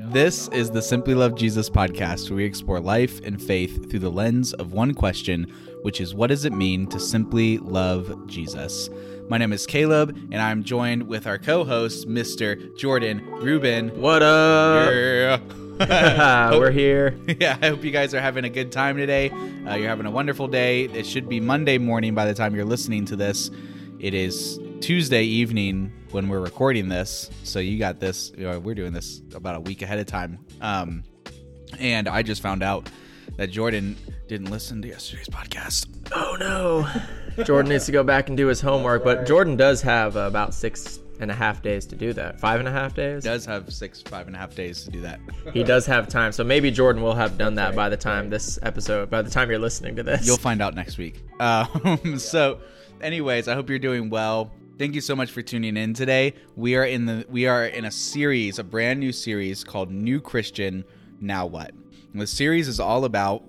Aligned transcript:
This 0.00 0.46
is 0.50 0.70
the 0.70 0.80
Simply 0.80 1.12
Love 1.12 1.34
Jesus 1.34 1.68
podcast, 1.68 2.30
where 2.30 2.36
we 2.36 2.44
explore 2.44 2.78
life 2.78 3.20
and 3.24 3.42
faith 3.42 3.90
through 3.90 3.98
the 3.98 4.12
lens 4.12 4.52
of 4.52 4.72
one 4.72 4.94
question, 4.94 5.52
which 5.82 6.00
is 6.00 6.14
what 6.14 6.28
does 6.28 6.44
it 6.44 6.52
mean 6.52 6.86
to 6.86 7.00
simply 7.00 7.58
love 7.58 8.28
Jesus? 8.28 8.90
My 9.28 9.38
name 9.38 9.52
is 9.52 9.66
Caleb, 9.66 10.16
and 10.30 10.40
I'm 10.40 10.62
joined 10.62 11.08
with 11.08 11.26
our 11.26 11.36
co 11.36 11.64
host, 11.64 12.08
Mr. 12.08 12.76
Jordan 12.78 13.26
Rubin. 13.26 13.88
What 14.00 14.22
up? 14.22 14.92
Yeah. 15.80 16.50
We're 16.56 16.70
here. 16.70 17.18
yeah, 17.40 17.58
I 17.60 17.66
hope 17.66 17.82
you 17.82 17.90
guys 17.90 18.14
are 18.14 18.20
having 18.20 18.44
a 18.44 18.50
good 18.50 18.70
time 18.70 18.96
today. 18.96 19.30
Uh, 19.66 19.74
you're 19.74 19.88
having 19.88 20.06
a 20.06 20.12
wonderful 20.12 20.46
day. 20.46 20.84
It 20.84 21.06
should 21.06 21.28
be 21.28 21.40
Monday 21.40 21.76
morning 21.76 22.14
by 22.14 22.24
the 22.24 22.34
time 22.34 22.54
you're 22.54 22.64
listening 22.64 23.04
to 23.06 23.16
this. 23.16 23.50
It 23.98 24.14
is 24.14 24.60
Tuesday 24.80 25.24
evening 25.24 25.92
when 26.10 26.28
we're 26.28 26.40
recording 26.40 26.88
this, 26.88 27.30
so 27.44 27.58
you 27.58 27.78
got 27.78 28.00
this. 28.00 28.32
You 28.36 28.44
know, 28.44 28.58
we're 28.58 28.74
doing 28.74 28.92
this 28.92 29.22
about 29.34 29.56
a 29.56 29.60
week 29.60 29.82
ahead 29.82 29.98
of 29.98 30.06
time. 30.06 30.38
Um, 30.60 31.04
and 31.78 32.08
I 32.08 32.22
just 32.22 32.42
found 32.42 32.62
out 32.62 32.88
that 33.36 33.48
Jordan 33.48 33.96
didn't 34.26 34.50
listen 34.50 34.82
to 34.82 34.88
yesterday's 34.88 35.28
podcast. 35.28 35.86
Oh 36.14 36.36
no. 36.38 37.44
Jordan 37.44 37.70
needs 37.70 37.86
to 37.86 37.92
go 37.92 38.02
back 38.02 38.28
and 38.28 38.36
do 38.36 38.46
his 38.46 38.60
homework, 38.60 39.04
but 39.04 39.26
Jordan 39.26 39.56
does 39.56 39.80
have 39.82 40.16
uh, 40.16 40.20
about 40.20 40.54
six 40.54 40.98
and 41.20 41.30
a 41.30 41.34
half 41.34 41.62
days 41.62 41.86
to 41.86 41.96
do 41.96 42.12
that. 42.12 42.38
Five 42.40 42.60
and 42.60 42.68
a 42.68 42.72
half 42.72 42.94
days? 42.94 43.24
Does 43.24 43.44
have 43.44 43.72
six, 43.72 44.02
five 44.02 44.26
and 44.26 44.36
a 44.36 44.38
half 44.38 44.54
days 44.54 44.84
to 44.84 44.90
do 44.90 45.00
that. 45.00 45.20
He 45.52 45.64
does 45.64 45.84
have 45.86 46.08
time, 46.08 46.32
so 46.32 46.44
maybe 46.44 46.70
Jordan 46.70 47.02
will 47.02 47.14
have 47.14 47.36
done 47.38 47.54
that 47.56 47.74
by 47.74 47.88
the 47.88 47.96
time 47.96 48.30
this 48.30 48.58
episode, 48.62 49.10
by 49.10 49.22
the 49.22 49.30
time 49.30 49.50
you're 49.50 49.58
listening 49.58 49.96
to 49.96 50.02
this. 50.02 50.26
You'll 50.26 50.36
find 50.36 50.62
out 50.62 50.74
next 50.74 50.98
week. 50.98 51.22
Um, 51.40 52.18
so, 52.18 52.58
anyways, 53.00 53.46
I 53.46 53.54
hope 53.54 53.70
you're 53.70 53.78
doing 53.78 54.10
well. 54.10 54.50
Thank 54.78 54.94
you 54.94 55.00
so 55.00 55.16
much 55.16 55.32
for 55.32 55.42
tuning 55.42 55.76
in 55.76 55.92
today. 55.92 56.34
We 56.54 56.76
are 56.76 56.84
in 56.84 57.04
the 57.04 57.26
we 57.28 57.46
are 57.48 57.66
in 57.66 57.86
a 57.86 57.90
series, 57.90 58.60
a 58.60 58.64
brand 58.64 59.00
new 59.00 59.10
series 59.10 59.64
called 59.64 59.90
New 59.90 60.20
Christian 60.20 60.84
Now 61.20 61.46
What. 61.46 61.72
And 62.12 62.22
the 62.22 62.28
series 62.28 62.68
is 62.68 62.78
all 62.78 63.04
about 63.04 63.42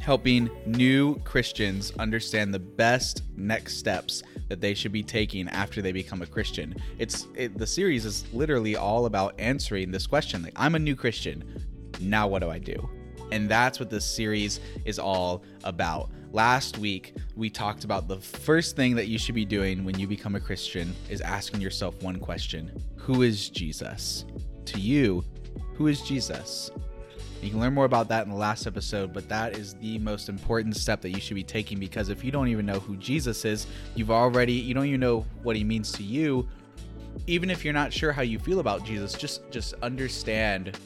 helping 0.00 0.50
new 0.66 1.20
Christians 1.20 1.92
understand 2.00 2.52
the 2.52 2.58
best 2.58 3.22
next 3.36 3.76
steps 3.76 4.24
that 4.48 4.60
they 4.60 4.74
should 4.74 4.90
be 4.90 5.04
taking 5.04 5.48
after 5.50 5.80
they 5.80 5.92
become 5.92 6.20
a 6.20 6.26
Christian. 6.26 6.74
It's 6.98 7.28
it, 7.36 7.56
the 7.56 7.66
series 7.66 8.04
is 8.04 8.24
literally 8.32 8.74
all 8.74 9.06
about 9.06 9.38
answering 9.38 9.92
this 9.92 10.08
question. 10.08 10.42
Like, 10.42 10.54
I'm 10.56 10.74
a 10.74 10.80
new 10.80 10.96
Christian. 10.96 11.44
Now 12.00 12.26
what 12.26 12.42
do 12.42 12.50
I 12.50 12.58
do? 12.58 12.90
And 13.30 13.48
that's 13.48 13.78
what 13.78 13.88
this 13.88 14.04
series 14.04 14.58
is 14.84 14.98
all 14.98 15.44
about. 15.62 16.10
Last 16.32 16.78
week, 16.78 17.14
we 17.36 17.48
talked 17.48 17.84
about 17.84 18.08
the 18.08 18.16
first 18.16 18.76
thing 18.76 18.94
that 18.96 19.06
you 19.06 19.18
should 19.18 19.34
be 19.34 19.44
doing 19.44 19.84
when 19.84 19.98
you 19.98 20.06
become 20.06 20.34
a 20.34 20.40
Christian 20.40 20.94
is 21.08 21.20
asking 21.20 21.60
yourself 21.60 22.02
one 22.02 22.18
question 22.18 22.72
Who 22.96 23.22
is 23.22 23.48
Jesus? 23.48 24.24
To 24.66 24.80
you, 24.80 25.24
who 25.74 25.86
is 25.86 26.02
Jesus? 26.02 26.70
You 27.42 27.50
can 27.50 27.60
learn 27.60 27.74
more 27.74 27.84
about 27.84 28.08
that 28.08 28.24
in 28.24 28.30
the 28.30 28.36
last 28.36 28.66
episode, 28.66 29.12
but 29.12 29.28
that 29.28 29.56
is 29.56 29.74
the 29.74 29.98
most 29.98 30.28
important 30.28 30.76
step 30.76 31.00
that 31.02 31.10
you 31.10 31.20
should 31.20 31.34
be 31.34 31.44
taking 31.44 31.78
because 31.78 32.08
if 32.08 32.24
you 32.24 32.32
don't 32.32 32.48
even 32.48 32.66
know 32.66 32.80
who 32.80 32.96
Jesus 32.96 33.44
is, 33.44 33.66
you've 33.94 34.10
already, 34.10 34.54
you 34.54 34.74
don't 34.74 34.86
even 34.86 35.00
know 35.00 35.24
what 35.42 35.54
he 35.54 35.62
means 35.62 35.92
to 35.92 36.02
you. 36.02 36.48
Even 37.26 37.50
if 37.50 37.64
you're 37.64 37.74
not 37.74 37.92
sure 37.92 38.10
how 38.10 38.22
you 38.22 38.38
feel 38.38 38.58
about 38.58 38.84
Jesus, 38.84 39.12
just 39.12 39.48
just 39.50 39.74
understand 39.82 40.78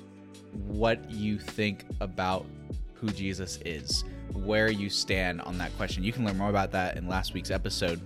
what 0.66 1.10
you 1.10 1.38
think 1.38 1.84
about 2.00 2.46
who 2.94 3.08
Jesus 3.08 3.58
is, 3.64 4.04
where 4.34 4.70
you 4.70 4.90
stand 4.90 5.40
on 5.42 5.58
that 5.58 5.76
question. 5.76 6.02
You 6.02 6.12
can 6.12 6.24
learn 6.24 6.38
more 6.38 6.50
about 6.50 6.72
that 6.72 6.96
in 6.96 7.08
last 7.08 7.34
week's 7.34 7.50
episode. 7.50 8.00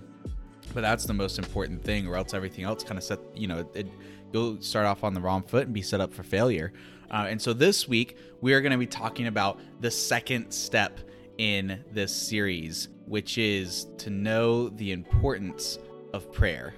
But 0.73 0.81
that's 0.81 1.05
the 1.05 1.13
most 1.13 1.37
important 1.37 1.83
thing, 1.83 2.07
or 2.07 2.15
else 2.15 2.33
everything 2.33 2.65
else 2.65 2.83
kind 2.83 2.97
of 2.97 3.03
set, 3.03 3.19
you 3.35 3.47
know, 3.47 3.69
it, 3.73 3.87
you'll 4.33 4.61
start 4.61 4.85
off 4.85 5.03
on 5.03 5.13
the 5.13 5.21
wrong 5.21 5.43
foot 5.43 5.65
and 5.65 5.73
be 5.73 5.81
set 5.81 6.01
up 6.01 6.13
for 6.13 6.23
failure. 6.23 6.73
Uh, 7.09 7.27
and 7.29 7.41
so 7.41 7.53
this 7.53 7.87
week, 7.87 8.17
we 8.41 8.53
are 8.53 8.61
going 8.61 8.71
to 8.71 8.77
be 8.77 8.87
talking 8.87 9.27
about 9.27 9.59
the 9.79 9.91
second 9.91 10.51
step 10.51 10.99
in 11.37 11.83
this 11.91 12.13
series, 12.13 12.89
which 13.05 13.37
is 13.37 13.87
to 13.97 14.09
know 14.09 14.69
the 14.69 14.91
importance 14.91 15.79
of 16.13 16.31
prayer. 16.31 16.73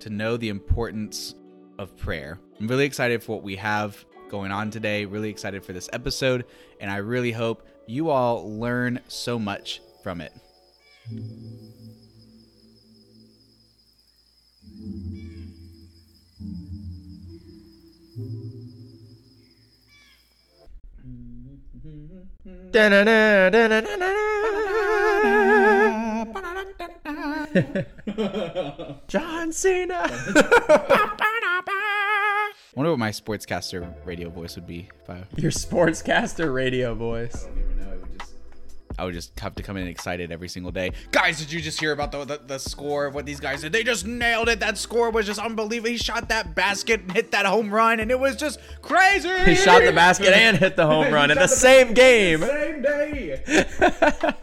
To 0.00 0.10
know 0.10 0.36
the 0.36 0.48
importance 0.48 1.34
of 1.78 1.96
prayer. 1.96 2.38
I'm 2.60 2.68
really 2.68 2.84
excited 2.84 3.22
for 3.22 3.36
what 3.36 3.42
we 3.42 3.56
have 3.56 4.04
going 4.28 4.52
on 4.52 4.70
today. 4.70 5.04
Really 5.04 5.30
excited 5.30 5.64
for 5.64 5.72
this 5.72 5.88
episode. 5.92 6.44
And 6.80 6.90
I 6.90 6.98
really 6.98 7.32
hope 7.32 7.66
you 7.86 8.10
all 8.10 8.58
learn 8.58 9.00
so 9.08 9.38
much 9.38 9.80
from 10.02 10.20
it. 10.20 10.32
John 29.08 29.52
Cena. 29.52 30.06
I 30.74 32.52
wonder 32.74 32.90
what 32.90 32.98
my 32.98 33.10
sportscaster 33.10 33.94
radio 34.06 34.30
voice 34.30 34.56
would 34.56 34.66
be 34.66 34.88
if 35.02 35.10
I. 35.10 35.24
Your 35.36 35.50
sportscaster 35.50 36.52
radio 36.54 36.94
voice. 36.94 37.46
I 38.98 39.04
would 39.04 39.14
just 39.14 39.38
have 39.40 39.54
to 39.56 39.62
come 39.62 39.76
in 39.76 39.86
excited 39.86 40.30
every 40.32 40.48
single 40.48 40.72
day. 40.72 40.92
Guys, 41.10 41.38
did 41.38 41.52
you 41.52 41.60
just 41.60 41.80
hear 41.80 41.92
about 41.92 42.12
the, 42.12 42.24
the, 42.24 42.40
the 42.46 42.58
score 42.58 43.06
of 43.06 43.14
what 43.14 43.26
these 43.26 43.40
guys 43.40 43.62
did? 43.62 43.72
They 43.72 43.82
just 43.82 44.06
nailed 44.06 44.48
it. 44.48 44.60
That 44.60 44.78
score 44.78 45.10
was 45.10 45.26
just 45.26 45.40
unbelievable. 45.40 45.90
He 45.90 45.96
shot 45.96 46.28
that 46.28 46.54
basket 46.54 47.00
and 47.00 47.12
hit 47.12 47.30
that 47.32 47.46
home 47.46 47.72
run, 47.72 48.00
and 48.00 48.10
it 48.10 48.18
was 48.18 48.36
just 48.36 48.60
crazy. 48.82 49.28
He 49.44 49.54
shot 49.54 49.82
the 49.82 49.92
basket 49.92 50.34
and 50.34 50.56
hit 50.56 50.76
the 50.76 50.86
home 50.86 51.12
run 51.14 51.30
in 51.30 51.38
the 51.38 51.46
same 51.46 51.94
game. 51.94 52.40
Same 52.40 52.82
day. 52.82 53.42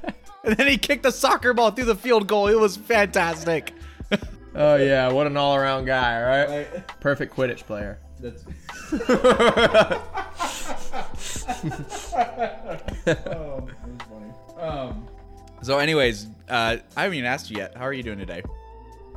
and 0.44 0.56
then 0.58 0.68
he 0.68 0.78
kicked 0.78 1.04
the 1.04 1.12
soccer 1.12 1.54
ball 1.54 1.72
through 1.72 1.86
the 1.86 1.96
field 1.96 2.28
goal. 2.28 2.48
It 2.48 2.60
was 2.60 2.78
fantastic. 2.78 3.74
Oh 4.56 4.76
yeah, 4.78 5.12
what 5.12 5.28
an 5.28 5.38
all-around 5.38 5.86
guy, 5.86 6.48
right? 6.48 7.00
Perfect 7.00 7.36
Quidditch 7.36 7.66
player. 7.66 8.00
That's. 8.20 8.44
oh. 13.28 13.70
Um. 14.60 15.08
So, 15.62 15.80
anyways, 15.80 16.28
uh, 16.50 16.78
I 16.96 17.02
haven't 17.04 17.18
even 17.18 17.30
asked 17.30 17.50
you 17.50 17.58
yet. 17.58 17.76
How 17.76 17.84
are 17.84 17.94
you 17.94 18.04
doing 18.04 18.20
today? 18.20 18.44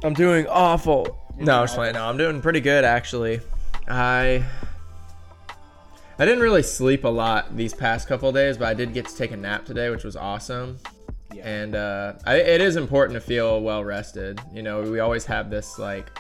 I'm 0.05 0.15
doing 0.15 0.47
awful. 0.49 1.19
No, 1.39 1.61
I'm 1.61 1.65
just 1.65 1.77
playing. 1.77 1.95
No, 1.95 2.05
I'm 2.05 2.17
doing 2.17 2.41
pretty 2.41 2.61
good 2.61 2.85
actually. 2.85 3.41
I 3.89 4.45
I 6.19 6.25
didn't 6.25 6.43
really 6.43 6.63
sleep 6.63 7.05
a 7.05 7.09
lot 7.09 7.57
these 7.57 7.75
past 7.75 8.09
couple 8.09 8.29
of 8.29 8.35
days, 8.35 8.57
but 8.57 8.69
I 8.69 8.75
did 8.75 8.93
get 8.93 9.09
to 9.09 9.17
take 9.17 9.33
a 9.33 9.37
nap 9.37 9.65
today, 9.65 9.91
which 9.91 10.05
was 10.05 10.17
awesome. 10.17 10.79
Yeah. 11.33 11.49
And 11.49 11.75
uh, 11.75 12.15
I, 12.27 12.37
it 12.37 12.61
is 12.61 12.77
important 12.77 13.15
to 13.15 13.21
feel 13.21 13.61
well 13.63 13.83
rested. 13.83 14.41
You 14.53 14.63
know, 14.63 14.83
we 14.83 15.01
always 15.01 15.25
have 15.25 15.51
this 15.51 15.79
like 15.79 16.11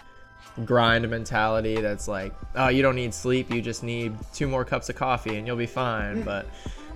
grind 0.64 1.08
mentality 1.08 1.80
that's 1.80 2.08
like, 2.08 2.34
oh, 2.54 2.68
you 2.68 2.82
don't 2.82 2.96
need 2.96 3.12
sleep, 3.12 3.50
you 3.50 3.60
just 3.60 3.82
need 3.82 4.16
two 4.32 4.46
more 4.46 4.64
cups 4.64 4.88
of 4.88 4.96
coffee 4.96 5.36
and 5.36 5.46
you'll 5.46 5.56
be 5.56 5.66
fine. 5.66 6.22
but 6.24 6.46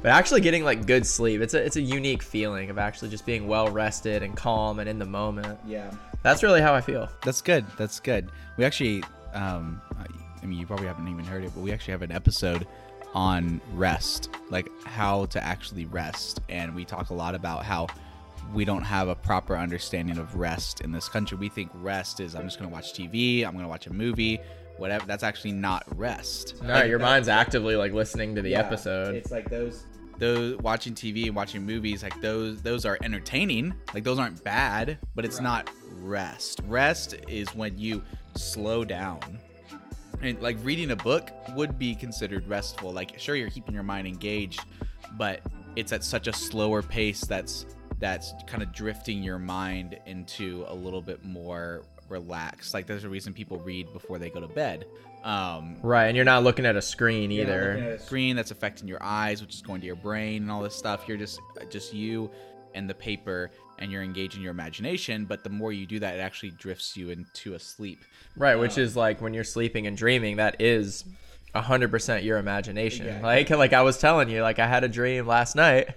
but 0.06 0.12
actually 0.12 0.41
getting 0.41 0.62
like 0.62 0.87
good 0.87 1.05
sleep, 1.05 1.41
it's 1.41 1.53
a 1.53 1.65
it's 1.65 1.75
a 1.75 1.81
unique 1.81 2.22
feeling 2.22 2.71
of 2.71 2.78
actually 2.78 3.09
just 3.09 3.27
being 3.27 3.49
well 3.49 3.69
rested 3.72 4.22
and 4.22 4.37
calm 4.37 4.78
and 4.78 4.89
in 4.89 5.00
the 5.00 5.05
moment. 5.05 5.59
Yeah. 5.67 5.91
That's 6.22 6.44
really 6.44 6.61
how 6.61 6.72
I 6.72 6.81
feel. 6.81 7.09
That's 7.25 7.41
good. 7.41 7.67
That's 7.77 7.99
good. 7.99 8.31
We 8.56 8.65
actually, 8.65 9.03
um, 9.34 9.83
I 10.41 10.47
mean, 10.47 10.61
you 10.61 10.65
probably 10.65 10.87
haven't 10.87 11.09
even 11.09 11.25
heard 11.25 11.43
it, 11.43 11.50
but 11.56 11.61
we 11.61 11.72
actually 11.72 11.91
have 11.91 12.03
an 12.03 12.12
episode 12.12 12.69
on 13.15 13.61
rest, 13.75 14.31
like 14.49 14.69
how 14.84 15.27
to 15.27 15.43
actually 15.43 15.87
rest, 15.87 16.41
and 16.49 16.72
we 16.72 16.84
talk 16.84 17.11
a 17.11 17.15
lot 17.15 17.34
about 17.34 17.65
how 17.65 17.89
we 18.55 18.65
don't 18.65 18.84
have 18.84 19.09
a 19.09 19.16
proper 19.16 19.56
understanding 19.56 20.19
of 20.19 20.37
rest 20.37 20.83
in 20.83 20.93
this 20.93 21.09
country. 21.09 21.37
We 21.37 21.49
think 21.49 21.72
rest 21.75 22.21
is 22.21 22.37
I'm 22.37 22.45
just 22.45 22.61
going 22.61 22.71
to 22.71 22.72
watch 22.72 22.93
TV, 22.93 23.45
I'm 23.45 23.55
going 23.55 23.65
to 23.65 23.69
watch 23.69 23.89
a 23.89 23.93
movie, 23.93 24.39
whatever. 24.77 25.05
That's 25.05 25.25
actually 25.25 25.53
not 25.53 25.83
rest. 25.97 26.62
No, 26.62 26.84
your 26.84 27.00
mind's 27.00 27.27
actively 27.27 27.75
like 27.75 27.93
listening 27.93 28.37
to 28.37 28.43
the 28.43 28.55
episode. 28.55 29.16
It's 29.16 29.33
like 29.33 29.51
those 29.51 29.84
those 30.18 30.57
watching 30.59 30.95
TV 30.95 31.27
and 31.27 31.36
watching 31.36 31.65
movies 31.65 32.03
like 32.03 32.21
those 32.21 32.63
those 32.63 32.84
are 32.84 32.98
entertaining. 33.03 33.74
Like 33.95 34.04
those 34.04 34.18
aren't 34.18 34.42
bad, 34.42 34.98
but 35.15 35.24
it's 35.24 35.41
not 35.41 35.71
rest. 36.01 36.60
Rest 36.66 37.16
is 37.28 37.54
when 37.54 37.78
you 37.78 38.03
slow 38.36 38.84
down. 38.84 39.21
And 40.22 40.41
like 40.41 40.57
reading 40.63 40.92
a 40.92 40.97
book 40.97 41.30
would 41.54 41.78
be 41.78 41.95
considered 41.95 42.48
restful. 42.48 42.92
Like 42.92 43.18
sure 43.18 43.34
you're 43.34 43.51
keeping 43.51 43.74
your 43.74 43.83
mind 43.83 44.07
engaged, 44.07 44.65
but 45.16 45.41
it's 45.77 45.92
at 45.92 46.04
such 46.04 46.27
a 46.27 46.33
slower 46.33 46.83
pace 46.83 47.21
that's 47.22 47.66
that's 47.98 48.34
kind 48.47 48.63
of 48.63 48.72
drifting 48.72 49.22
your 49.22 49.39
mind 49.39 49.98
into 50.07 50.65
a 50.68 50.74
little 50.74 51.03
bit 51.03 51.24
more 51.24 51.83
relaxed. 52.09 52.74
Like 52.74 52.86
there's 52.86 53.04
a 53.04 53.09
reason 53.09 53.33
people 53.33 53.59
read 53.59 53.92
before 53.92 54.18
they 54.18 54.30
go 54.30 54.41
to 54.41 54.48
bed. 54.48 54.86
Um, 55.27 55.78
Right, 55.83 56.07
and 56.07 56.15
you're 56.15 56.25
not 56.25 56.45
looking 56.45 56.65
at 56.65 56.77
a 56.77 56.83
screen 56.83 57.31
you're 57.33 57.45
not 57.47 57.53
either. 57.53 57.73
looking 57.75 57.87
at 57.89 57.93
a 57.95 57.99
screen 57.99 58.37
that's 58.37 58.53
affecting 58.53 58.87
your 58.87 59.03
eyes, 59.03 59.43
which 59.43 59.55
is 59.55 59.61
going 59.63 59.81
to 59.81 59.87
your 59.87 59.97
brain 59.97 60.43
and 60.43 60.51
all 60.51 60.63
this 60.63 60.77
stuff. 60.77 61.09
You're 61.09 61.17
just 61.17 61.41
just 61.69 61.93
you 61.93 62.31
and 62.75 62.89
the 62.89 62.95
paper, 62.95 63.51
and 63.78 63.91
you're 63.91 64.03
engaging 64.03 64.41
your 64.43 64.53
imagination. 64.53 65.25
But 65.25 65.43
the 65.43 65.51
more 65.51 65.73
you 65.73 65.84
do 65.87 65.99
that, 65.99 66.15
it 66.15 66.21
actually 66.21 66.51
drifts 66.51 66.97
you 66.97 67.11
into 67.11 67.55
a 67.55 67.59
sleep. 67.59 68.05
Right, 68.37 68.55
which 68.57 68.78
is 68.78 68.95
like 68.97 69.21
when 69.21 69.34
you're 69.34 69.45
sleeping 69.45 69.87
and 69.89 69.97
dreaming, 69.97 70.37
that 70.37 70.61
is 70.61 71.05
hundred 71.55 71.91
percent 71.91 72.23
your 72.23 72.39
imagination. 72.39 73.07
Exactly. 73.07 73.27
Like 73.28 73.51
like 73.51 73.73
I 73.73 73.83
was 73.83 73.99
telling 73.99 74.28
you, 74.28 74.43
like 74.43 74.59
I 74.61 74.67
had 74.69 74.84
a 74.84 74.89
dream 74.89 75.27
last 75.27 75.57
night 75.67 75.89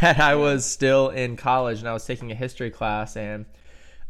that 0.00 0.20
I 0.20 0.36
was 0.36 0.64
still 0.64 1.08
in 1.08 1.36
college 1.36 1.80
and 1.80 1.88
I 1.88 1.92
was 1.92 2.04
taking 2.04 2.30
a 2.30 2.34
history 2.34 2.70
class 2.70 3.16
and 3.16 3.46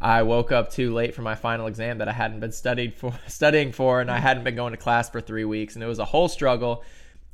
I 0.00 0.22
woke 0.22 0.52
up 0.52 0.70
too 0.70 0.92
late 0.94 1.14
for 1.14 1.22
my 1.22 1.34
final 1.34 1.66
exam 1.66 1.98
that 1.98 2.08
I 2.08 2.12
hadn't 2.12 2.40
been 2.40 2.52
studied 2.52 2.94
for 2.94 3.12
studying 3.26 3.72
for 3.72 4.00
and 4.00 4.10
I 4.10 4.18
hadn't 4.18 4.44
been 4.44 4.54
going 4.56 4.72
to 4.72 4.76
class 4.76 5.10
for 5.10 5.20
three 5.20 5.44
weeks 5.44 5.74
and 5.74 5.82
it 5.82 5.88
was 5.88 5.98
a 5.98 6.04
whole 6.04 6.28
struggle. 6.28 6.84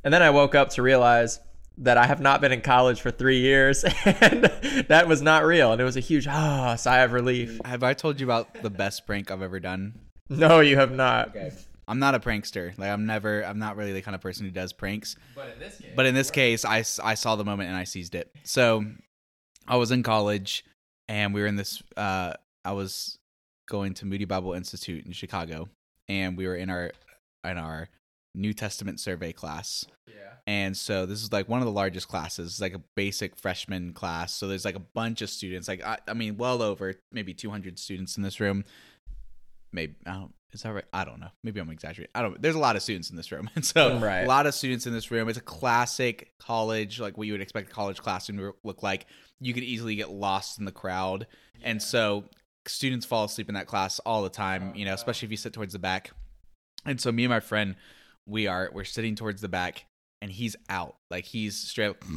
And 0.03 0.13
then 0.13 0.21
I 0.23 0.29
woke 0.31 0.55
up 0.55 0.69
to 0.71 0.81
realize 0.81 1.39
that 1.79 1.97
I 1.97 2.05
have 2.05 2.21
not 2.21 2.39
been 2.41 2.51
in 2.51 2.61
college 2.61 3.01
for 3.01 3.11
three 3.11 3.39
years 3.39 3.83
and 4.05 4.45
that 4.87 5.07
was 5.07 5.21
not 5.21 5.43
real. 5.45 5.71
And 5.73 5.81
it 5.81 5.83
was 5.83 5.97
a 5.97 6.01
huge 6.01 6.27
ah 6.27 6.75
sigh 6.75 6.99
of 6.99 7.11
relief. 7.11 7.59
Have 7.65 7.83
I 7.83 7.93
told 7.93 8.19
you 8.19 8.25
about 8.25 8.61
the 8.61 8.69
best 8.69 9.05
prank 9.05 9.29
I've 9.29 9.41
ever 9.41 9.59
done? 9.59 9.99
No, 10.29 10.59
you 10.61 10.77
have 10.77 10.91
not. 10.91 11.35
I'm 11.87 11.99
not 11.99 12.15
a 12.15 12.19
prankster. 12.19 12.75
Like 12.79 12.89
I'm 12.89 13.05
never. 13.05 13.43
I'm 13.43 13.59
not 13.59 13.75
really 13.77 13.93
the 13.93 14.01
kind 14.01 14.15
of 14.15 14.21
person 14.21 14.43
who 14.45 14.51
does 14.51 14.73
pranks. 14.73 15.15
But 15.35 15.49
in 15.53 15.59
this 15.59 15.77
case, 15.77 15.91
But 15.95 16.05
in 16.07 16.15
this 16.15 16.31
case, 16.31 16.65
I, 16.65 16.79
s- 16.79 16.99
I 17.03 17.13
saw 17.13 17.35
the 17.35 17.43
moment 17.45 17.69
and 17.69 17.77
I 17.77 17.83
seized 17.83 18.15
it. 18.15 18.31
So 18.43 18.83
I 19.67 19.75
was 19.75 19.91
in 19.91 20.01
college 20.01 20.65
and 21.07 21.31
we 21.31 21.41
were 21.41 21.47
in 21.47 21.57
this. 21.57 21.83
Uh, 21.95 22.33
I 22.65 22.71
was 22.73 23.17
going 23.67 23.93
to 23.95 24.05
Moody 24.05 24.25
Bible 24.25 24.53
Institute 24.53 25.05
in 25.05 25.11
Chicago, 25.11 25.69
and 26.07 26.37
we 26.37 26.47
were 26.47 26.55
in 26.55 26.69
our 26.69 26.91
in 27.43 27.57
our 27.57 27.89
New 28.33 28.53
Testament 28.53 28.99
survey 28.99 29.31
class. 29.31 29.85
yeah. 30.07 30.13
And 30.47 30.75
so 30.75 31.05
this 31.05 31.23
is 31.23 31.31
like 31.31 31.47
one 31.47 31.59
of 31.61 31.65
the 31.65 31.71
largest 31.71 32.07
classes, 32.07 32.51
it's 32.51 32.61
like 32.61 32.73
a 32.75 32.81
basic 32.95 33.35
freshman 33.35 33.93
class. 33.93 34.33
So 34.33 34.47
there's 34.47 34.65
like 34.65 34.75
a 34.75 34.79
bunch 34.79 35.21
of 35.21 35.29
students, 35.29 35.67
like 35.67 35.83
I, 35.83 35.97
I 36.07 36.13
mean, 36.13 36.37
well 36.37 36.61
over 36.61 36.95
maybe 37.11 37.33
200 37.33 37.79
students 37.79 38.17
in 38.17 38.23
this 38.23 38.39
room. 38.39 38.65
Maybe 39.71 39.95
I 40.05 40.13
don't. 40.13 40.33
Is 40.53 40.61
that 40.63 40.71
right? 40.73 40.85
I 40.93 41.03
don't 41.03 41.19
know. 41.19 41.27
Maybe 41.43 41.59
I'm 41.59 41.69
exaggerating. 41.69 42.11
I 42.15 42.21
don't. 42.21 42.41
There's 42.41 42.55
a 42.55 42.59
lot 42.59 42.75
of 42.77 42.81
students 42.81 43.09
in 43.09 43.17
this 43.17 43.29
room, 43.31 43.49
and 43.55 43.65
so 43.65 43.91
mm, 43.91 44.01
Right. 44.01 44.21
a 44.21 44.27
lot 44.27 44.45
of 44.47 44.53
students 44.53 44.87
in 44.87 44.93
this 44.93 45.11
room. 45.11 45.27
It's 45.27 45.37
a 45.37 45.41
classic 45.41 46.31
college, 46.39 46.99
like 46.99 47.17
what 47.17 47.27
you 47.27 47.33
would 47.33 47.41
expect 47.41 47.69
a 47.69 47.73
college 47.73 48.01
classroom 48.01 48.37
to 48.37 48.55
look 48.63 48.81
like. 48.83 49.05
You 49.41 49.53
could 49.53 49.63
easily 49.63 49.95
get 49.95 50.11
lost 50.11 50.59
in 50.59 50.65
the 50.65 50.71
crowd, 50.71 51.27
and 51.61 51.81
so 51.81 52.23
students 52.67 53.05
fall 53.05 53.25
asleep 53.25 53.49
in 53.49 53.55
that 53.55 53.67
class 53.67 53.99
all 53.99 54.23
the 54.23 54.29
time. 54.29 54.71
Oh, 54.73 54.77
you 54.77 54.85
know, 54.85 54.93
especially 54.93 55.25
if 55.27 55.31
you 55.31 55.37
sit 55.37 55.53
towards 55.53 55.73
the 55.73 55.79
back. 55.79 56.11
And 56.85 56.99
so 57.01 57.11
me 57.11 57.23
and 57.23 57.31
my 57.31 57.39
friend, 57.39 57.75
we 58.27 58.47
are 58.47 58.69
we're 58.73 58.83
sitting 58.83 59.15
towards 59.15 59.41
the 59.41 59.49
back, 59.49 59.85
and 60.21 60.31
he's 60.31 60.55
out, 60.69 60.95
like 61.09 61.25
he's 61.25 61.55
straight 61.57 61.89
up, 61.89 62.03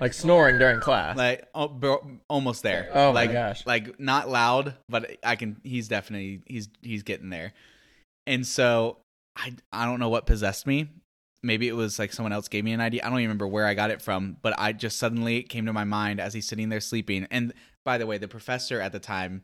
Like 0.00 0.14
snoring 0.14 0.58
during 0.58 0.80
class. 0.80 1.16
like 1.16 1.46
oh, 1.54 1.68
bro, 1.68 2.18
almost 2.28 2.62
there. 2.64 2.88
Oh 2.92 3.12
my 3.12 3.26
gosh. 3.28 3.64
like 3.66 4.00
not 4.00 4.28
loud, 4.28 4.74
but 4.88 5.16
I 5.22 5.36
can. 5.36 5.60
He's 5.62 5.86
definitely 5.86 6.42
he's 6.46 6.68
he's 6.80 7.04
getting 7.04 7.30
there, 7.30 7.52
and 8.26 8.44
so 8.44 8.96
I 9.36 9.54
I 9.72 9.84
don't 9.84 10.00
know 10.00 10.08
what 10.08 10.26
possessed 10.26 10.66
me. 10.66 10.88
Maybe 11.42 11.68
it 11.68 11.72
was 11.74 11.98
like 11.98 12.12
someone 12.12 12.32
else 12.32 12.48
gave 12.48 12.64
me 12.64 12.72
an 12.72 12.80
idea. 12.80 13.02
I 13.04 13.08
don't 13.08 13.18
even 13.18 13.28
remember 13.28 13.48
where 13.48 13.66
I 13.66 13.74
got 13.74 13.90
it 13.90 14.00
from, 14.00 14.36
but 14.42 14.54
I 14.58 14.72
just 14.72 14.98
suddenly 14.98 15.38
it 15.38 15.48
came 15.48 15.66
to 15.66 15.72
my 15.72 15.84
mind 15.84 16.20
as 16.20 16.34
he's 16.34 16.46
sitting 16.46 16.68
there 16.68 16.80
sleeping. 16.80 17.26
And 17.30 17.52
by 17.84 17.98
the 17.98 18.06
way, 18.06 18.18
the 18.18 18.28
professor 18.28 18.80
at 18.80 18.92
the 18.92 19.00
time, 19.00 19.42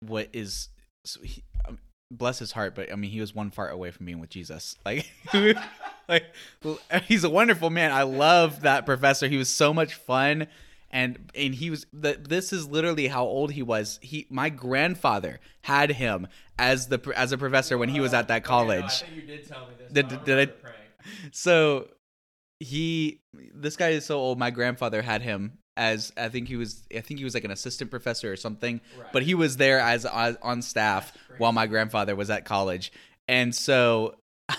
what 0.00 0.28
is, 0.34 0.68
so 1.04 1.22
he, 1.22 1.42
um, 1.66 1.78
bless 2.10 2.38
his 2.38 2.52
heart, 2.52 2.74
but 2.74 2.92
I 2.92 2.96
mean 2.96 3.10
he 3.10 3.20
was 3.20 3.34
one 3.34 3.50
fart 3.50 3.72
away 3.72 3.90
from 3.90 4.06
being 4.06 4.20
with 4.20 4.30
Jesus. 4.30 4.76
Like, 4.84 5.10
like 6.08 6.24
he's 7.04 7.24
a 7.24 7.30
wonderful 7.30 7.70
man. 7.70 7.92
I 7.92 8.02
love 8.02 8.60
that 8.60 8.84
professor. 8.84 9.26
He 9.28 9.38
was 9.38 9.48
so 9.48 9.72
much 9.72 9.94
fun 9.94 10.46
and 10.90 11.30
and 11.34 11.54
he 11.54 11.70
was 11.70 11.86
the, 11.92 12.18
this 12.28 12.52
is 12.52 12.68
literally 12.68 13.08
how 13.08 13.24
old 13.24 13.52
he 13.52 13.62
was 13.62 13.98
he 14.02 14.26
my 14.30 14.48
grandfather 14.48 15.40
had 15.62 15.90
him 15.90 16.28
as 16.58 16.86
the 16.86 17.12
as 17.16 17.32
a 17.32 17.38
professor 17.38 17.76
when 17.76 17.88
he 17.88 18.00
was 18.00 18.14
at 18.14 18.28
that 18.28 18.44
college 18.44 19.02
you 19.14 19.22
did 19.22 19.46
tell 19.46 19.66
me 19.66 19.74
this. 19.78 19.92
Did- 19.92 20.24
did 20.24 20.48
I- 20.48 20.52
so 21.32 21.88
he 22.60 23.20
this 23.54 23.76
guy 23.76 23.88
is 23.88 24.04
so 24.04 24.16
old 24.16 24.38
my 24.38 24.50
grandfather 24.50 25.02
had 25.02 25.20
him 25.20 25.58
as 25.76 26.10
i 26.16 26.28
think 26.28 26.48
he 26.48 26.56
was 26.56 26.86
i 26.96 27.00
think 27.00 27.18
he 27.18 27.24
was 27.24 27.34
like 27.34 27.44
an 27.44 27.50
assistant 27.50 27.90
professor 27.90 28.32
or 28.32 28.36
something 28.36 28.80
but 29.12 29.22
he 29.22 29.34
was 29.34 29.58
there 29.58 29.78
as, 29.78 30.06
as 30.06 30.36
on 30.42 30.62
staff 30.62 31.12
while 31.38 31.52
my 31.52 31.66
grandfather 31.66 32.16
was 32.16 32.30
at 32.30 32.44
college. 32.44 32.92
And 33.28 33.54
so 33.54 34.14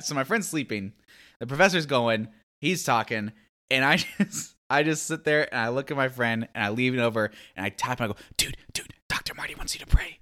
so 0.00 0.14
my 0.14 0.24
friend's 0.24 0.48
sleeping. 0.48 0.92
The 1.38 1.46
professor's 1.46 1.86
going 1.86 2.28
he's 2.62 2.84
talking 2.84 3.32
and 3.70 3.84
i 3.84 3.96
just 4.18 4.54
i 4.70 4.82
just 4.82 5.04
sit 5.06 5.24
there 5.24 5.52
and 5.52 5.60
i 5.60 5.68
look 5.68 5.90
at 5.90 5.96
my 5.96 6.08
friend 6.08 6.48
and 6.54 6.64
i 6.64 6.70
leave 6.70 6.94
it 6.94 7.00
over 7.00 7.30
and 7.56 7.66
i 7.66 7.68
tap 7.68 8.00
and 8.00 8.10
i 8.10 8.14
go 8.14 8.18
dude 8.38 8.56
dude 8.72 8.94
dr 9.08 9.34
marty 9.34 9.54
wants 9.54 9.74
you 9.74 9.80
to 9.80 9.86
pray. 9.86 10.18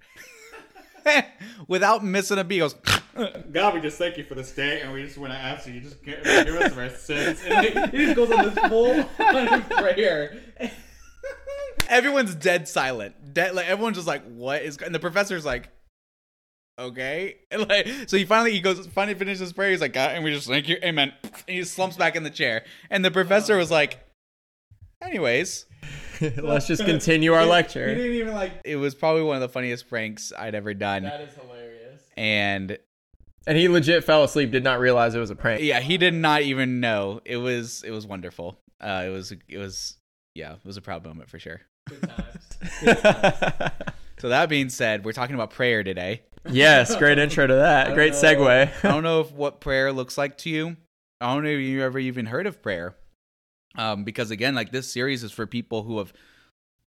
Without 1.67 2.03
missing 2.03 2.37
a 2.37 2.43
beat 2.43 2.55
he 2.55 2.59
goes 2.59 2.75
God, 3.51 3.73
we 3.73 3.81
just 3.81 3.97
thank 3.97 4.17
you 4.17 4.23
for 4.23 4.35
this 4.35 4.51
day, 4.51 4.81
and 4.81 4.93
we 4.93 5.03
just 5.03 5.17
want 5.17 5.33
to 5.33 5.37
ask 5.37 5.67
you, 5.67 5.73
you 5.73 5.81
just 5.81 6.03
give 6.03 6.19
us 6.19 6.71
of 6.71 6.77
our 6.77 6.89
sins. 6.89 7.41
And 7.45 7.65
he, 7.65 7.97
he 7.97 8.05
just 8.05 8.15
goes 8.15 8.31
on 8.31 8.45
this 8.45 8.69
full 8.69 9.03
prayer. 9.77 10.39
everyone's 11.89 12.35
dead 12.35 12.67
silent. 12.67 13.33
Dead, 13.33 13.53
like 13.53 13.67
everyone's 13.67 13.97
just 13.97 14.07
like, 14.07 14.23
"What 14.25 14.61
is?" 14.61 14.77
And 14.77 14.95
the 14.95 14.99
professor's 14.99 15.45
like, 15.45 15.69
"Okay." 16.79 17.35
And 17.51 17.67
like, 17.67 17.87
so 18.07 18.17
he 18.17 18.25
finally 18.25 18.53
he 18.53 18.61
goes, 18.61 18.87
finally 18.87 19.17
finishes 19.17 19.39
his 19.39 19.53
prayer. 19.53 19.71
He's 19.71 19.81
like, 19.81 19.93
"God," 19.93 20.11
and 20.11 20.23
we 20.23 20.31
just 20.33 20.47
thank 20.47 20.69
you, 20.69 20.77
Amen. 20.83 21.13
And 21.23 21.33
he 21.47 21.63
slumps 21.63 21.97
back 21.97 22.15
in 22.15 22.23
the 22.23 22.29
chair. 22.29 22.63
And 22.89 23.03
the 23.03 23.11
professor 23.11 23.57
was 23.57 23.69
like, 23.69 23.99
"Anyways." 25.01 25.65
Let's 26.37 26.67
just 26.67 26.85
continue 26.85 27.33
our 27.33 27.47
lecture. 27.47 27.89
He 27.89 27.95
didn't 27.95 28.11
even 28.17 28.33
like. 28.35 28.51
It 28.63 28.75
was 28.75 28.93
probably 28.93 29.23
one 29.23 29.37
of 29.37 29.41
the 29.41 29.49
funniest 29.49 29.89
pranks 29.89 30.31
I'd 30.37 30.53
ever 30.53 30.75
done. 30.75 31.03
is 31.03 31.33
hilarious. 31.33 32.03
And 32.15 32.77
And 33.47 33.57
he 33.57 33.67
legit 33.67 34.03
fell 34.03 34.23
asleep, 34.23 34.51
did 34.51 34.63
not 34.63 34.79
realize 34.79 35.15
it 35.15 35.19
was 35.19 35.31
a 35.31 35.35
prank. 35.35 35.61
yeah, 35.61 35.79
he 35.79 35.97
did 35.97 36.13
not 36.13 36.43
even 36.43 36.79
know. 36.79 37.21
It 37.25 37.37
was 37.37 37.83
it 37.83 37.91
was 37.91 38.05
wonderful. 38.05 38.59
Uh, 38.79 39.03
it 39.07 39.09
was 39.09 39.33
it 39.47 39.57
was 39.57 39.97
yeah, 40.35 40.53
it 40.53 40.65
was 40.65 40.77
a 40.77 40.81
proud 40.81 41.03
moment 41.03 41.29
for 41.29 41.39
sure. 41.39 41.61
So 44.21 44.29
that 44.29 44.49
being 44.49 44.69
said, 44.69 45.03
we're 45.03 45.13
talking 45.13 45.33
about 45.33 45.49
prayer 45.49 45.83
today. 45.83 46.21
yes, 46.47 46.95
great 46.95 47.17
intro 47.17 47.47
to 47.47 47.55
that. 47.55 47.95
Great 47.95 48.13
segue. 48.13 48.69
I 48.83 48.87
don't 48.87 49.01
know 49.01 49.21
if 49.21 49.31
what 49.31 49.61
prayer 49.61 49.91
looks 49.91 50.15
like 50.15 50.37
to 50.39 50.49
you. 50.51 50.77
I 51.19 51.33
don't 51.33 51.43
know 51.43 51.49
if 51.49 51.59
you 51.59 51.81
ever 51.81 51.97
even 51.97 52.27
heard 52.27 52.45
of 52.45 52.61
prayer. 52.61 52.95
Um, 53.75 54.03
because 54.03 54.29
again, 54.29 54.53
like 54.53 54.71
this 54.71 54.93
series 54.93 55.23
is 55.23 55.31
for 55.31 55.47
people 55.47 55.81
who 55.81 55.97
have 55.97 56.13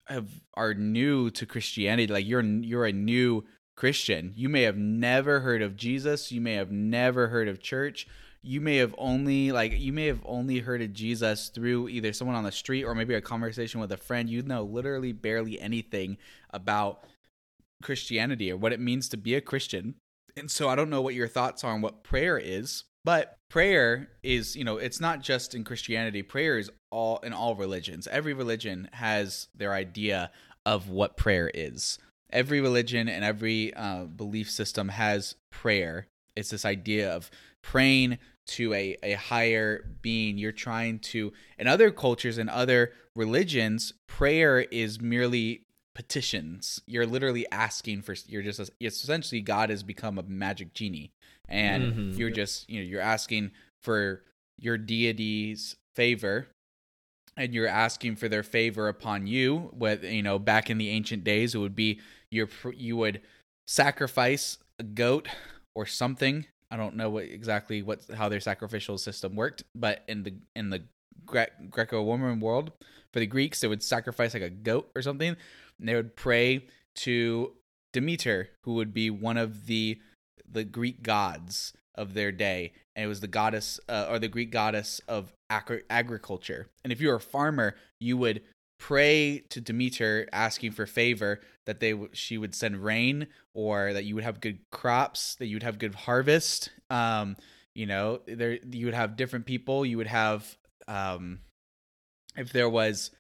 have 0.07 0.27
are 0.55 0.73
new 0.73 1.29
to 1.33 1.45
Christianity. 1.45 2.11
Like 2.11 2.27
you're 2.27 2.41
you're 2.41 2.87
a 2.87 2.93
new 2.93 3.45
Christian. 3.79 4.33
You 4.35 4.49
may 4.49 4.63
have 4.63 4.77
never 4.77 5.39
heard 5.39 5.63
of 5.63 5.77
Jesus. 5.77 6.33
You 6.33 6.41
may 6.41 6.55
have 6.55 6.73
never 6.73 7.29
heard 7.29 7.47
of 7.47 7.63
church. 7.63 8.09
You 8.43 8.61
may 8.61 8.79
have 8.79 8.93
only 8.99 9.53
like 9.53 9.73
you 9.79 9.93
may 9.93 10.07
have 10.07 10.21
only 10.25 10.59
heard 10.59 10.83
of 10.83 10.93
Jesus 10.93 11.49
through 11.49 11.89
either 11.89 12.13
someone 12.13 12.37
on 12.37 12.43
the 12.43 12.51
street 12.51 12.83
or 12.83 12.97
maybe 12.97 13.15
a 13.15 13.21
conversation 13.21 13.79
with 13.79 13.93
a 13.93 13.97
friend. 13.97 14.29
You 14.29 14.43
know 14.43 14.65
literally 14.65 15.13
barely 15.13 15.61
anything 15.61 16.19
about 16.51 17.05
Christianity 17.81 18.51
or 18.51 18.57
what 18.57 18.73
it 18.73 18.81
means 18.81 19.09
to 19.11 19.17
be 19.17 19.37
a 19.37 19.41
Christian. 19.41 19.95
And 20.37 20.51
so 20.51 20.69
I 20.69 20.75
don't 20.75 20.91
know 20.91 21.01
what 21.01 21.15
your 21.15 21.29
thoughts 21.29 21.63
are 21.63 21.73
on 21.73 21.81
what 21.81 22.03
prayer 22.03 22.37
is, 22.37 22.83
but 23.05 23.37
prayer 23.49 24.09
is, 24.25 24.57
you 24.57 24.65
know, 24.65 24.79
it's 24.79 24.99
not 24.99 25.21
just 25.21 25.55
in 25.55 25.63
Christianity. 25.63 26.23
Prayer 26.23 26.59
is 26.59 26.69
all 26.91 27.19
in 27.19 27.33
all 27.33 27.55
religions. 27.55 28.09
Every 28.09 28.35
religion 28.35 28.89
has 28.95 29.47
their 29.55 29.73
idea 29.73 30.33
of 30.67 30.89
what 30.89 31.17
prayer 31.17 31.49
is. 31.55 32.01
Every 32.31 32.61
religion 32.61 33.09
and 33.09 33.25
every 33.25 33.73
uh, 33.75 34.05
belief 34.05 34.51
system 34.51 34.89
has 34.91 35.35
prayer. 35.51 36.07
It's 36.37 36.51
this 36.51 36.65
idea 36.65 37.11
of 37.15 37.31
praying 37.63 38.19
to 38.49 38.73
a, 38.73 38.97
a 39.03 39.13
higher 39.15 39.85
being. 40.03 40.39
You're 40.39 40.53
trying 40.53 41.01
to, 41.01 41.33
in 41.59 41.67
other 41.67 41.91
cultures 41.91 42.39
and 42.39 42.49
other 42.51 42.93
religions, 43.17 43.93
prayer 44.07 44.61
is 44.61 45.01
merely 45.01 45.65
petitions. 45.95 46.81
You're 46.87 47.07
literally 47.07 47.45
asking 47.51 48.03
for. 48.03 48.15
You're 48.27 48.43
just 48.43 48.61
it's 48.81 49.03
essentially 49.03 49.41
God 49.41 49.69
has 49.71 49.83
become 49.83 50.17
a 50.19 50.23
magic 50.23 50.73
genie, 50.73 51.11
and 51.49 51.93
Mhm. 51.93 52.19
you're 52.19 52.31
just 52.31 52.69
you 52.71 52.79
know 52.81 52.87
you're 52.87 53.01
asking 53.01 53.51
for 53.83 54.23
your 54.59 54.79
deity's 54.79 55.77
favor, 55.97 56.47
and 57.39 57.55
you're 57.55 57.69
asking 57.69 58.17
for 58.17 58.29
their 58.29 58.43
favor 58.43 58.89
upon 58.89 59.27
you. 59.27 59.71
What 59.73 60.03
you 60.03 60.23
know 60.23 60.39
back 60.39 60.69
in 60.69 60.77
the 60.77 60.91
ancient 60.91 61.25
days, 61.25 61.55
it 61.55 61.59
would 61.59 61.77
be 61.77 62.01
your 62.31 62.49
you 62.75 62.97
would 62.97 63.23
sacrifice 63.67 64.59
a 64.79 64.83
goat 64.83 65.29
or 65.75 65.87
something. 65.87 66.47
I 66.71 66.77
don't 66.77 66.97
know 66.97 67.09
what 67.09 67.25
exactly 67.25 67.81
what 67.83 68.01
how 68.15 68.29
their 68.29 68.41
sacrificial 68.41 68.99
system 68.99 69.37
worked, 69.37 69.63
but 69.75 70.05
in 70.09 70.25
the 70.25 70.35
in 70.55 70.71
the 70.71 70.83
Gre- 71.25 71.55
Greco-Roman 71.71 72.41
world, 72.41 72.73
for 73.13 73.21
the 73.21 73.27
Greeks, 73.27 73.61
they 73.61 73.69
would 73.69 73.83
sacrifice 73.83 74.35
like 74.35 74.43
a 74.43 74.51
goat 74.51 74.91
or 74.95 75.03
something, 75.03 75.37
and 75.79 75.89
they 75.89 75.95
would 75.95 76.17
pray 76.17 76.67
to 76.97 77.53
Demeter, 77.93 78.51
who 78.65 78.75
would 78.75 78.93
be 78.93 79.11
one 79.11 79.37
of 79.37 79.67
the 79.67 80.01
the 80.51 80.65
Greek 80.65 81.03
gods 81.03 81.73
of 81.95 82.15
their 82.15 82.33
day, 82.33 82.73
and 82.99 83.05
it 83.05 83.09
was 83.09 83.21
the 83.21 83.29
goddess 83.29 83.79
uh, 83.89 84.07
or 84.11 84.19
the 84.19 84.27
Greek 84.27 84.51
goddess 84.51 85.01
of 85.07 85.33
agri- 85.49 85.85
agriculture. 85.89 86.67
And 86.83 86.93
if 86.93 87.01
you 87.01 87.09
were 87.09 87.15
a 87.15 87.21
farmer, 87.21 87.77
you 88.01 88.17
would 88.17 88.43
pray 88.81 89.45
to 89.51 89.61
Demeter 89.61 90.29
asking 90.33 90.73
for 90.73 90.85
favor 90.85 91.41
that 91.65 91.79
they 91.79 91.93
w- 91.93 92.11
she 92.13 92.37
would 92.39 92.57
send 92.57 92.83
rain 92.83 93.29
or 93.55 93.93
that 93.93 94.05
you 94.05 94.17
would 94.17 94.25
have 94.25 94.41
good 94.41 94.59
crops, 94.73 95.37
that 95.37 95.47
you 95.47 95.55
would 95.55 95.63
have 95.63 95.79
good 95.79 95.95
harvest. 95.95 96.71
Um, 96.91 97.37
you 97.73 97.87
know, 97.87 98.21
there 98.27 98.59
you 98.69 98.87
would 98.87 98.95
have 98.95 99.15
different 99.15 99.47
people. 99.47 99.87
You 99.87 99.99
would 99.99 100.09
have 100.09 100.57
um, 100.89 101.39
if 102.37 102.53
there 102.53 102.69
was 102.69 103.13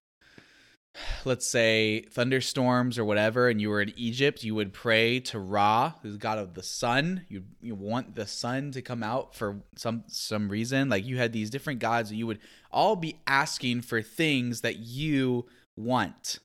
let's 1.25 1.47
say 1.47 2.03
thunderstorms 2.11 2.99
or 2.99 3.05
whatever 3.05 3.49
and 3.49 3.61
you 3.61 3.71
were 3.71 3.83
in 3.83 3.93
Egypt, 3.97 4.45
you 4.45 4.55
would 4.55 4.73
pray 4.73 5.21
to 5.21 5.39
Ra, 5.39 5.93
who's 6.03 6.17
god 6.17 6.39
of 6.39 6.55
the 6.55 6.63
sun. 6.63 7.25
You 7.29 7.45
you 7.61 7.75
want 7.75 8.15
the 8.15 8.27
sun 8.27 8.73
to 8.73 8.83
come 8.83 9.03
out 9.03 9.35
for 9.35 9.61
some 9.77 10.05
some 10.09 10.49
reason. 10.49 10.89
Like 10.89 11.05
you 11.05 11.19
had 11.19 11.33
these 11.33 11.51
different 11.51 11.81
gods 11.81 12.13
you 12.13 12.27
would 12.27 12.41
all 12.71 12.97
be 12.97 13.21
asking 13.27 13.83
for 13.83 14.03
things 14.03 14.61
that 14.63 14.79
you 14.79 15.47
want. 15.77 16.39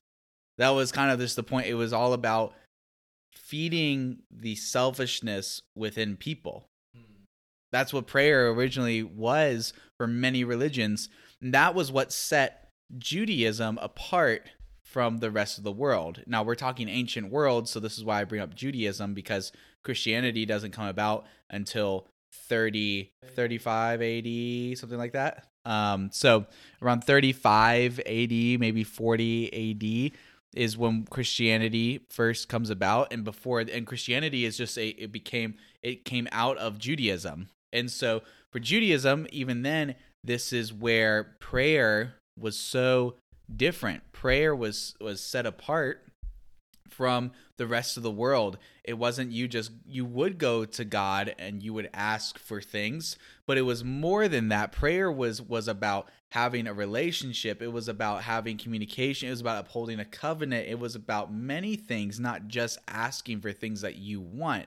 That 0.58 0.70
was 0.70 0.92
kind 0.92 1.10
of 1.10 1.18
just 1.18 1.36
the 1.36 1.42
point. 1.42 1.66
It 1.66 1.74
was 1.74 1.92
all 1.92 2.12
about 2.12 2.54
feeding 3.34 4.18
the 4.30 4.54
selfishness 4.54 5.60
within 5.76 6.16
people. 6.16 6.68
That's 7.74 7.92
what 7.92 8.06
prayer 8.06 8.50
originally 8.50 9.02
was 9.02 9.72
for 9.96 10.06
many 10.06 10.44
religions. 10.44 11.08
And 11.42 11.52
that 11.54 11.74
was 11.74 11.90
what 11.90 12.12
set 12.12 12.63
Judaism 12.98 13.78
apart 13.80 14.50
from 14.82 15.18
the 15.18 15.30
rest 15.30 15.58
of 15.58 15.64
the 15.64 15.72
world. 15.72 16.22
Now, 16.26 16.42
we're 16.42 16.54
talking 16.54 16.88
ancient 16.88 17.30
world, 17.30 17.68
so 17.68 17.80
this 17.80 17.98
is 17.98 18.04
why 18.04 18.20
I 18.20 18.24
bring 18.24 18.40
up 18.40 18.54
Judaism 18.54 19.14
because 19.14 19.50
Christianity 19.82 20.46
doesn't 20.46 20.72
come 20.72 20.86
about 20.86 21.26
until 21.50 22.06
30, 22.48 23.10
35 23.34 24.02
AD, 24.02 24.78
something 24.78 24.98
like 24.98 25.12
that. 25.12 25.46
Um, 25.64 26.10
so 26.12 26.46
around 26.82 27.04
35 27.04 28.00
AD, 28.00 28.30
maybe 28.60 28.84
40 28.84 30.12
AD 30.12 30.18
is 30.54 30.76
when 30.76 31.04
Christianity 31.06 32.06
first 32.10 32.48
comes 32.48 32.70
about, 32.70 33.12
and 33.12 33.24
before 33.24 33.60
and 33.60 33.86
Christianity 33.86 34.44
is 34.44 34.56
just 34.56 34.78
a 34.78 34.88
it 34.90 35.10
became 35.10 35.56
it 35.82 36.04
came 36.04 36.28
out 36.30 36.56
of 36.58 36.78
Judaism, 36.78 37.48
and 37.72 37.90
so 37.90 38.22
for 38.50 38.60
Judaism, 38.60 39.26
even 39.32 39.62
then, 39.62 39.96
this 40.22 40.52
is 40.52 40.72
where 40.72 41.36
prayer 41.40 42.14
was 42.38 42.58
so 42.58 43.16
different. 43.54 44.12
Prayer 44.12 44.54
was 44.54 44.94
was 45.00 45.22
set 45.22 45.46
apart 45.46 46.04
from 46.90 47.32
the 47.56 47.66
rest 47.66 47.96
of 47.96 48.02
the 48.02 48.10
world. 48.10 48.58
It 48.84 48.94
wasn't 48.94 49.32
you 49.32 49.48
just 49.48 49.72
you 49.86 50.04
would 50.04 50.38
go 50.38 50.64
to 50.64 50.84
God 50.84 51.34
and 51.38 51.62
you 51.62 51.74
would 51.74 51.90
ask 51.92 52.38
for 52.38 52.60
things, 52.60 53.16
but 53.46 53.58
it 53.58 53.62
was 53.62 53.84
more 53.84 54.28
than 54.28 54.48
that. 54.48 54.72
Prayer 54.72 55.10
was 55.10 55.42
was 55.42 55.68
about 55.68 56.08
having 56.32 56.66
a 56.66 56.74
relationship. 56.74 57.62
It 57.62 57.72
was 57.72 57.88
about 57.88 58.22
having 58.22 58.58
communication. 58.58 59.28
It 59.28 59.32
was 59.32 59.40
about 59.40 59.64
upholding 59.64 60.00
a 60.00 60.04
covenant. 60.04 60.68
It 60.68 60.78
was 60.78 60.94
about 60.94 61.32
many 61.32 61.76
things, 61.76 62.18
not 62.18 62.48
just 62.48 62.78
asking 62.88 63.40
for 63.40 63.52
things 63.52 63.80
that 63.82 63.96
you 63.96 64.20
want. 64.20 64.66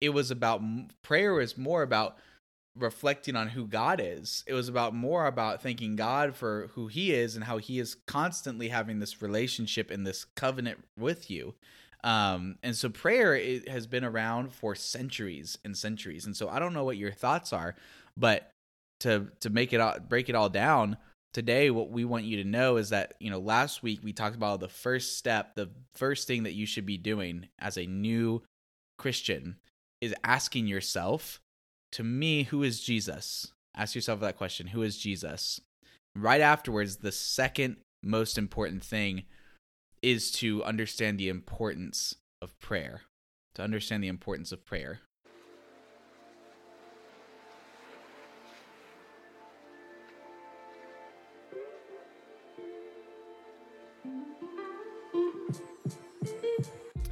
It 0.00 0.10
was 0.10 0.30
about 0.30 0.62
prayer 1.02 1.34
was 1.34 1.58
more 1.58 1.82
about 1.82 2.16
reflecting 2.80 3.36
on 3.36 3.48
who 3.48 3.66
God 3.66 4.00
is. 4.02 4.44
It 4.46 4.54
was 4.54 4.68
about 4.68 4.94
more 4.94 5.26
about 5.26 5.62
thanking 5.62 5.96
God 5.96 6.34
for 6.34 6.70
who 6.74 6.86
he 6.86 7.12
is 7.12 7.34
and 7.34 7.44
how 7.44 7.58
he 7.58 7.78
is 7.78 7.96
constantly 8.06 8.68
having 8.68 8.98
this 8.98 9.22
relationship 9.22 9.90
and 9.90 10.06
this 10.06 10.24
covenant 10.24 10.84
with 10.98 11.30
you. 11.30 11.54
Um, 12.02 12.56
and 12.62 12.74
so 12.74 12.88
prayer 12.88 13.34
it 13.34 13.68
has 13.68 13.86
been 13.86 14.04
around 14.04 14.52
for 14.52 14.74
centuries 14.74 15.58
and 15.64 15.76
centuries. 15.76 16.26
And 16.26 16.36
so 16.36 16.48
I 16.48 16.58
don't 16.58 16.72
know 16.72 16.84
what 16.84 16.96
your 16.96 17.12
thoughts 17.12 17.52
are, 17.52 17.74
but 18.16 18.50
to 19.00 19.28
to 19.40 19.50
make 19.50 19.72
it 19.72 19.80
all 19.80 19.98
break 19.98 20.28
it 20.28 20.34
all 20.34 20.48
down, 20.48 20.96
today 21.32 21.70
what 21.70 21.90
we 21.90 22.04
want 22.04 22.24
you 22.24 22.42
to 22.42 22.48
know 22.48 22.76
is 22.76 22.90
that, 22.90 23.14
you 23.20 23.30
know, 23.30 23.38
last 23.38 23.82
week 23.82 24.00
we 24.02 24.12
talked 24.12 24.36
about 24.36 24.60
the 24.60 24.68
first 24.68 25.18
step, 25.18 25.54
the 25.54 25.70
first 25.94 26.26
thing 26.26 26.44
that 26.44 26.54
you 26.54 26.66
should 26.66 26.86
be 26.86 26.96
doing 26.96 27.48
as 27.58 27.76
a 27.76 27.86
new 27.86 28.42
Christian 28.98 29.56
is 30.00 30.14
asking 30.24 30.66
yourself 30.66 31.39
to 31.92 32.04
me, 32.04 32.44
who 32.44 32.62
is 32.62 32.80
Jesus? 32.80 33.52
Ask 33.76 33.94
yourself 33.94 34.20
that 34.20 34.36
question 34.36 34.68
Who 34.68 34.82
is 34.82 34.96
Jesus? 34.96 35.60
Right 36.14 36.40
afterwards, 36.40 36.96
the 36.96 37.12
second 37.12 37.76
most 38.02 38.38
important 38.38 38.84
thing 38.84 39.24
is 40.02 40.30
to 40.32 40.64
understand 40.64 41.18
the 41.18 41.28
importance 41.28 42.14
of 42.40 42.58
prayer. 42.58 43.02
To 43.54 43.62
understand 43.62 44.02
the 44.02 44.08
importance 44.08 44.52
of 44.52 44.64
prayer. 44.64 45.00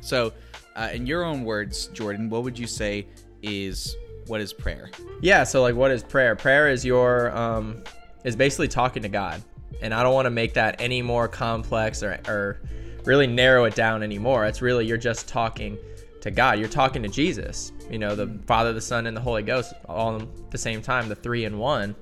So, 0.00 0.32
uh, 0.74 0.88
in 0.94 1.06
your 1.06 1.22
own 1.24 1.44
words, 1.44 1.88
Jordan, 1.88 2.30
what 2.30 2.42
would 2.42 2.58
you 2.58 2.66
say 2.66 3.06
is 3.42 3.94
what 4.28 4.40
is 4.40 4.52
prayer? 4.52 4.90
Yeah, 5.20 5.44
so 5.44 5.62
like 5.62 5.74
what 5.74 5.90
is 5.90 6.02
prayer? 6.02 6.36
Prayer 6.36 6.68
is 6.68 6.84
your 6.84 7.36
um 7.36 7.82
is 8.24 8.36
basically 8.36 8.68
talking 8.68 9.02
to 9.02 9.08
God. 9.08 9.42
And 9.80 9.94
I 9.94 10.02
don't 10.02 10.14
want 10.14 10.26
to 10.26 10.30
make 10.30 10.54
that 10.54 10.80
any 10.80 11.02
more 11.02 11.28
complex 11.28 12.02
or 12.02 12.20
or 12.26 12.60
really 13.04 13.26
narrow 13.26 13.64
it 13.64 13.74
down 13.74 14.02
anymore. 14.02 14.44
It's 14.46 14.62
really 14.62 14.86
you're 14.86 14.96
just 14.96 15.28
talking 15.28 15.78
to 16.20 16.30
God. 16.30 16.58
You're 16.58 16.68
talking 16.68 17.02
to 17.02 17.08
Jesus. 17.08 17.72
You 17.90 17.98
know, 17.98 18.14
the 18.14 18.26
Father, 18.46 18.72
the 18.72 18.80
Son, 18.80 19.06
and 19.06 19.16
the 19.16 19.20
Holy 19.20 19.42
Ghost 19.42 19.72
all 19.86 20.20
at 20.20 20.50
the 20.50 20.58
same 20.58 20.82
time, 20.82 21.08
the 21.08 21.14
three 21.14 21.44
in 21.44 21.58
one. 21.58 21.94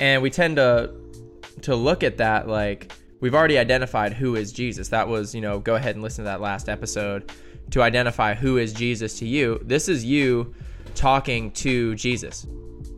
And 0.00 0.22
we 0.22 0.30
tend 0.30 0.56
to 0.56 0.92
to 1.62 1.74
look 1.74 2.02
at 2.02 2.18
that 2.18 2.48
like 2.48 2.92
we've 3.20 3.34
already 3.34 3.58
identified 3.58 4.12
who 4.12 4.36
is 4.36 4.52
Jesus. 4.52 4.88
That 4.88 5.08
was, 5.08 5.34
you 5.34 5.40
know, 5.40 5.58
go 5.58 5.74
ahead 5.74 5.96
and 5.96 6.02
listen 6.02 6.24
to 6.24 6.30
that 6.30 6.40
last 6.40 6.68
episode 6.68 7.32
to 7.70 7.82
identify 7.82 8.34
who 8.34 8.58
is 8.58 8.72
Jesus 8.72 9.18
to 9.18 9.26
you. 9.26 9.60
This 9.64 9.88
is 9.88 10.04
you 10.04 10.54
talking 10.96 11.50
to 11.52 11.94
Jesus, 11.94 12.46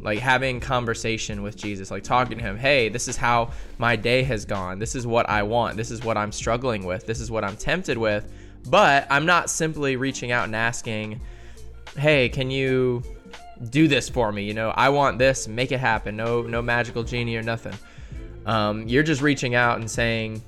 like 0.00 0.18
having 0.18 0.60
conversation 0.60 1.42
with 1.42 1.56
Jesus, 1.56 1.90
like 1.90 2.04
talking 2.04 2.38
to 2.38 2.44
him, 2.44 2.56
hey, 2.56 2.88
this 2.88 3.08
is 3.08 3.16
how 3.16 3.50
my 3.78 3.96
day 3.96 4.22
has 4.22 4.44
gone. 4.44 4.78
This 4.78 4.94
is 4.94 5.06
what 5.06 5.28
I 5.28 5.42
want. 5.42 5.76
This 5.76 5.90
is 5.90 6.02
what 6.02 6.16
I'm 6.16 6.32
struggling 6.32 6.84
with. 6.84 7.06
This 7.06 7.20
is 7.20 7.30
what 7.30 7.44
I'm 7.44 7.56
tempted 7.56 7.98
with. 7.98 8.32
But 8.68 9.06
I'm 9.10 9.26
not 9.26 9.50
simply 9.50 9.96
reaching 9.96 10.32
out 10.32 10.44
and 10.44 10.56
asking, 10.56 11.20
hey, 11.96 12.28
can 12.28 12.50
you 12.50 13.02
do 13.70 13.88
this 13.88 14.08
for 14.08 14.30
me? 14.30 14.44
You 14.44 14.54
know, 14.54 14.70
I 14.70 14.88
want 14.90 15.18
this, 15.18 15.48
make 15.48 15.72
it 15.72 15.80
happen. 15.80 16.16
No, 16.16 16.42
no 16.42 16.62
magical 16.62 17.02
genie 17.02 17.36
or 17.36 17.42
nothing. 17.42 17.74
Um, 18.46 18.86
you're 18.88 19.02
just 19.02 19.20
reaching 19.20 19.54
out 19.54 19.78
and 19.78 19.90
saying, 19.90 20.42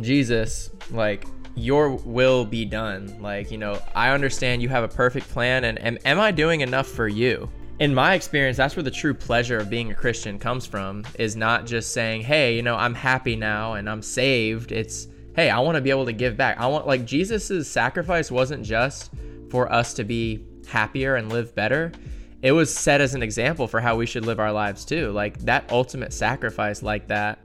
Jesus, 0.00 0.70
like, 0.90 1.26
your 1.58 1.90
will 1.90 2.44
be 2.44 2.64
done. 2.64 3.16
Like, 3.20 3.50
you 3.50 3.58
know, 3.58 3.80
I 3.94 4.10
understand 4.10 4.62
you 4.62 4.68
have 4.68 4.84
a 4.84 4.88
perfect 4.88 5.28
plan, 5.28 5.64
and, 5.64 5.78
and 5.78 5.98
am 6.04 6.18
I 6.20 6.30
doing 6.30 6.60
enough 6.60 6.86
for 6.86 7.08
you? 7.08 7.50
In 7.80 7.94
my 7.94 8.14
experience, 8.14 8.56
that's 8.56 8.74
where 8.74 8.82
the 8.82 8.90
true 8.90 9.14
pleasure 9.14 9.58
of 9.58 9.70
being 9.70 9.90
a 9.90 9.94
Christian 9.94 10.38
comes 10.38 10.66
from, 10.66 11.04
is 11.18 11.36
not 11.36 11.66
just 11.66 11.92
saying, 11.92 12.22
hey, 12.22 12.56
you 12.56 12.62
know, 12.62 12.74
I'm 12.74 12.94
happy 12.94 13.36
now 13.36 13.74
and 13.74 13.88
I'm 13.88 14.02
saved. 14.02 14.72
It's, 14.72 15.06
hey, 15.36 15.48
I 15.50 15.60
want 15.60 15.76
to 15.76 15.80
be 15.80 15.90
able 15.90 16.06
to 16.06 16.12
give 16.12 16.36
back. 16.36 16.58
I 16.58 16.66
want, 16.66 16.86
like, 16.86 17.04
Jesus's 17.04 17.70
sacrifice 17.70 18.30
wasn't 18.30 18.64
just 18.64 19.12
for 19.50 19.72
us 19.72 19.94
to 19.94 20.04
be 20.04 20.44
happier 20.66 21.16
and 21.16 21.32
live 21.32 21.54
better. 21.54 21.92
It 22.42 22.52
was 22.52 22.74
set 22.74 23.00
as 23.00 23.14
an 23.14 23.22
example 23.22 23.66
for 23.66 23.80
how 23.80 23.96
we 23.96 24.06
should 24.06 24.26
live 24.26 24.40
our 24.40 24.52
lives 24.52 24.84
too. 24.84 25.12
Like, 25.12 25.38
that 25.40 25.70
ultimate 25.70 26.12
sacrifice, 26.12 26.82
like 26.82 27.06
that, 27.08 27.38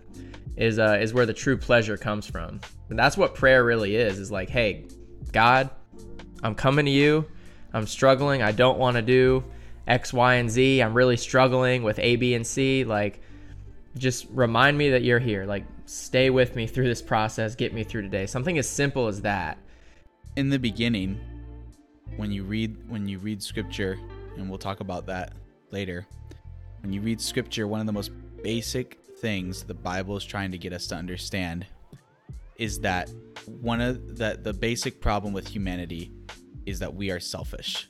is 0.55 0.77
uh, 0.77 0.99
is 1.01 1.15
where 1.15 1.25
the 1.25 1.33
true 1.33 1.57
pleasure 1.57 1.97
comes 1.97 2.27
from. 2.27 2.61
And 2.93 2.99
that's 2.99 3.17
what 3.17 3.33
prayer 3.33 3.63
really 3.63 3.95
is. 3.95 4.19
Is 4.19 4.31
like, 4.31 4.51
hey, 4.51 4.85
God, 5.31 5.71
I'm 6.43 6.53
coming 6.53 6.85
to 6.85 6.91
you. 6.91 7.25
I'm 7.73 7.87
struggling. 7.87 8.43
I 8.43 8.51
don't 8.51 8.77
want 8.77 8.97
to 8.97 9.01
do 9.01 9.43
X, 9.87 10.13
Y, 10.13 10.35
and 10.35 10.47
Z. 10.47 10.83
I'm 10.83 10.93
really 10.93 11.17
struggling 11.17 11.81
with 11.81 11.97
A, 11.97 12.17
B, 12.17 12.35
and 12.35 12.45
C. 12.45 12.83
Like, 12.83 13.19
just 13.97 14.27
remind 14.29 14.77
me 14.77 14.91
that 14.91 15.01
you're 15.01 15.17
here. 15.17 15.43
Like, 15.47 15.65
stay 15.87 16.29
with 16.29 16.55
me 16.55 16.67
through 16.67 16.87
this 16.87 17.01
process. 17.01 17.55
Get 17.55 17.73
me 17.73 17.83
through 17.83 18.03
today. 18.03 18.27
Something 18.27 18.59
as 18.59 18.69
simple 18.69 19.07
as 19.07 19.21
that. 19.21 19.57
In 20.35 20.51
the 20.51 20.59
beginning, 20.59 21.19
when 22.17 22.31
you 22.31 22.43
read 22.43 22.77
when 22.87 23.07
you 23.07 23.17
read 23.17 23.41
scripture, 23.41 23.97
and 24.37 24.47
we'll 24.47 24.59
talk 24.59 24.81
about 24.81 25.07
that 25.07 25.33
later. 25.71 26.05
When 26.83 26.93
you 26.93 27.01
read 27.01 27.19
scripture, 27.19 27.67
one 27.67 27.79
of 27.79 27.87
the 27.87 27.91
most 27.91 28.11
basic 28.43 28.99
things 29.17 29.63
the 29.63 29.73
Bible 29.73 30.15
is 30.15 30.23
trying 30.23 30.51
to 30.51 30.59
get 30.59 30.73
us 30.73 30.85
to 30.89 30.95
understand 30.95 31.65
is 32.57 32.79
that 32.79 33.09
one 33.45 33.81
of 33.81 34.17
the 34.17 34.39
the 34.41 34.53
basic 34.53 35.01
problem 35.01 35.33
with 35.33 35.47
humanity 35.47 36.11
is 36.65 36.79
that 36.79 36.93
we 36.93 37.11
are 37.11 37.19
selfish. 37.19 37.89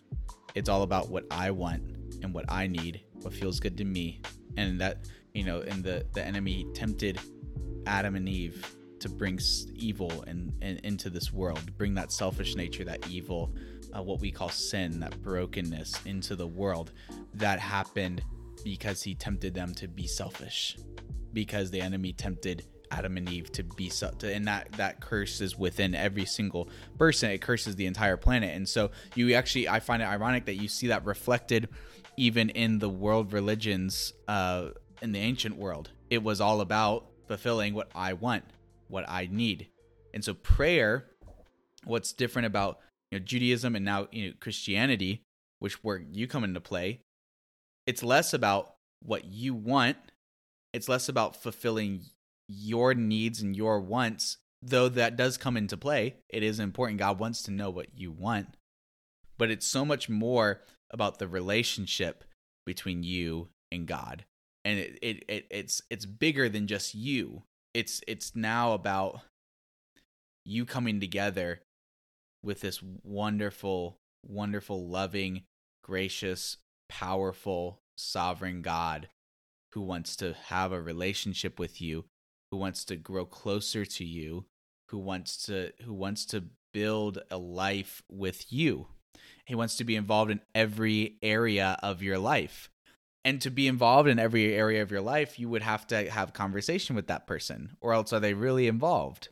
It's 0.55 0.69
all 0.69 0.83
about 0.83 1.09
what 1.09 1.25
I 1.31 1.51
want 1.51 1.83
and 2.21 2.33
what 2.33 2.45
I 2.49 2.67
need, 2.67 3.01
what 3.21 3.33
feels 3.33 3.59
good 3.59 3.77
to 3.77 3.85
me, 3.85 4.21
and 4.57 4.79
that 4.81 5.05
you 5.33 5.43
know, 5.43 5.61
and 5.61 5.83
the 5.83 6.05
the 6.13 6.23
enemy 6.23 6.65
tempted 6.73 7.19
Adam 7.85 8.15
and 8.15 8.27
Eve 8.27 8.75
to 8.99 9.09
bring 9.09 9.37
evil 9.75 10.23
and, 10.27 10.53
and 10.61 10.79
into 10.79 11.09
this 11.09 11.33
world, 11.33 11.77
bring 11.77 11.93
that 11.93 12.09
selfish 12.09 12.55
nature, 12.55 12.85
that 12.85 13.05
evil, 13.09 13.53
uh, 13.93 14.01
what 14.01 14.21
we 14.21 14.31
call 14.31 14.47
sin, 14.47 14.97
that 15.01 15.21
brokenness 15.21 16.05
into 16.05 16.37
the 16.37 16.47
world. 16.47 16.93
That 17.33 17.59
happened 17.59 18.23
because 18.63 19.03
he 19.03 19.13
tempted 19.13 19.53
them 19.53 19.73
to 19.75 19.89
be 19.89 20.07
selfish 20.07 20.77
because 21.33 21.69
the 21.69 21.81
enemy 21.81 22.13
tempted 22.13 22.63
Adam 22.93 23.17
and 23.17 23.29
Eve 23.29 23.51
to 23.53 23.63
be 23.63 23.89
so, 23.89 24.11
to, 24.19 24.33
and 24.33 24.47
that 24.47 24.71
that 24.73 24.99
curse 24.99 25.41
is 25.41 25.57
within 25.57 25.95
every 25.95 26.25
single 26.25 26.69
person. 26.97 27.31
It 27.31 27.41
curses 27.41 27.75
the 27.75 27.85
entire 27.85 28.17
planet, 28.17 28.55
and 28.55 28.67
so 28.67 28.91
you 29.15 29.33
actually, 29.33 29.67
I 29.67 29.79
find 29.79 30.01
it 30.01 30.05
ironic 30.05 30.45
that 30.45 30.55
you 30.55 30.67
see 30.67 30.87
that 30.87 31.05
reflected 31.05 31.69
even 32.17 32.49
in 32.49 32.79
the 32.79 32.89
world 32.89 33.33
religions 33.33 34.13
uh, 34.27 34.69
in 35.01 35.11
the 35.11 35.19
ancient 35.19 35.57
world. 35.57 35.89
It 36.09 36.21
was 36.23 36.39
all 36.39 36.61
about 36.61 37.07
fulfilling 37.27 37.73
what 37.73 37.89
I 37.95 38.13
want, 38.13 38.43
what 38.87 39.05
I 39.09 39.27
need, 39.31 39.67
and 40.13 40.23
so 40.23 40.33
prayer. 40.33 41.05
What's 41.85 42.13
different 42.13 42.45
about 42.45 42.79
you 43.11 43.19
know, 43.19 43.25
Judaism 43.25 43.75
and 43.75 43.83
now 43.83 44.07
you 44.11 44.27
know, 44.27 44.33
Christianity, 44.39 45.23
which 45.59 45.83
where 45.83 45.97
you 45.97 46.27
come 46.27 46.45
into 46.45 46.61
play, 46.61 47.01
it's 47.85 48.03
less 48.03 48.33
about 48.33 48.75
what 49.01 49.25
you 49.25 49.53
want. 49.53 49.97
It's 50.71 50.87
less 50.87 51.09
about 51.09 51.35
fulfilling 51.35 52.01
your 52.47 52.93
needs 52.93 53.41
and 53.41 53.55
your 53.55 53.79
wants, 53.79 54.37
though 54.61 54.89
that 54.89 55.15
does 55.15 55.37
come 55.37 55.57
into 55.57 55.77
play. 55.77 56.15
It 56.29 56.43
is 56.43 56.59
important. 56.59 56.99
God 56.99 57.19
wants 57.19 57.43
to 57.43 57.51
know 57.51 57.69
what 57.69 57.87
you 57.97 58.11
want. 58.11 58.55
But 59.37 59.51
it's 59.51 59.65
so 59.65 59.83
much 59.83 60.09
more 60.09 60.61
about 60.91 61.19
the 61.19 61.27
relationship 61.27 62.23
between 62.65 63.03
you 63.03 63.49
and 63.71 63.87
God. 63.87 64.25
And 64.63 64.79
it, 64.79 64.99
it, 65.01 65.23
it 65.27 65.47
it's 65.49 65.81
it's 65.89 66.05
bigger 66.05 66.47
than 66.47 66.67
just 66.67 66.95
you. 66.95 67.43
It's 67.73 68.01
it's 68.07 68.35
now 68.35 68.73
about 68.73 69.21
you 70.45 70.65
coming 70.65 70.99
together 70.99 71.61
with 72.43 72.61
this 72.61 72.81
wonderful, 73.03 73.97
wonderful, 74.25 74.87
loving, 74.87 75.43
gracious, 75.83 76.57
powerful, 76.89 77.81
sovereign 77.97 78.61
God 78.61 79.09
who 79.73 79.81
wants 79.81 80.15
to 80.17 80.33
have 80.45 80.71
a 80.71 80.81
relationship 80.81 81.57
with 81.59 81.81
you, 81.81 82.05
who 82.53 82.57
wants 82.57 82.85
to 82.85 82.95
grow 82.95 83.25
closer 83.25 83.83
to 83.83 84.05
you, 84.05 84.45
who 84.89 84.99
wants 84.99 85.43
to 85.43 85.71
who 85.85 85.91
wants 85.91 86.23
to 86.23 86.43
build 86.71 87.17
a 87.31 87.37
life 87.37 88.03
with 88.11 88.53
you. 88.53 88.85
He 89.43 89.55
wants 89.55 89.75
to 89.77 89.83
be 89.83 89.95
involved 89.95 90.29
in 90.29 90.39
every 90.53 91.17
area 91.23 91.79
of 91.81 92.03
your 92.03 92.19
life. 92.19 92.69
And 93.25 93.41
to 93.41 93.49
be 93.49 93.67
involved 93.67 94.07
in 94.07 94.19
every 94.19 94.53
area 94.53 94.83
of 94.83 94.91
your 94.91 95.01
life, 95.01 95.39
you 95.39 95.49
would 95.49 95.63
have 95.63 95.87
to 95.87 96.11
have 96.11 96.33
conversation 96.33 96.95
with 96.95 97.07
that 97.07 97.25
person, 97.25 97.75
or 97.81 97.91
else 97.91 98.13
are 98.13 98.19
they 98.19 98.35
really 98.35 98.67
involved? 98.67 99.29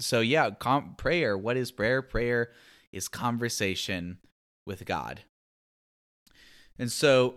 So 0.00 0.18
yeah, 0.18 0.50
com- 0.50 0.96
prayer. 0.96 1.38
What 1.38 1.56
is 1.56 1.70
prayer? 1.70 2.02
Prayer 2.02 2.50
is 2.92 3.06
conversation 3.06 4.18
with 4.66 4.84
God. 4.86 5.20
And 6.80 6.90
so 6.90 7.36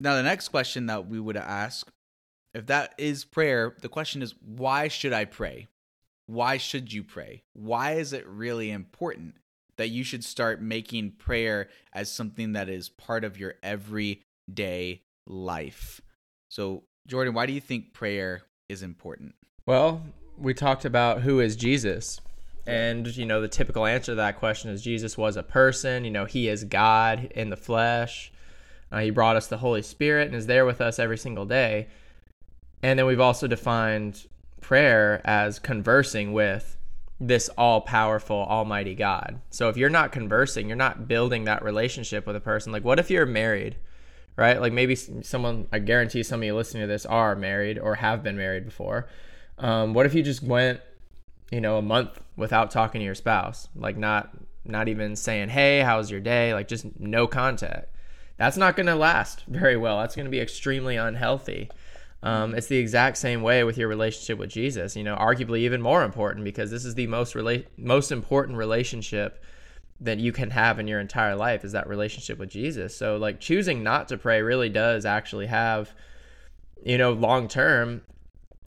now 0.00 0.14
the 0.14 0.22
next 0.22 0.48
question 0.48 0.86
that 0.86 1.06
we 1.06 1.20
would 1.20 1.36
ask, 1.36 1.90
if 2.54 2.66
that 2.66 2.94
is 2.96 3.24
prayer, 3.24 3.74
the 3.80 3.88
question 3.88 4.22
is 4.22 4.34
why 4.40 4.88
should 4.88 5.12
I 5.12 5.24
pray? 5.24 5.68
Why 6.26 6.56
should 6.56 6.92
you 6.92 7.02
pray? 7.02 7.42
Why 7.52 7.94
is 7.94 8.12
it 8.12 8.26
really 8.26 8.70
important 8.70 9.34
that 9.76 9.88
you 9.88 10.04
should 10.04 10.24
start 10.24 10.62
making 10.62 11.12
prayer 11.12 11.68
as 11.92 12.10
something 12.10 12.52
that 12.52 12.68
is 12.68 12.88
part 12.88 13.24
of 13.24 13.38
your 13.38 13.54
everyday 13.62 15.02
life? 15.26 16.00
So, 16.48 16.84
Jordan, 17.06 17.34
why 17.34 17.46
do 17.46 17.52
you 17.52 17.60
think 17.60 17.92
prayer 17.92 18.42
is 18.68 18.82
important? 18.82 19.34
Well, 19.66 20.02
we 20.38 20.54
talked 20.54 20.84
about 20.84 21.22
who 21.22 21.40
is 21.40 21.56
Jesus. 21.56 22.20
And, 22.66 23.14
you 23.14 23.26
know, 23.26 23.42
the 23.42 23.48
typical 23.48 23.84
answer 23.84 24.12
to 24.12 24.16
that 24.16 24.38
question 24.38 24.70
is 24.70 24.80
Jesus 24.80 25.18
was 25.18 25.36
a 25.36 25.42
person. 25.42 26.04
You 26.04 26.10
know, 26.10 26.24
he 26.24 26.48
is 26.48 26.64
God 26.64 27.30
in 27.34 27.50
the 27.50 27.56
flesh. 27.56 28.32
Uh, 28.90 29.00
he 29.00 29.10
brought 29.10 29.36
us 29.36 29.48
the 29.48 29.58
Holy 29.58 29.82
Spirit 29.82 30.28
and 30.28 30.36
is 30.36 30.46
there 30.46 30.64
with 30.64 30.80
us 30.80 30.98
every 30.98 31.18
single 31.18 31.44
day. 31.44 31.88
And 32.84 32.98
then 32.98 33.06
we've 33.06 33.18
also 33.18 33.46
defined 33.46 34.26
prayer 34.60 35.22
as 35.24 35.58
conversing 35.58 36.34
with 36.34 36.76
this 37.18 37.48
all 37.56 37.80
powerful, 37.80 38.36
almighty 38.36 38.94
God. 38.94 39.40
So 39.48 39.70
if 39.70 39.78
you're 39.78 39.88
not 39.88 40.12
conversing, 40.12 40.68
you're 40.68 40.76
not 40.76 41.08
building 41.08 41.44
that 41.44 41.64
relationship 41.64 42.26
with 42.26 42.36
a 42.36 42.40
person. 42.40 42.72
Like, 42.72 42.84
what 42.84 42.98
if 42.98 43.10
you're 43.10 43.24
married, 43.24 43.76
right? 44.36 44.60
Like, 44.60 44.74
maybe 44.74 44.96
someone, 44.96 45.66
I 45.72 45.78
guarantee 45.78 46.22
some 46.22 46.40
of 46.40 46.44
you 46.44 46.54
listening 46.54 46.82
to 46.82 46.86
this 46.86 47.06
are 47.06 47.34
married 47.34 47.78
or 47.78 47.94
have 47.94 48.22
been 48.22 48.36
married 48.36 48.66
before. 48.66 49.08
Um, 49.56 49.94
what 49.94 50.04
if 50.04 50.12
you 50.12 50.22
just 50.22 50.42
went, 50.42 50.82
you 51.50 51.62
know, 51.62 51.78
a 51.78 51.82
month 51.82 52.20
without 52.36 52.70
talking 52.70 52.98
to 52.98 53.04
your 53.06 53.14
spouse, 53.14 53.66
like 53.74 53.96
not 53.96 54.28
not 54.66 54.88
even 54.88 55.16
saying, 55.16 55.48
"Hey, 55.48 55.80
how's 55.80 56.10
your 56.10 56.20
day?" 56.20 56.52
Like 56.52 56.68
just 56.68 56.84
no 57.00 57.26
contact. 57.26 57.94
That's 58.36 58.58
not 58.58 58.76
going 58.76 58.88
to 58.88 58.94
last 58.94 59.44
very 59.46 59.78
well. 59.78 60.00
That's 60.00 60.16
going 60.16 60.26
to 60.26 60.30
be 60.30 60.40
extremely 60.40 60.96
unhealthy. 60.96 61.70
Um, 62.24 62.54
it's 62.54 62.68
the 62.68 62.78
exact 62.78 63.18
same 63.18 63.42
way 63.42 63.64
with 63.64 63.76
your 63.76 63.86
relationship 63.86 64.38
with 64.38 64.48
Jesus. 64.48 64.96
You 64.96 65.04
know, 65.04 65.14
arguably 65.14 65.60
even 65.60 65.82
more 65.82 66.02
important 66.02 66.42
because 66.42 66.70
this 66.70 66.86
is 66.86 66.94
the 66.94 67.06
most 67.06 67.34
rela- 67.34 67.66
most 67.76 68.10
important 68.10 68.56
relationship 68.56 69.44
that 70.00 70.18
you 70.18 70.32
can 70.32 70.50
have 70.50 70.78
in 70.78 70.88
your 70.88 71.00
entire 71.00 71.36
life 71.36 71.64
is 71.64 71.72
that 71.72 71.86
relationship 71.86 72.38
with 72.38 72.48
Jesus. 72.48 72.96
So 72.96 73.18
like 73.18 73.40
choosing 73.40 73.82
not 73.82 74.08
to 74.08 74.16
pray 74.16 74.40
really 74.40 74.70
does 74.70 75.04
actually 75.04 75.46
have 75.46 75.94
you 76.82 76.96
know 76.96 77.12
long 77.12 77.46
term 77.46 78.00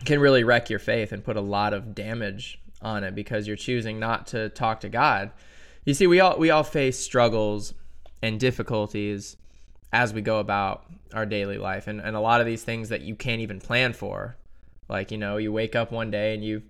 can 0.05 0.19
really 0.19 0.43
wreck 0.43 0.69
your 0.69 0.79
faith 0.79 1.11
and 1.11 1.23
put 1.23 1.35
a 1.35 1.41
lot 1.41 1.73
of 1.73 1.95
damage 1.95 2.61
on 2.83 3.03
it 3.03 3.15
because 3.15 3.47
you're 3.47 3.55
choosing 3.55 3.99
not 3.99 4.27
to 4.27 4.49
talk 4.49 4.81
to 4.81 4.89
God. 4.89 5.31
You 5.83 5.95
see, 5.95 6.05
we 6.05 6.19
all 6.19 6.37
we 6.37 6.51
all 6.51 6.63
face 6.63 6.99
struggles 6.99 7.73
and 8.21 8.39
difficulties 8.39 9.35
as 9.91 10.13
we 10.13 10.21
go 10.21 10.39
about 10.39 10.85
our 11.13 11.25
daily 11.25 11.57
life 11.57 11.87
and, 11.87 12.01
and 12.01 12.15
a 12.15 12.19
lot 12.19 12.41
of 12.41 12.45
these 12.45 12.63
things 12.63 12.89
that 12.89 13.01
you 13.01 13.15
can't 13.15 13.41
even 13.41 13.59
plan 13.59 13.93
for. 13.93 14.35
Like, 14.89 15.11
you 15.11 15.17
know, 15.17 15.37
you 15.37 15.51
wake 15.51 15.75
up 15.75 15.91
one 15.91 16.11
day 16.11 16.33
and 16.33 16.43
you 16.43 16.63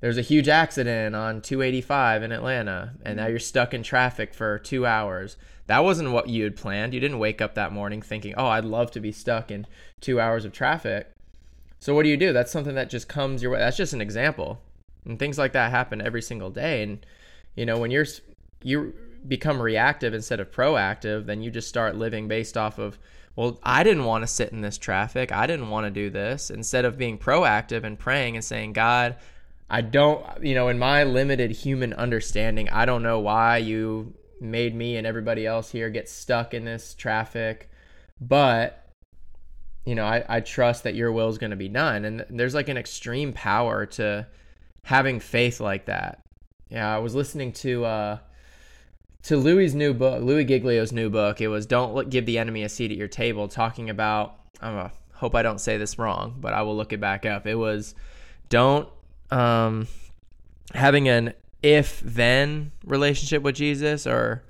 there's 0.00 0.18
a 0.18 0.22
huge 0.22 0.48
accident 0.48 1.16
on 1.16 1.40
285 1.40 2.22
in 2.22 2.30
Atlanta 2.30 2.94
and 3.02 3.16
now 3.16 3.24
mm-hmm. 3.24 3.30
you're 3.30 3.40
stuck 3.40 3.74
in 3.74 3.82
traffic 3.82 4.32
for 4.32 4.58
2 4.58 4.86
hours. 4.86 5.36
That 5.66 5.84
wasn't 5.84 6.12
what 6.12 6.28
you 6.28 6.44
had 6.44 6.56
planned. 6.56 6.94
You 6.94 7.00
didn't 7.00 7.18
wake 7.18 7.42
up 7.42 7.54
that 7.54 7.72
morning 7.72 8.00
thinking, 8.00 8.34
"Oh, 8.36 8.46
I'd 8.46 8.64
love 8.64 8.90
to 8.92 9.00
be 9.00 9.12
stuck 9.12 9.50
in 9.50 9.66
2 10.00 10.20
hours 10.20 10.44
of 10.44 10.52
traffic." 10.52 11.12
So 11.80 11.94
what 11.94 12.04
do 12.04 12.08
you 12.08 12.16
do? 12.16 12.32
That's 12.32 12.50
something 12.50 12.74
that 12.74 12.90
just 12.90 13.08
comes 13.08 13.42
your 13.42 13.52
way. 13.52 13.58
That's 13.58 13.76
just 13.76 13.92
an 13.92 14.00
example. 14.00 14.60
And 15.04 15.18
things 15.18 15.38
like 15.38 15.52
that 15.52 15.70
happen 15.70 16.00
every 16.00 16.22
single 16.22 16.50
day. 16.50 16.82
And 16.82 17.04
you 17.54 17.66
know, 17.66 17.78
when 17.78 17.90
you're 17.90 18.06
you 18.62 18.94
become 19.26 19.60
reactive 19.60 20.14
instead 20.14 20.40
of 20.40 20.50
proactive, 20.50 21.26
then 21.26 21.42
you 21.42 21.50
just 21.50 21.68
start 21.68 21.96
living 21.96 22.28
based 22.28 22.56
off 22.56 22.78
of, 22.78 22.98
well, 23.36 23.58
I 23.62 23.82
didn't 23.84 24.04
want 24.04 24.22
to 24.22 24.26
sit 24.26 24.52
in 24.52 24.60
this 24.60 24.78
traffic. 24.78 25.32
I 25.32 25.46
didn't 25.46 25.70
want 25.70 25.86
to 25.86 25.90
do 25.90 26.10
this. 26.10 26.50
Instead 26.50 26.84
of 26.84 26.98
being 26.98 27.18
proactive 27.18 27.84
and 27.84 27.98
praying 27.98 28.36
and 28.36 28.44
saying, 28.44 28.72
God, 28.72 29.16
I 29.70 29.80
don't, 29.80 30.24
you 30.42 30.54
know, 30.54 30.68
in 30.68 30.78
my 30.78 31.04
limited 31.04 31.50
human 31.50 31.92
understanding, 31.92 32.68
I 32.70 32.84
don't 32.84 33.02
know 33.02 33.20
why 33.20 33.58
you 33.58 34.14
made 34.40 34.74
me 34.74 34.96
and 34.96 35.06
everybody 35.06 35.46
else 35.46 35.70
here 35.70 35.90
get 35.90 36.08
stuck 36.08 36.54
in 36.54 36.64
this 36.64 36.94
traffic, 36.94 37.70
but 38.20 38.84
you 39.84 39.94
know, 39.94 40.04
I, 40.04 40.22
I 40.28 40.40
trust 40.40 40.84
that 40.84 40.94
your 40.94 41.10
will 41.12 41.30
is 41.30 41.38
going 41.38 41.50
to 41.50 41.56
be 41.56 41.70
done. 41.70 42.04
And 42.04 42.24
there's 42.28 42.54
like 42.54 42.68
an 42.68 42.76
extreme 42.76 43.32
power 43.32 43.86
to 43.86 44.26
having 44.84 45.18
faith 45.18 45.60
like 45.60 45.86
that. 45.86 46.22
Yeah, 46.68 46.94
I 46.94 46.98
was 46.98 47.14
listening 47.14 47.52
to 47.52 47.86
uh, 47.86 48.18
to 49.24 49.36
Louis's 49.36 49.74
new 49.74 49.92
book, 49.92 50.22
Louis 50.22 50.44
Giglio's 50.44 50.92
new 50.92 51.10
book. 51.10 51.40
It 51.40 51.48
was 51.48 51.66
"Don't 51.66 52.08
Give 52.10 52.24
the 52.24 52.38
Enemy 52.38 52.62
a 52.62 52.68
Seat 52.68 52.90
at 52.90 52.96
Your 52.96 53.08
Table," 53.08 53.48
talking 53.48 53.90
about. 53.90 54.36
I 54.60 54.90
hope 55.12 55.34
I 55.34 55.42
don't 55.42 55.60
say 55.60 55.76
this 55.76 55.98
wrong, 55.98 56.36
but 56.40 56.52
I 56.52 56.62
will 56.62 56.76
look 56.76 56.92
it 56.92 57.00
back 57.00 57.26
up. 57.26 57.46
It 57.46 57.56
was 57.56 57.94
don't 58.48 58.88
um, 59.30 59.86
having 60.72 61.08
an 61.08 61.34
if 61.62 62.00
then 62.00 62.72
relationship 62.84 63.42
with 63.42 63.56
Jesus, 63.56 64.06
or 64.06 64.42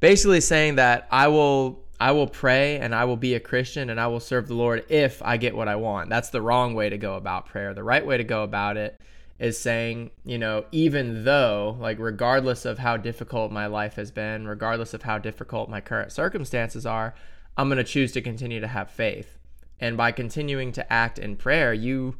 basically 0.00 0.40
saying 0.40 0.76
that 0.76 1.06
I 1.10 1.28
will 1.28 1.82
I 2.00 2.10
will 2.12 2.26
pray 2.26 2.78
and 2.78 2.92
I 2.92 3.04
will 3.04 3.16
be 3.16 3.34
a 3.34 3.40
Christian 3.40 3.88
and 3.88 4.00
I 4.00 4.08
will 4.08 4.18
serve 4.18 4.48
the 4.48 4.54
Lord 4.54 4.84
if 4.88 5.22
I 5.22 5.36
get 5.36 5.56
what 5.56 5.68
I 5.68 5.76
want. 5.76 6.10
That's 6.10 6.30
the 6.30 6.42
wrong 6.42 6.74
way 6.74 6.90
to 6.90 6.98
go 6.98 7.14
about 7.14 7.46
prayer. 7.46 7.74
The 7.74 7.84
right 7.84 8.04
way 8.04 8.16
to 8.16 8.24
go 8.24 8.42
about 8.42 8.76
it 8.76 9.00
is 9.42 9.58
saying, 9.58 10.08
you 10.24 10.38
know, 10.38 10.64
even 10.70 11.24
though, 11.24 11.76
like, 11.80 11.98
regardless 11.98 12.64
of 12.64 12.78
how 12.78 12.96
difficult 12.96 13.50
my 13.50 13.66
life 13.66 13.94
has 13.96 14.12
been, 14.12 14.46
regardless 14.46 14.94
of 14.94 15.02
how 15.02 15.18
difficult 15.18 15.68
my 15.68 15.80
current 15.80 16.12
circumstances 16.12 16.86
are, 16.86 17.12
I'm 17.56 17.68
going 17.68 17.78
to 17.78 17.84
choose 17.84 18.12
to 18.12 18.20
continue 18.20 18.60
to 18.60 18.68
have 18.68 18.88
faith. 18.88 19.38
And 19.80 19.96
by 19.96 20.12
continuing 20.12 20.70
to 20.72 20.92
act 20.92 21.18
in 21.18 21.34
prayer, 21.34 21.74
you 21.74 22.14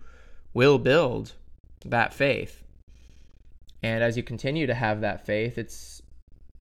will 0.52 0.80
build 0.80 1.34
that 1.84 2.12
faith. 2.12 2.64
And 3.84 4.02
as 4.02 4.16
you 4.16 4.24
continue 4.24 4.66
to 4.66 4.74
have 4.74 5.00
that 5.02 5.24
faith, 5.24 5.58
it's, 5.58 6.02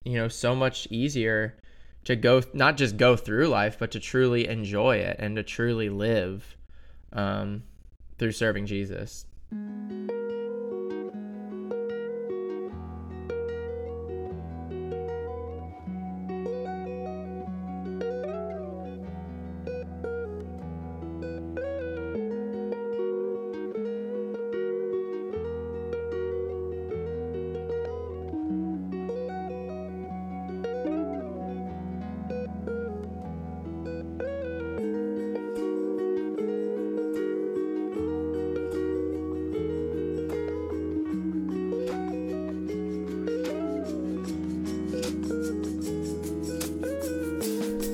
you 0.04 0.14
know, 0.14 0.28
so 0.28 0.54
much 0.54 0.86
easier 0.92 1.58
to 2.04 2.14
go 2.14 2.40
not 2.54 2.76
just 2.76 2.96
go 2.96 3.16
through 3.16 3.48
life, 3.48 3.78
but 3.80 3.90
to 3.90 4.00
truly 4.00 4.46
enjoy 4.46 4.98
it 4.98 5.16
and 5.18 5.34
to 5.34 5.42
truly 5.42 5.88
live 5.88 6.56
um, 7.12 7.64
through 8.16 8.32
serving 8.32 8.66
Jesus. 8.66 9.26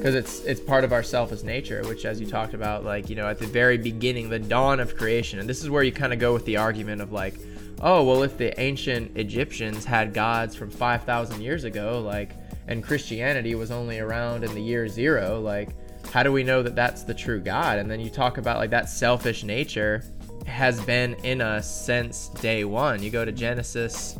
Because 0.09 0.25
it's 0.25 0.45
it's 0.47 0.61
part 0.61 0.85
of 0.85 0.93
our 0.95 1.03
selfish 1.03 1.43
nature 1.43 1.83
which 1.87 2.07
as 2.07 2.19
you 2.19 2.27
talked 2.27 2.55
about 2.55 2.83
like 2.83 3.11
you 3.11 3.17
know 3.17 3.29
at 3.29 3.39
the 3.39 3.47
very 3.47 3.77
beginning 3.77 4.31
the 4.31 4.39
dawn 4.39 4.81
of 4.81 4.97
creation 4.97 5.39
and 5.39 5.47
this 5.47 5.63
is 5.63 5.69
where 5.69 5.83
you 5.83 5.93
kind 5.93 6.15
of 6.15 6.19
go 6.19 6.33
with 6.33 6.47
the 6.47 6.57
argument 6.57 7.03
of 7.03 7.13
like 7.13 7.35
oh 7.83 8.03
well 8.03 8.23
if 8.23 8.39
the 8.39 8.59
ancient 8.59 9.15
egyptians 9.19 9.85
had 9.85 10.15
gods 10.15 10.55
from 10.55 10.71
5000 10.71 11.43
years 11.43 11.65
ago 11.65 12.01
like 12.01 12.31
and 12.69 12.83
christianity 12.83 13.55
was 13.55 13.71
only 13.71 13.99
around 13.99 14.45
in 14.45 14.55
the 14.55 14.63
year 14.63 14.89
zero 14.89 15.41
like 15.41 15.69
how 16.11 16.23
do 16.23 16.33
we 16.33 16.43
know 16.43 16.63
that 16.63 16.75
that's 16.75 17.03
the 17.03 17.13
true 17.13 17.39
god 17.39 17.79
and 17.79 17.91
then 17.91 18.01
you 18.01 18.09
talk 18.09 18.39
about 18.39 18.57
like 18.57 18.71
that 18.71 18.89
selfish 18.89 19.45
nature 19.45 20.03
has 20.47 20.81
been 20.87 21.13
in 21.17 21.43
us 21.43 21.85
since 21.85 22.29
day 22.29 22.65
one 22.65 23.03
you 23.03 23.11
go 23.11 23.27
to 23.27 23.33
genesis 23.33 24.19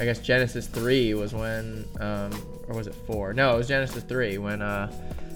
I 0.00 0.06
guess 0.06 0.18
Genesis 0.18 0.66
three 0.66 1.12
was 1.12 1.34
when, 1.34 1.84
um, 2.00 2.32
or 2.68 2.74
was 2.74 2.86
it 2.86 2.94
four? 3.06 3.34
No, 3.34 3.54
it 3.54 3.58
was 3.58 3.68
Genesis 3.68 4.02
three 4.02 4.38
when 4.38 4.62
uh, 4.62 4.90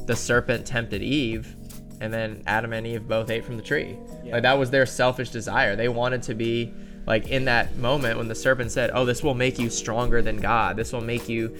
the 0.06 0.16
serpent 0.16 0.66
tempted 0.66 1.02
Eve, 1.02 1.54
and 2.00 2.12
then 2.12 2.42
Adam 2.46 2.72
and 2.72 2.86
Eve 2.86 3.06
both 3.06 3.30
ate 3.30 3.44
from 3.44 3.56
the 3.56 3.62
tree. 3.62 3.96
Yeah. 4.24 4.34
Like 4.34 4.42
that 4.42 4.58
was 4.58 4.70
their 4.70 4.86
selfish 4.86 5.30
desire. 5.30 5.76
They 5.76 5.88
wanted 5.88 6.22
to 6.24 6.34
be 6.34 6.72
like 7.06 7.28
in 7.28 7.44
that 7.46 7.76
moment 7.76 8.18
when 8.18 8.28
the 8.28 8.34
serpent 8.34 8.70
said, 8.70 8.90
"Oh, 8.94 9.04
this 9.04 9.22
will 9.22 9.34
make 9.34 9.58
you 9.58 9.70
stronger 9.70 10.22
than 10.22 10.36
God. 10.36 10.76
This 10.76 10.92
will 10.92 11.02
make 11.02 11.28
you 11.28 11.56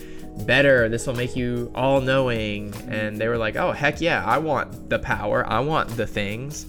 better. 0.46 0.88
This 0.88 1.06
will 1.06 1.14
make 1.14 1.36
you 1.36 1.70
all 1.74 2.00
knowing." 2.00 2.74
And 2.88 3.18
they 3.18 3.28
were 3.28 3.38
like, 3.38 3.56
"Oh, 3.56 3.72
heck 3.72 4.00
yeah! 4.00 4.24
I 4.24 4.38
want 4.38 4.90
the 4.90 4.98
power. 4.98 5.46
I 5.46 5.60
want 5.60 5.90
the 5.90 6.06
things." 6.06 6.66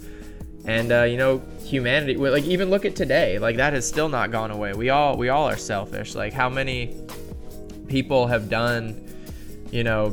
and 0.65 0.91
uh, 0.91 1.03
you 1.03 1.17
know 1.17 1.41
humanity 1.63 2.15
like 2.15 2.43
even 2.43 2.69
look 2.69 2.85
at 2.85 2.95
today 2.95 3.39
like 3.39 3.57
that 3.57 3.73
has 3.73 3.87
still 3.87 4.09
not 4.09 4.31
gone 4.31 4.51
away 4.51 4.73
we 4.73 4.89
all 4.89 5.15
we 5.15 5.29
all 5.29 5.47
are 5.47 5.57
selfish 5.57 6.15
like 6.15 6.33
how 6.33 6.49
many 6.49 6.95
people 7.87 8.27
have 8.27 8.49
done 8.49 8.99
you 9.71 9.83
know 9.83 10.09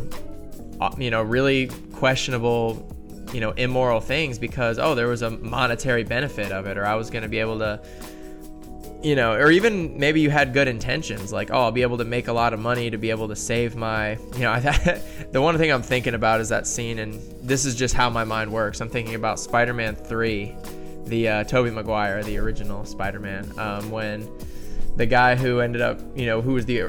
you 0.99 1.11
know 1.11 1.23
really 1.23 1.69
questionable 1.93 2.89
you 3.33 3.41
know 3.41 3.51
immoral 3.53 4.01
things 4.01 4.39
because 4.39 4.79
oh 4.79 4.95
there 4.95 5.09
was 5.09 5.23
a 5.23 5.31
monetary 5.31 6.05
benefit 6.05 6.53
of 6.53 6.67
it 6.67 6.77
or 6.77 6.85
i 6.85 6.95
was 6.95 7.11
going 7.11 7.23
to 7.23 7.29
be 7.29 7.39
able 7.39 7.59
to 7.59 7.81
you 9.03 9.17
know 9.17 9.33
or 9.33 9.51
even 9.51 9.99
maybe 9.99 10.21
you 10.21 10.31
had 10.31 10.53
good 10.53 10.69
intentions 10.69 11.33
like 11.33 11.51
oh 11.51 11.63
i'll 11.63 11.73
be 11.73 11.83
able 11.83 11.99
to 11.99 12.05
make 12.05 12.29
a 12.29 12.33
lot 12.33 12.53
of 12.53 12.61
money 12.61 12.91
to 12.91 12.99
be 12.99 13.11
able 13.11 13.29
to 13.29 13.37
save 13.37 13.75
my 13.75 14.13
you 14.35 14.41
know 14.41 14.61
the 15.33 15.41
one 15.41 15.57
thing 15.59 15.73
i'm 15.73 15.83
thinking 15.83 16.15
about 16.15 16.41
is 16.41 16.49
that 16.49 16.67
scene 16.67 16.99
and 16.99 17.15
this 17.43 17.65
is 17.65 17.75
just 17.75 17.95
how 17.95 18.09
my 18.09 18.23
mind 18.23 18.53
works. 18.53 18.81
I'm 18.81 18.89
thinking 18.89 19.17
about 19.17 19.41
spider-man 19.41 19.97
3 19.97 20.57
the 21.07 21.29
uh, 21.29 21.45
tobey 21.45 21.71
maguire 21.71 22.23
the 22.23 22.39
original 22.39 22.85
spider-man 22.85 23.59
um, 23.59 23.91
when 23.91 24.31
the 24.97 25.07
guy 25.07 25.35
who 25.35 25.61
ended 25.61 25.83
up 25.83 26.01
you 26.17 26.27
know 26.27 26.41
who 26.41 26.53
was 26.53 26.67
the 26.67 26.81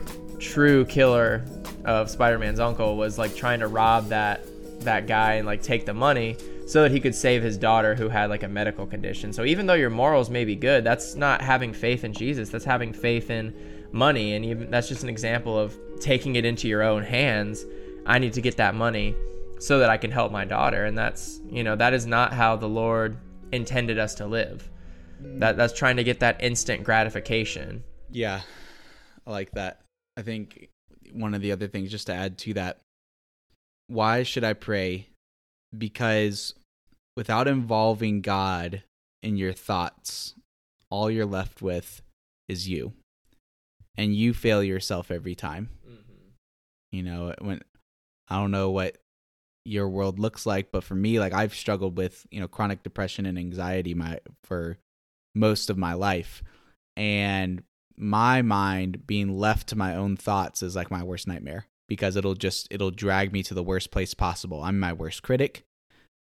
true 0.44 0.86
killer 0.86 1.46
of 1.86 2.10
spider-man's 2.10 2.60
uncle 2.60 2.98
was 2.98 3.18
like 3.18 3.36
trying 3.36 3.62
to 3.62 3.68
rob 3.68 4.10
that 4.10 4.46
that 4.82 5.08
guy 5.08 5.36
and 5.36 5.48
like 5.48 5.62
take 5.62 5.86
the 5.86 5.94
money 5.94 6.36
so 6.68 6.82
that 6.84 6.92
he 6.92 7.00
could 7.00 7.16
save 7.16 7.42
his 7.42 7.58
daughter 7.58 7.96
who 7.96 8.10
had 8.10 8.30
like 8.30 8.44
a 8.44 8.48
medical 8.48 8.86
condition. 8.86 9.32
So 9.32 9.46
even 9.46 9.66
though 9.66 9.74
your 9.74 9.90
morals 9.90 10.30
may 10.30 10.46
be 10.46 10.56
good, 10.56 10.84
that's 10.84 11.16
not 11.16 11.42
having 11.42 11.74
faith 11.74 12.04
in 12.04 12.14
Jesus. 12.14 12.50
That's 12.50 12.66
having 12.66 12.94
faith 12.94 13.30
in 13.30 13.54
money 13.92 14.34
and 14.34 14.44
even 14.44 14.70
that's 14.70 14.90
just 14.90 15.04
an 15.04 15.10
example 15.10 15.58
of 15.58 15.78
taking 16.00 16.36
it 16.36 16.46
into 16.46 16.68
your 16.68 16.84
own 16.84 17.04
hands. 17.04 17.66
I 18.06 18.20
need 18.20 18.34
to 18.34 18.42
get 18.42 18.58
that 18.58 18.76
money 18.76 19.16
so 19.60 19.80
that 19.80 19.90
I 19.90 19.98
can 19.98 20.12
help 20.12 20.32
my 20.32 20.44
daughter 20.44 20.86
and 20.86 20.98
that's, 20.98 21.40
you 21.50 21.64
know, 21.64 21.76
that 21.78 21.94
is 21.94 22.06
not 22.06 22.34
how 22.34 22.58
the 22.58 22.68
Lord 22.68 23.18
intended 23.54 23.98
us 23.98 24.16
to 24.16 24.26
live. 24.26 24.70
That 25.20 25.56
that's 25.56 25.74
trying 25.74 25.98
to 25.98 26.04
get 26.04 26.20
that 26.20 26.44
instant 26.44 26.84
gratification. 26.84 27.84
Yeah. 28.12 28.42
I 29.26 29.32
like 29.32 29.52
that. 29.52 29.83
I 30.18 30.22
think 30.22 30.70
one 31.12 31.34
of 31.34 31.42
the 31.42 31.52
other 31.52 31.68
things 31.68 31.92
just 31.92 32.08
to 32.08 32.14
add 32.14 32.38
to 32.40 32.54
that 32.56 32.80
why 33.88 34.24
should 34.24 34.44
I 34.44 34.54
pray 34.54 35.08
because 35.78 36.54
without 37.16 37.48
involving 37.48 38.22
God 38.22 38.84
in 39.22 39.38
your 39.38 39.54
thoughts, 39.54 40.36
all 40.90 41.10
you're 41.10 41.26
left 41.26 41.62
with 41.62 42.02
is 42.48 42.68
you. 42.68 42.94
And 43.98 44.16
you 44.16 44.34
fail 44.34 44.64
yourself 44.64 45.12
every 45.12 45.36
time. 45.36 45.70
Mm-hmm. 45.88 46.30
You 46.92 47.04
know, 47.04 47.36
when 47.40 47.62
I 48.28 48.38
don't 48.38 48.52
know 48.52 48.72
what 48.72 48.98
your 49.66 49.88
world 49.88 50.20
looks 50.20 50.46
like, 50.46 50.72
but 50.72 50.84
for 50.84 50.96
me, 50.96 51.20
like 51.20 51.34
I've 51.34 51.54
struggled 51.54 51.98
with, 51.98 52.26
you 52.32 52.40
know, 52.40 52.48
chronic 52.48 52.82
depression 52.82 53.26
and 53.26 53.38
anxiety 53.38 53.94
my 53.94 54.20
for 54.44 54.78
most 55.36 55.70
of 55.70 55.78
my 55.78 55.94
life. 55.94 56.44
And 56.98 57.64
my 57.98 58.42
mind 58.42 59.06
being 59.08 59.38
left 59.38 59.68
to 59.70 59.76
my 59.76 59.96
own 59.96 60.18
thoughts 60.18 60.64
is 60.64 60.76
like 60.76 60.92
my 60.92 61.04
worst 61.04 61.28
nightmare 61.28 61.68
because 61.88 62.16
it'll 62.16 62.36
just 62.36 62.68
it'll 62.72 62.92
drag 62.92 63.32
me 63.32 63.44
to 63.44 63.54
the 63.54 63.64
worst 63.64 63.92
place 63.92 64.14
possible. 64.14 64.62
I'm 64.64 64.80
my 64.80 64.94
worst 64.94 65.24
critic. 65.24 65.64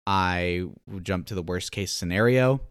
I 0.06 0.66
will 0.88 1.00
jump 1.00 1.28
to 1.28 1.36
the 1.36 1.42
worst 1.42 1.72
case 1.72 1.92
scenario. 1.92 2.62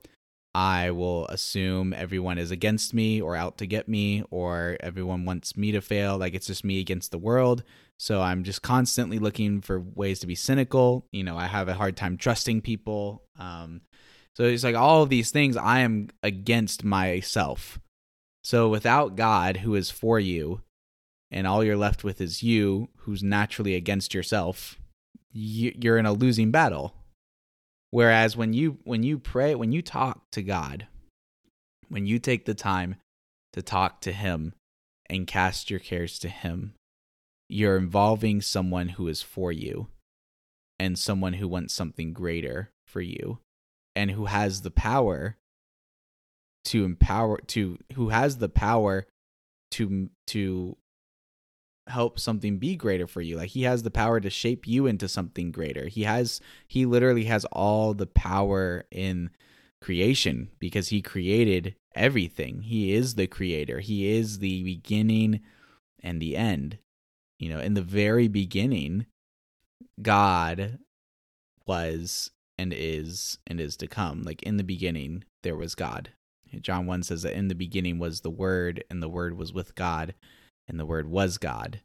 I 0.54 0.90
will 0.90 1.26
assume 1.28 1.94
everyone 1.94 2.36
is 2.36 2.50
against 2.50 2.92
me 2.92 3.22
or 3.22 3.34
out 3.34 3.56
to 3.58 3.66
get 3.66 3.88
me 3.88 4.22
or 4.30 4.76
everyone 4.80 5.24
wants 5.24 5.56
me 5.56 5.72
to 5.72 5.80
fail. 5.80 6.18
Like 6.18 6.34
it's 6.34 6.48
just 6.48 6.64
me 6.64 6.78
against 6.78 7.10
the 7.10 7.18
world. 7.18 7.62
So 7.98 8.20
I'm 8.20 8.44
just 8.44 8.62
constantly 8.62 9.18
looking 9.18 9.62
for 9.62 9.80
ways 9.80 10.20
to 10.20 10.26
be 10.26 10.34
cynical. 10.34 11.06
You 11.10 11.24
know, 11.24 11.38
I 11.38 11.46
have 11.46 11.68
a 11.68 11.74
hard 11.74 11.96
time 11.96 12.18
trusting 12.18 12.60
people. 12.60 13.22
Um, 13.38 13.80
so 14.36 14.44
it's 14.44 14.64
like 14.64 14.74
all 14.74 15.02
of 15.02 15.08
these 15.08 15.30
things 15.30 15.56
I 15.56 15.80
am 15.80 16.08
against 16.22 16.84
myself. 16.84 17.78
So 18.42 18.68
without 18.68 19.16
God, 19.16 19.58
who 19.58 19.74
is 19.74 19.90
for 19.90 20.18
you, 20.18 20.62
and 21.30 21.46
all 21.46 21.64
you're 21.64 21.76
left 21.76 22.04
with 22.04 22.20
is 22.20 22.42
you, 22.42 22.88
who's 22.98 23.22
naturally 23.22 23.74
against 23.74 24.12
yourself, 24.12 24.78
you're 25.32 25.98
in 25.98 26.06
a 26.06 26.12
losing 26.12 26.50
battle. 26.50 26.94
Whereas 27.90 28.36
when 28.36 28.52
you 28.52 28.78
when 28.84 29.02
you 29.02 29.18
pray, 29.18 29.54
when 29.54 29.72
you 29.72 29.82
talk 29.82 30.30
to 30.32 30.42
God, 30.42 30.86
when 31.88 32.06
you 32.06 32.18
take 32.18 32.44
the 32.44 32.54
time 32.54 32.96
to 33.52 33.62
talk 33.62 34.00
to 34.02 34.12
him 34.12 34.54
and 35.08 35.26
cast 35.26 35.70
your 35.70 35.80
cares 35.80 36.18
to 36.20 36.28
him, 36.28 36.74
you're 37.48 37.76
involving 37.76 38.40
someone 38.40 38.90
who 38.90 39.08
is 39.08 39.20
for 39.22 39.52
you 39.52 39.88
and 40.78 40.98
someone 40.98 41.34
who 41.34 41.46
wants 41.46 41.74
something 41.74 42.12
greater 42.12 42.70
for 42.86 43.02
you 43.02 43.38
and 43.94 44.10
who 44.10 44.24
has 44.26 44.62
the 44.62 44.70
power 44.70 45.36
to 46.64 46.84
empower 46.84 47.38
to 47.48 47.78
who 47.94 48.10
has 48.10 48.38
the 48.38 48.48
power 48.48 49.06
to 49.72 50.10
to 50.28 50.76
help 51.88 52.18
something 52.18 52.58
be 52.58 52.76
greater 52.76 53.06
for 53.06 53.20
you. 53.20 53.36
Like 53.36 53.50
he 53.50 53.62
has 53.62 53.82
the 53.82 53.90
power 53.90 54.20
to 54.20 54.30
shape 54.30 54.66
you 54.66 54.86
into 54.86 55.08
something 55.08 55.50
greater. 55.50 55.88
He 55.88 56.04
has 56.04 56.40
he 56.68 56.86
literally 56.86 57.24
has 57.24 57.44
all 57.46 57.94
the 57.94 58.06
power 58.06 58.84
in 58.90 59.30
creation 59.80 60.50
because 60.58 60.88
he 60.88 61.02
created 61.02 61.74
everything. 61.94 62.62
He 62.62 62.92
is 62.92 63.16
the 63.16 63.26
creator. 63.26 63.80
He 63.80 64.10
is 64.10 64.38
the 64.38 64.62
beginning 64.62 65.40
and 66.02 66.20
the 66.20 66.36
end. 66.36 66.78
You 67.38 67.48
know 67.48 67.58
in 67.58 67.74
the 67.74 67.82
very 67.82 68.28
beginning 68.28 69.06
god 70.00 70.78
was 71.66 72.30
and 72.56 72.72
is 72.72 73.38
and 73.46 73.60
is 73.60 73.76
to 73.78 73.88
come. 73.88 74.22
Like 74.22 74.42
in 74.42 74.56
the 74.56 74.64
beginning 74.64 75.24
there 75.42 75.56
was 75.56 75.74
god 75.74 76.10
john 76.60 76.86
1 76.86 77.02
says 77.02 77.22
that 77.22 77.34
in 77.34 77.48
the 77.48 77.54
beginning 77.54 77.98
was 77.98 78.20
the 78.20 78.30
word 78.30 78.84
and 78.90 79.02
the 79.02 79.08
word 79.08 79.36
was 79.36 79.52
with 79.52 79.74
god 79.74 80.14
and 80.68 80.78
the 80.78 80.86
word 80.86 81.08
was 81.08 81.38
God. 81.38 81.80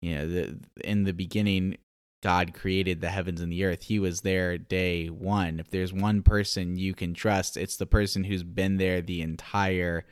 You 0.00 0.14
know, 0.14 0.28
the, 0.28 0.60
in 0.82 1.04
the 1.04 1.12
beginning, 1.12 1.76
God 2.22 2.54
created 2.54 3.00
the 3.00 3.10
heavens 3.10 3.40
and 3.40 3.52
the 3.52 3.64
earth. 3.64 3.82
He 3.82 3.98
was 3.98 4.22
there 4.22 4.56
day 4.58 5.08
one. 5.08 5.60
If 5.60 5.70
there's 5.70 5.92
one 5.92 6.22
person 6.22 6.76
you 6.76 6.94
can 6.94 7.14
trust, 7.14 7.56
it's 7.56 7.76
the 7.76 7.86
person 7.86 8.24
who's 8.24 8.42
been 8.42 8.78
there 8.78 9.00
the 9.02 9.22
entire 9.22 10.04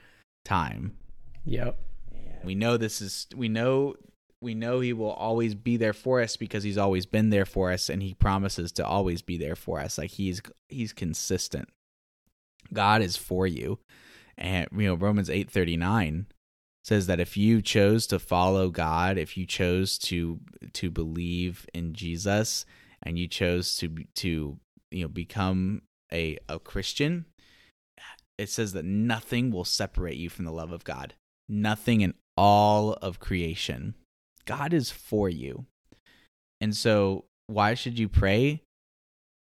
time. 0.45 0.97
Yep. 1.45 1.79
We 2.45 2.55
know 2.55 2.77
this 2.77 3.01
is 3.01 3.27
we 3.35 3.49
know 3.49 3.95
we 4.41 4.55
know 4.55 4.81
he 4.81 4.93
will 4.93 5.11
always 5.11 5.55
be 5.55 5.77
there 5.77 5.93
for 5.93 6.21
us 6.21 6.37
because 6.37 6.63
he's 6.63 6.79
always 6.79 7.05
been 7.07 7.31
there 7.31 7.47
for 7.47 7.73
us 7.73 7.89
and 7.89 8.03
he 8.03 8.15
promises 8.15 8.71
to 8.73 8.87
always 8.87 9.23
be 9.23 9.37
there 9.37 9.57
for 9.57 9.81
us. 9.81 9.99
Like 9.99 10.11
he's 10.11 10.41
he's 10.69 10.93
consistent. 10.93 11.69
God 12.73 13.03
is 13.03 13.17
for 13.17 13.47
you. 13.47 13.79
And 14.37 14.69
you 14.73 14.87
know, 14.87 14.95
Romans 14.95 15.29
8:39 15.29 16.27
says 16.85 17.07
that 17.07 17.21
if 17.21 17.37
you 17.37 17.61
chose 17.61 18.07
to 18.07 18.19
follow 18.19 18.71
God, 18.71 19.19
if 19.19 19.37
you 19.37 19.45
chose 19.45 19.99
to 19.99 20.41
to 20.73 20.91
believe 20.91 21.67
in 21.75 21.93
Jesus 21.93 22.65
and 23.03 23.19
you 23.19 23.29
chose 23.29 23.77
to 23.77 23.95
to 24.17 24.59
you 24.91 25.03
know 25.03 25.09
become 25.09 25.83
a 26.13 26.39
a 26.49 26.59
Christian, 26.59 27.27
it 28.39 28.49
says 28.49 28.73
that 28.73 28.85
nothing 28.85 29.51
will 29.51 29.65
separate 29.65 30.17
you 30.17 30.31
from 30.31 30.45
the 30.45 30.53
love 30.53 30.73
of 30.73 30.85
God. 30.85 31.15
Nothing 31.49 32.01
in 32.01 32.15
all 32.37 32.93
of 32.95 33.19
creation. 33.19 33.95
God 34.47 34.73
is 34.73 34.91
for 34.91 35.29
you. 35.29 35.67
And 36.61 36.75
so 36.75 37.25
why 37.49 37.75
should 37.75 37.99
you 37.99 38.09
pray? 38.09 38.63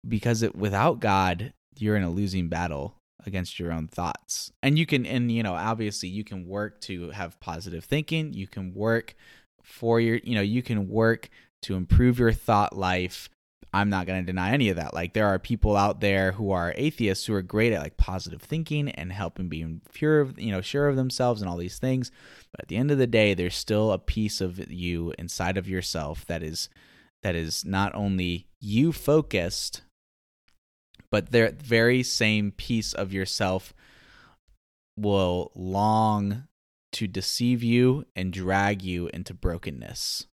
Because 0.06 0.42
it, 0.42 0.56
without 0.56 0.98
God, 0.98 1.52
you're 1.78 1.96
in 1.96 2.02
a 2.02 2.10
losing 2.10 2.48
battle 2.48 2.96
against 3.26 3.58
your 3.58 3.72
own 3.72 3.88
thoughts. 3.88 4.52
And 4.62 4.78
you 4.78 4.86
can 4.86 5.06
and 5.06 5.30
you 5.30 5.42
know, 5.42 5.54
obviously 5.54 6.08
you 6.08 6.24
can 6.24 6.46
work 6.46 6.80
to 6.82 7.10
have 7.10 7.40
positive 7.40 7.84
thinking, 7.84 8.32
you 8.32 8.46
can 8.46 8.74
work 8.74 9.14
for 9.62 10.00
your 10.00 10.16
you 10.22 10.34
know, 10.34 10.42
you 10.42 10.62
can 10.62 10.88
work 10.88 11.28
to 11.62 11.74
improve 11.74 12.18
your 12.18 12.32
thought 12.32 12.76
life. 12.76 13.28
I'm 13.74 13.88
not 13.88 14.06
going 14.06 14.20
to 14.20 14.26
deny 14.26 14.52
any 14.52 14.68
of 14.68 14.76
that. 14.76 14.92
Like 14.92 15.14
there 15.14 15.26
are 15.28 15.38
people 15.38 15.76
out 15.76 16.00
there 16.00 16.32
who 16.32 16.50
are 16.50 16.74
atheists 16.76 17.24
who 17.24 17.32
are 17.32 17.42
great 17.42 17.72
at 17.72 17.80
like 17.80 17.96
positive 17.96 18.42
thinking 18.42 18.90
and 18.90 19.10
helping 19.10 19.48
being 19.48 19.80
pure, 19.94 20.20
of, 20.20 20.38
you 20.38 20.50
know, 20.50 20.60
sure 20.60 20.88
of 20.88 20.96
themselves 20.96 21.40
and 21.40 21.50
all 21.50 21.56
these 21.56 21.78
things. 21.78 22.10
But 22.50 22.60
at 22.60 22.68
the 22.68 22.76
end 22.76 22.90
of 22.90 22.98
the 22.98 23.06
day, 23.06 23.32
there's 23.32 23.56
still 23.56 23.90
a 23.92 23.98
piece 23.98 24.42
of 24.42 24.70
you 24.70 25.14
inside 25.18 25.56
of 25.56 25.70
yourself 25.70 26.26
that 26.26 26.42
is 26.42 26.68
that 27.22 27.34
is 27.34 27.64
not 27.64 27.94
only 27.94 28.46
you 28.60 28.92
focused, 28.92 29.82
but 31.12 31.30
the 31.30 31.54
very 31.62 32.02
same 32.02 32.50
piece 32.50 32.92
of 32.94 33.12
yourself 33.12 33.72
will 34.96 35.52
long 35.54 36.48
to 36.92 37.06
deceive 37.06 37.62
you 37.62 38.06
and 38.16 38.32
drag 38.32 38.82
you 38.82 39.08
into 39.08 39.34
brokenness. 39.34 40.26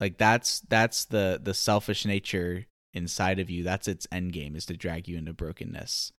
Like 0.00 0.18
that's 0.18 0.60
that's 0.60 1.04
the 1.04 1.38
the 1.42 1.54
selfish 1.54 2.06
nature 2.06 2.66
inside 2.94 3.38
of 3.38 3.50
you. 3.50 3.62
That's 3.62 3.86
its 3.86 4.06
end 4.10 4.32
game 4.32 4.56
is 4.56 4.66
to 4.66 4.76
drag 4.76 5.06
you 5.06 5.18
into 5.18 5.32
brokenness. 5.32 6.12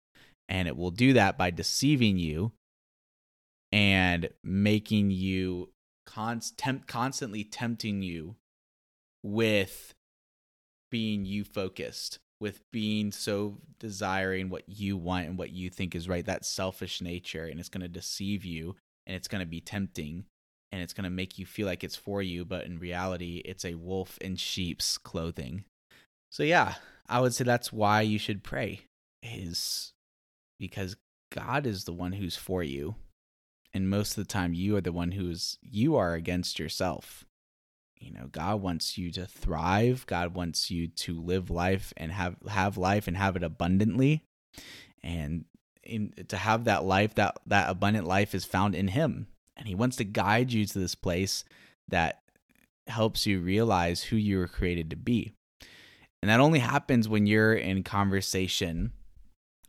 And 0.48 0.67
it 0.67 0.78
will 0.78 0.91
do 0.91 1.13
that 1.13 1.38
by 1.38 1.52
deceiving 1.52 2.17
you 2.17 2.52
and 3.72 4.30
making 4.43 5.12
you 5.12 5.69
const- 6.06 6.58
temp- 6.58 6.88
constantly 6.88 7.43
tempting 7.43 8.02
you 8.02 8.36
with 9.24 9.93
being 10.89 11.26
you 11.26 11.43
focused, 11.43 12.19
with 12.39 12.62
being 12.71 13.12
so 13.12 13.58
desiring 13.80 14.49
what 14.49 14.63
you 14.67 14.95
want 14.95 15.28
and 15.28 15.38
what 15.38 15.52
you 15.52 15.69
think 15.69 15.95
is 15.95 16.08
right, 16.08 16.25
that 16.25 16.45
selfish 16.45 17.02
nature, 17.02 17.45
and 17.45 17.60
it's 17.60 17.69
going 17.69 17.82
to 17.82 17.88
deceive 17.88 18.45
you 18.45 18.75
and 19.06 19.15
it's 19.15 19.28
going 19.28 19.41
to 19.41 19.47
be 19.47 19.60
tempting 19.60 20.25
and 20.71 20.82
it's 20.82 20.93
going 20.93 21.04
to 21.04 21.10
make 21.10 21.39
you 21.39 21.45
feel 21.45 21.65
like 21.65 21.84
it's 21.84 21.95
for 21.95 22.21
you, 22.21 22.45
but 22.45 22.65
in 22.65 22.80
reality, 22.80 23.41
it's 23.43 23.65
a 23.65 23.75
wolf 23.75 24.17
in 24.19 24.36
sheep's 24.36 24.97
clothing. 24.97 25.65
So, 26.32 26.43
yeah, 26.43 26.75
I 27.08 27.21
would 27.21 27.34
say 27.34 27.43
that's 27.43 27.73
why 27.73 28.02
you 28.02 28.19
should 28.19 28.43
pray, 28.43 28.82
is 29.23 29.93
because 30.60 30.95
God 31.32 31.65
is 31.65 31.86
the 31.86 31.93
one 31.93 32.13
who's 32.13 32.36
for 32.36 32.62
you. 32.62 32.95
And 33.73 33.89
most 33.89 34.17
of 34.17 34.23
the 34.28 34.32
time, 34.32 34.54
you 34.54 34.78
are 34.78 34.82
the 34.82 34.91
one 34.91 35.12
who's, 35.12 35.58
you 35.62 35.95
are 35.95 36.13
against 36.13 36.60
yourself. 36.60 37.25
You 38.00 38.14
know, 38.14 38.28
God 38.32 38.62
wants 38.62 38.98
you 38.98 39.12
to 39.12 39.26
thrive. 39.26 40.06
God 40.08 40.34
wants 40.34 40.72
you 40.72 40.88
to 40.88 41.20
live 41.20 41.50
life 41.50 41.94
and 41.98 42.12
have, 42.12 42.36
have 42.48 42.78
life 42.78 43.08
and 43.08 43.18
have 43.18 43.36
it 43.36 43.44
abundantly. 43.44 44.24
And 45.04 45.46
in, 45.84 46.14
to 46.30 46.38
have 46.38 46.66
that 46.66 46.86
life, 46.86 47.16
that, 47.16 47.38
that 47.48 47.70
abundant 47.70 48.08
life 48.08 48.34
is 48.34 48.46
found 48.46 48.76
in 48.76 48.90
Him 48.90 49.28
and 49.60 49.68
he 49.68 49.76
wants 49.76 49.98
to 49.98 50.06
guide 50.06 50.52
you 50.52 50.66
to 50.66 50.80
this 50.80 50.96
place 50.96 51.44
that 51.90 52.22
helps 52.88 53.28
you 53.28 53.42
realize 53.42 54.04
who 54.04 54.16
you 54.16 54.38
were 54.40 54.48
created 54.48 54.90
to 54.90 54.96
be. 54.96 55.34
And 56.22 56.30
that 56.30 56.40
only 56.40 56.60
happens 56.60 57.08
when 57.08 57.28
you're 57.28 57.54
in 57.54 57.84
conversation 57.84 58.94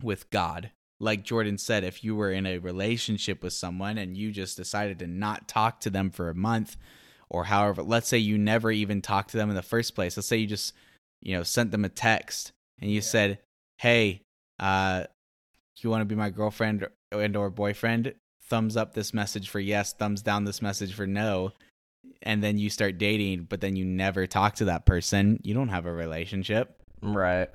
with 0.02 0.30
God. 0.30 0.70
Like 1.00 1.24
Jordan 1.24 1.58
said, 1.58 1.82
if 1.82 2.04
you 2.04 2.14
were 2.14 2.30
in 2.30 2.46
a 2.46 2.58
relationship 2.58 3.42
with 3.42 3.52
someone 3.52 3.98
and 3.98 4.16
you 4.16 4.30
just 4.30 4.56
decided 4.56 4.98
to 5.00 5.06
not 5.06 5.48
talk 5.48 5.80
to 5.80 5.90
them 5.90 6.10
for 6.10 6.30
a 6.30 6.34
month, 6.34 6.76
or 7.30 7.44
however, 7.44 7.82
let's 7.82 8.08
say 8.08 8.18
you 8.18 8.36
never 8.36 8.70
even 8.70 9.00
talked 9.00 9.30
to 9.30 9.36
them 9.36 9.50
in 9.50 9.56
the 9.56 9.62
first 9.62 9.94
place. 9.94 10.16
Let's 10.16 10.26
say 10.26 10.38
you 10.38 10.46
just, 10.46 10.74
you 11.22 11.36
know, 11.36 11.42
sent 11.42 11.70
them 11.70 11.84
a 11.84 11.88
text 11.88 12.52
and 12.80 12.90
you 12.90 12.96
yeah. 12.96 13.02
said, 13.02 13.38
"Hey, 13.78 14.22
uh, 14.58 15.04
you 15.78 15.90
want 15.90 16.02
to 16.02 16.06
be 16.06 16.14
my 16.14 16.30
girlfriend 16.30 16.86
and 17.12 17.36
or 17.36 17.50
boyfriend?" 17.50 18.14
thumbs 18.50 18.76
up 18.76 18.92
this 18.92 19.14
message 19.14 19.48
for 19.48 19.60
yes, 19.60 19.92
thumbs 19.92 20.22
down 20.22 20.44
this 20.44 20.60
message 20.60 20.92
for 20.92 21.06
no, 21.06 21.52
and 22.20 22.42
then 22.42 22.58
you 22.58 22.68
start 22.68 22.98
dating, 22.98 23.46
but 23.48 23.60
then 23.60 23.76
you 23.76 23.84
never 23.84 24.26
talk 24.26 24.56
to 24.56 24.66
that 24.66 24.84
person, 24.84 25.40
you 25.42 25.54
don't 25.54 25.68
have 25.68 25.86
a 25.86 25.92
relationship. 25.92 26.82
Right. 27.00 27.48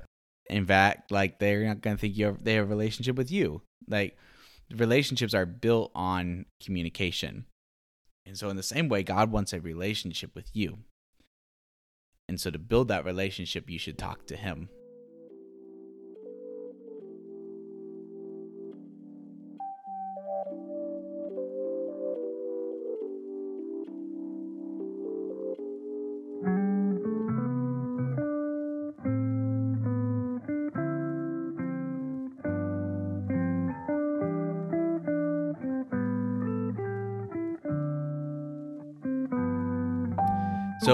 In 0.50 0.66
fact, 0.66 1.12
like 1.12 1.38
they're 1.38 1.66
not 1.66 1.82
gonna 1.82 1.98
think 1.98 2.18
you 2.18 2.26
have, 2.28 2.44
they 2.44 2.54
have 2.56 2.66
a 2.66 2.70
relationship 2.70 3.16
with 3.16 3.30
you. 3.30 3.62
Like 3.88 4.18
relationships 4.76 5.34
are 5.34 5.46
built 5.46 5.92
on 5.94 6.46
communication. 6.64 7.46
And 8.26 8.38
so 8.38 8.50
in 8.50 8.56
the 8.56 8.64
same 8.64 8.90
way, 8.90 9.04
God 9.04 9.32
wants 9.32 9.54
a 9.54 9.62
relationship 9.62 10.34
with 10.34 10.50
you. 10.54 10.80
And 12.28 12.42
so 12.42 12.50
to 12.50 12.58
build 12.58 12.88
that 12.88 13.06
relationship, 13.06 13.70
you 13.70 13.78
should 13.78 13.98
talk 13.98 14.26
to 14.28 14.36
him. 14.36 14.70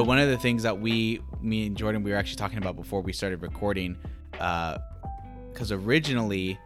So 0.01 0.05
one 0.07 0.17
of 0.17 0.29
the 0.29 0.37
things 0.37 0.63
that 0.63 0.79
we, 0.79 1.21
me 1.43 1.67
and 1.67 1.77
Jordan, 1.77 2.01
we 2.01 2.09
were 2.09 2.17
actually 2.17 2.37
talking 2.37 2.57
about 2.57 2.75
before 2.75 3.01
we 3.01 3.13
started 3.13 3.43
recording, 3.43 3.95
because 4.31 5.71
uh, 5.71 5.77
originally 5.77 6.57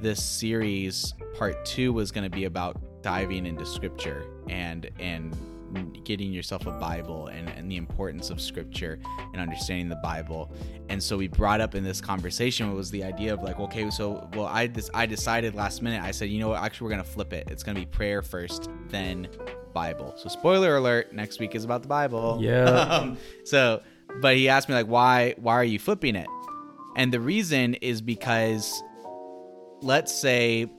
this 0.00 0.22
series 0.22 1.12
part 1.36 1.64
two 1.64 1.92
was 1.92 2.12
going 2.12 2.22
to 2.22 2.30
be 2.30 2.44
about 2.44 2.80
diving 3.02 3.44
into 3.44 3.66
scripture 3.66 4.24
and 4.48 4.88
and 5.00 5.36
getting 6.04 6.32
yourself 6.32 6.66
a 6.66 6.70
bible 6.70 7.26
and, 7.26 7.48
and 7.48 7.68
the 7.68 7.76
importance 7.76 8.30
of 8.30 8.40
scripture 8.40 9.00
and 9.32 9.42
understanding 9.42 9.88
the 9.88 9.96
bible. 9.96 10.52
And 10.88 11.02
so 11.02 11.16
we 11.16 11.26
brought 11.26 11.60
up 11.60 11.74
in 11.74 11.82
this 11.82 12.00
conversation 12.00 12.72
was 12.72 12.88
the 12.92 13.02
idea 13.02 13.34
of 13.34 13.42
like 13.42 13.58
okay 13.58 13.90
so 13.90 14.30
well 14.34 14.46
i 14.46 14.68
this 14.68 14.90
i 14.94 15.06
decided 15.06 15.56
last 15.56 15.82
minute 15.82 16.04
i 16.04 16.12
said 16.12 16.28
you 16.28 16.38
know 16.38 16.50
what? 16.50 16.62
Actually 16.62 16.84
we're 16.84 16.90
gonna 16.90 17.02
flip 17.02 17.32
it. 17.32 17.48
It's 17.50 17.64
gonna 17.64 17.80
be 17.80 17.86
prayer 17.86 18.22
first 18.22 18.70
then 18.90 19.26
Bible. 19.76 20.14
So 20.16 20.30
spoiler 20.30 20.76
alert, 20.76 21.12
next 21.12 21.38
week 21.38 21.54
is 21.54 21.62
about 21.62 21.82
the 21.82 21.88
Bible. 21.88 22.38
Yeah. 22.40 22.64
um, 22.64 23.18
so, 23.44 23.82
but 24.22 24.34
he 24.34 24.48
asked 24.48 24.70
me 24.70 24.74
like, 24.74 24.86
why, 24.86 25.34
why 25.36 25.52
are 25.52 25.64
you 25.64 25.78
flipping 25.78 26.16
it? 26.16 26.28
And 26.96 27.12
the 27.12 27.20
reason 27.20 27.74
is 27.74 28.00
because, 28.00 28.82
let's 29.82 30.18
say, 30.18 30.70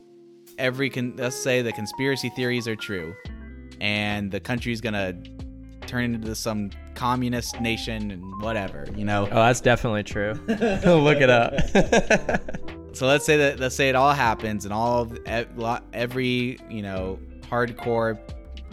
every 0.57 0.89
con- 0.89 1.13
let's 1.15 1.35
say 1.35 1.61
the 1.61 1.71
conspiracy 1.73 2.29
theories 2.29 2.67
are 2.67 2.75
true, 2.75 3.13
and 3.79 4.31
the 4.31 4.39
country's 4.39 4.81
gonna 4.81 5.13
turn 5.85 6.15
into 6.15 6.33
some 6.33 6.71
communist 6.95 7.61
nation 7.61 8.09
and 8.09 8.41
whatever, 8.41 8.87
you 8.95 9.05
know. 9.05 9.27
Oh, 9.31 9.35
that's 9.35 9.61
definitely 9.61 10.05
true. 10.05 10.33
Look 10.47 11.21
it 11.21 11.29
up. 11.29 11.53
so 12.95 13.05
let's 13.05 13.25
say 13.25 13.37
that 13.37 13.59
let's 13.59 13.75
say 13.75 13.89
it 13.89 13.95
all 13.95 14.13
happens 14.13 14.65
and 14.65 14.73
all 14.73 15.07
every 15.93 16.57
you 16.67 16.81
know 16.81 17.19
hardcore 17.43 18.17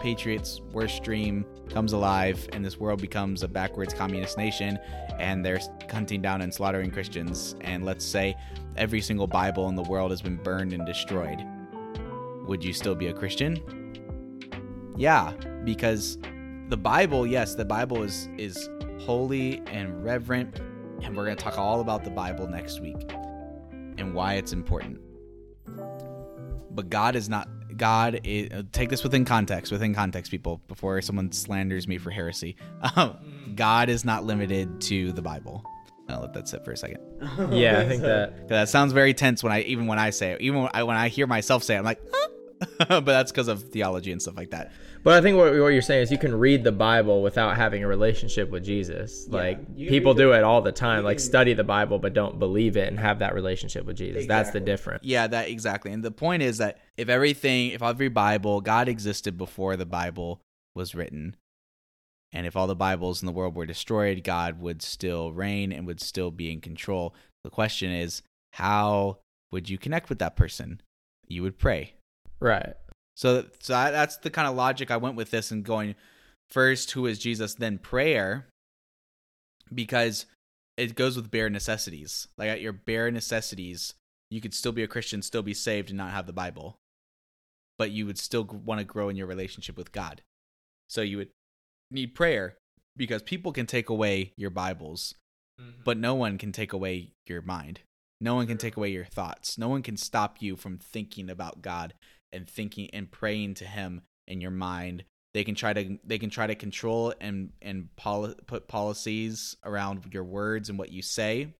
Patriots' 0.05 0.61
worst 0.71 1.03
dream 1.03 1.47
comes 1.71 1.95
alive 1.95 2.47
and 2.53 2.63
this 2.63 2.79
world 2.79 3.01
becomes 3.01 3.43
a 3.43 3.49
backwards 3.49 3.95
communist 3.95 4.37
nation 4.37 4.79
and 5.19 5.43
they're 5.43 5.59
hunting 5.91 6.21
down 6.21 6.43
and 6.43 6.53
slaughtering 6.53 6.91
Christians, 6.91 7.57
and 7.63 7.87
let's 7.87 8.05
say 8.05 8.37
every 8.77 9.01
single 9.01 9.27
Bible 9.27 9.67
in 9.71 9.77
the 9.77 9.83
world 9.83 10.11
has 10.11 10.21
been 10.21 10.37
burned 10.37 10.75
and 10.75 10.85
destroyed, 10.85 11.43
would 12.47 12.63
you 12.63 12.75
still 12.75 12.95
be 12.95 13.07
a 13.07 13.15
Christian? 13.15 13.57
Yeah, 14.95 15.33
because 15.65 16.19
the 16.69 16.77
Bible, 16.77 17.27
yes, 17.27 17.55
the 17.55 17.65
Bible 17.65 18.03
is 18.03 18.29
is 18.37 18.69
holy 19.01 19.63
and 19.69 20.05
reverent, 20.05 20.61
and 21.03 21.17
we're 21.17 21.25
going 21.25 21.37
to 21.39 21.43
talk 21.43 21.57
all 21.57 21.81
about 21.81 22.05
the 22.05 22.11
Bible 22.11 22.47
next 22.47 22.79
week 22.83 23.11
and 23.97 24.13
why 24.13 24.35
it's 24.35 24.53
important. 24.53 25.01
But 26.73 26.91
God 26.91 27.17
is 27.17 27.31
not 27.31 27.49
God 27.77 28.21
is, 28.25 28.51
uh, 28.51 28.63
take 28.73 28.89
this 28.89 29.03
within 29.03 29.25
context, 29.25 29.73
within 29.73 29.95
context, 29.95 30.31
people, 30.31 30.61
before 30.69 31.01
someone 31.03 31.33
slanders 31.33 31.87
me 31.89 31.99
for 31.99 32.11
heresy. 32.11 32.57
Um, 32.97 33.17
God 33.57 33.89
is 33.89 34.05
not 34.05 34.25
limited 34.25 34.81
to 34.83 35.13
the 35.13 35.23
Bible. 35.23 35.65
I'll 36.09 36.21
let 36.21 36.35
that 36.35 36.49
sit 36.49 36.65
for 36.65 36.73
a 36.73 36.77
second. 36.77 36.99
Yeah, 37.51 37.81
I 37.81 37.89
think 37.89 38.03
that 38.03 38.49
that 38.49 38.69
sounds 38.69 38.93
very 38.93 39.15
tense 39.15 39.43
when 39.43 39.53
I 39.53 39.63
even 39.63 39.87
when 39.87 39.99
I 39.99 40.11
say 40.11 40.33
it. 40.33 40.41
Even 40.41 40.63
when 40.63 40.71
I, 40.75 40.83
when 40.83 40.97
I 40.97 41.09
hear 41.09 41.27
myself 41.27 41.63
say 41.63 41.75
it, 41.75 41.79
I'm 41.79 41.85
like, 41.85 42.01
but 42.79 43.05
that's 43.05 43.33
because 43.33 43.49
of 43.49 43.63
theology 43.65 44.13
and 44.13 44.21
stuff 44.21 44.37
like 44.37 44.51
that. 44.51 44.73
But 45.05 45.13
I 45.13 45.21
think 45.21 45.37
what, 45.37 45.53
what 45.53 45.69
you're 45.69 45.83
saying 45.83 46.03
is 46.03 46.11
you 46.11 46.19
can 46.19 46.35
read 46.35 46.65
the 46.65 46.73
Bible 46.73 47.23
without 47.23 47.57
having 47.57 47.85
a 47.85 47.87
relationship 47.87 48.51
with 48.51 48.65
Jesus. 48.65 49.27
Yeah, 49.29 49.37
like 49.37 49.77
people 49.77 50.15
do 50.15 50.33
it 50.33 50.43
all 50.43 50.63
the 50.63 50.73
time, 50.73 51.05
like 51.05 51.21
study 51.21 51.53
the 51.53 51.63
Bible 51.63 51.99
but 51.99 52.15
don't 52.15 52.39
believe 52.39 52.77
it 52.79 52.89
and 52.89 52.99
have 52.99 53.19
that 53.19 53.35
relationship 53.35 53.85
with 53.85 53.99
Jesus. 53.99 54.25
Exactly. 54.25 54.29
That's 54.29 54.51
the 54.51 54.61
difference. 54.61 55.05
Yeah, 55.05 55.27
that 55.27 55.49
exactly. 55.49 55.93
And 55.93 56.03
the 56.03 56.11
point 56.11 56.43
is 56.43 56.59
that 56.59 56.79
if 56.97 57.11
everything, 57.11 57.71
if 57.71 57.83
every 57.83 58.09
Bible, 58.09 58.63
God 58.63 58.89
existed 58.89 59.37
before 59.37 59.77
the 59.77 59.87
Bible 59.87 60.41
was 60.75 60.95
written, 60.95 61.37
and 62.33 62.47
if 62.47 62.57
all 62.57 62.67
the 62.67 62.75
Bibles 62.75 63.23
in 63.23 63.27
the 63.27 63.33
world 63.33 63.55
were 63.55 63.67
destroyed, 63.67 64.25
God 64.25 64.59
would 64.59 64.81
still 64.81 65.33
reign 65.33 65.71
and 65.71 65.87
would 65.87 66.01
still 66.01 66.31
be 66.31 66.51
in 66.51 66.61
control. 66.61 67.15
The 67.45 67.51
question 67.51 67.93
is, 67.93 68.23
how 68.55 69.19
would 69.53 69.69
you 69.69 69.77
connect 69.77 70.09
with 70.09 70.19
that 70.21 70.35
person? 70.35 70.81
You 71.29 71.43
would 71.43 71.59
pray. 71.59 71.95
Right. 72.41 72.75
So, 73.17 73.47
so 73.61 73.73
that's 73.73 74.17
the 74.19 74.31
kind 74.31 74.49
of 74.49 74.57
logic 74.57 74.91
I 74.91 74.97
went 74.97 75.17
with 75.17 75.31
this 75.31 75.51
and 75.51 75.65
going 75.65 75.95
first, 76.51 76.91
who 76.93 77.07
is 77.07 77.19
Jesus, 77.19 77.55
then 77.55 77.79
prayer. 77.79 78.47
because 79.73 80.27
it 80.77 80.95
goes 80.95 81.17
with 81.17 81.31
bare 81.31 81.51
necessities. 81.51 82.29
Like 82.37 82.49
at 82.49 82.61
your 82.61 82.73
bare 82.73 83.11
necessities, 83.11 83.95
you 84.31 84.41
could 84.41 84.55
still 84.55 84.73
be 84.73 84.83
a 84.83 84.89
Christian, 84.89 85.23
still 85.23 85.43
be 85.43 85.55
saved, 85.55 85.91
and 85.91 85.99
not 85.99 86.11
have 86.11 86.27
the 86.27 86.33
Bible, 86.33 86.77
but 87.79 87.91
you 87.91 88.07
would 88.07 88.19
still 88.19 88.45
want 88.45 88.81
to 88.81 88.85
grow 88.85 89.09
in 89.09 89.17
your 89.17 89.27
relationship 89.27 89.77
with 89.77 89.93
God. 89.93 90.23
So 90.89 91.01
you 91.03 91.19
would 91.19 91.31
need 91.91 92.15
prayer 92.15 92.57
because 92.97 93.23
people 93.23 93.53
can 93.53 93.67
take 93.67 93.89
away 93.89 94.33
your 94.37 94.51
Bibles, 94.51 95.15
mm-hmm. 95.61 95.83
but 95.85 95.99
no 95.99 96.15
one 96.15 96.39
can 96.39 96.53
take 96.53 96.73
away 96.73 97.11
your 97.27 97.43
mind. 97.43 97.81
No 98.21 98.35
one 98.37 98.47
can 98.47 98.59
take 98.59 98.77
away 98.77 98.91
your 98.91 99.05
thoughts. 99.05 99.59
No 99.59 99.69
one 99.69 99.83
can 99.83 99.97
stop 99.97 100.41
you 100.41 100.57
from 100.57 100.79
thinking 100.79 101.29
about 101.29 101.63
God 101.63 101.95
and 102.35 102.49
thinking 102.49 102.91
and 102.93 103.11
praying 103.11 103.55
to 103.55 103.65
Him 103.65 104.03
in 104.27 104.41
your 104.41 104.51
mind. 104.51 105.05
They 105.33 105.45
can 105.45 105.55
try 105.55 105.73
to 105.73 105.99
they 106.05 106.19
can 106.19 106.31
try 106.31 106.47
to 106.47 106.55
control 106.55 107.15
and 107.21 107.53
and 107.63 107.89
poli- 107.97 108.37
put 108.47 108.69
policies 108.69 109.57
around 109.65 110.13
your 110.13 110.25
words 110.25 110.69
and 110.69 110.79
what 110.79 110.93
you 110.93 111.03
say. 111.03 111.55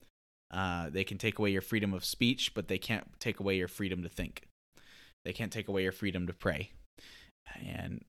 Uh, 0.51 0.89
they 0.91 1.03
can 1.03 1.19
take 1.19 1.39
away 1.39 1.51
your 1.51 1.63
freedom 1.63 1.93
of 1.93 2.05
speech, 2.05 2.53
but 2.55 2.69
they 2.69 2.79
can't 2.79 3.09
take 3.19 3.41
away 3.41 3.57
your 3.57 3.67
freedom 3.67 4.03
to 4.05 4.09
think. 4.09 4.47
They 5.25 5.33
can't 5.33 5.53
take 5.53 5.67
away 5.67 5.83
your 5.83 5.93
freedom 5.93 6.27
to 6.29 6.33
pray. 6.33 6.71
And 7.67 8.05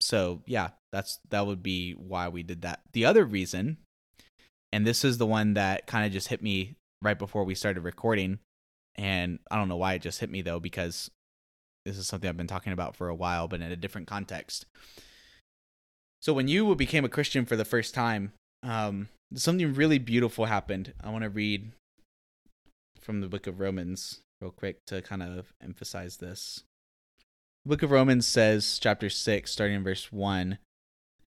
so, 0.00 0.42
yeah, 0.46 0.70
that's 0.92 1.18
that 1.30 1.46
would 1.46 1.62
be 1.62 1.92
why 1.92 2.28
we 2.28 2.42
did 2.42 2.62
that. 2.62 2.80
The 2.92 3.04
other 3.04 3.24
reason, 3.24 3.78
and 4.72 4.86
this 4.86 5.04
is 5.04 5.18
the 5.18 5.26
one 5.26 5.54
that 5.54 5.86
kind 5.86 6.06
of 6.06 6.12
just 6.12 6.28
hit 6.28 6.42
me 6.42 6.76
right 7.02 7.18
before 7.18 7.44
we 7.44 7.54
started 7.54 7.82
recording, 7.82 8.38
and 8.96 9.38
I 9.50 9.56
don't 9.56 9.68
know 9.68 9.76
why 9.76 9.94
it 9.94 10.02
just 10.02 10.20
hit 10.20 10.30
me 10.30 10.42
though 10.42 10.60
because 10.60 11.10
this 11.84 11.98
is 11.98 12.06
something 12.06 12.28
I've 12.28 12.36
been 12.36 12.46
talking 12.46 12.72
about 12.72 12.96
for 12.96 13.08
a 13.08 13.14
while, 13.14 13.48
but 13.48 13.60
in 13.60 13.70
a 13.70 13.76
different 13.76 14.06
context. 14.06 14.66
So 16.20 16.32
when 16.32 16.48
you 16.48 16.74
became 16.74 17.04
a 17.04 17.10
Christian 17.10 17.44
for 17.44 17.56
the 17.56 17.64
first 17.64 17.94
time, 17.94 18.32
um, 18.62 19.08
something 19.34 19.74
really 19.74 19.98
beautiful 19.98 20.46
happened. 20.46 20.94
I 21.02 21.10
want 21.10 21.24
to 21.24 21.30
read 21.30 21.72
from 23.00 23.20
the 23.20 23.28
book 23.28 23.46
of 23.46 23.60
Romans 23.60 24.20
real 24.40 24.50
quick 24.50 24.84
to 24.86 25.02
kind 25.02 25.22
of 25.22 25.52
emphasize 25.62 26.16
this. 26.16 26.62
The 27.64 27.70
book 27.70 27.82
of 27.82 27.90
Romans 27.90 28.26
says, 28.26 28.78
chapter 28.80 29.10
6, 29.10 29.50
starting 29.50 29.76
in 29.76 29.84
verse 29.84 30.10
1, 30.10 30.58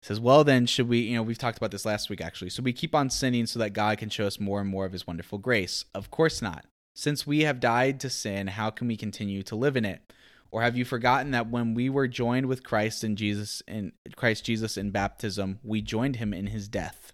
says, 0.01 0.19
Well, 0.19 0.43
then, 0.43 0.65
should 0.65 0.87
we, 0.87 0.99
you 0.99 1.15
know, 1.15 1.23
we've 1.23 1.37
talked 1.37 1.57
about 1.57 1.71
this 1.71 1.85
last 1.85 2.09
week 2.09 2.21
actually. 2.21 2.49
So 2.49 2.63
we 2.63 2.73
keep 2.73 2.95
on 2.95 3.09
sinning 3.09 3.45
so 3.45 3.59
that 3.59 3.73
God 3.73 3.99
can 3.99 4.09
show 4.09 4.25
us 4.25 4.39
more 4.39 4.61
and 4.61 4.69
more 4.69 4.85
of 4.85 4.93
his 4.93 5.05
wonderful 5.05 5.37
grace? 5.37 5.85
Of 5.93 6.09
course 6.09 6.41
not. 6.41 6.65
Since 6.95 7.27
we 7.27 7.41
have 7.41 7.59
died 7.59 7.99
to 7.99 8.09
sin, 8.09 8.47
how 8.47 8.71
can 8.71 8.87
we 8.87 8.97
continue 8.97 9.43
to 9.43 9.55
live 9.55 9.77
in 9.77 9.85
it? 9.85 10.01
Or 10.51 10.61
have 10.61 10.77
you 10.77 10.85
forgotten 10.85 11.31
that 11.31 11.49
when 11.49 11.73
we 11.73 11.89
were 11.89 12.07
joined 12.07 12.45
with 12.45 12.63
Christ 12.63 13.03
in 13.03 13.15
Jesus 13.15 13.61
in 13.67 13.91
Christ 14.15 14.45
Jesus 14.45 14.77
in 14.77 14.91
baptism, 14.91 15.59
we 15.63 15.81
joined 15.81 16.17
him 16.17 16.33
in 16.33 16.47
his 16.47 16.67
death? 16.67 17.13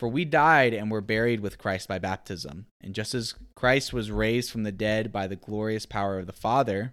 For 0.00 0.08
we 0.08 0.24
died 0.24 0.74
and 0.74 0.90
were 0.90 1.00
buried 1.00 1.40
with 1.40 1.58
Christ 1.58 1.86
by 1.86 2.00
baptism. 2.00 2.66
And 2.80 2.92
just 2.92 3.14
as 3.14 3.34
Christ 3.54 3.92
was 3.92 4.10
raised 4.10 4.50
from 4.50 4.64
the 4.64 4.72
dead 4.72 5.12
by 5.12 5.28
the 5.28 5.36
glorious 5.36 5.86
power 5.86 6.18
of 6.18 6.26
the 6.26 6.32
Father, 6.32 6.92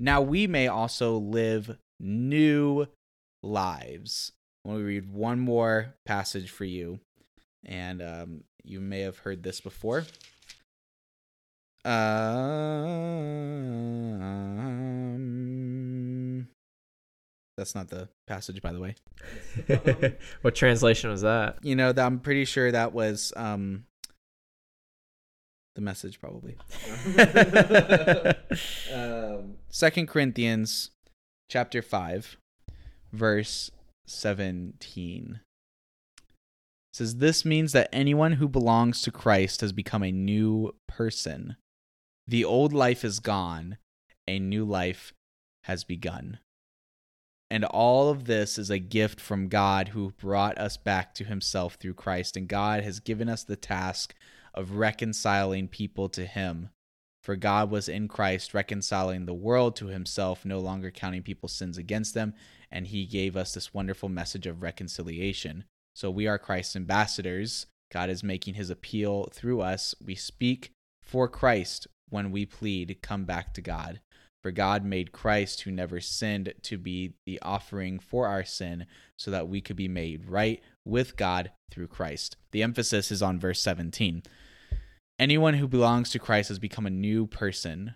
now 0.00 0.22
we 0.22 0.46
may 0.46 0.66
also 0.66 1.18
live 1.18 1.76
new 2.00 2.86
lives. 3.42 4.32
Let 4.64 4.78
me 4.78 4.82
read 4.82 5.12
one 5.12 5.40
more 5.40 5.94
passage 6.06 6.50
for 6.50 6.64
you. 6.64 7.00
And 7.64 8.00
um, 8.00 8.44
you 8.64 8.80
may 8.80 9.00
have 9.00 9.18
heard 9.18 9.42
this 9.42 9.60
before. 9.60 10.06
Um, 11.84 12.08
that's 17.56 17.74
not 17.74 17.88
the 17.88 18.08
passage, 18.26 18.62
by 18.62 18.72
the 18.72 18.78
way. 18.80 18.94
what 20.42 20.54
translation 20.54 21.10
was 21.10 21.22
that? 21.22 21.56
You 21.62 21.74
know, 21.74 21.92
I'm 21.96 22.20
pretty 22.20 22.44
sure 22.44 22.70
that 22.70 22.92
was 22.92 23.32
um, 23.36 23.84
the 25.74 25.80
message, 25.80 26.20
probably. 26.20 26.56
um, 28.94 29.56
Second 29.68 30.06
Corinthians, 30.06 30.90
chapter 31.50 31.82
five, 31.82 32.36
verse 33.12 33.72
seventeen 34.06 35.40
says 36.92 37.16
this 37.16 37.44
means 37.44 37.72
that 37.72 37.88
anyone 37.92 38.32
who 38.32 38.48
belongs 38.48 39.02
to 39.02 39.10
Christ 39.10 39.62
has 39.62 39.72
become 39.72 40.02
a 40.02 40.12
new 40.12 40.74
person. 40.86 41.56
The 42.26 42.44
old 42.44 42.72
life 42.72 43.04
is 43.04 43.20
gone, 43.20 43.78
a 44.28 44.38
new 44.38 44.64
life 44.64 45.12
has 45.64 45.84
begun. 45.84 46.38
And 47.50 47.64
all 47.66 48.08
of 48.08 48.24
this 48.24 48.58
is 48.58 48.70
a 48.70 48.78
gift 48.78 49.20
from 49.20 49.48
God 49.48 49.88
who 49.88 50.12
brought 50.12 50.56
us 50.56 50.78
back 50.78 51.14
to 51.16 51.24
himself 51.24 51.74
through 51.74 51.94
Christ. 51.94 52.36
And 52.36 52.48
God 52.48 52.82
has 52.82 52.98
given 52.98 53.28
us 53.28 53.44
the 53.44 53.56
task 53.56 54.14
of 54.54 54.76
reconciling 54.76 55.68
people 55.68 56.08
to 56.10 56.24
him. 56.24 56.70
For 57.22 57.36
God 57.36 57.70
was 57.70 57.88
in 57.88 58.08
Christ 58.08 58.54
reconciling 58.54 59.26
the 59.26 59.34
world 59.34 59.76
to 59.76 59.88
himself, 59.88 60.44
no 60.44 60.60
longer 60.60 60.90
counting 60.90 61.22
people's 61.22 61.52
sins 61.52 61.76
against 61.76 62.14
them. 62.14 62.32
And 62.70 62.86
he 62.86 63.04
gave 63.04 63.36
us 63.36 63.52
this 63.52 63.74
wonderful 63.74 64.08
message 64.08 64.46
of 64.46 64.62
reconciliation. 64.62 65.64
So 65.94 66.10
we 66.10 66.26
are 66.26 66.38
Christ's 66.38 66.76
ambassadors. 66.76 67.66
God 67.92 68.08
is 68.08 68.24
making 68.24 68.54
his 68.54 68.70
appeal 68.70 69.28
through 69.30 69.60
us. 69.60 69.94
We 70.02 70.14
speak 70.14 70.70
for 71.02 71.28
Christ 71.28 71.86
when 72.12 72.30
we 72.30 72.46
plead, 72.46 72.98
Come 73.02 73.24
back 73.24 73.54
to 73.54 73.60
God. 73.60 74.00
For 74.42 74.50
God 74.50 74.84
made 74.84 75.12
Christ, 75.12 75.62
who 75.62 75.70
never 75.70 76.00
sinned, 76.00 76.52
to 76.62 76.76
be 76.76 77.14
the 77.26 77.40
offering 77.42 78.00
for 78.00 78.26
our 78.26 78.44
sin, 78.44 78.86
so 79.16 79.30
that 79.30 79.48
we 79.48 79.60
could 79.60 79.76
be 79.76 79.88
made 79.88 80.28
right 80.28 80.60
with 80.84 81.16
God 81.16 81.52
through 81.70 81.86
Christ. 81.86 82.36
The 82.50 82.62
emphasis 82.62 83.12
is 83.12 83.22
on 83.22 83.38
verse 83.38 83.60
17. 83.60 84.22
Anyone 85.18 85.54
who 85.54 85.68
belongs 85.68 86.10
to 86.10 86.18
Christ 86.18 86.48
has 86.48 86.58
become 86.58 86.86
a 86.86 86.90
new 86.90 87.26
person. 87.28 87.94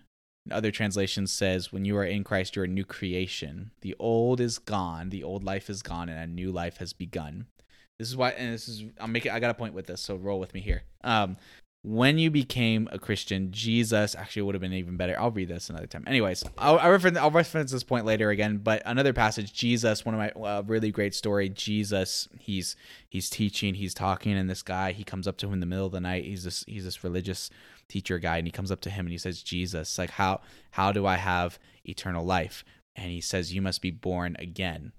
Other 0.49 0.71
translations 0.71 1.33
says, 1.33 1.73
when 1.73 1.83
you 1.83 1.97
are 1.97 2.05
in 2.05 2.23
Christ, 2.23 2.55
you're 2.55 2.63
a 2.63 2.69
new 2.69 2.85
creation. 2.85 3.71
The 3.81 3.95
old 3.99 4.39
is 4.39 4.57
gone, 4.57 5.09
the 5.09 5.23
old 5.23 5.43
life 5.43 5.69
is 5.69 5.81
gone, 5.81 6.07
and 6.07 6.17
a 6.17 6.33
new 6.33 6.53
life 6.53 6.77
has 6.77 6.93
begun. 6.93 7.47
This 7.99 8.07
is 8.07 8.15
why, 8.15 8.29
and 8.29 8.53
this 8.53 8.69
is 8.69 8.85
I'm 8.99 9.11
making. 9.11 9.31
I 9.31 9.39
got 9.39 9.49
a 9.49 9.55
point 9.55 9.73
with 9.73 9.87
this, 9.87 10.01
so 10.01 10.15
roll 10.15 10.39
with 10.39 10.53
me 10.53 10.61
here. 10.61 10.83
Um, 11.03 11.35
when 11.87 12.17
you 12.17 12.29
became 12.29 12.89
a 12.91 12.99
Christian, 12.99 13.49
Jesus 13.49 14.13
actually 14.13 14.41
would 14.41 14.55
have 14.55 14.61
been 14.61 14.73
even 14.73 14.97
better. 14.97 15.17
I'll 15.17 15.31
read 15.31 15.47
this 15.47 15.69
another 15.69 15.87
time. 15.87 16.03
Anyways, 16.05 16.43
I'll, 16.57 16.77
I'll 16.79 16.91
reference 16.91 17.17
I'll 17.17 17.31
reference 17.31 17.71
this 17.71 17.85
point 17.85 18.05
later 18.05 18.29
again. 18.29 18.57
But 18.57 18.81
another 18.85 19.13
passage, 19.13 19.53
Jesus, 19.53 20.03
one 20.03 20.13
of 20.13 20.19
my 20.19 20.29
uh, 20.31 20.63
really 20.63 20.91
great 20.91 21.15
story. 21.15 21.47
Jesus, 21.47 22.27
he's 22.39 22.75
he's 23.07 23.29
teaching, 23.29 23.75
he's 23.75 23.93
talking, 23.93 24.33
and 24.37 24.49
this 24.49 24.63
guy 24.63 24.91
he 24.91 25.05
comes 25.05 25.29
up 25.29 25.37
to 25.37 25.47
him 25.47 25.53
in 25.53 25.59
the 25.61 25.65
middle 25.65 25.85
of 25.85 25.93
the 25.93 26.01
night. 26.01 26.25
He's 26.25 26.43
this 26.43 26.65
he's 26.67 26.83
this 26.83 27.05
religious 27.05 27.49
teacher 27.87 28.19
guy, 28.19 28.37
and 28.37 28.45
he 28.45 28.51
comes 28.51 28.69
up 28.69 28.81
to 28.81 28.89
him 28.89 29.05
and 29.05 29.13
he 29.13 29.17
says, 29.17 29.41
Jesus, 29.41 29.97
like 29.97 30.09
how 30.11 30.41
how 30.71 30.91
do 30.91 31.05
I 31.05 31.15
have 31.15 31.57
eternal 31.85 32.25
life? 32.25 32.65
And 32.97 33.11
he 33.11 33.21
says, 33.21 33.53
you 33.53 33.61
must 33.61 33.81
be 33.81 33.91
born 33.91 34.35
again 34.39 34.91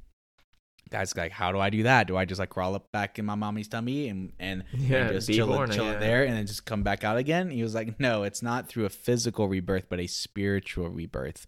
guy's 0.91 1.17
like, 1.17 1.33
how 1.33 1.53
do 1.53 1.59
I 1.59 1.71
do 1.71 1.85
that? 1.85 2.07
Do 2.07 2.17
I 2.17 2.25
just 2.25 2.39
like 2.39 2.51
crawl 2.51 2.75
up 2.75 2.91
back 2.93 3.19
in 3.19 3.25
my 3.25 3.35
mommy's 3.35 3.69
tummy 3.69 4.09
and 4.09 4.33
and, 4.39 4.65
Yeah, 4.73 5.05
and 5.05 5.13
just 5.13 5.31
chill, 5.31 5.47
born 5.47 5.71
chill 5.71 5.89
again. 5.89 6.01
there 6.01 6.25
and 6.25 6.35
then 6.35 6.47
just 6.47 6.65
come 6.65 6.83
back 6.83 7.05
out 7.05 7.17
again? 7.17 7.51
He 7.51 7.63
was 7.63 7.75
like, 7.75 7.99
no, 8.01 8.23
it's 8.23 8.43
not 8.43 8.69
through 8.69 8.85
a 8.87 8.91
physical 8.91 9.49
rebirth, 9.49 9.87
but 9.89 10.01
a 10.01 10.07
spiritual 10.07 10.89
rebirth. 10.89 11.47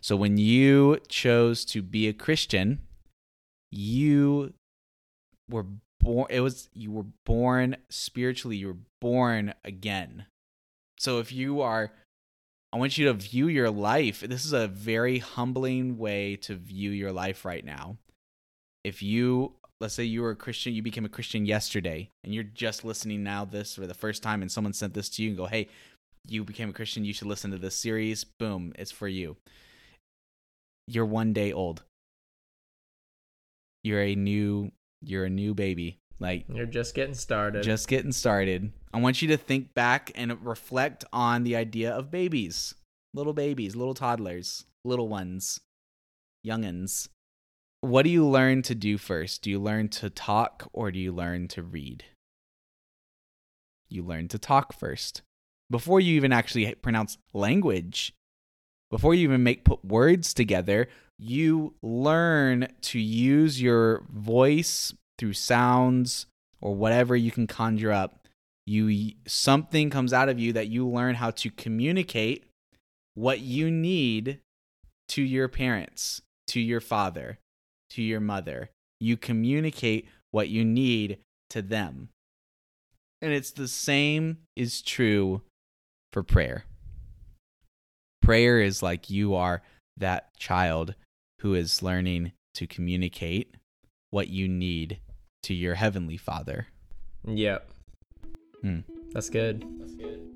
So 0.00 0.16
when 0.16 0.36
you 0.36 0.98
chose 1.08 1.64
to 1.66 1.82
be 1.82 2.08
a 2.08 2.12
Christian, 2.12 2.80
you 3.70 4.54
were 5.50 5.66
born. 6.00 6.26
It 6.30 6.40
was 6.40 6.68
you 6.72 6.92
were 6.92 7.06
born 7.24 7.76
spiritually. 7.90 8.56
You 8.56 8.68
were 8.68 8.78
born 9.00 9.54
again. 9.64 10.26
So 10.98 11.18
if 11.18 11.32
you 11.32 11.60
are 11.60 11.92
I 12.72 12.78
want 12.78 12.98
you 12.98 13.06
to 13.06 13.14
view 13.14 13.48
your 13.48 13.70
life. 13.70 14.20
This 14.20 14.44
is 14.44 14.52
a 14.52 14.68
very 14.68 15.18
humbling 15.18 15.98
way 15.98 16.36
to 16.42 16.54
view 16.54 16.90
your 16.90 17.12
life 17.12 17.44
right 17.44 17.64
now 17.64 17.96
if 18.86 19.02
you 19.02 19.52
let's 19.80 19.94
say 19.94 20.04
you 20.04 20.22
were 20.22 20.30
a 20.30 20.36
christian 20.36 20.72
you 20.72 20.82
became 20.82 21.04
a 21.04 21.08
christian 21.08 21.44
yesterday 21.44 22.08
and 22.22 22.32
you're 22.32 22.44
just 22.44 22.84
listening 22.84 23.24
now 23.24 23.44
this 23.44 23.74
for 23.74 23.86
the 23.86 23.92
first 23.94 24.22
time 24.22 24.42
and 24.42 24.50
someone 24.50 24.72
sent 24.72 24.94
this 24.94 25.08
to 25.08 25.22
you 25.22 25.30
and 25.30 25.36
go 25.36 25.46
hey 25.46 25.68
you 26.28 26.44
became 26.44 26.70
a 26.70 26.72
christian 26.72 27.04
you 27.04 27.12
should 27.12 27.28
listen 27.28 27.50
to 27.50 27.58
this 27.58 27.76
series. 27.76 28.24
Boom 28.24 28.72
it's 28.78 28.90
for 28.90 29.08
you. 29.08 29.36
You're 30.88 31.06
one 31.06 31.32
day 31.32 31.52
old. 31.52 31.82
You're 33.82 34.02
a 34.02 34.14
new 34.14 34.72
you're 35.02 35.24
a 35.24 35.30
new 35.30 35.54
baby. 35.54 35.98
Like 36.18 36.46
You're 36.48 36.66
just 36.66 36.94
getting 36.94 37.14
started. 37.14 37.62
just 37.62 37.88
getting 37.88 38.12
started. 38.12 38.72
I 38.92 39.00
want 39.00 39.20
you 39.20 39.28
to 39.28 39.36
think 39.36 39.74
back 39.74 40.10
and 40.14 40.44
reflect 40.44 41.04
on 41.12 41.44
the 41.44 41.56
idea 41.56 41.92
of 41.92 42.10
babies. 42.10 42.74
Little 43.14 43.34
babies 43.34 43.76
little 43.76 43.94
toddlers 43.94 44.64
little 44.84 45.08
ones 45.08 45.60
youngins 46.46 47.08
what 47.80 48.02
do 48.02 48.10
you 48.10 48.26
learn 48.26 48.62
to 48.62 48.74
do 48.74 48.98
first? 48.98 49.42
Do 49.42 49.50
you 49.50 49.60
learn 49.60 49.88
to 49.90 50.10
talk 50.10 50.68
or 50.72 50.90
do 50.90 50.98
you 50.98 51.12
learn 51.12 51.48
to 51.48 51.62
read? 51.62 52.04
You 53.88 54.02
learn 54.02 54.28
to 54.28 54.38
talk 54.38 54.72
first. 54.72 55.22
Before 55.70 56.00
you 56.00 56.14
even 56.14 56.32
actually 56.32 56.74
pronounce 56.76 57.18
language, 57.32 58.12
before 58.90 59.14
you 59.14 59.24
even 59.24 59.42
make 59.42 59.64
put 59.64 59.84
words 59.84 60.32
together, 60.32 60.88
you 61.18 61.74
learn 61.82 62.68
to 62.82 62.98
use 62.98 63.60
your 63.60 64.04
voice 64.10 64.92
through 65.18 65.32
sounds 65.32 66.26
or 66.60 66.74
whatever 66.74 67.16
you 67.16 67.30
can 67.30 67.46
conjure 67.46 67.92
up, 67.92 68.26
you 68.66 69.12
something 69.26 69.90
comes 69.90 70.12
out 70.12 70.28
of 70.28 70.38
you 70.38 70.52
that 70.52 70.68
you 70.68 70.88
learn 70.88 71.14
how 71.14 71.30
to 71.30 71.50
communicate 71.50 72.44
what 73.14 73.40
you 73.40 73.70
need 73.70 74.40
to 75.08 75.22
your 75.22 75.48
parents, 75.48 76.20
to 76.48 76.60
your 76.60 76.80
father, 76.80 77.38
to 77.90 78.02
your 78.02 78.20
mother. 78.20 78.70
You 79.00 79.16
communicate 79.16 80.08
what 80.30 80.48
you 80.48 80.64
need 80.64 81.18
to 81.50 81.62
them. 81.62 82.08
And 83.22 83.32
it's 83.32 83.50
the 83.50 83.68
same 83.68 84.38
is 84.54 84.82
true 84.82 85.42
for 86.12 86.22
prayer. 86.22 86.64
Prayer 88.22 88.60
is 88.60 88.82
like 88.82 89.10
you 89.10 89.34
are 89.34 89.62
that 89.96 90.36
child 90.36 90.94
who 91.40 91.54
is 91.54 91.82
learning 91.82 92.32
to 92.54 92.66
communicate 92.66 93.54
what 94.10 94.28
you 94.28 94.48
need 94.48 94.98
to 95.42 95.54
your 95.54 95.74
heavenly 95.74 96.16
father. 96.16 96.66
Yep. 97.24 97.70
Hmm. 98.62 98.80
That's 99.12 99.30
good. 99.30 99.64
That's 99.78 99.94
good. 99.94 100.35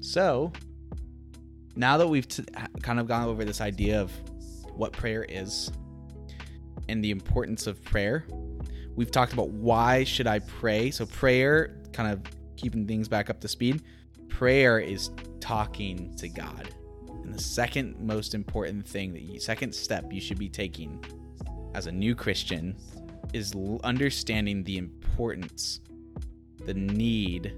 So, 0.00 0.52
now 1.76 1.96
that 1.98 2.08
we've 2.08 2.26
t- 2.26 2.44
kind 2.82 2.98
of 2.98 3.06
gone 3.06 3.28
over 3.28 3.44
this 3.44 3.60
idea 3.60 4.00
of 4.00 4.12
what 4.74 4.92
prayer 4.92 5.24
is 5.28 5.70
and 6.88 7.04
the 7.04 7.10
importance 7.10 7.66
of 7.66 7.82
prayer, 7.84 8.26
we've 8.96 9.10
talked 9.10 9.32
about 9.32 9.50
why 9.50 10.04
should 10.04 10.26
I 10.26 10.40
pray. 10.40 10.90
So, 10.90 11.06
prayer, 11.06 11.82
kind 11.92 12.12
of 12.12 12.22
keeping 12.56 12.86
things 12.86 13.08
back 13.08 13.30
up 13.30 13.40
to 13.40 13.48
speed, 13.48 13.82
prayer 14.28 14.78
is 14.78 15.10
talking 15.40 16.14
to 16.16 16.28
God. 16.28 16.74
And 17.22 17.34
the 17.34 17.42
second 17.42 17.98
most 18.00 18.34
important 18.34 18.86
thing, 18.86 19.12
the 19.12 19.38
second 19.38 19.74
step 19.74 20.12
you 20.12 20.20
should 20.20 20.38
be 20.38 20.48
taking 20.48 21.04
as 21.74 21.86
a 21.86 21.92
new 21.92 22.14
Christian 22.14 22.76
is 23.32 23.54
understanding 23.84 24.64
the 24.64 24.78
importance, 24.78 25.80
the 26.64 26.74
need 26.74 27.54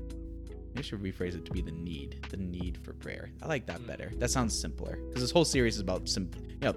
I 0.76 0.80
should 0.80 1.02
rephrase 1.02 1.34
it 1.34 1.44
to 1.44 1.52
be 1.52 1.60
the 1.60 1.72
need, 1.72 2.24
the 2.30 2.36
need 2.36 2.78
for 2.82 2.92
prayer. 2.94 3.30
I 3.42 3.46
like 3.46 3.66
that 3.66 3.80
mm. 3.80 3.86
better. 3.86 4.10
That 4.16 4.30
sounds 4.30 4.58
simpler 4.58 4.98
because 5.08 5.22
this 5.22 5.30
whole 5.30 5.44
series 5.44 5.74
is 5.74 5.80
about 5.80 6.08
simple. 6.08 6.40
You 6.48 6.72
know, 6.72 6.74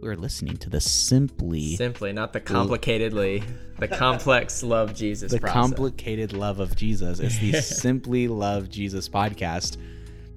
we're 0.00 0.16
listening 0.16 0.56
to 0.58 0.70
the 0.70 0.80
simply, 0.80 1.76
simply, 1.76 2.12
not 2.12 2.32
the 2.32 2.40
complicatedly, 2.40 3.44
the 3.78 3.88
complex 3.88 4.62
love 4.64 4.94
Jesus. 4.94 5.30
The 5.30 5.38
process. 5.38 5.54
complicated 5.54 6.32
love 6.32 6.58
of 6.58 6.74
Jesus. 6.74 7.20
It's 7.20 7.38
the 7.38 7.52
simply 7.62 8.28
love 8.28 8.68
Jesus 8.68 9.08
podcast. 9.08 9.76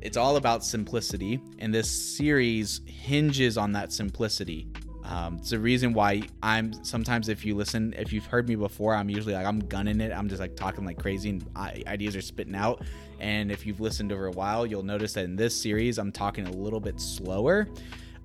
It's 0.01 0.17
all 0.17 0.35
about 0.35 0.63
simplicity, 0.63 1.39
and 1.57 1.73
this 1.73 1.89
series 1.89 2.81
hinges 2.85 3.57
on 3.57 3.71
that 3.71 3.91
simplicity. 3.91 4.67
Um, 5.07 5.35
it's 5.35 5.51
the 5.51 5.59
reason 5.59 5.93
why 5.93 6.23
I'm 6.41 6.73
sometimes 6.83 7.29
if 7.29 7.45
you 7.45 7.55
listen, 7.55 7.93
if 7.97 8.11
you've 8.11 8.25
heard 8.25 8.49
me 8.49 8.55
before, 8.55 8.95
I'm 8.95 9.09
usually 9.09 9.33
like 9.33 9.45
I'm 9.45 9.59
gunning 9.59 10.01
it. 10.01 10.11
I'm 10.11 10.27
just 10.27 10.41
like 10.41 10.55
talking 10.55 10.83
like 10.85 10.97
crazy, 10.97 11.29
and 11.29 11.45
ideas 11.55 12.15
are 12.15 12.21
spitting 12.21 12.55
out. 12.55 12.81
And 13.19 13.51
if 13.51 13.65
you've 13.65 13.79
listened 13.79 14.11
over 14.11 14.27
a 14.27 14.31
while, 14.31 14.65
you'll 14.65 14.83
notice 14.83 15.13
that 15.13 15.25
in 15.25 15.35
this 15.35 15.59
series, 15.59 15.97
I'm 15.99 16.11
talking 16.11 16.47
a 16.47 16.51
little 16.51 16.79
bit 16.79 16.99
slower. 16.99 17.67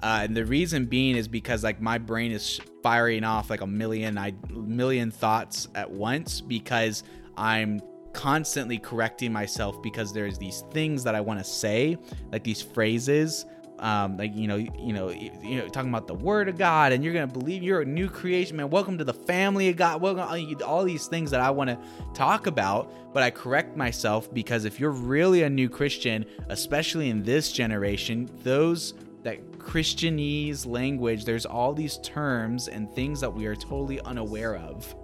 Uh, 0.03 0.21
and 0.23 0.35
the 0.35 0.47
reason 0.47 0.87
being 0.87 1.17
is 1.17 1.29
because 1.29 1.63
like 1.63 1.81
my 1.81 1.99
brain 1.99 2.33
is 2.33 2.61
firing 2.83 3.25
off 3.25 3.51
like 3.51 3.61
a 3.61 3.67
million, 3.67 4.17
I 4.17 4.33
million 4.51 5.11
thoughts 5.11 5.69
at 5.75 5.91
once 5.91 6.41
because 6.41 7.05
I'm 7.37 7.81
constantly 8.13 8.79
correcting 8.79 9.33
myself 9.33 9.81
because 9.83 10.13
there's 10.13 10.39
these 10.39 10.65
things 10.73 11.05
that 11.05 11.15
I 11.15 11.21
want 11.21 11.39
to 11.41 11.45
say, 11.45 11.99
like 12.33 12.43
these 12.43 12.63
phrases 12.63 13.45
um, 13.81 14.19
like 14.19 14.37
you 14.37 14.47
know, 14.47 14.57
you 14.57 14.93
know, 14.93 15.09
you 15.09 15.57
know, 15.57 15.67
talking 15.69 15.89
about 15.89 16.07
the 16.07 16.15
Word 16.15 16.49
of 16.49 16.59
God, 16.59 16.93
and 16.93 17.03
you're 17.03 17.15
gonna 17.15 17.27
believe 17.27 17.63
you're 17.63 17.81
a 17.81 17.87
new 17.87 18.09
creation, 18.09 18.57
man. 18.57 18.71
Welcome 18.71 18.99
to 18.99 19.05
the 19.05 19.15
family 19.15 19.71
of 19.71 19.77
God. 19.77 20.01
Welcome, 20.01 20.57
all 20.65 20.85
these 20.85 21.07
things 21.07 21.31
that 21.31 21.41
I 21.41 21.51
want 21.51 21.71
to 21.71 21.79
talk 22.15 22.47
about, 22.47 22.93
but 23.15 23.23
I 23.23 23.31
correct 23.31 23.77
myself 23.77 24.33
because 24.33 24.67
if 24.67 24.79
you're 24.79 24.91
really 24.91 25.43
a 25.43 25.51
new 25.51 25.69
Christian, 25.69 26.27
especially 26.51 27.09
in 27.09 27.23
this 27.23 27.51
generation, 27.51 28.29
those 28.43 28.95
that 29.23 29.51
Christianese 29.53 30.67
language, 30.67 31.25
there's 31.25 31.47
all 31.47 31.73
these 31.73 31.99
terms 31.99 32.69
and 32.69 32.91
things 32.93 33.21
that 33.21 33.33
we 33.33 33.47
are 33.47 33.57
totally 33.57 34.01
unaware 34.03 34.57
of 34.57 34.95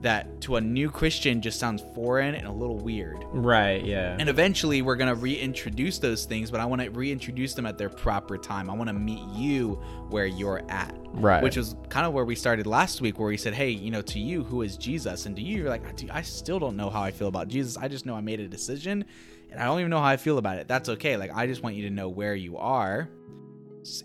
that 0.00 0.40
to 0.42 0.56
a 0.56 0.60
new 0.60 0.90
Christian 0.90 1.42
just 1.42 1.58
sounds 1.58 1.82
foreign 1.94 2.34
and 2.34 2.46
a 2.46 2.52
little 2.52 2.78
weird. 2.78 3.18
Right, 3.32 3.84
yeah. 3.84 4.16
And 4.18 4.28
eventually 4.28 4.80
we're 4.80 4.96
going 4.96 5.12
to 5.12 5.20
reintroduce 5.20 5.98
those 5.98 6.24
things, 6.24 6.50
but 6.50 6.60
I 6.60 6.66
want 6.66 6.82
to 6.82 6.90
reintroduce 6.90 7.54
them 7.54 7.66
at 7.66 7.78
their 7.78 7.88
proper 7.88 8.38
time. 8.38 8.70
I 8.70 8.74
want 8.74 8.88
to 8.88 8.94
meet 8.94 9.22
you 9.34 9.72
where 10.10 10.26
you're 10.26 10.62
at. 10.68 10.94
Right. 11.08 11.42
Which 11.42 11.56
was 11.56 11.74
kind 11.88 12.06
of 12.06 12.12
where 12.12 12.24
we 12.24 12.36
started 12.36 12.66
last 12.66 13.00
week, 13.00 13.18
where 13.18 13.28
we 13.28 13.36
said, 13.36 13.54
hey, 13.54 13.70
you 13.70 13.90
know, 13.90 14.02
to 14.02 14.20
you, 14.20 14.44
who 14.44 14.62
is 14.62 14.76
Jesus? 14.76 15.26
And 15.26 15.34
to 15.34 15.42
you, 15.42 15.58
you're 15.58 15.68
like, 15.68 15.82
I 16.10 16.22
still 16.22 16.60
don't 16.60 16.76
know 16.76 16.90
how 16.90 17.02
I 17.02 17.10
feel 17.10 17.28
about 17.28 17.48
Jesus. 17.48 17.76
I 17.76 17.88
just 17.88 18.06
know 18.06 18.14
I 18.14 18.20
made 18.20 18.38
a 18.38 18.46
decision 18.46 19.04
and 19.50 19.60
I 19.60 19.64
don't 19.64 19.80
even 19.80 19.90
know 19.90 19.98
how 19.98 20.04
I 20.04 20.16
feel 20.16 20.38
about 20.38 20.58
it. 20.58 20.68
That's 20.68 20.88
okay. 20.90 21.16
Like, 21.16 21.34
I 21.34 21.46
just 21.46 21.62
want 21.62 21.74
you 21.74 21.82
to 21.88 21.90
know 21.90 22.08
where 22.08 22.34
you 22.34 22.56
are 22.58 23.08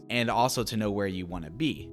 and 0.10 0.30
also 0.30 0.64
to 0.64 0.78
know 0.78 0.90
where 0.90 1.08
you 1.08 1.26
want 1.26 1.46
to 1.46 1.52
be. 1.52 1.90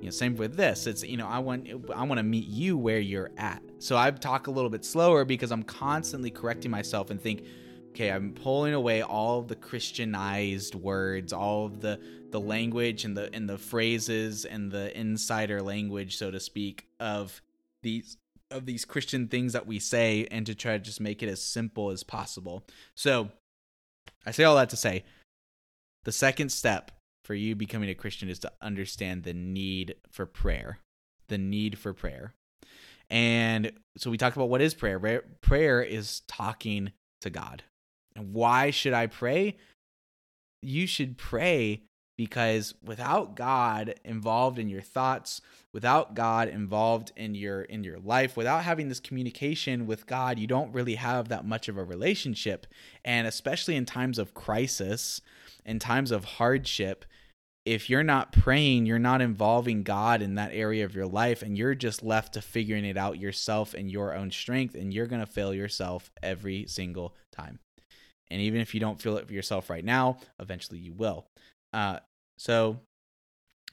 You 0.00 0.06
know, 0.06 0.10
same 0.10 0.36
with 0.36 0.56
this. 0.56 0.86
It's 0.86 1.02
you 1.02 1.16
know, 1.16 1.26
I 1.26 1.38
want 1.38 1.68
I 1.94 2.02
want 2.04 2.18
to 2.18 2.22
meet 2.22 2.46
you 2.48 2.76
where 2.76 3.00
you're 3.00 3.30
at. 3.36 3.62
So 3.78 3.96
I 3.96 4.10
talk 4.10 4.46
a 4.46 4.50
little 4.50 4.70
bit 4.70 4.84
slower 4.84 5.24
because 5.24 5.50
I'm 5.50 5.62
constantly 5.62 6.30
correcting 6.30 6.70
myself 6.70 7.10
and 7.10 7.20
think, 7.20 7.44
okay, 7.90 8.10
I'm 8.10 8.32
pulling 8.32 8.74
away 8.74 9.02
all 9.02 9.42
the 9.42 9.56
Christianized 9.56 10.74
words, 10.74 11.32
all 11.32 11.66
of 11.66 11.80
the 11.80 12.00
the 12.30 12.40
language 12.40 13.04
and 13.04 13.16
the 13.16 13.34
and 13.34 13.48
the 13.48 13.58
phrases 13.58 14.44
and 14.44 14.70
the 14.70 14.96
insider 14.98 15.62
language, 15.62 16.16
so 16.16 16.30
to 16.30 16.40
speak, 16.40 16.86
of 17.00 17.40
these 17.82 18.18
of 18.50 18.66
these 18.66 18.84
Christian 18.84 19.28
things 19.28 19.54
that 19.54 19.66
we 19.66 19.78
say 19.78 20.28
and 20.30 20.46
to 20.46 20.54
try 20.54 20.72
to 20.72 20.78
just 20.78 21.00
make 21.00 21.22
it 21.22 21.28
as 21.28 21.42
simple 21.42 21.90
as 21.90 22.02
possible. 22.02 22.64
So 22.94 23.30
I 24.24 24.30
say 24.30 24.44
all 24.44 24.56
that 24.56 24.70
to 24.70 24.76
say 24.76 25.04
the 26.04 26.12
second 26.12 26.50
step 26.50 26.92
for 27.26 27.34
you 27.34 27.56
becoming 27.56 27.90
a 27.90 27.94
Christian 27.94 28.28
is 28.28 28.38
to 28.38 28.52
understand 28.62 29.24
the 29.24 29.34
need 29.34 29.96
for 30.08 30.26
prayer. 30.26 30.78
The 31.28 31.38
need 31.38 31.76
for 31.76 31.92
prayer. 31.92 32.34
And 33.10 33.72
so 33.96 34.10
we 34.10 34.16
talked 34.16 34.36
about 34.36 34.48
what 34.48 34.62
is 34.62 34.74
prayer. 34.74 35.22
Prayer 35.40 35.82
is 35.82 36.22
talking 36.28 36.92
to 37.20 37.30
God. 37.30 37.64
And 38.14 38.32
why 38.32 38.70
should 38.70 38.92
I 38.92 39.08
pray? 39.08 39.56
You 40.62 40.86
should 40.86 41.18
pray 41.18 41.82
because 42.16 42.74
without 42.82 43.34
God 43.34 43.94
involved 44.04 44.58
in 44.58 44.68
your 44.68 44.80
thoughts, 44.80 45.40
without 45.72 46.14
God 46.14 46.48
involved 46.48 47.12
in 47.16 47.34
your 47.34 47.62
in 47.62 47.84
your 47.84 47.98
life, 47.98 48.36
without 48.36 48.64
having 48.64 48.88
this 48.88 49.00
communication 49.00 49.86
with 49.86 50.06
God, 50.06 50.38
you 50.38 50.46
don't 50.46 50.72
really 50.72 50.94
have 50.94 51.28
that 51.28 51.44
much 51.44 51.68
of 51.68 51.76
a 51.76 51.84
relationship. 51.84 52.66
And 53.04 53.26
especially 53.26 53.76
in 53.76 53.84
times 53.84 54.18
of 54.18 54.32
crisis, 54.32 55.20
in 55.64 55.78
times 55.78 56.10
of 56.10 56.24
hardship, 56.24 57.04
if 57.66 57.90
you're 57.90 58.04
not 58.04 58.30
praying, 58.30 58.86
you're 58.86 58.98
not 59.00 59.20
involving 59.20 59.82
God 59.82 60.22
in 60.22 60.36
that 60.36 60.52
area 60.52 60.84
of 60.84 60.94
your 60.94 61.06
life, 61.06 61.42
and 61.42 61.58
you're 61.58 61.74
just 61.74 62.02
left 62.02 62.34
to 62.34 62.40
figuring 62.40 62.84
it 62.84 62.96
out 62.96 63.18
yourself 63.18 63.74
and 63.74 63.90
your 63.90 64.14
own 64.14 64.30
strength, 64.30 64.76
and 64.76 64.94
you're 64.94 65.08
going 65.08 65.20
to 65.20 65.30
fail 65.30 65.52
yourself 65.52 66.12
every 66.22 66.66
single 66.68 67.14
time. 67.32 67.58
And 68.30 68.40
even 68.40 68.60
if 68.60 68.72
you 68.72 68.80
don't 68.80 69.02
feel 69.02 69.16
it 69.16 69.26
for 69.26 69.32
yourself 69.32 69.68
right 69.68 69.84
now, 69.84 70.18
eventually 70.38 70.78
you 70.78 70.92
will. 70.92 71.26
Uh, 71.72 71.98
so, 72.38 72.78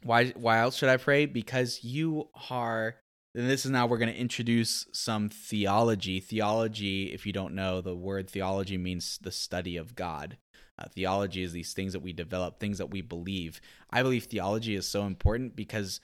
why 0.01 0.29
why 0.31 0.59
else 0.59 0.75
should 0.75 0.89
I 0.89 0.97
pray? 0.97 1.27
Because 1.27 1.83
you 1.83 2.29
are. 2.49 2.95
And 3.35 3.49
this 3.49 3.65
is 3.65 3.71
now 3.71 3.87
we're 3.87 3.97
going 3.97 4.13
to 4.13 4.19
introduce 4.19 4.85
some 4.91 5.29
theology. 5.29 6.19
Theology, 6.19 7.13
if 7.13 7.25
you 7.25 7.33
don't 7.33 7.55
know, 7.55 7.81
the 7.81 7.95
word 7.95 8.29
theology 8.29 8.77
means 8.77 9.17
the 9.21 9.31
study 9.31 9.75
of 9.77 9.95
God. 9.95 10.37
Uh, 10.79 10.85
theology 10.93 11.43
is 11.43 11.51
these 11.51 11.73
things 11.73 11.93
that 11.93 12.01
we 12.01 12.13
develop, 12.13 12.59
things 12.59 12.79
that 12.79 12.89
we 12.89 13.01
believe. 13.01 13.61
I 13.91 14.01
believe 14.01 14.25
theology 14.25 14.75
is 14.75 14.87
so 14.87 15.05
important 15.05 15.55
because 15.55 16.01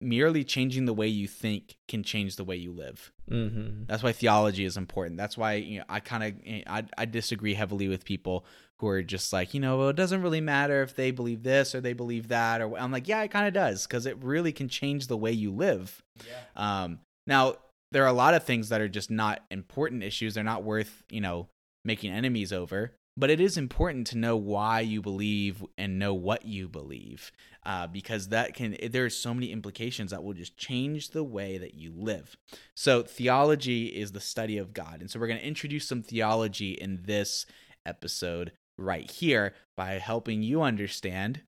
merely 0.00 0.44
changing 0.44 0.84
the 0.84 0.92
way 0.92 1.08
you 1.08 1.26
think 1.26 1.76
can 1.88 2.02
change 2.02 2.36
the 2.36 2.44
way 2.44 2.56
you 2.56 2.72
live. 2.72 3.12
Mm-hmm. 3.30 3.84
That's 3.86 4.02
why 4.02 4.12
theology 4.12 4.64
is 4.64 4.76
important. 4.76 5.16
That's 5.16 5.38
why 5.38 5.54
you 5.54 5.78
know, 5.78 5.84
I 5.88 6.00
kind 6.00 6.24
of 6.24 6.34
I, 6.66 6.84
I 6.98 7.04
disagree 7.06 7.54
heavily 7.54 7.88
with 7.88 8.04
people 8.04 8.44
who 8.80 8.88
are 8.88 9.02
just 9.02 9.32
like 9.32 9.54
you 9.54 9.60
know 9.60 9.78
well, 9.78 9.88
it 9.88 9.96
doesn't 9.96 10.22
really 10.22 10.42
matter 10.42 10.82
if 10.82 10.94
they 10.94 11.10
believe 11.10 11.42
this 11.42 11.74
or 11.74 11.80
they 11.80 11.94
believe 11.94 12.28
that 12.28 12.60
or 12.60 12.76
I'm 12.78 12.92
like 12.92 13.08
yeah 13.08 13.22
it 13.22 13.30
kind 13.30 13.48
of 13.48 13.54
does 13.54 13.86
because 13.86 14.04
it 14.04 14.22
really 14.22 14.52
can 14.52 14.68
change 14.68 15.06
the 15.06 15.16
way 15.16 15.32
you 15.32 15.50
live. 15.50 16.02
Yeah. 16.26 16.82
Um, 16.84 16.98
now 17.26 17.56
there 17.92 18.02
are 18.04 18.08
a 18.08 18.12
lot 18.12 18.34
of 18.34 18.44
things 18.44 18.68
that 18.68 18.80
are 18.80 18.88
just 18.88 19.10
not 19.10 19.42
important 19.50 20.02
issues. 20.02 20.34
They're 20.34 20.44
not 20.44 20.64
worth 20.64 21.02
you 21.08 21.22
know 21.22 21.48
making 21.84 22.12
enemies 22.12 22.52
over 22.52 22.92
but 23.16 23.30
it 23.30 23.40
is 23.40 23.56
important 23.56 24.06
to 24.08 24.18
know 24.18 24.36
why 24.36 24.80
you 24.80 25.00
believe 25.00 25.64
and 25.78 25.98
know 25.98 26.14
what 26.14 26.44
you 26.44 26.68
believe 26.68 27.30
uh, 27.64 27.86
because 27.86 28.28
that 28.28 28.54
can 28.54 28.76
there 28.90 29.04
are 29.04 29.10
so 29.10 29.32
many 29.32 29.50
implications 29.52 30.10
that 30.10 30.22
will 30.22 30.34
just 30.34 30.56
change 30.56 31.10
the 31.10 31.24
way 31.24 31.58
that 31.58 31.74
you 31.74 31.92
live 31.96 32.36
so 32.76 33.02
theology 33.02 33.86
is 33.86 34.12
the 34.12 34.20
study 34.20 34.58
of 34.58 34.72
god 34.72 35.00
and 35.00 35.10
so 35.10 35.18
we're 35.18 35.28
going 35.28 35.38
to 35.38 35.46
introduce 35.46 35.86
some 35.86 36.02
theology 36.02 36.72
in 36.72 37.00
this 37.04 37.46
episode 37.86 38.52
right 38.78 39.10
here 39.10 39.54
by 39.76 39.92
helping 39.92 40.42
you 40.42 40.62
understand 40.62 41.42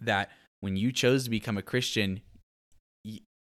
that 0.00 0.30
when 0.60 0.76
you 0.76 0.92
chose 0.92 1.24
to 1.24 1.30
become 1.30 1.56
a 1.56 1.62
Christian, 1.62 2.20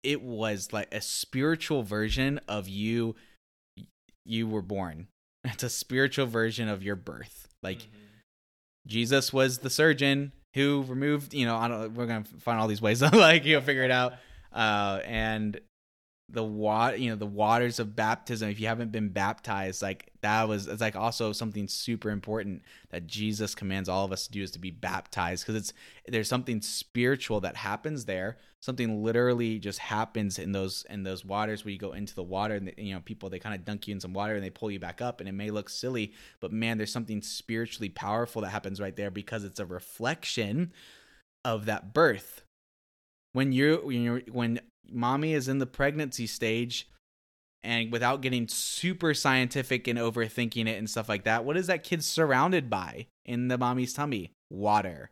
it 0.03 0.23
was 0.23 0.73
like 0.73 0.93
a 0.93 1.01
spiritual 1.01 1.83
version 1.83 2.41
of 2.49 2.69
you 2.69 3.17
you 4.25 4.47
were 4.47 4.63
born. 4.63 5.09
It's 5.45 5.63
a 5.63 5.69
spiritual 5.69 6.27
version 6.27 6.69
of 6.69 6.83
your 6.83 6.97
birth. 6.97 7.49
Like 7.63 7.87
Jesus 8.87 9.33
was 9.33 9.59
the 9.59 9.71
surgeon 9.71 10.33
who 10.55 10.85
removed, 10.89 11.35
you 11.35 11.47
know, 11.47 11.57
I 11.57 11.69
don't 11.69 11.95
we're 11.95 12.07
going 12.07 12.25
to 12.25 12.31
find 12.41 12.61
all 12.61 12.69
these 12.69 12.83
ways 12.83 13.03
of 13.03 13.13
like 13.15 13.45
you'll 13.45 13.61
figure 13.61 13.85
it 13.85 13.91
out. 13.91 14.15
Uh 14.53 15.01
and 15.05 15.61
the 16.31 16.45
water, 16.45 16.97
you 16.97 17.09
know, 17.09 17.17
the 17.17 17.27
waters 17.27 17.79
of 17.79 17.97
baptism 17.97 18.51
if 18.51 18.61
you 18.61 18.67
haven't 18.67 18.93
been 18.93 19.09
baptized, 19.09 19.81
like 19.81 20.11
that 20.21 20.47
was 20.47 20.67
it's 20.67 20.81
like 20.81 20.95
also 20.95 21.33
something 21.33 21.67
super 21.67 22.11
important 22.11 22.63
that 22.91 23.07
Jesus 23.07 23.55
commands 23.55 23.89
all 23.89 24.05
of 24.05 24.13
us 24.13 24.27
to 24.27 24.33
do 24.33 24.43
is 24.43 24.51
to 24.51 24.59
be 24.59 24.71
baptized 24.71 25.47
because 25.47 25.61
it's 25.61 25.73
there's 26.07 26.29
something 26.29 26.61
spiritual 26.61 27.41
that 27.41 27.57
happens 27.57 28.05
there. 28.05 28.37
Something 28.61 29.03
literally 29.03 29.59
just 29.59 29.79
happens 29.79 30.39
in 30.39 30.53
those 30.53 30.85
in 30.91 31.03
those 31.03 31.25
waters 31.25 31.65
where 31.65 31.73
you 31.73 31.79
go 31.79 31.93
into 31.93 32.15
the 32.15 32.23
water 32.23 32.57
and 32.57 32.75
you 32.77 32.93
know 32.93 33.01
people 33.01 33.31
they 33.31 33.39
kind 33.39 33.55
of 33.55 33.65
dunk 33.65 33.89
you 33.89 33.95
in 33.95 34.01
some 34.01 34.13
water 34.13 34.35
and 34.35 34.45
they 34.45 34.51
pull 34.51 34.71
you 34.71 34.79
back 34.79 35.01
up 35.01 35.21
and 35.21 35.29
it 35.29 35.33
may 35.33 35.51
look 35.51 35.71
silly, 35.71 36.13
but 36.41 36.53
man, 36.53 36.77
there's 36.77 36.93
something 36.93 37.23
spiritually 37.23 37.89
powerful 37.89 38.43
that 38.43 38.51
happens 38.51 38.81
right 38.81 38.97
there 38.97 39.11
because 39.11 39.45
it's 39.45 39.61
a 39.61 39.67
reflection 39.67 40.73
of 41.43 41.65
that 41.65 41.95
birth. 41.95 42.43
When 43.33 43.53
you're 43.53 43.79
when 43.79 44.03
you're 44.03 44.23
when 44.31 44.61
mommy 44.91 45.35
is 45.35 45.49
in 45.49 45.59
the 45.59 45.67
pregnancy 45.67 46.27
stage 46.27 46.89
and 47.63 47.91
without 47.91 48.21
getting 48.21 48.47
super 48.49 49.15
scientific 49.15 49.89
and 49.89 49.99
overthinking 49.99 50.69
it 50.69 50.79
and 50.79 50.89
stuff 50.89 51.09
like 51.09 51.25
that, 51.25 51.45
what 51.45 51.57
is 51.57 51.67
that 51.67 51.85
kid 51.85 52.05
surrounded 52.05 52.71
by 52.71 53.07
in 53.27 53.49
the 53.49 53.59
mommy's 53.59 53.93
tummy? 53.93 54.33
Water. 54.51 55.11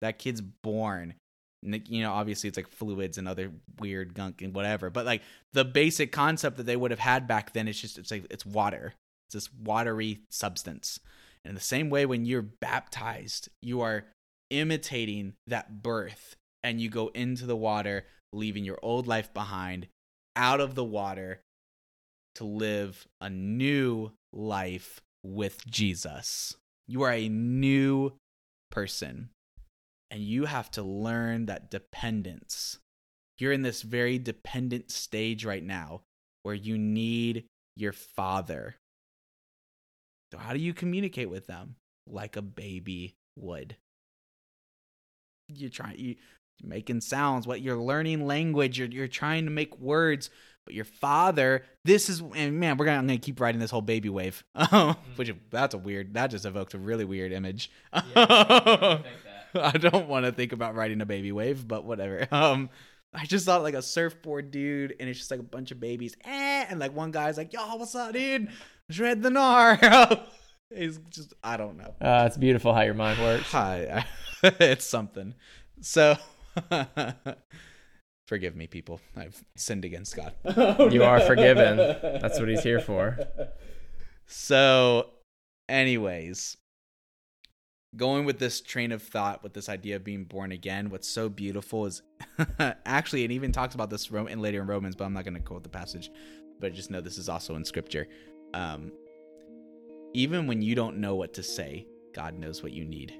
That 0.00 0.18
kid's 0.18 0.40
born. 0.40 1.14
You 1.62 2.02
know, 2.02 2.12
obviously 2.12 2.48
it's 2.48 2.58
like 2.58 2.68
fluids 2.68 3.18
and 3.18 3.26
other 3.26 3.50
weird 3.80 4.14
gunk 4.14 4.42
and 4.42 4.54
whatever, 4.54 4.90
but 4.90 5.06
like 5.06 5.22
the 5.52 5.64
basic 5.64 6.12
concept 6.12 6.58
that 6.58 6.66
they 6.66 6.76
would 6.76 6.90
have 6.90 7.00
had 7.00 7.26
back 7.26 7.52
then, 7.52 7.68
it's 7.68 7.80
just, 7.80 7.98
it's 7.98 8.10
like, 8.10 8.26
it's 8.30 8.44
water. 8.44 8.94
It's 9.28 9.34
this 9.34 9.52
watery 9.54 10.20
substance. 10.30 11.00
And 11.44 11.50
in 11.50 11.54
the 11.54 11.60
same 11.60 11.90
way, 11.90 12.06
when 12.06 12.26
you're 12.26 12.42
baptized, 12.42 13.48
you 13.62 13.80
are 13.80 14.04
imitating 14.50 15.34
that 15.46 15.82
birth 15.82 16.36
and 16.62 16.80
you 16.80 16.90
go 16.90 17.08
into 17.08 17.46
the 17.46 17.56
water 17.56 18.04
leaving 18.34 18.64
your 18.64 18.78
old 18.82 19.06
life 19.06 19.32
behind, 19.32 19.86
out 20.36 20.60
of 20.60 20.74
the 20.74 20.84
water 20.84 21.40
to 22.34 22.44
live 22.44 23.06
a 23.20 23.30
new 23.30 24.10
life 24.32 25.00
with 25.22 25.64
Jesus. 25.66 26.56
You 26.86 27.02
are 27.02 27.12
a 27.12 27.28
new 27.28 28.12
person 28.70 29.30
and 30.10 30.22
you 30.22 30.44
have 30.44 30.70
to 30.72 30.82
learn 30.82 31.46
that 31.46 31.70
dependence. 31.70 32.78
You're 33.38 33.52
in 33.52 33.62
this 33.62 33.82
very 33.82 34.18
dependent 34.18 34.90
stage 34.90 35.44
right 35.44 35.64
now 35.64 36.02
where 36.42 36.54
you 36.54 36.78
need 36.78 37.46
your 37.76 37.92
father. 37.92 38.76
So, 40.32 40.38
how 40.38 40.52
do 40.52 40.60
you 40.60 40.72
communicate 40.72 41.30
with 41.30 41.46
them? 41.46 41.76
Like 42.06 42.36
a 42.36 42.42
baby 42.42 43.14
would. 43.36 43.76
You 45.48 45.68
try 45.68 45.94
you 45.96 46.16
making 46.62 47.00
sounds 47.00 47.46
what 47.46 47.60
you're 47.60 47.76
learning 47.76 48.26
language 48.26 48.78
you're, 48.78 48.88
you're 48.88 49.08
trying 49.08 49.44
to 49.44 49.50
make 49.50 49.78
words 49.78 50.30
but 50.64 50.74
your 50.74 50.84
father 50.84 51.64
this 51.84 52.08
is 52.08 52.22
and 52.34 52.58
man 52.58 52.76
we're 52.76 52.84
gonna 52.86 52.98
i'm 52.98 53.06
gonna 53.06 53.18
keep 53.18 53.40
riding 53.40 53.60
this 53.60 53.70
whole 53.70 53.82
baby 53.82 54.08
wave 54.08 54.44
which 55.16 55.32
that's 55.50 55.74
a 55.74 55.78
weird 55.78 56.14
that 56.14 56.28
just 56.28 56.44
evoked 56.44 56.74
a 56.74 56.78
really 56.78 57.04
weird 57.04 57.32
image. 57.32 57.70
I 57.92 59.70
don't 59.78 60.08
want 60.08 60.26
to 60.26 60.32
think 60.32 60.52
about 60.52 60.74
riding 60.74 61.00
a 61.00 61.06
baby 61.06 61.32
wave 61.32 61.66
but 61.66 61.84
whatever. 61.84 62.26
Um 62.32 62.70
i 63.16 63.24
just 63.26 63.46
thought 63.46 63.62
like 63.62 63.74
a 63.74 63.82
surfboard 63.82 64.50
dude 64.50 64.96
and 64.98 65.08
it's 65.08 65.20
just 65.20 65.30
like 65.30 65.38
a 65.38 65.44
bunch 65.44 65.70
of 65.70 65.78
babies 65.78 66.16
eh, 66.24 66.66
and 66.68 66.80
like 66.80 66.92
one 66.96 67.12
guy's 67.12 67.36
like 67.36 67.52
yo 67.52 67.76
what's 67.76 67.94
up 67.94 68.12
dude? 68.12 68.48
Shred 68.90 69.22
the 69.22 69.30
gnar. 69.30 70.24
It's 70.70 70.98
just 71.10 71.34
i 71.44 71.56
don't 71.56 71.76
know. 71.76 71.94
Uh, 72.00 72.24
it's 72.26 72.36
beautiful 72.36 72.74
how 72.74 72.80
your 72.80 72.94
mind 72.94 73.20
works. 73.20 73.50
hi 73.52 74.04
it's 74.42 74.84
something. 74.84 75.34
So 75.80 76.16
Forgive 78.26 78.56
me, 78.56 78.66
people. 78.66 79.00
I've 79.16 79.44
sinned 79.56 79.84
against 79.84 80.16
God. 80.16 80.32
You 80.92 81.04
are 81.04 81.20
forgiven. 81.20 81.76
That's 81.76 82.38
what 82.38 82.48
he's 82.48 82.62
here 82.62 82.80
for. 82.80 83.18
So, 84.26 85.10
anyways, 85.68 86.56
going 87.96 88.24
with 88.24 88.38
this 88.38 88.62
train 88.62 88.92
of 88.92 89.02
thought, 89.02 89.42
with 89.42 89.52
this 89.52 89.68
idea 89.68 89.96
of 89.96 90.04
being 90.04 90.24
born 90.24 90.52
again, 90.52 90.88
what's 90.88 91.08
so 91.08 91.28
beautiful 91.28 91.84
is 91.84 92.02
actually, 92.86 93.24
it 93.24 93.30
even 93.30 93.52
talks 93.52 93.74
about 93.74 93.90
this 93.90 94.10
in 94.10 94.40
later 94.40 94.62
in 94.62 94.66
Romans, 94.66 94.96
but 94.96 95.04
I'm 95.04 95.12
not 95.12 95.24
going 95.24 95.34
to 95.34 95.40
quote 95.40 95.62
the 95.62 95.68
passage. 95.68 96.10
But 96.60 96.72
just 96.72 96.90
know 96.90 97.02
this 97.02 97.18
is 97.18 97.28
also 97.28 97.56
in 97.56 97.64
Scripture. 97.64 98.08
Um, 98.54 98.90
even 100.14 100.46
when 100.46 100.62
you 100.62 100.74
don't 100.74 100.96
know 100.96 101.14
what 101.14 101.34
to 101.34 101.42
say, 101.42 101.86
God 102.14 102.34
knows 102.38 102.62
what 102.62 102.72
you 102.72 102.84
need. 102.84 103.12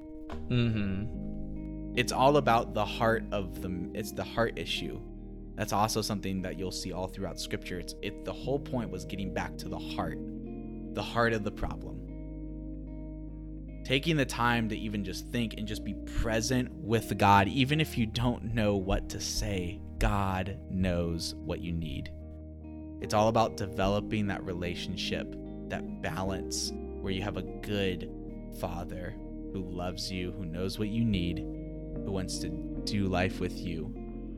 Mm-hmm 0.48 1.43
it's 1.96 2.12
all 2.12 2.38
about 2.38 2.74
the 2.74 2.84
heart 2.84 3.24
of 3.30 3.62
the 3.62 3.90
it's 3.94 4.12
the 4.12 4.24
heart 4.24 4.58
issue. 4.58 5.00
That's 5.54 5.72
also 5.72 6.02
something 6.02 6.42
that 6.42 6.58
you'll 6.58 6.72
see 6.72 6.92
all 6.92 7.06
throughout 7.06 7.38
scripture. 7.38 7.78
It's 7.78 7.94
it 8.02 8.24
the 8.24 8.32
whole 8.32 8.58
point 8.58 8.90
was 8.90 9.04
getting 9.04 9.32
back 9.32 9.56
to 9.58 9.68
the 9.68 9.78
heart 9.78 10.18
the 10.94 11.02
heart 11.02 11.32
of 11.32 11.44
the 11.44 11.52
problem. 11.52 12.00
Taking 13.84 14.16
the 14.16 14.24
time 14.24 14.68
to 14.70 14.76
even 14.76 15.04
just 15.04 15.28
think 15.28 15.54
and 15.54 15.68
just 15.68 15.84
be 15.84 15.94
present 15.94 16.72
with 16.72 17.16
god 17.16 17.48
even 17.48 17.80
if 17.80 17.96
you 17.96 18.06
don't 18.06 18.54
know 18.54 18.76
what 18.76 19.08
to 19.10 19.20
say 19.20 19.80
god 19.98 20.58
knows 20.70 21.36
what 21.44 21.60
you 21.60 21.72
need. 21.72 22.10
It's 23.00 23.14
all 23.14 23.28
about 23.28 23.56
developing 23.56 24.26
that 24.28 24.42
relationship 24.44 25.36
that 25.68 26.02
balance 26.02 26.72
where 27.00 27.12
you 27.12 27.22
have 27.22 27.36
a 27.36 27.42
good 27.42 28.10
father 28.58 29.14
who 29.52 29.62
loves 29.62 30.10
you 30.10 30.32
who 30.32 30.44
knows 30.44 30.78
what 30.78 30.88
you 30.88 31.04
need 31.04 31.63
who 32.04 32.12
wants 32.12 32.38
to 32.38 32.48
do 32.48 33.06
life 33.06 33.40
with 33.40 33.58
you. 33.58 33.92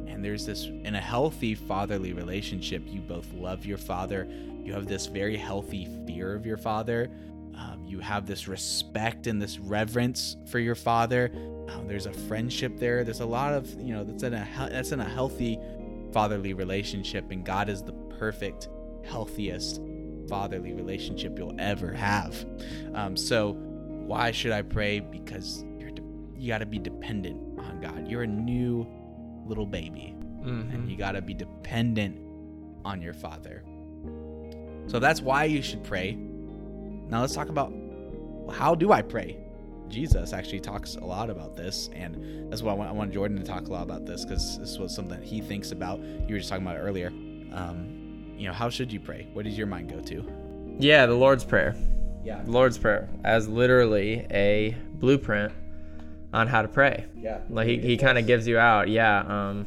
And 0.06 0.24
there's 0.24 0.46
this, 0.46 0.64
in 0.64 0.94
a 0.94 1.00
healthy 1.00 1.54
fatherly 1.54 2.12
relationship, 2.12 2.82
you 2.86 3.00
both 3.00 3.32
love 3.34 3.66
your 3.66 3.78
father. 3.78 4.26
You 4.64 4.72
have 4.72 4.86
this 4.86 5.06
very 5.06 5.36
healthy 5.36 5.88
fear 6.06 6.34
of 6.34 6.46
your 6.46 6.56
father. 6.56 7.10
Um, 7.54 7.84
you 7.86 8.00
have 8.00 8.26
this 8.26 8.48
respect 8.48 9.26
and 9.26 9.40
this 9.40 9.58
reverence 9.58 10.36
for 10.46 10.58
your 10.58 10.74
father. 10.74 11.30
Um, 11.68 11.86
there's 11.86 12.06
a 12.06 12.12
friendship 12.12 12.78
there. 12.78 13.02
There's 13.02 13.20
a 13.20 13.26
lot 13.26 13.54
of, 13.54 13.72
you 13.80 13.94
know, 13.94 14.04
that's 14.04 14.22
in 14.22 14.34
a 14.34 14.68
that's 14.70 14.92
in 14.92 15.00
a 15.00 15.08
healthy 15.08 15.58
fatherly 16.12 16.54
relationship, 16.54 17.30
and 17.30 17.44
God 17.44 17.68
is 17.68 17.82
the 17.82 17.92
perfect, 18.18 18.68
healthiest 19.04 19.80
fatherly 20.28 20.72
relationship 20.72 21.38
you'll 21.38 21.54
ever 21.58 21.92
have. 21.92 22.44
Um, 22.94 23.16
so, 23.16 23.52
why 23.52 24.30
should 24.30 24.52
I 24.52 24.62
pray? 24.62 25.00
Because 25.00 25.64
you 26.38 26.48
got 26.48 26.58
to 26.58 26.66
be 26.66 26.78
dependent 26.78 27.58
on 27.58 27.80
God. 27.80 28.08
You're 28.08 28.22
a 28.22 28.26
new 28.26 28.86
little 29.46 29.66
baby, 29.66 30.14
Mm-hmm. 30.42 30.70
and 30.74 30.88
you 30.90 30.96
got 30.96 31.12
to 31.12 31.22
be 31.22 31.34
dependent 31.34 32.20
on 32.84 33.02
your 33.02 33.14
Father. 33.14 33.64
So 34.86 34.98
that's 35.00 35.20
why 35.20 35.44
you 35.44 35.60
should 35.62 35.82
pray. 35.82 36.12
Now 36.14 37.20
let's 37.22 37.34
talk 37.34 37.48
about 37.48 37.72
how 38.52 38.74
do 38.76 38.92
I 38.92 39.02
pray. 39.02 39.38
Jesus 39.88 40.32
actually 40.32 40.60
talks 40.60 40.94
a 40.96 41.04
lot 41.04 41.30
about 41.30 41.56
this, 41.56 41.90
and 41.94 42.50
that's 42.50 42.62
why 42.62 42.72
I 42.72 42.74
want, 42.74 42.90
I 42.90 42.92
want 42.92 43.12
Jordan 43.12 43.36
to 43.38 43.42
talk 43.44 43.66
a 43.68 43.72
lot 43.72 43.82
about 43.82 44.04
this 44.06 44.24
because 44.24 44.58
this 44.58 44.78
was 44.78 44.94
something 44.94 45.18
that 45.18 45.26
he 45.26 45.40
thinks 45.40 45.72
about. 45.72 46.00
You 46.00 46.26
were 46.34 46.38
just 46.38 46.48
talking 46.48 46.64
about 46.66 46.78
earlier. 46.78 47.08
Um, 47.52 48.34
you 48.36 48.46
know, 48.46 48.52
how 48.52 48.68
should 48.68 48.92
you 48.92 49.00
pray? 49.00 49.28
What 49.32 49.44
does 49.44 49.56
your 49.56 49.66
mind 49.66 49.90
go 49.90 50.00
to? 50.00 50.76
Yeah, 50.78 51.06
the 51.06 51.14
Lord's 51.14 51.44
Prayer. 51.44 51.74
Yeah, 52.24 52.42
The 52.42 52.50
Lord's 52.50 52.76
Prayer 52.78 53.08
as 53.24 53.48
literally 53.48 54.26
a 54.32 54.76
blueprint 54.94 55.52
on 56.36 56.46
how 56.46 56.62
to 56.62 56.68
pray. 56.68 57.06
yeah, 57.16 57.40
Like 57.48 57.66
he, 57.66 57.78
he 57.78 57.96
kind 57.96 58.18
of 58.18 58.26
gives 58.26 58.46
you 58.46 58.58
out. 58.58 58.88
Yeah. 58.88 59.20
Um, 59.20 59.66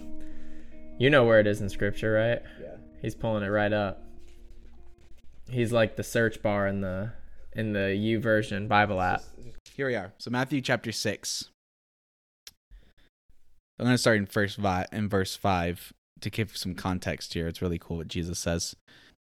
you 1.00 1.10
know 1.10 1.26
where 1.26 1.40
it 1.40 1.48
is 1.48 1.62
in 1.62 1.70
Scripture, 1.70 2.14
right? 2.14 2.42
yeah. 2.62 2.76
He's 3.02 3.16
pulling 3.16 3.44
it 3.44 3.48
right 3.48 3.72
up. 3.74 4.04
He's 5.50 5.72
like 5.72 5.96
the 5.96 6.04
search 6.04 6.42
bar 6.42 6.68
in 6.68 6.82
the 6.82 7.12
in 7.54 7.74
the 7.74 7.80
YouVersion 7.80 8.68
Bible 8.68 9.02
app. 9.02 9.24
Here 9.76 9.88
we 9.88 9.96
are. 9.96 10.14
So 10.20 10.30
Matthew 10.30 10.62
chapter 10.62 10.92
six. 10.92 11.50
I'm 13.80 13.86
going 13.86 13.94
to 13.94 13.98
start 13.98 14.18
in 14.18 14.26
first 14.26 14.58
vi- 14.58 14.88
in 14.92 15.08
verse 15.08 15.36
five 15.38 15.94
to 16.22 16.30
give 16.30 16.56
some 16.58 16.76
context 16.76 17.34
here. 17.34 17.48
It's 17.48 17.62
really 17.62 17.80
cool 17.80 17.98
what 17.98 18.10
Jesus 18.10 18.38
says. 18.38 18.76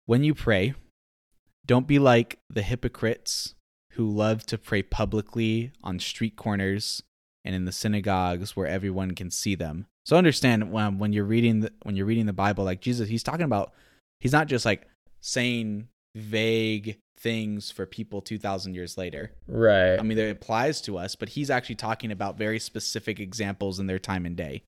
When 0.07 0.22
you 0.22 0.32
pray, 0.34 0.74
don't 1.66 1.88
be 1.88 1.99
like 1.99 2.38
the 2.49 2.62
hypocrites 2.62 3.55
who 3.92 4.09
love 4.09 4.47
to 4.47 4.57
pray 4.57 4.82
publicly 4.82 5.72
on 5.82 5.99
street 5.99 6.36
corners 6.36 7.03
and 7.45 7.55
in 7.55 7.64
the 7.64 7.72
synagogues 7.72 8.57
where 8.57 8.66
everyone 8.66 9.12
can 9.12 9.30
see 9.30 9.55
them. 9.55 9.86
So 10.07 10.16
understand 10.16 10.72
when 10.72 10.99
when 10.99 11.12
you're 11.12 11.24
reading 11.24 11.61
the, 11.61 11.72
when 11.82 11.97
you're 11.97 12.07
reading 12.07 12.26
the 12.26 12.32
Bible, 12.32 12.64
like 12.64 12.80
Jesus, 12.80 13.09
he's 13.09 13.22
talking 13.22 13.45
about. 13.45 13.72
He's 14.20 14.32
not 14.32 14.47
just 14.47 14.64
like 14.64 14.88
saying 15.20 15.88
vague 16.14 16.99
things 17.18 17.70
for 17.70 17.84
people 17.84 18.20
2000 18.22 18.74
years 18.74 18.97
later. 18.97 19.32
Right. 19.47 19.99
I 19.99 20.03
mean, 20.03 20.16
it 20.18 20.30
applies 20.30 20.80
to 20.82 20.99
us, 20.99 21.14
but 21.14 21.30
he's 21.30 21.51
actually 21.51 21.74
talking 21.74 22.11
about 22.11 22.38
very 22.38 22.59
specific 22.59 23.20
examples 23.20 23.80
in 23.80 23.86
their 23.86 23.99
time 23.99 24.24
and 24.24 24.36
day. 24.36 24.62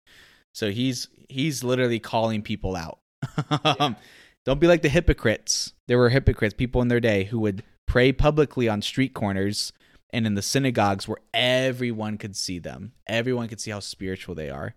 So 0.54 0.70
he's 0.70 1.08
he's 1.28 1.62
literally 1.62 2.00
calling 2.00 2.42
people 2.42 2.76
out. 2.76 2.98
Um, 3.78 3.96
Don't 4.44 4.60
be 4.60 4.68
like 4.68 4.82
the 4.82 4.88
hypocrites. 4.88 5.72
There 5.88 5.98
were 5.98 6.08
hypocrites, 6.08 6.54
people 6.54 6.80
in 6.80 6.88
their 6.88 7.00
day 7.00 7.24
who 7.24 7.40
would 7.40 7.64
pray 7.86 8.12
publicly 8.12 8.68
on 8.68 8.80
street 8.80 9.12
corners 9.12 9.72
and 10.10 10.26
in 10.26 10.34
the 10.34 10.42
synagogues 10.42 11.06
where 11.08 11.18
everyone 11.34 12.18
could 12.18 12.36
see 12.36 12.58
them. 12.58 12.92
Everyone 13.06 13.48
could 13.48 13.60
see 13.60 13.70
how 13.70 13.80
spiritual 13.80 14.34
they 14.34 14.50
are. 14.50 14.74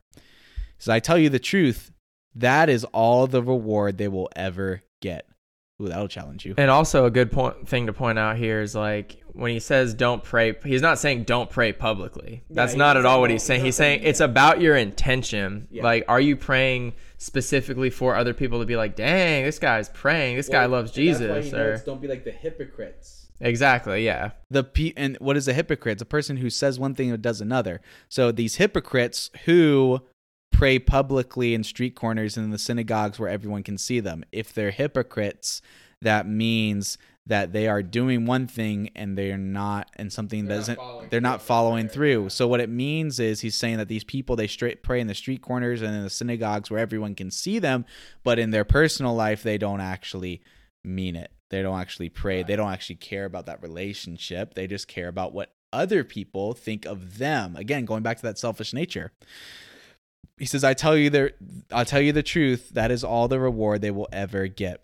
So 0.78 0.94
I 0.94 1.00
tell 1.00 1.18
you 1.18 1.30
the 1.30 1.40
truth, 1.40 1.92
that 2.36 2.70
is 2.70 2.84
all 2.86 3.28
the 3.28 3.44
reward 3.44 3.98
they 3.98 4.08
will 4.08 4.30
ever 4.36 4.84
get. 5.02 5.26
Ooh, 5.82 5.88
that'll 5.88 6.10
challenge 6.10 6.46
you. 6.46 6.56
And 6.58 6.70
also 6.70 7.06
a 7.06 7.12
good 7.12 7.32
point 7.32 7.68
thing 7.68 7.86
to 7.86 7.94
point 7.94 8.20
out 8.20 8.36
here 8.36 8.62
is 8.62 8.76
like 8.76 9.24
when 9.32 9.52
he 9.52 9.62
says 9.62 9.94
don't 9.94 10.22
pray, 10.22 10.54
he's 10.66 10.82
not 10.82 11.00
saying 11.00 11.24
don't 11.24 11.50
pray 11.50 11.72
publicly. 11.72 12.44
That's 12.50 12.74
he's 12.74 12.78
not 12.78 12.96
not 12.96 12.98
at 12.98 13.06
all 13.06 13.22
what 13.22 13.30
he's 13.30 13.44
saying. 13.44 13.62
he's 13.62 13.68
He's 13.68 13.76
saying 13.78 14.00
saying- 14.00 14.10
it's 14.10 14.20
about 14.20 14.60
your 14.60 14.76
intention. 14.76 15.68
Yeah. 15.72 15.84
Like, 15.84 16.04
are 16.10 16.20
you 16.20 16.36
praying 16.36 16.96
specifically 17.18 17.90
for 17.90 18.16
other 18.16 18.34
people 18.34 18.60
to 18.60 18.66
be 18.66 18.76
like, 18.76 18.98
dang, 18.98 19.46
this 19.46 19.60
guy's 19.60 19.88
praying, 19.90 20.36
this 20.36 20.50
guy 20.50 20.66
loves 20.66 20.92
Jesus, 20.92 21.54
or 21.54 21.78
don't 21.86 22.02
be 22.02 22.08
like 22.10 22.26
the 22.26 22.32
hypocrites. 22.32 23.19
Exactly, 23.40 24.06
yeah, 24.06 24.32
the 24.50 24.64
pe- 24.64 24.94
and 24.96 25.18
what 25.20 25.38
is 25.38 25.48
a 25.48 25.54
hypocrite? 25.54 25.94
It's 25.94 26.02
a 26.02 26.06
person 26.06 26.38
who 26.38 26.50
says 26.50 26.80
one 26.80 26.96
thing 26.96 27.12
and 27.12 27.22
does 27.22 27.42
another. 27.42 27.82
So 28.10 28.32
these 28.32 28.56
hypocrites 28.56 29.30
who 29.46 30.02
pray 30.52 30.80
publicly 30.80 31.54
in 31.54 31.64
street 31.64 31.96
corners 31.96 32.36
and 32.36 32.46
in 32.46 32.52
the 32.52 32.58
synagogues 32.58 33.20
where 33.20 33.30
everyone 33.30 33.64
can 33.64 33.78
see 33.78 34.00
them. 34.00 34.24
If 34.32 34.54
they're 34.54 34.72
hypocrites, 34.72 35.62
that 36.02 36.28
means 36.28 36.98
that 37.26 37.54
they 37.54 37.68
are 37.68 37.84
doing 37.84 38.26
one 38.26 38.48
thing 38.48 38.90
and 38.96 39.18
they're 39.18 39.38
not 39.38 39.90
and 39.96 40.12
something 40.12 40.46
They're 40.46 40.56
not 40.56 40.60
doesn't 40.60 40.76
following 40.76 41.08
they're 41.10 41.22
not 41.22 41.42
following 41.42 41.86
prayer, 41.86 41.94
through. 41.94 42.30
So 42.30 42.48
what 42.48 42.60
it 42.60 42.70
means 42.70 43.20
is 43.20 43.42
he's 43.42 43.56
saying 43.56 43.78
that 43.78 43.88
these 43.88 44.04
people 44.04 44.36
they 44.36 44.48
straight 44.48 44.84
pray 44.84 45.00
in 45.00 45.08
the 45.08 45.16
street 45.16 45.42
corners 45.42 45.82
and 45.82 45.96
in 45.96 46.04
the 46.04 46.10
synagogues 46.10 46.72
where 46.72 46.80
everyone 46.80 47.16
can 47.16 47.30
see 47.32 47.60
them, 47.60 47.86
but 48.24 48.40
in 48.40 48.50
their 48.50 48.66
personal 48.66 49.16
life 49.16 49.44
they 49.44 49.58
don't 49.58 49.82
actually 49.82 50.42
mean 50.84 51.16
it. 51.16 51.32
They 51.50 51.62
don't 51.62 51.80
actually 51.80 52.10
pray. 52.10 52.43
They 52.43 52.56
don't 52.56 52.72
actually 52.72 52.97
care 52.97 53.26
about 53.26 53.47
that 53.47 53.62
relationship. 53.62 54.54
They 54.54 54.68
just 54.68 54.88
care 54.88 55.08
about 55.08 55.34
what 55.34 55.54
other 55.74 56.04
people 56.04 56.54
think 56.54 56.86
of 56.86 57.18
them. 57.18 57.56
Again, 57.56 57.86
going 57.86 58.04
back 58.04 58.18
to 58.18 58.24
that 58.24 58.38
selfish 58.38 58.74
nature. 58.74 59.12
He 60.38 60.45
says, 60.45 60.64
"I 60.64 60.74
tell 60.74 60.95
you 60.95 61.10
the 61.10 61.34
I'll 61.72 61.86
tell 61.86 62.02
you 62.02 62.12
the 62.12 62.24
truth, 62.24 62.70
that 62.70 62.91
is 62.91 63.04
all 63.04 63.28
the 63.28 63.39
reward 63.39 63.82
they 63.82 63.91
will 63.91 64.08
ever 64.12 64.47
get." 64.47 64.84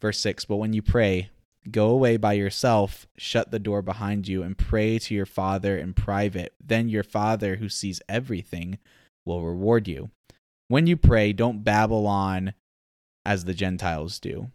Verse 0.00 0.20
6, 0.20 0.44
"But 0.44 0.56
when 0.56 0.72
you 0.72 0.82
pray, 0.82 1.30
go 1.70 1.88
away 1.88 2.16
by 2.16 2.34
yourself, 2.34 3.06
shut 3.16 3.50
the 3.50 3.58
door 3.58 3.80
behind 3.80 4.28
you 4.28 4.42
and 4.42 4.58
pray 4.58 4.98
to 4.98 5.14
your 5.14 5.26
Father 5.26 5.78
in 5.78 5.94
private. 5.94 6.54
Then 6.62 6.88
your 6.88 7.02
Father 7.02 7.56
who 7.56 7.68
sees 7.68 8.02
everything 8.08 8.78
will 9.24 9.42
reward 9.42 9.88
you. 9.88 10.10
When 10.68 10.86
you 10.86 10.96
pray, 10.96 11.32
don't 11.32 11.64
babble 11.64 12.06
on 12.06 12.54
as 13.24 13.44
the 13.44 13.54
Gentiles 13.54 14.20
do." 14.20 14.50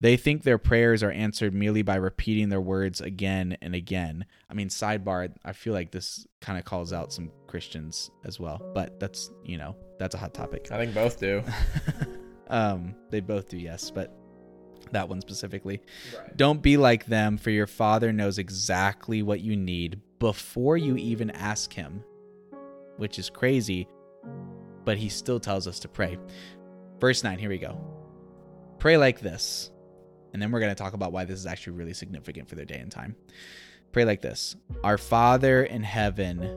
They 0.00 0.16
think 0.16 0.42
their 0.42 0.58
prayers 0.58 1.02
are 1.02 1.10
answered 1.10 1.52
merely 1.52 1.82
by 1.82 1.96
repeating 1.96 2.48
their 2.48 2.60
words 2.60 3.02
again 3.02 3.58
and 3.60 3.74
again. 3.74 4.24
I 4.48 4.54
mean, 4.54 4.68
sidebar, 4.68 5.30
I 5.44 5.52
feel 5.52 5.74
like 5.74 5.90
this 5.90 6.26
kind 6.40 6.58
of 6.58 6.64
calls 6.64 6.92
out 6.92 7.12
some 7.12 7.30
Christians 7.46 8.10
as 8.24 8.40
well, 8.40 8.62
but 8.74 8.98
that's, 8.98 9.30
you 9.44 9.58
know, 9.58 9.76
that's 9.98 10.14
a 10.14 10.18
hot 10.18 10.32
topic. 10.32 10.68
I 10.70 10.78
think 10.78 10.94
both 10.94 11.20
do. 11.20 11.42
um, 12.48 12.94
they 13.10 13.20
both 13.20 13.48
do, 13.48 13.58
yes, 13.58 13.90
but 13.90 14.16
that 14.92 15.06
one 15.06 15.20
specifically. 15.20 15.82
Right. 16.18 16.34
Don't 16.34 16.62
be 16.62 16.78
like 16.78 17.04
them, 17.04 17.36
for 17.36 17.50
your 17.50 17.66
Father 17.66 18.10
knows 18.10 18.38
exactly 18.38 19.22
what 19.22 19.40
you 19.40 19.54
need 19.54 20.00
before 20.18 20.78
you 20.78 20.96
even 20.96 21.30
ask 21.30 21.74
Him, 21.74 22.02
which 22.96 23.18
is 23.18 23.28
crazy, 23.28 23.86
but 24.86 24.96
He 24.96 25.10
still 25.10 25.40
tells 25.40 25.66
us 25.66 25.78
to 25.80 25.88
pray. 25.88 26.18
Verse 26.98 27.22
9, 27.22 27.38
here 27.38 27.50
we 27.50 27.58
go. 27.58 27.78
Pray 28.78 28.96
like 28.96 29.20
this. 29.20 29.70
And 30.32 30.40
then 30.40 30.50
we're 30.50 30.60
going 30.60 30.74
to 30.74 30.80
talk 30.80 30.92
about 30.92 31.12
why 31.12 31.24
this 31.24 31.38
is 31.38 31.46
actually 31.46 31.74
really 31.74 31.94
significant 31.94 32.48
for 32.48 32.54
their 32.54 32.64
day 32.64 32.78
and 32.78 32.90
time. 32.90 33.16
Pray 33.92 34.04
like 34.04 34.20
this 34.20 34.56
Our 34.84 34.98
Father 34.98 35.64
in 35.64 35.82
heaven, 35.82 36.48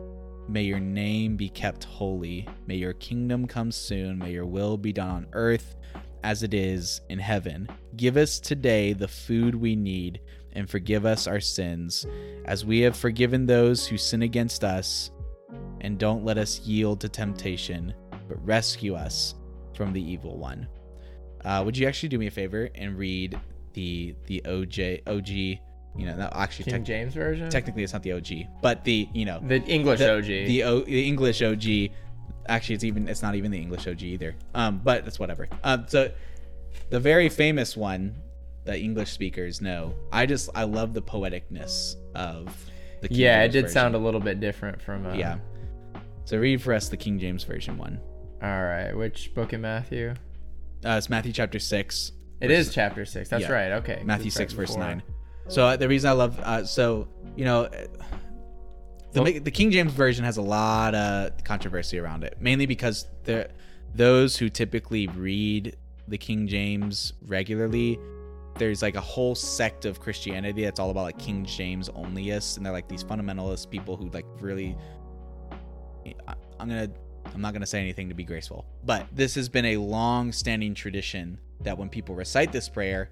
may 0.47 0.63
your 0.63 0.79
name 0.79 1.35
be 1.35 1.49
kept 1.49 1.83
holy. 1.83 2.47
May 2.67 2.75
your 2.75 2.93
kingdom 2.93 3.47
come 3.47 3.71
soon. 3.71 4.19
May 4.19 4.31
your 4.31 4.45
will 4.45 4.77
be 4.77 4.93
done 4.93 5.09
on 5.09 5.27
earth 5.33 5.75
as 6.23 6.43
it 6.43 6.53
is 6.53 7.01
in 7.09 7.19
heaven. 7.19 7.67
Give 7.95 8.17
us 8.17 8.39
today 8.39 8.93
the 8.93 9.07
food 9.07 9.55
we 9.55 9.75
need 9.75 10.21
and 10.53 10.69
forgive 10.69 11.05
us 11.05 11.27
our 11.27 11.39
sins 11.39 12.05
as 12.45 12.65
we 12.65 12.79
have 12.81 12.95
forgiven 12.95 13.45
those 13.45 13.87
who 13.87 13.97
sin 13.97 14.21
against 14.21 14.63
us. 14.63 15.11
And 15.81 15.97
don't 15.97 16.23
let 16.23 16.37
us 16.37 16.61
yield 16.61 17.01
to 17.01 17.09
temptation, 17.09 17.93
but 18.27 18.45
rescue 18.45 18.95
us 18.95 19.35
from 19.75 19.91
the 19.91 20.01
evil 20.01 20.37
one. 20.37 20.67
Uh, 21.43 21.61
would 21.65 21.77
you 21.77 21.87
actually 21.87 22.09
do 22.09 22.17
me 22.17 22.27
a 22.27 22.31
favor 22.31 22.69
and 22.75 22.97
read 22.97 23.39
the 23.73 24.15
the 24.25 24.41
OJ 24.45 25.01
OG? 25.07 25.27
You 25.95 26.07
know, 26.07 26.15
no, 26.15 26.29
actually, 26.33 26.65
King 26.65 26.73
tec- 26.75 26.83
James 26.83 27.13
version, 27.13 27.49
technically 27.49 27.83
it's 27.83 27.93
not 27.93 28.01
the 28.01 28.13
OG, 28.13 28.61
but 28.61 28.83
the 28.83 29.07
you 29.13 29.25
know 29.25 29.39
the 29.45 29.61
English 29.63 29.99
the, 29.99 30.17
OG. 30.17 30.25
the, 30.25 30.63
o, 30.63 30.81
the 30.81 31.07
English 31.07 31.41
OG. 31.41 31.91
Actually, 32.49 32.75
it's 32.75 32.83
even 32.83 33.07
it's 33.07 33.21
not 33.21 33.35
even 33.35 33.51
the 33.51 33.59
English 33.59 33.87
OG 33.87 34.01
either. 34.01 34.35
Um, 34.55 34.81
but 34.83 35.05
it's 35.07 35.19
whatever. 35.19 35.47
Um, 35.63 35.85
so 35.87 36.11
the 36.89 36.99
very 36.99 37.29
famous 37.29 37.77
one 37.77 38.15
that 38.65 38.79
English 38.79 39.11
speakers 39.11 39.61
know. 39.61 39.93
I 40.11 40.25
just 40.25 40.49
I 40.55 40.63
love 40.63 40.93
the 40.93 41.01
poeticness 41.01 41.95
of 42.15 42.47
the 43.01 43.09
King 43.09 43.17
yeah, 43.17 43.43
it 43.43 43.49
did 43.49 43.63
version. 43.63 43.73
sound 43.73 43.95
a 43.95 43.99
little 43.99 44.19
bit 44.19 44.39
different 44.39 44.81
from. 44.81 45.05
Uh, 45.05 45.13
yeah. 45.13 45.37
So 46.25 46.37
read 46.37 46.61
for 46.61 46.73
us 46.73 46.89
the 46.89 46.97
King 46.97 47.19
James 47.19 47.43
version 47.43 47.77
one. 47.77 47.99
All 48.41 48.63
right, 48.63 48.93
which 48.93 49.33
book 49.33 49.53
in 49.53 49.61
Matthew? 49.61 50.13
Uh, 50.85 50.95
it's 50.97 51.09
Matthew 51.09 51.31
chapter 51.33 51.59
six. 51.59 52.11
It 52.43 52.51
is 52.51 52.73
chapter 52.73 53.05
six. 53.05 53.29
That's 53.29 53.43
Yeah. 53.43 53.51
right. 53.51 53.71
Okay. 53.73 54.01
Matthew 54.03 54.31
six 54.31 54.53
verse 54.53 54.69
before. 54.71 54.83
nine. 54.83 55.03
So 55.47 55.65
uh, 55.65 55.75
the 55.77 55.87
reason 55.87 56.09
I 56.09 56.13
love 56.13 56.39
uh, 56.39 56.65
so 56.65 57.07
you 57.35 57.45
know 57.45 57.69
the 59.13 59.39
the 59.39 59.51
King 59.51 59.71
James 59.71 59.93
version 59.93 60.25
has 60.25 60.37
a 60.37 60.41
lot 60.41 60.95
of 60.95 61.43
controversy 61.43 61.99
around 61.99 62.23
it, 62.23 62.37
mainly 62.39 62.65
because 62.65 63.07
there 63.23 63.49
those 63.95 64.37
who 64.37 64.49
typically 64.49 65.07
read 65.07 65.75
the 66.07 66.17
King 66.17 66.47
James 66.47 67.13
regularly. 67.27 67.99
There's 68.55 68.83
like 68.83 68.95
a 68.95 69.01
whole 69.01 69.33
sect 69.33 69.85
of 69.85 69.99
Christianity 69.99 70.63
that's 70.63 70.79
all 70.79 70.91
about 70.91 71.03
like 71.05 71.17
King 71.17 71.43
James 71.43 71.89
onlyists, 71.89 72.57
and 72.57 72.63
they're 72.65 72.71
like 72.73 72.87
these 72.87 73.03
fundamentalist 73.03 73.69
people 73.71 73.97
who 73.97 74.09
like 74.09 74.25
really. 74.39 74.77
I'm 76.59 76.69
gonna. 76.69 76.89
I'm 77.33 77.41
not 77.41 77.53
gonna 77.53 77.65
say 77.65 77.79
anything 77.79 78.09
to 78.09 78.15
be 78.15 78.23
graceful, 78.23 78.65
but 78.83 79.07
this 79.11 79.33
has 79.35 79.49
been 79.49 79.65
a 79.65 79.77
long-standing 79.77 80.75
tradition 80.75 81.39
that 81.63 81.77
when 81.77 81.89
people 81.89 82.15
recite 82.15 82.51
this 82.51 82.69
prayer, 82.69 83.09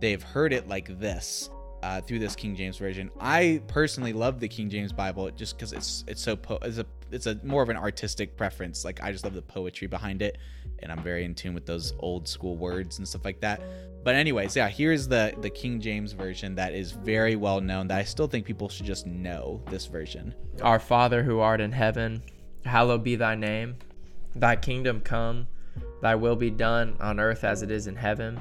they've 0.00 0.22
heard 0.22 0.52
it 0.52 0.68
like 0.68 0.98
this 0.98 1.50
uh, 1.82 2.00
through 2.00 2.18
this 2.18 2.34
King 2.34 2.56
James 2.56 2.78
version. 2.78 3.10
I 3.20 3.62
personally 3.68 4.12
love 4.12 4.40
the 4.40 4.48
King 4.48 4.68
James 4.68 4.92
Bible 4.92 5.30
just 5.30 5.56
because 5.56 5.72
it's 5.72 6.04
it's 6.08 6.20
so 6.20 6.36
po- 6.36 6.58
it's 6.62 6.78
a 6.78 6.86
it's 7.10 7.26
a 7.26 7.38
more 7.44 7.62
of 7.62 7.68
an 7.68 7.76
artistic 7.76 8.36
preference. 8.36 8.84
Like 8.84 9.02
I 9.02 9.12
just 9.12 9.24
love 9.24 9.34
the 9.34 9.42
poetry 9.42 9.86
behind 9.86 10.22
it, 10.22 10.38
and 10.80 10.90
I'm 10.90 11.02
very 11.02 11.24
in 11.24 11.34
tune 11.34 11.54
with 11.54 11.66
those 11.66 11.94
old 12.00 12.28
school 12.28 12.56
words 12.56 12.98
and 12.98 13.06
stuff 13.06 13.24
like 13.24 13.40
that. 13.40 13.60
But 14.02 14.14
anyways, 14.14 14.56
yeah, 14.56 14.68
here's 14.68 15.08
the 15.08 15.34
the 15.40 15.50
King 15.50 15.80
James 15.80 16.12
version 16.12 16.54
that 16.56 16.74
is 16.74 16.92
very 16.92 17.36
well 17.36 17.60
known. 17.60 17.88
That 17.88 17.98
I 17.98 18.04
still 18.04 18.26
think 18.26 18.46
people 18.46 18.68
should 18.68 18.86
just 18.86 19.06
know 19.06 19.62
this 19.70 19.86
version. 19.86 20.34
Our 20.62 20.80
Father 20.80 21.22
who 21.22 21.40
art 21.40 21.60
in 21.60 21.72
heaven, 21.72 22.22
hallowed 22.64 23.04
be 23.04 23.16
thy 23.16 23.34
name. 23.34 23.76
Thy 24.34 24.56
kingdom 24.56 25.00
come, 25.00 25.46
thy 26.00 26.14
will 26.14 26.36
be 26.36 26.50
done 26.50 26.96
on 27.00 27.20
earth 27.20 27.44
as 27.44 27.62
it 27.62 27.70
is 27.70 27.86
in 27.86 27.96
heaven. 27.96 28.40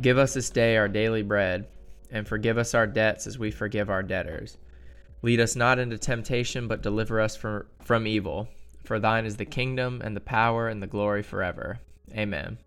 Give 0.00 0.18
us 0.18 0.34
this 0.34 0.50
day 0.50 0.76
our 0.76 0.88
daily 0.88 1.22
bread, 1.22 1.68
and 2.10 2.26
forgive 2.26 2.58
us 2.58 2.74
our 2.74 2.86
debts 2.86 3.26
as 3.26 3.38
we 3.38 3.50
forgive 3.50 3.90
our 3.90 4.02
debtors. 4.02 4.56
Lead 5.22 5.40
us 5.40 5.56
not 5.56 5.78
into 5.78 5.98
temptation, 5.98 6.68
but 6.68 6.82
deliver 6.82 7.20
us 7.20 7.36
from, 7.36 7.66
from 7.84 8.06
evil. 8.06 8.48
For 8.84 8.98
thine 8.98 9.26
is 9.26 9.36
the 9.36 9.44
kingdom, 9.44 10.00
and 10.02 10.16
the 10.16 10.20
power, 10.20 10.68
and 10.68 10.82
the 10.82 10.86
glory 10.86 11.22
forever. 11.22 11.80
Amen. 12.12 12.58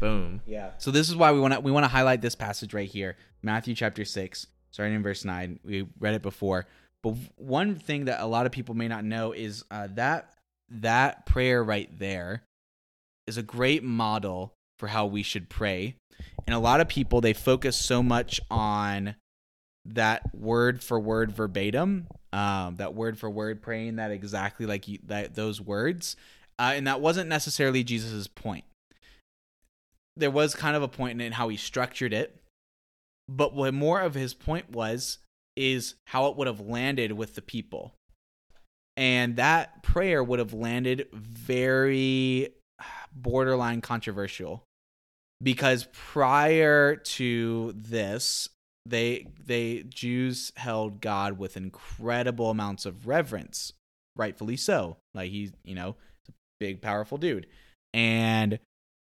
Boom. 0.00 0.42
Yeah. 0.46 0.70
So 0.78 0.90
this 0.90 1.08
is 1.08 1.16
why 1.16 1.32
we 1.32 1.40
want 1.40 1.54
to 1.54 1.60
we 1.60 1.72
want 1.72 1.84
to 1.84 1.88
highlight 1.88 2.20
this 2.20 2.34
passage 2.34 2.72
right 2.72 2.88
here, 2.88 3.16
Matthew 3.42 3.74
chapter 3.74 4.04
six, 4.04 4.46
starting 4.70 4.94
in 4.94 5.02
verse 5.02 5.24
nine. 5.24 5.58
We 5.64 5.88
read 5.98 6.14
it 6.14 6.22
before, 6.22 6.66
but 7.02 7.14
one 7.36 7.74
thing 7.74 8.04
that 8.04 8.20
a 8.20 8.26
lot 8.26 8.46
of 8.46 8.52
people 8.52 8.76
may 8.76 8.86
not 8.86 9.04
know 9.04 9.32
is 9.32 9.64
uh, 9.70 9.88
that 9.94 10.34
that 10.70 11.26
prayer 11.26 11.64
right 11.64 11.88
there 11.98 12.44
is 13.28 13.36
a 13.36 13.42
great 13.42 13.84
model 13.84 14.52
for 14.78 14.88
how 14.88 15.06
we 15.06 15.22
should 15.22 15.48
pray. 15.48 15.94
And 16.46 16.54
a 16.54 16.58
lot 16.58 16.80
of 16.80 16.88
people 16.88 17.20
they 17.20 17.32
focus 17.32 17.76
so 17.76 18.02
much 18.02 18.40
on 18.50 19.14
that 19.84 20.34
word 20.34 20.82
for 20.82 20.98
word 20.98 21.32
verbatim, 21.32 22.06
um, 22.32 22.76
that 22.76 22.94
word 22.94 23.18
for 23.18 23.30
word 23.30 23.62
praying 23.62 23.96
that 23.96 24.10
exactly 24.10 24.66
like 24.66 24.88
you, 24.88 24.98
that 25.06 25.34
those 25.34 25.60
words, 25.60 26.16
uh, 26.58 26.72
and 26.74 26.86
that 26.86 27.00
wasn't 27.00 27.28
necessarily 27.28 27.84
Jesus's 27.84 28.28
point 28.28 28.64
there 30.16 30.32
was 30.32 30.52
kind 30.52 30.74
of 30.74 30.82
a 30.82 30.88
point 30.88 31.22
in 31.22 31.30
how 31.30 31.48
he 31.48 31.56
structured 31.56 32.12
it 32.12 32.38
but 33.28 33.54
what 33.54 33.74
more 33.74 34.00
of 34.00 34.14
his 34.14 34.32
point 34.32 34.70
was 34.70 35.18
is 35.54 35.94
how 36.06 36.26
it 36.28 36.36
would 36.36 36.46
have 36.46 36.60
landed 36.60 37.12
with 37.12 37.34
the 37.34 37.42
people. 37.42 37.94
And 38.96 39.36
that 39.36 39.82
prayer 39.82 40.24
would 40.24 40.38
have 40.38 40.54
landed 40.54 41.08
very 41.12 42.48
borderline 43.22 43.80
controversial 43.80 44.64
because 45.42 45.86
prior 45.92 46.96
to 46.96 47.72
this 47.76 48.48
they 48.88 49.26
they 49.44 49.84
Jews 49.88 50.52
held 50.56 51.00
God 51.00 51.38
with 51.38 51.56
incredible 51.56 52.50
amounts 52.50 52.86
of 52.86 53.06
reverence, 53.06 53.72
rightfully 54.16 54.56
so. 54.56 54.96
Like 55.14 55.30
he's, 55.30 55.52
you 55.64 55.74
know, 55.74 55.96
a 56.28 56.32
big 56.58 56.80
powerful 56.80 57.18
dude. 57.18 57.46
And 57.92 58.58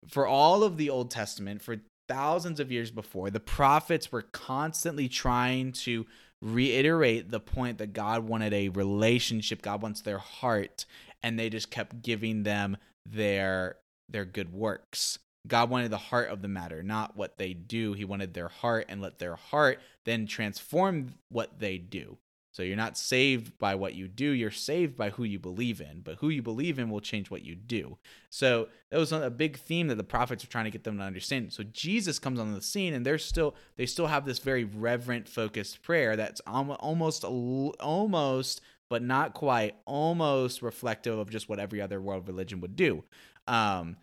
for 0.07 0.27
all 0.27 0.63
of 0.63 0.77
the 0.77 0.89
Old 0.89 1.09
Testament, 1.11 1.61
for 1.61 1.77
thousands 2.07 2.59
of 2.59 2.71
years 2.71 2.91
before, 2.91 3.29
the 3.29 3.39
prophets 3.39 4.11
were 4.11 4.21
constantly 4.21 5.07
trying 5.09 5.71
to 5.71 6.05
reiterate 6.41 7.31
the 7.31 7.39
point 7.39 7.77
that 7.77 7.93
God 7.93 8.27
wanted 8.27 8.53
a 8.53 8.69
relationship, 8.69 9.61
God 9.61 9.81
wants 9.81 10.01
their 10.01 10.17
heart, 10.17 10.85
and 11.23 11.39
they 11.39 11.49
just 11.49 11.71
kept 11.71 12.01
giving 12.01 12.43
them 12.43 12.77
their 13.05 13.77
their 14.09 14.25
good 14.25 14.53
works. 14.53 15.19
God 15.45 15.69
wanted 15.69 15.91
the 15.91 15.97
heart 15.97 16.29
of 16.29 16.41
the 16.41 16.47
matter, 16.47 16.83
not 16.83 17.17
what 17.17 17.37
they 17.37 17.53
do. 17.53 17.93
He 17.93 18.05
wanted 18.05 18.33
their 18.33 18.47
heart 18.47 18.85
and 18.87 19.01
let 19.01 19.19
their 19.19 19.35
heart 19.35 19.79
then 20.05 20.25
transform 20.25 21.15
what 21.29 21.59
they 21.59 21.77
do. 21.77 22.17
So 22.53 22.61
you're 22.61 22.77
not 22.77 22.99
saved 22.99 23.57
by 23.57 23.73
what 23.73 23.95
you 23.95 24.07
do, 24.07 24.29
you're 24.29 24.51
saved 24.51 24.95
by 24.95 25.09
who 25.09 25.23
you 25.23 25.39
believe 25.39 25.81
in. 25.81 26.01
But 26.01 26.17
who 26.17 26.29
you 26.29 26.43
believe 26.43 26.77
in 26.77 26.91
will 26.91 27.01
change 27.01 27.31
what 27.31 27.43
you 27.43 27.55
do. 27.55 27.97
So 28.29 28.69
that 28.91 28.99
was 28.99 29.11
a 29.11 29.31
big 29.31 29.57
theme 29.57 29.87
that 29.87 29.95
the 29.95 30.03
prophets 30.03 30.45
were 30.45 30.51
trying 30.51 30.65
to 30.65 30.71
get 30.71 30.83
them 30.83 30.99
to 30.99 31.03
understand. 31.03 31.51
So 31.51 31.63
Jesus 31.63 32.19
comes 32.19 32.39
on 32.39 32.53
the 32.53 32.61
scene 32.61 32.93
and 32.93 33.03
they're 33.03 33.17
still 33.17 33.55
they 33.75 33.87
still 33.87 34.05
have 34.05 34.25
this 34.25 34.37
very 34.37 34.65
reverent 34.65 35.27
focused 35.27 35.81
prayer 35.81 36.15
that's 36.15 36.41
almost 36.45 37.23
almost 37.23 38.61
but 38.87 39.01
not 39.01 39.33
quite 39.33 39.75
almost 39.85 40.61
reflective 40.61 41.17
of 41.17 41.31
just 41.31 41.49
what 41.49 41.57
every 41.57 41.81
other 41.81 41.99
world 41.99 42.27
religion 42.27 42.61
would 42.61 42.75
do. 42.75 43.03
Um, 43.47 43.97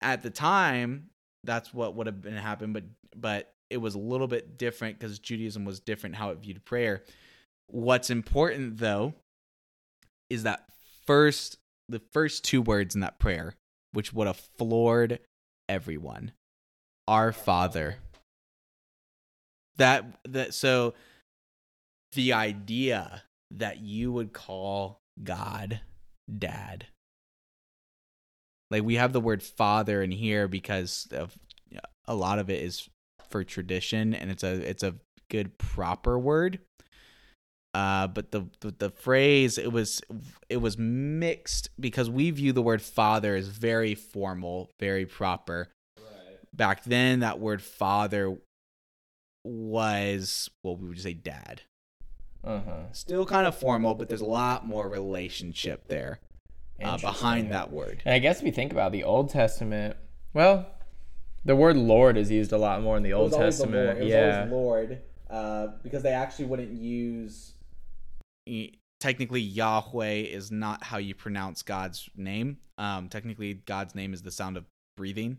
at 0.00 0.22
the 0.22 0.30
time, 0.30 1.10
that's 1.44 1.72
what 1.74 1.94
would 1.94 2.06
have 2.06 2.20
been 2.20 2.36
happened, 2.36 2.74
but 2.74 2.84
but 3.16 3.52
it 3.70 3.78
was 3.78 3.94
a 3.94 3.98
little 3.98 4.26
bit 4.26 4.58
different 4.58 4.98
because 4.98 5.18
Judaism 5.18 5.64
was 5.64 5.80
different 5.80 6.16
how 6.16 6.30
it 6.30 6.38
viewed 6.38 6.64
prayer. 6.64 7.02
What's 7.68 8.10
important 8.10 8.78
though 8.78 9.14
is 10.28 10.42
that 10.42 10.64
first 11.06 11.56
the 11.88 12.00
first 12.12 12.44
two 12.44 12.62
words 12.62 12.94
in 12.94 13.00
that 13.00 13.18
prayer, 13.18 13.54
which 13.92 14.12
would 14.12 14.26
have 14.26 14.40
floored 14.58 15.18
everyone. 15.68 16.32
Our 17.08 17.32
Father. 17.32 17.96
That 19.76 20.04
that 20.28 20.54
so 20.54 20.94
the 22.12 22.32
idea 22.32 23.22
that 23.50 23.80
you 23.80 24.12
would 24.12 24.32
call 24.32 25.00
God 25.22 25.80
dad 26.38 26.86
like 28.70 28.82
we 28.82 28.96
have 28.96 29.12
the 29.12 29.20
word 29.20 29.42
father 29.42 30.02
in 30.02 30.10
here 30.10 30.48
because 30.48 31.08
of 31.12 31.36
a 32.06 32.14
lot 32.14 32.38
of 32.38 32.50
it 32.50 32.62
is 32.62 32.88
for 33.28 33.44
tradition 33.44 34.14
and 34.14 34.30
it's 34.30 34.42
a 34.42 34.68
it's 34.68 34.82
a 34.82 34.96
good 35.30 35.56
proper 35.58 36.18
word 36.18 36.58
uh 37.74 38.08
but 38.08 38.32
the, 38.32 38.44
the 38.60 38.74
the, 38.78 38.90
phrase 38.90 39.56
it 39.56 39.70
was 39.70 40.02
it 40.48 40.56
was 40.56 40.76
mixed 40.76 41.70
because 41.78 42.10
we 42.10 42.30
view 42.32 42.52
the 42.52 42.62
word 42.62 42.82
father 42.82 43.36
as 43.36 43.46
very 43.46 43.94
formal 43.94 44.68
very 44.80 45.06
proper 45.06 45.68
right. 45.96 46.38
back 46.52 46.82
then 46.82 47.20
that 47.20 47.38
word 47.38 47.62
father 47.62 48.36
was 49.44 50.50
well 50.64 50.76
we 50.76 50.88
would 50.88 51.00
say 51.00 51.14
dad 51.14 51.62
uh-huh. 52.42 52.90
still 52.90 53.24
kind 53.24 53.46
of 53.46 53.54
formal 53.54 53.94
but 53.94 54.08
there's 54.08 54.20
a 54.20 54.26
lot 54.26 54.66
more 54.66 54.88
relationship 54.88 55.86
there 55.86 56.18
uh, 56.82 56.98
behind 56.98 57.52
that 57.52 57.72
word. 57.72 58.02
And 58.04 58.14
I 58.14 58.18
guess 58.18 58.40
if 58.40 58.46
you 58.46 58.52
think 58.52 58.72
about 58.72 58.92
the 58.92 59.04
Old 59.04 59.30
Testament, 59.30 59.96
well, 60.32 60.66
the 61.44 61.56
word 61.56 61.76
Lord 61.76 62.16
is 62.16 62.30
used 62.30 62.52
a 62.52 62.58
lot 62.58 62.82
more 62.82 62.96
in 62.96 63.02
the 63.02 63.12
Old 63.12 63.32
Testament. 63.32 63.98
The 63.98 64.06
yeah, 64.06 64.46
Lord, 64.50 65.00
uh, 65.28 65.68
because 65.82 66.02
they 66.02 66.12
actually 66.12 66.46
wouldn't 66.46 66.72
use. 66.72 67.54
Technically, 69.00 69.40
Yahweh 69.40 70.22
is 70.22 70.50
not 70.50 70.82
how 70.84 70.98
you 70.98 71.14
pronounce 71.14 71.62
God's 71.62 72.08
name. 72.16 72.58
Um, 72.76 73.08
technically, 73.08 73.54
God's 73.54 73.94
name 73.94 74.12
is 74.12 74.22
the 74.22 74.30
sound 74.30 74.56
of 74.56 74.66
breathing. 74.96 75.38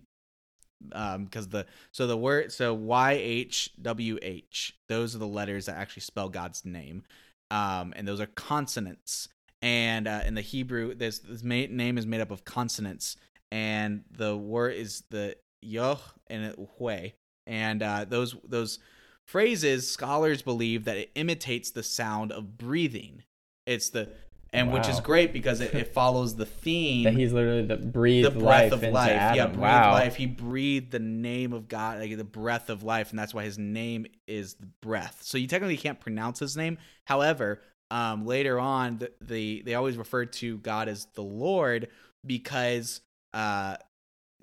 Um, 0.93 1.25
because 1.25 1.47
the 1.49 1.67
so 1.91 2.07
the 2.07 2.17
word 2.17 2.51
so 2.51 2.73
Y 2.73 3.11
H 3.11 3.69
W 3.83 4.17
H 4.23 4.73
those 4.89 5.15
are 5.15 5.19
the 5.19 5.27
letters 5.27 5.67
that 5.67 5.77
actually 5.77 6.01
spell 6.01 6.27
God's 6.27 6.65
name. 6.65 7.03
Um, 7.51 7.93
and 7.95 8.07
those 8.07 8.19
are 8.19 8.25
consonants 8.25 9.29
and 9.61 10.07
uh, 10.07 10.21
in 10.25 10.35
the 10.35 10.41
Hebrew, 10.41 10.95
this, 10.95 11.19
this 11.19 11.43
name 11.43 11.97
is 11.97 12.05
made 12.05 12.21
up 12.21 12.31
of 12.31 12.45
consonants, 12.45 13.17
and 13.51 14.03
the 14.11 14.35
word 14.35 14.75
is 14.75 15.03
the 15.09 15.35
yoh 15.61 15.99
and 16.27 16.55
hue, 16.77 17.11
and 17.45 17.83
uh, 17.83 18.05
those 18.07 18.35
those 18.43 18.79
phrases 19.27 19.89
scholars 19.89 20.41
believe 20.41 20.85
that 20.85 20.97
it 20.97 21.11
imitates 21.15 21.71
the 21.71 21.83
sound 21.83 22.31
of 22.31 22.57
breathing. 22.57 23.23
It's 23.65 23.89
the 23.89 24.09
and 24.53 24.67
wow. 24.67 24.73
which 24.75 24.89
is 24.89 24.99
great 24.99 25.31
because 25.31 25.61
it, 25.61 25.73
it 25.73 25.93
follows 25.93 26.35
the 26.35 26.45
theme 26.45 27.03
that 27.03 27.13
he's 27.13 27.31
literally 27.31 27.65
the 27.65 27.77
breathe 27.77 28.25
the 28.25 28.31
breath 28.31 28.71
of 28.71 28.83
life. 28.83 29.11
Adam. 29.11 29.37
Yeah, 29.37 29.47
breathe 29.47 29.59
wow. 29.59 29.91
life. 29.93 30.15
He 30.15 30.25
breathed 30.25 30.91
the 30.91 30.99
name 30.99 31.53
of 31.53 31.67
God, 31.67 31.99
like 31.99 32.17
the 32.17 32.23
breath 32.23 32.69
of 32.69 32.83
life, 32.83 33.11
and 33.11 33.19
that's 33.19 33.33
why 33.33 33.43
his 33.43 33.57
name 33.57 34.05
is 34.27 34.55
the 34.55 34.67
breath. 34.81 35.19
So 35.21 35.37
you 35.37 35.47
technically 35.47 35.77
can't 35.77 35.99
pronounce 35.99 36.39
his 36.39 36.57
name. 36.57 36.77
However, 37.05 37.61
um, 37.91 38.25
later 38.25 38.57
on, 38.57 38.99
the, 38.99 39.11
the, 39.19 39.61
they 39.65 39.75
always 39.75 39.97
refer 39.97 40.25
to 40.25 40.57
God 40.59 40.87
as 40.87 41.07
the 41.13 41.21
Lord 41.21 41.89
because 42.25 43.01
uh, 43.33 43.75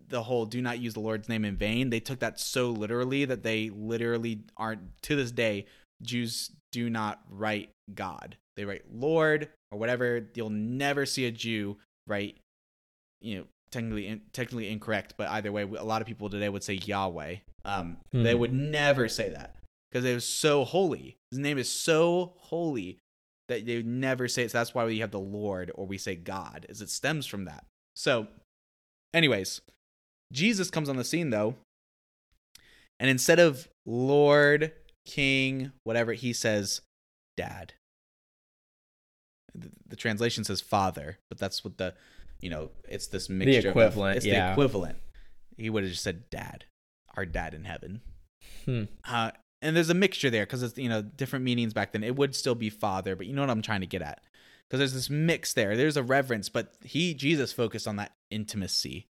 the 0.08 0.22
whole 0.22 0.44
"do 0.44 0.60
not 0.60 0.78
use 0.78 0.92
the 0.92 1.00
Lord's 1.00 1.30
name 1.30 1.46
in 1.46 1.56
vain." 1.56 1.88
They 1.88 1.98
took 1.98 2.18
that 2.18 2.38
so 2.38 2.68
literally 2.70 3.24
that 3.24 3.42
they 3.42 3.70
literally 3.70 4.42
aren't 4.58 5.02
to 5.02 5.16
this 5.16 5.32
day. 5.32 5.64
Jews 6.02 6.50
do 6.72 6.90
not 6.90 7.22
write 7.30 7.70
God; 7.94 8.36
they 8.54 8.66
write 8.66 8.82
Lord 8.92 9.48
or 9.72 9.78
whatever. 9.78 10.28
You'll 10.34 10.50
never 10.50 11.06
see 11.06 11.24
a 11.24 11.30
Jew 11.30 11.78
write, 12.06 12.36
you 13.22 13.38
know, 13.38 13.44
technically 13.70 14.08
in, 14.08 14.20
technically 14.34 14.70
incorrect, 14.70 15.14
but 15.16 15.30
either 15.30 15.50
way, 15.50 15.62
a 15.62 15.84
lot 15.84 16.02
of 16.02 16.06
people 16.06 16.28
today 16.28 16.50
would 16.50 16.62
say 16.62 16.74
Yahweh. 16.74 17.36
Um, 17.64 17.96
mm-hmm. 18.12 18.24
They 18.24 18.34
would 18.34 18.52
never 18.52 19.08
say 19.08 19.30
that 19.30 19.56
because 19.90 20.04
it 20.04 20.12
was 20.12 20.26
so 20.26 20.64
holy. 20.66 21.16
His 21.30 21.38
name 21.38 21.56
is 21.56 21.72
so 21.72 22.34
holy 22.36 22.98
that 23.48 23.66
they 23.66 23.82
never 23.82 24.28
say 24.28 24.44
it. 24.44 24.50
So 24.50 24.58
that's 24.58 24.74
why 24.74 24.84
we 24.84 25.00
have 25.00 25.10
the 25.10 25.18
Lord 25.18 25.72
or 25.74 25.86
we 25.86 25.98
say 25.98 26.14
God, 26.14 26.66
is 26.68 26.82
it 26.82 26.90
stems 26.90 27.26
from 27.26 27.44
that. 27.46 27.64
So, 27.96 28.28
anyways, 29.12 29.60
Jesus 30.32 30.70
comes 30.70 30.88
on 30.88 30.96
the 30.96 31.04
scene 31.04 31.30
though, 31.30 31.54
and 33.00 33.10
instead 33.10 33.38
of 33.38 33.68
Lord, 33.86 34.72
King, 35.06 35.72
whatever, 35.84 36.12
he 36.12 36.32
says 36.32 36.82
Dad. 37.36 37.72
The, 39.54 39.70
the 39.88 39.96
translation 39.96 40.44
says 40.44 40.60
Father, 40.60 41.18
but 41.30 41.38
that's 41.38 41.64
what 41.64 41.78
the, 41.78 41.94
you 42.40 42.50
know, 42.50 42.70
it's 42.88 43.06
this 43.06 43.28
mixture. 43.28 43.62
The 43.62 43.68
equivalent. 43.70 44.10
Of, 44.12 44.16
it's 44.18 44.26
yeah. 44.26 44.46
the 44.46 44.52
equivalent. 44.52 44.98
He 45.56 45.70
would 45.70 45.82
have 45.82 45.92
just 45.92 46.04
said 46.04 46.30
Dad, 46.30 46.66
our 47.16 47.24
Dad 47.24 47.54
in 47.54 47.64
heaven. 47.64 48.02
Hmm. 48.64 48.84
Uh, 49.08 49.30
and 49.60 49.76
there's 49.76 49.90
a 49.90 49.94
mixture 49.94 50.30
there 50.30 50.44
because 50.44 50.62
it's 50.62 50.78
you 50.78 50.88
know 50.88 51.02
different 51.02 51.44
meanings 51.44 51.72
back 51.72 51.92
then. 51.92 52.04
It 52.04 52.16
would 52.16 52.34
still 52.34 52.54
be 52.54 52.70
father, 52.70 53.16
but 53.16 53.26
you 53.26 53.34
know 53.34 53.42
what 53.42 53.50
I'm 53.50 53.62
trying 53.62 53.80
to 53.80 53.86
get 53.86 54.02
at 54.02 54.22
because 54.68 54.78
there's 54.78 54.94
this 54.94 55.10
mix 55.10 55.52
there. 55.52 55.76
There's 55.76 55.96
a 55.96 56.02
reverence, 56.02 56.48
but 56.48 56.74
he 56.84 57.14
Jesus 57.14 57.52
focused 57.52 57.88
on 57.88 57.96
that 57.96 58.12
intimacy, 58.30 59.06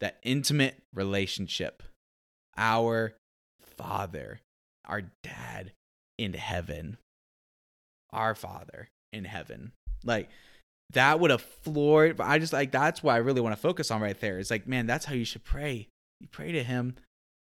that 0.00 0.18
intimate 0.22 0.82
relationship. 0.92 1.82
Our 2.56 3.14
Father, 3.76 4.40
our 4.84 5.02
Dad 5.22 5.72
in 6.18 6.34
heaven, 6.34 6.98
our 8.12 8.34
Father 8.34 8.88
in 9.12 9.24
heaven, 9.24 9.72
like 10.04 10.28
that 10.92 11.18
would 11.18 11.30
have 11.32 11.42
floored. 11.42 12.16
But 12.16 12.28
I 12.28 12.38
just 12.38 12.52
like 12.52 12.70
that's 12.70 13.02
what 13.02 13.14
I 13.14 13.18
really 13.18 13.40
want 13.40 13.54
to 13.56 13.60
focus 13.60 13.90
on 13.90 14.00
right 14.00 14.18
there. 14.20 14.38
It's 14.38 14.50
like, 14.50 14.68
man, 14.68 14.86
that's 14.86 15.06
how 15.06 15.14
you 15.14 15.24
should 15.24 15.44
pray. 15.44 15.88
You 16.20 16.28
pray 16.28 16.52
to 16.52 16.62
Him 16.62 16.94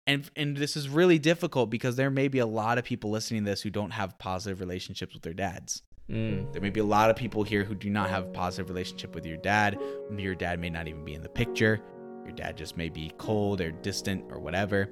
and 0.07 0.31
and 0.37 0.57
this 0.57 0.77
is 0.77 0.89
really 0.89 1.19
difficult 1.19 1.71
because 1.71 1.97
there 1.97 2.11
may 2.11 2.29
be 2.29 2.39
a 2.39 2.47
lot 2.47 2.79
of 2.79 2.85
people 2.85 3.11
listening 3.11 3.45
to 3.45 3.51
this 3.51 3.63
who 3.63 3.71
don't 3.71 3.91
have 3.91 4.19
positive 4.19 4.61
relationships 4.61 5.15
with 5.15 5.23
their 5.23 5.35
dads. 5.35 5.83
Mm. 6.11 6.53
There 6.53 6.61
may 6.61 6.71
be 6.71 6.81
a 6.81 6.85
lot 6.85 7.11
of 7.11 7.17
people 7.17 7.45
here 7.45 7.65
who 7.65 7.75
do 7.75 7.89
not 7.89 8.11
have 8.11 8.25
a 8.25 8.31
positive 8.31 8.69
relationship 8.69 9.15
with 9.15 9.25
your 9.25 9.37
dad. 9.37 9.79
Your 10.17 10.35
dad 10.35 10.59
may 10.59 10.71
not 10.71 10.89
even 10.89 11.05
be 11.05 11.15
in 11.15 11.23
the 11.23 11.29
picture. 11.29 11.81
Your 12.25 12.33
dad 12.33 12.57
just 12.57 12.77
may 12.77 12.89
be 12.89 13.13
cold 13.17 13.61
or 13.61 13.71
distant 13.71 14.25
or 14.31 14.41
whatever. 14.41 14.89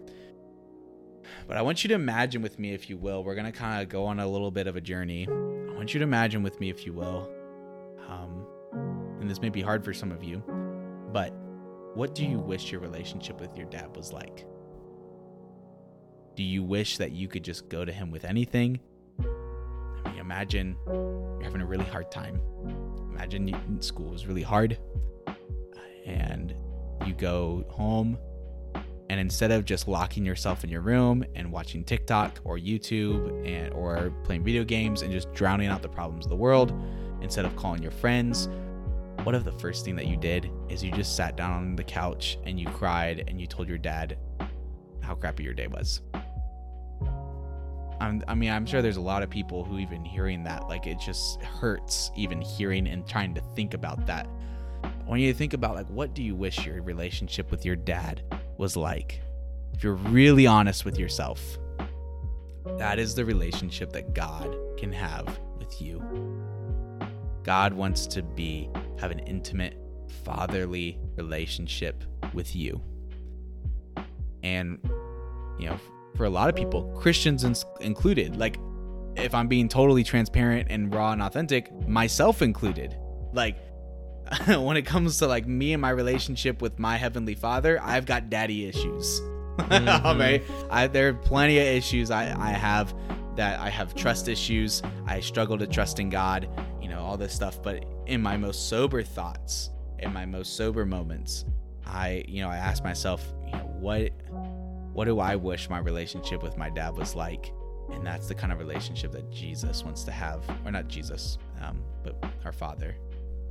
But 1.47 1.57
I 1.57 1.63
want 1.63 1.85
you 1.85 1.89
to 1.89 1.95
imagine 1.95 2.41
with 2.41 2.59
me, 2.59 2.73
if 2.73 2.89
you 2.89 2.97
will, 2.97 3.25
we're 3.25 3.35
going 3.35 3.51
to 3.51 3.59
kind 3.59 3.83
of 3.83 3.89
go 3.89 4.07
on 4.07 4.21
a 4.21 4.27
little 4.27 4.51
bit 4.51 4.67
of 4.67 4.77
a 4.77 4.81
journey. 4.81 5.27
I 5.29 5.75
want 5.75 5.93
you 5.93 5.99
to 5.99 6.05
imagine 6.05 6.43
with 6.43 6.59
me, 6.61 6.71
if 6.71 6.87
you 6.87 6.93
will. 6.93 7.29
Um, 8.09 8.47
and 9.21 9.29
this 9.29 9.41
may 9.41 9.51
be 9.51 9.61
hard 9.61 9.85
for 9.85 9.93
some 9.93 10.11
of 10.13 10.23
you, 10.23 10.43
but 11.13 11.35
what 11.95 12.15
do 12.15 12.25
you 12.25 12.39
wish 12.39 12.71
your 12.71 12.81
relationship 12.81 13.41
with 13.41 13.57
your 13.57 13.67
dad 13.67 13.95
was 13.97 14.13
like? 14.13 14.47
Do 16.39 16.45
you 16.45 16.63
wish 16.63 16.99
that 16.99 17.11
you 17.11 17.27
could 17.27 17.43
just 17.43 17.69
go 17.69 17.85
to 17.85 17.91
him 17.91 18.13
with 18.13 18.25
anything? 18.25 18.79
I 19.19 20.09
mean, 20.09 20.21
imagine 20.21 20.77
you're 20.87 21.43
having 21.43 21.61
a 21.61 21.67
really 21.67 21.85
hard 21.85 22.13
time. 22.13 22.41
Imagine 23.11 23.49
you, 23.49 23.57
school 23.81 24.11
was 24.11 24.25
really 24.29 24.45
hard 24.45 24.79
and 26.07 26.55
you 27.05 27.15
go 27.15 27.67
home 27.69 28.17
and 29.11 29.19
instead 29.19 29.51
of 29.51 29.65
just 29.65 29.89
locking 29.89 30.25
yourself 30.25 30.63
in 30.63 30.71
your 30.71 30.81
room 30.81 31.25
and 31.35 31.51
watching 31.51 31.83
TikTok 31.83 32.39
or 32.45 32.57
YouTube 32.57 33.45
and 33.45 33.75
or 33.75 34.13
playing 34.23 34.45
video 34.45 34.63
games 34.63 35.03
and 35.03 35.11
just 35.11 35.33
drowning 35.33 35.67
out 35.67 35.83
the 35.83 35.89
problems 35.89 36.25
of 36.25 36.31
the 36.31 36.37
world, 36.37 36.73
instead 37.21 37.47
of 37.47 37.57
calling 37.57 37.83
your 37.83 37.91
friends, 37.91 38.49
what 39.25 39.35
if 39.35 39.43
the 39.43 39.59
first 39.59 39.85
thing 39.85 39.97
that 39.97 40.07
you 40.07 40.17
did 40.17 40.53
is 40.69 40.85
you 40.85 40.93
just 40.93 41.17
sat 41.17 41.37
down 41.37 41.51
on 41.51 41.75
the 41.75 41.83
couch 41.83 42.39
and 42.45 42.61
you 42.61 42.69
cried 42.69 43.25
and 43.27 43.41
you 43.41 43.49
told 43.49 43.69
your 43.69 43.77
dad 43.77 44.17
how 45.01 45.17
crappy 45.17 45.43
your 45.43 45.53
day 45.53 45.67
was? 45.67 46.01
I'm, 48.01 48.23
I 48.29 48.35
mean, 48.35 48.51
I'm 48.51 48.67
sure 48.67 48.83
there's 48.83 48.97
a 48.97 49.01
lot 49.01 49.23
of 49.23 49.31
people 49.31 49.65
who 49.65 49.79
even 49.79 50.05
hearing 50.05 50.45
that, 50.45 50.69
like 50.69 50.87
it 50.87 50.99
just 50.99 51.43
hurts 51.43 52.11
even 52.17 52.41
hearing 52.41 52.87
and 52.87 53.07
trying 53.07 53.35
to 53.35 53.41
think 53.55 53.75
about 53.75 54.07
that. 54.07 54.29
When 55.07 55.21
you 55.21 55.33
to 55.33 55.39
think 55.39 55.55
about 55.55 55.75
like, 55.75 55.89
what 55.89 56.15
do 56.15 56.23
you 56.23 56.35
wish 56.35 56.65
your 56.65 56.83
relationship 56.83 57.51
with 57.51 57.65
your 57.65 57.77
dad 57.77 58.23
was 58.57 58.77
like? 58.77 59.21
If 59.75 59.83
you're 59.83 59.95
really 59.95 60.47
honest 60.47 60.85
with 60.85 60.99
yourself, 60.99 61.59
that 62.77 62.99
is 62.99 63.15
the 63.15 63.25
relationship 63.25 63.93
that 63.93 64.15
God 64.15 64.55
can 64.77 64.93
have 64.93 65.39
with 65.59 65.81
you. 65.81 66.03
God 67.43 67.73
wants 67.73 68.07
to 68.09 68.23
be 68.23 68.69
have 68.99 69.11
an 69.11 69.21
intimate 69.21 69.77
fatherly 70.25 70.99
relationship 71.17 72.05
with 72.35 72.55
you. 72.55 72.81
And 74.43 74.79
you 75.59 75.71
know, 75.71 75.81
for 76.19 76.25
a 76.25 76.31
lot 76.31 76.51
of 76.51 76.57
people, 76.57 76.83
Christians 77.01 77.45
ins- 77.45 77.65
included. 77.81 78.37
Like, 78.37 78.59
if 79.17 79.35
I'm 79.35 79.47
being 79.47 79.69
totally 79.69 80.03
transparent 80.03 80.67
and 80.69 80.93
raw 80.93 81.13
and 81.13 81.23
authentic, 81.23 81.73
myself 81.89 82.43
included. 82.43 82.97
Like, 83.33 83.57
when 84.47 84.77
it 84.77 84.83
comes 84.83 85.19
to 85.19 85.29
like 85.29 85.47
me 85.47 85.73
and 85.73 85.81
my 85.81 85.91
relationship 85.91 86.61
with 86.61 86.79
my 86.79 86.97
heavenly 86.97 87.37
Father, 87.37 87.81
I've 87.81 88.05
got 88.05 88.29
daddy 88.29 88.67
issues. 88.67 89.23
Mm-hmm. 89.59 90.21
right? 90.21 90.43
I, 90.71 90.87
there 90.87 91.09
are 91.09 91.15
plenty 91.15 91.59
of 91.59 91.65
issues 91.65 92.13
I, 92.13 92.33
I 92.41 92.53
have 92.53 92.95
that 93.35 93.59
I 93.59 93.69
have 93.69 93.93
trust 93.93 94.29
issues. 94.29 94.83
I 95.05 95.19
struggle 95.19 95.59
to 95.59 95.67
trust 95.67 95.99
in 95.99 96.11
God, 96.11 96.49
you 96.81 96.89
know, 96.89 97.01
all 97.01 97.17
this 97.17 97.35
stuff. 97.35 97.61
But 97.61 97.85
in 98.07 98.23
my 98.23 98.37
most 98.37 98.69
sober 98.69 99.03
thoughts, 99.03 99.71
in 99.99 100.13
my 100.13 100.27
most 100.27 100.57
sober 100.57 100.87
moments, 100.87 101.45
I, 101.85 102.25
you 102.29 102.41
know, 102.41 102.49
I 102.49 102.57
ask 102.57 102.85
myself, 102.85 103.27
you 103.47 103.51
know, 103.51 103.69
what 103.81 104.13
what 104.93 105.05
do 105.05 105.21
I 105.21 105.37
wish 105.37 105.69
my 105.69 105.79
relationship 105.79 106.43
with 106.43 106.57
my 106.57 106.71
dad 106.71 106.97
was 106.97 107.15
like? 107.15 107.53
And 107.91 108.07
that's 108.07 108.29
the 108.29 108.35
kind 108.35 108.53
of 108.53 108.59
relationship 108.59 109.13
that 109.13 109.31
Jesus 109.31 109.85
wants 109.85 110.05
to 110.05 110.11
have, 110.11 110.45
or 110.65 110.71
not 110.71 110.89
Jesus, 110.89 111.39
um, 111.63 111.83
but 112.03 112.23
our 112.45 112.53
Father, 112.53 112.97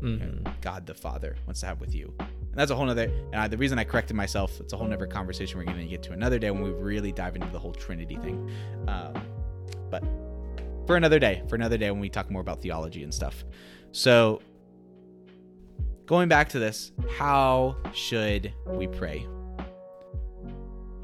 mm-hmm. 0.01 0.47
God 0.61 0.85
the 0.85 0.93
Father 0.93 1.35
wants 1.45 1.61
to 1.61 1.65
have 1.65 1.79
with 1.79 1.95
you. 1.95 2.13
And 2.19 2.53
that's 2.53 2.71
a 2.71 2.75
whole 2.75 2.85
nother. 2.85 3.11
And 3.31 3.35
I, 3.35 3.47
the 3.47 3.57
reason 3.57 3.79
I 3.79 3.83
corrected 3.83 4.15
myself, 4.15 4.59
it's 4.59 4.73
a 4.73 4.77
whole 4.77 4.87
nother 4.87 5.07
conversation 5.07 5.57
we're 5.57 5.65
going 5.65 5.77
to 5.77 5.85
get 5.85 6.03
to 6.03 6.11
another 6.11 6.37
day 6.37 6.51
when 6.51 6.61
we 6.61 6.69
really 6.69 7.11
dive 7.11 7.35
into 7.35 7.47
the 7.47 7.59
whole 7.59 7.73
Trinity 7.73 8.15
thing. 8.15 8.51
Um, 8.87 9.13
but 9.89 10.03
for 10.85 10.95
another 10.95 11.19
day, 11.19 11.43
for 11.49 11.55
another 11.55 11.77
day 11.77 11.91
when 11.91 11.99
we 11.99 12.09
talk 12.09 12.31
more 12.31 12.41
about 12.41 12.61
theology 12.61 13.03
and 13.03 13.13
stuff. 13.13 13.43
So, 13.91 14.41
going 16.05 16.29
back 16.29 16.49
to 16.49 16.59
this, 16.59 16.91
how 17.17 17.75
should 17.93 18.53
we 18.65 18.87
pray? 18.87 19.27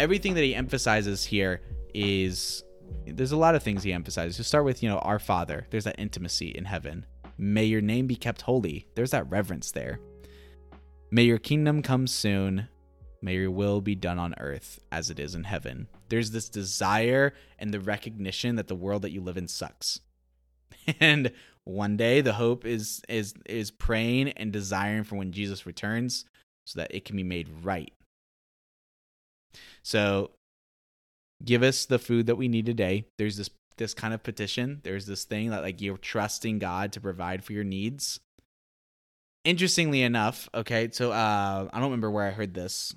Everything 0.04 0.34
that 0.34 0.44
he 0.44 0.54
emphasizes 0.54 1.24
here 1.24 1.62
is 1.94 2.62
there's 3.08 3.32
a 3.32 3.38
lot 3.38 3.56
of 3.56 3.64
things 3.64 3.84
he 3.84 3.94
emphasizes. 3.94 4.36
To 4.36 4.44
start 4.44 4.66
with, 4.66 4.84
you 4.84 4.90
know, 4.90 5.00
our 5.00 5.18
Father. 5.18 5.66
There's 5.70 5.86
that 5.86 5.98
intimacy 5.98 6.50
in 6.50 6.66
heaven. 6.66 7.06
May 7.38 7.64
your 7.64 7.80
name 7.80 8.06
be 8.06 8.18
kept 8.18 8.42
holy. 8.42 8.86
There's 8.96 9.12
that 9.12 9.30
reverence 9.32 9.72
there. 9.72 10.02
May 11.10 11.24
your 11.24 11.38
kingdom 11.38 11.82
come 11.82 12.08
soon. 12.08 12.68
May 13.22 13.36
your 13.36 13.52
will 13.52 13.80
be 13.80 13.96
done 13.96 14.20
on 14.20 14.36
earth 14.40 14.78
as 14.92 15.10
it 15.10 15.20
is 15.20 15.36
in 15.36 15.46
heaven. 15.46 15.88
There's 16.10 16.32
this 16.32 16.50
desire 16.50 17.34
and 17.58 17.74
the 17.74 17.80
recognition 17.80 18.58
that 18.58 18.68
the 18.68 18.76
world 18.76 19.04
that 19.04 19.12
you 19.12 19.22
live 19.22 19.38
in 19.38 19.48
sucks. 19.48 20.02
And 21.00 21.32
one 21.64 21.96
day 21.96 22.20
the 22.20 22.34
hope 22.34 22.66
is 22.66 23.02
is 23.08 23.34
is 23.46 23.72
praying 23.72 24.30
and 24.32 24.52
desiring 24.52 25.06
for 25.06 25.16
when 25.16 25.32
Jesus 25.32 25.66
returns 25.66 26.26
so 26.66 26.80
that 26.80 26.94
it 26.94 27.06
can 27.06 27.16
be 27.16 27.24
made 27.24 27.48
right 27.64 27.94
so 29.82 30.32
give 31.44 31.64
us 31.64 31.86
the 31.86 32.00
food 32.00 32.28
that 32.28 32.36
we 32.36 32.48
need 32.48 32.66
today. 32.66 33.06
There's 33.18 33.38
this 33.38 33.50
this 33.78 33.94
kind 33.94 34.14
of 34.14 34.22
petition. 34.22 34.82
There's 34.84 35.06
this 35.06 35.24
thing 35.24 35.50
that 35.50 35.64
like 35.64 35.82
you're 35.82 35.98
trusting 35.98 36.60
God 36.60 36.94
to 36.94 37.02
provide 37.02 37.44
for 37.44 37.54
your 37.54 37.64
needs. 37.64 38.20
Interestingly 39.44 40.04
enough, 40.04 40.48
okay, 40.54 40.90
so 40.92 41.12
uh 41.12 41.68
I 41.72 41.80
don't 41.80 41.90
remember 41.90 42.12
where 42.12 42.28
I 42.28 42.32
heard 42.32 42.54
this. 42.54 42.96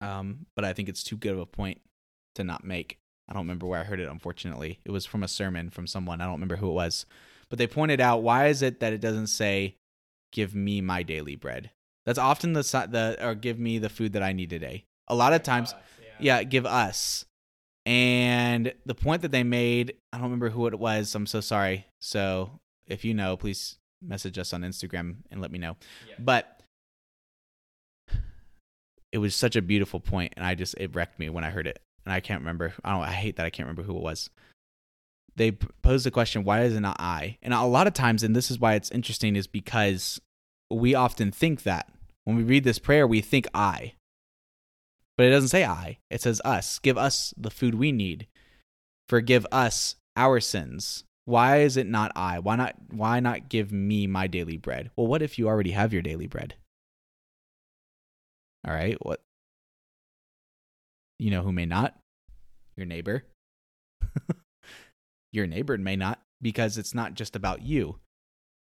Um, 0.00 0.46
but 0.54 0.64
I 0.64 0.72
think 0.72 0.88
it's 0.88 1.02
too 1.02 1.16
good 1.16 1.32
of 1.32 1.38
a 1.38 1.46
point 1.46 1.80
to 2.34 2.44
not 2.44 2.64
make. 2.64 2.98
I 3.28 3.32
don't 3.32 3.42
remember 3.42 3.66
where 3.66 3.80
I 3.80 3.84
heard 3.84 4.00
it, 4.00 4.08
unfortunately. 4.08 4.80
It 4.84 4.90
was 4.90 5.06
from 5.06 5.22
a 5.22 5.28
sermon 5.28 5.70
from 5.70 5.86
someone. 5.86 6.20
I 6.20 6.24
don't 6.24 6.34
remember 6.34 6.56
who 6.56 6.68
it 6.68 6.74
was. 6.74 7.06
But 7.48 7.58
they 7.58 7.66
pointed 7.66 8.00
out 8.00 8.22
why 8.22 8.48
is 8.48 8.62
it 8.62 8.80
that 8.80 8.92
it 8.92 9.00
doesn't 9.00 9.28
say, 9.28 9.76
Give 10.32 10.54
me 10.54 10.80
my 10.80 11.02
daily 11.02 11.36
bread? 11.36 11.70
That's 12.06 12.18
often 12.18 12.52
the 12.52 12.62
the 12.62 13.18
or 13.20 13.34
give 13.34 13.58
me 13.58 13.78
the 13.78 13.88
food 13.88 14.14
that 14.14 14.22
I 14.22 14.32
need 14.32 14.48
today. 14.48 14.84
A 15.08 15.14
lot 15.14 15.32
of 15.32 15.42
times, 15.42 15.72
us, 15.72 15.78
yeah. 16.00 16.38
yeah, 16.38 16.42
give 16.44 16.64
us. 16.64 17.26
And 17.84 18.72
the 18.84 18.94
point 18.94 19.22
that 19.22 19.30
they 19.30 19.44
made, 19.44 19.94
I 20.12 20.16
don't 20.16 20.24
remember 20.24 20.50
who 20.50 20.66
it 20.66 20.78
was. 20.78 21.14
I'm 21.14 21.26
so 21.26 21.40
sorry. 21.40 21.86
So 22.00 22.60
if 22.86 23.04
you 23.04 23.14
know, 23.14 23.36
please 23.36 23.78
message 24.02 24.38
us 24.38 24.52
on 24.52 24.62
Instagram 24.62 25.16
and 25.30 25.40
let 25.40 25.50
me 25.50 25.58
know. 25.58 25.76
Yeah. 26.08 26.14
But 26.18 26.60
it 29.12 29.18
was 29.18 29.34
such 29.34 29.56
a 29.56 29.62
beautiful 29.62 30.00
point, 30.00 30.34
and 30.36 30.46
I 30.46 30.54
just 30.54 30.74
it 30.78 30.94
wrecked 30.94 31.18
me 31.18 31.28
when 31.28 31.44
I 31.44 31.50
heard 31.50 31.66
it, 31.66 31.80
and 32.04 32.12
I 32.12 32.20
can't 32.20 32.40
remember. 32.40 32.74
I 32.84 32.92
don't. 32.92 33.02
I 33.02 33.12
hate 33.12 33.36
that 33.36 33.46
I 33.46 33.50
can't 33.50 33.66
remember 33.66 33.82
who 33.82 33.96
it 33.96 34.02
was. 34.02 34.30
They 35.34 35.52
posed 35.52 36.06
the 36.06 36.10
question, 36.10 36.44
"Why 36.44 36.62
is 36.62 36.74
it 36.74 36.80
not 36.80 37.00
I?" 37.00 37.38
And 37.42 37.52
a 37.52 37.62
lot 37.64 37.86
of 37.86 37.94
times, 37.94 38.22
and 38.22 38.34
this 38.34 38.50
is 38.50 38.58
why 38.58 38.74
it's 38.74 38.90
interesting, 38.90 39.36
is 39.36 39.46
because 39.46 40.20
we 40.70 40.94
often 40.94 41.30
think 41.30 41.62
that 41.62 41.88
when 42.26 42.36
we 42.36 42.42
read 42.42 42.64
this 42.64 42.80
prayer, 42.80 43.06
we 43.06 43.20
think 43.20 43.46
I. 43.54 43.94
But 45.16 45.26
it 45.26 45.30
doesn't 45.30 45.48
say 45.48 45.64
I, 45.64 45.98
it 46.10 46.20
says 46.20 46.42
us. 46.44 46.80
Give 46.80 46.98
us 46.98 47.32
the 47.36 47.52
food 47.52 47.76
we 47.76 47.92
need. 47.92 48.26
Forgive 49.08 49.46
us 49.52 49.94
our 50.16 50.40
sins. 50.40 51.04
Why 51.24 51.60
is 51.60 51.76
it 51.76 51.86
not 51.86 52.10
I? 52.16 52.40
Why 52.40 52.56
not 52.56 52.74
why 52.90 53.20
not 53.20 53.48
give 53.48 53.70
me 53.70 54.08
my 54.08 54.26
daily 54.26 54.56
bread? 54.56 54.90
Well, 54.96 55.06
what 55.06 55.22
if 55.22 55.38
you 55.38 55.46
already 55.46 55.70
have 55.70 55.92
your 55.92 56.02
daily 56.02 56.26
bread? 56.26 56.56
All 58.66 58.74
right, 58.74 58.98
what 59.00 59.20
you 61.20 61.30
know 61.30 61.42
who 61.42 61.52
may 61.52 61.66
not? 61.66 61.96
Your 62.76 62.86
neighbor. 62.86 63.24
your 65.32 65.46
neighbor 65.46 65.78
may 65.78 65.94
not 65.94 66.20
because 66.42 66.76
it's 66.76 66.92
not 66.94 67.14
just 67.14 67.36
about 67.36 67.62
you. 67.62 68.00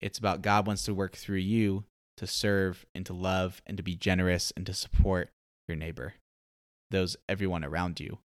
It's 0.03 0.19
about 0.19 0.43
God 0.43 0.67
wants 0.67 0.85
to 0.85 0.93
work 0.93 1.17
through 1.17 1.39
you 1.39 1.85
to 2.17 2.27
serve 2.27 2.87
and 2.95 3.05
to 3.07 3.12
love 3.12 3.62
and 3.67 3.77
to 3.77 3.83
be 3.83 3.95
generous 3.95 4.53
and 4.57 4.65
to 4.67 4.75
support 4.75 5.31
your 5.69 5.77
neighbor, 5.77 6.15
those 6.91 7.17
everyone 7.29 7.65
around 7.65 8.01
you. 8.01 8.19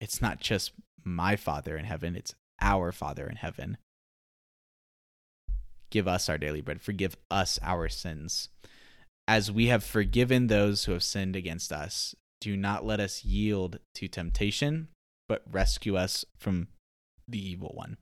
It's 0.00 0.20
not 0.20 0.40
just 0.40 0.72
my 1.04 1.36
Father 1.36 1.76
in 1.76 1.84
heaven, 1.84 2.16
it's 2.16 2.34
our 2.60 2.92
Father 2.92 3.26
in 3.26 3.36
heaven. 3.36 3.78
Give 5.90 6.08
us 6.08 6.28
our 6.28 6.38
daily 6.38 6.60
bread, 6.60 6.82
forgive 6.82 7.16
us 7.30 7.58
our 7.62 7.88
sins. 7.88 8.48
As 9.28 9.50
we 9.50 9.66
have 9.66 9.84
forgiven 9.84 10.46
those 10.46 10.84
who 10.84 10.92
have 10.92 11.02
sinned 11.02 11.36
against 11.36 11.72
us, 11.72 12.14
do 12.40 12.56
not 12.56 12.84
let 12.84 13.00
us 13.00 13.24
yield 13.24 13.78
to 13.94 14.08
temptation, 14.08 14.88
but 15.28 15.42
rescue 15.50 15.96
us 15.96 16.24
from 16.38 16.68
the 17.26 17.38
evil 17.38 17.72
one. 17.74 17.96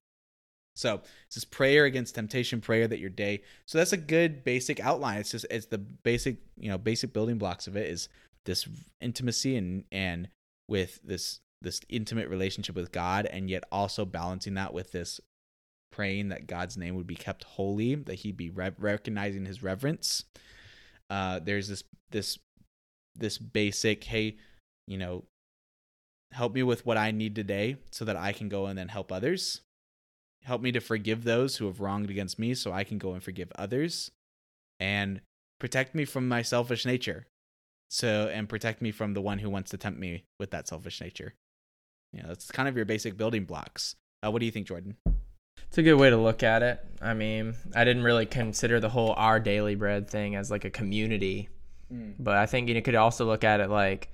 So 0.76 1.02
it's 1.26 1.36
this 1.36 1.44
prayer 1.44 1.84
against 1.84 2.16
temptation, 2.16 2.60
prayer 2.60 2.88
that 2.88 2.98
your 2.98 3.10
day. 3.10 3.42
So 3.66 3.78
that's 3.78 3.92
a 3.92 3.98
good 3.98 4.44
basic 4.44 4.80
outline. 4.80 5.18
It's 5.18 5.30
just 5.30 5.46
it's 5.50 5.66
the 5.66 5.78
basic 5.78 6.38
you 6.56 6.68
know 6.68 6.78
basic 6.78 7.12
building 7.12 7.38
blocks 7.38 7.66
of 7.66 7.76
it 7.76 7.88
is 7.88 8.08
this 8.44 8.66
intimacy 9.00 9.56
and 9.56 9.84
and 9.92 10.28
with 10.68 11.00
this 11.04 11.40
this 11.62 11.80
intimate 11.88 12.28
relationship 12.28 12.74
with 12.74 12.92
God, 12.92 13.26
and 13.26 13.48
yet 13.48 13.64
also 13.72 14.04
balancing 14.04 14.54
that 14.54 14.74
with 14.74 14.92
this 14.92 15.20
praying 15.92 16.28
that 16.28 16.46
God's 16.46 16.76
name 16.76 16.96
would 16.96 17.06
be 17.06 17.14
kept 17.14 17.44
holy, 17.44 17.94
that 17.94 18.14
He'd 18.14 18.36
be 18.36 18.50
re- 18.50 18.72
recognizing 18.78 19.46
His 19.46 19.62
reverence. 19.62 20.24
Uh, 21.08 21.40
there's 21.40 21.68
this 21.68 21.84
this 22.10 22.38
this 23.14 23.38
basic 23.38 24.02
hey, 24.02 24.36
you 24.88 24.98
know, 24.98 25.24
help 26.32 26.52
me 26.52 26.64
with 26.64 26.84
what 26.84 26.96
I 26.96 27.12
need 27.12 27.36
today 27.36 27.76
so 27.92 28.04
that 28.04 28.16
I 28.16 28.32
can 28.32 28.48
go 28.48 28.66
and 28.66 28.76
then 28.76 28.88
help 28.88 29.12
others 29.12 29.60
help 30.44 30.62
me 30.62 30.72
to 30.72 30.80
forgive 30.80 31.24
those 31.24 31.56
who 31.56 31.66
have 31.66 31.80
wronged 31.80 32.10
against 32.10 32.38
me 32.38 32.54
so 32.54 32.72
I 32.72 32.84
can 32.84 32.98
go 32.98 33.12
and 33.12 33.22
forgive 33.22 33.50
others 33.56 34.10
and 34.78 35.20
protect 35.58 35.94
me 35.94 36.04
from 36.04 36.28
my 36.28 36.42
selfish 36.42 36.84
nature. 36.84 37.26
So 37.90 38.30
and 38.32 38.48
protect 38.48 38.82
me 38.82 38.90
from 38.90 39.14
the 39.14 39.20
one 39.20 39.38
who 39.38 39.50
wants 39.50 39.70
to 39.70 39.76
tempt 39.76 39.98
me 39.98 40.24
with 40.38 40.50
that 40.50 40.68
selfish 40.68 41.00
nature. 41.00 41.34
You 42.12 42.22
know, 42.22 42.28
that's 42.28 42.50
kind 42.50 42.68
of 42.68 42.76
your 42.76 42.84
basic 42.84 43.16
building 43.16 43.44
blocks. 43.44 43.96
Uh, 44.24 44.30
what 44.30 44.40
do 44.40 44.46
you 44.46 44.52
think, 44.52 44.66
Jordan? 44.66 44.96
It's 45.68 45.78
a 45.78 45.82
good 45.82 45.94
way 45.94 46.10
to 46.10 46.16
look 46.16 46.42
at 46.42 46.62
it. 46.62 46.80
I 47.00 47.14
mean, 47.14 47.54
I 47.74 47.84
didn't 47.84 48.04
really 48.04 48.26
consider 48.26 48.80
the 48.80 48.88
whole 48.88 49.14
our 49.16 49.40
daily 49.40 49.74
bread 49.74 50.08
thing 50.08 50.36
as 50.36 50.50
like 50.50 50.64
a 50.64 50.70
community, 50.70 51.48
but 52.18 52.36
I 52.36 52.46
think 52.46 52.68
you 52.68 52.80
could 52.82 52.94
also 52.94 53.24
look 53.24 53.44
at 53.44 53.60
it 53.60 53.70
like 53.70 54.10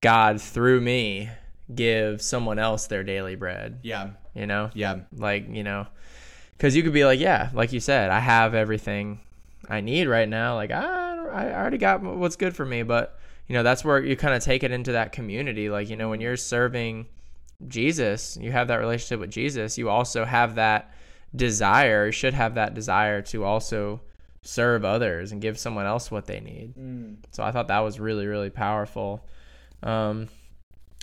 God 0.00 0.40
through 0.40 0.80
me 0.80 1.30
give 1.72 2.20
someone 2.20 2.58
else 2.58 2.86
their 2.86 3.04
daily 3.04 3.36
bread. 3.36 3.80
Yeah, 3.82 4.10
You 4.34 4.46
know, 4.46 4.70
yeah, 4.74 5.00
like 5.16 5.48
you 5.48 5.62
know, 5.62 5.86
because 6.56 6.74
you 6.76 6.82
could 6.82 6.92
be 6.92 7.04
like, 7.04 7.20
yeah, 7.20 7.50
like 7.54 7.72
you 7.72 7.80
said, 7.80 8.10
I 8.10 8.20
have 8.20 8.54
everything 8.54 9.20
I 9.68 9.80
need 9.80 10.06
right 10.06 10.28
now. 10.28 10.54
Like 10.54 10.70
I, 10.70 10.82
I 11.32 11.52
already 11.54 11.78
got 11.78 12.02
what's 12.02 12.36
good 12.36 12.54
for 12.54 12.64
me, 12.64 12.82
but 12.82 13.18
you 13.46 13.54
know, 13.54 13.62
that's 13.62 13.84
where 13.84 14.02
you 14.02 14.16
kind 14.16 14.34
of 14.34 14.42
take 14.42 14.62
it 14.62 14.70
into 14.70 14.92
that 14.92 15.12
community. 15.12 15.68
Like 15.70 15.88
you 15.88 15.96
know, 15.96 16.10
when 16.10 16.20
you're 16.20 16.36
serving 16.36 17.06
Jesus, 17.68 18.36
you 18.40 18.52
have 18.52 18.68
that 18.68 18.76
relationship 18.76 19.20
with 19.20 19.30
Jesus. 19.30 19.78
You 19.78 19.88
also 19.88 20.24
have 20.24 20.56
that 20.56 20.92
desire, 21.34 22.12
should 22.12 22.34
have 22.34 22.54
that 22.54 22.74
desire 22.74 23.22
to 23.22 23.44
also 23.44 24.00
serve 24.42 24.84
others 24.84 25.32
and 25.32 25.40
give 25.40 25.58
someone 25.58 25.86
else 25.86 26.10
what 26.10 26.26
they 26.26 26.40
need. 26.40 26.74
So 27.30 27.42
I 27.42 27.50
thought 27.50 27.68
that 27.68 27.80
was 27.80 27.98
really, 27.98 28.26
really 28.26 28.50
powerful. 28.50 29.26
Um, 29.82 30.28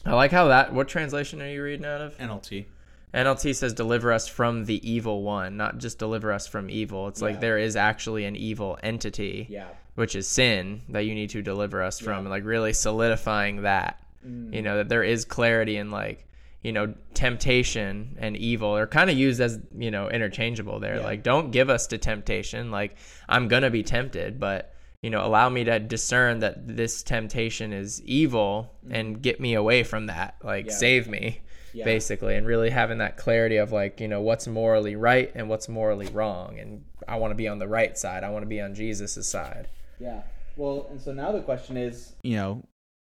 I 0.06 0.14
like 0.14 0.32
how 0.32 0.48
that. 0.48 0.74
What 0.74 0.88
translation 0.88 1.42
are 1.42 1.50
you 1.50 1.64
reading 1.64 1.86
out 1.86 2.02
of? 2.02 2.18
NLT. 2.18 2.66
NLT 3.14 3.54
says 3.56 3.74
deliver 3.74 4.12
us 4.12 4.28
from 4.28 4.66
the 4.66 4.90
evil 4.90 5.22
one, 5.24 5.58
not 5.58 5.78
just 5.78 6.00
deliver 6.00 6.32
us 6.32 6.48
from 6.48 6.70
evil. 6.70 7.08
It's 7.08 7.22
Yeah. 7.22 7.28
like 7.28 7.42
there 7.42 7.58
is 7.58 7.76
actually 7.76 8.26
an 8.26 8.36
evil 8.36 8.80
entity, 8.82 9.48
Yeah, 9.50 9.68
which 9.96 10.16
is 10.16 10.28
sin, 10.28 10.82
that 10.90 11.02
you 11.02 11.14
need 11.14 11.30
to 11.32 11.42
deliver 11.42 11.84
us 11.84 12.00
from, 12.00 12.20
and 12.20 12.30
like 12.30 12.46
really 12.46 12.74
solidifying 12.74 13.64
that. 13.64 14.00
Mm. 14.26 14.54
You 14.54 14.62
know, 14.62 14.78
that 14.78 14.90
there 14.90 15.04
is 15.04 15.26
clarity 15.26 15.78
in 15.78 15.92
like, 15.92 16.26
you 16.64 16.72
know, 16.72 16.94
temptation 17.14 18.16
and 18.20 18.38
evil 18.38 18.78
are 18.78 18.88
kind 18.88 19.10
of 19.10 19.18
used 19.18 19.42
as, 19.42 19.60
you 19.78 19.92
know, 19.92 20.10
interchangeable 20.10 20.80
there. 20.80 20.98
Yeah. 20.98 21.04
Like, 21.04 21.24
don't 21.24 21.52
give 21.52 21.70
us 21.70 21.88
to 21.88 21.98
temptation. 21.98 22.70
Like, 22.72 22.96
I'm 23.28 23.48
going 23.48 23.64
to 23.64 23.72
be 23.72 23.82
tempted, 23.84 24.40
but, 24.40 24.71
you 25.02 25.10
know, 25.10 25.26
allow 25.26 25.50
me 25.50 25.64
to 25.64 25.80
discern 25.80 26.40
that 26.40 26.68
this 26.78 27.02
temptation 27.04 27.74
is 27.74 28.02
evil 28.04 28.72
and 28.90 29.22
get 29.22 29.40
me 29.40 29.56
away 29.56 29.84
from 29.84 30.06
that. 30.08 30.36
Like, 30.44 30.68
Yeah. 30.68 30.74
save 30.74 31.08
me 31.08 31.42
Yeah. 31.74 31.86
basically 31.86 32.36
and 32.36 32.46
really 32.46 32.70
having 32.70 33.00
that 33.00 33.18
clarity 33.18 33.58
of 33.58 33.72
like 33.72 34.00
you 34.00 34.08
know 34.08 34.22
what's 34.22 34.46
morally 34.48 34.96
right 34.96 35.32
and 35.34 35.48
what's 35.50 35.70
morally 35.70 36.08
wrong 36.08 36.60
and 36.60 36.84
i 37.08 37.16
want 37.16 37.32
to 37.32 37.36
be 37.36 37.48
on 37.48 37.60
the 37.60 37.68
right 37.68 37.98
side 37.98 38.26
i 38.26 38.30
want 38.30 38.44
to 38.44 38.48
be 38.48 38.60
on 38.60 38.76
jesus' 38.76 39.26
side 39.28 39.70
yeah. 40.00 40.22
Well, 40.58 40.88
and 40.92 41.00
so 41.00 41.14
now 41.14 41.32
the 41.32 41.40
question 41.42 41.78
is, 41.78 42.14
you 42.24 42.36
know, 42.36 42.64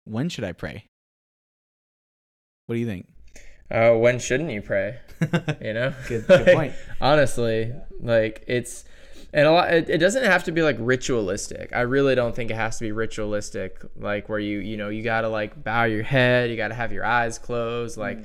when 0.04 0.28
should 0.30 0.44
I 0.44 0.52
pray? 0.52 0.86
What 2.66 2.76
do 2.76 2.80
you 2.80 2.86
think? 2.86 3.06
uh, 3.70 3.90
when 3.92 4.18
shouldn't 4.18 4.50
you 4.50 4.62
pray 4.62 4.96
you 5.60 5.72
know 5.74 5.92
Good- 6.08 6.26
good 6.26 6.46
point. 6.54 6.72
honestly 7.00 7.74
like 8.00 8.42
it's 8.48 8.84
and 9.36 9.46
a 9.46 9.52
lot 9.52 9.72
it, 9.72 9.90
it 9.90 9.98
doesn't 9.98 10.24
have 10.24 10.44
to 10.44 10.52
be 10.52 10.62
like 10.62 10.76
ritualistic. 10.80 11.70
I 11.74 11.82
really 11.82 12.14
don't 12.14 12.34
think 12.34 12.50
it 12.50 12.54
has 12.54 12.78
to 12.78 12.84
be 12.84 12.90
ritualistic 12.90 13.82
like 13.96 14.30
where 14.30 14.38
you 14.38 14.58
you 14.60 14.78
know 14.78 14.88
you 14.88 15.02
gotta 15.02 15.28
like 15.28 15.62
bow 15.62 15.84
your 15.84 16.02
head 16.02 16.50
you 16.50 16.56
gotta 16.56 16.74
have 16.74 16.90
your 16.90 17.04
eyes 17.04 17.38
closed. 17.38 17.98
Like 17.98 18.18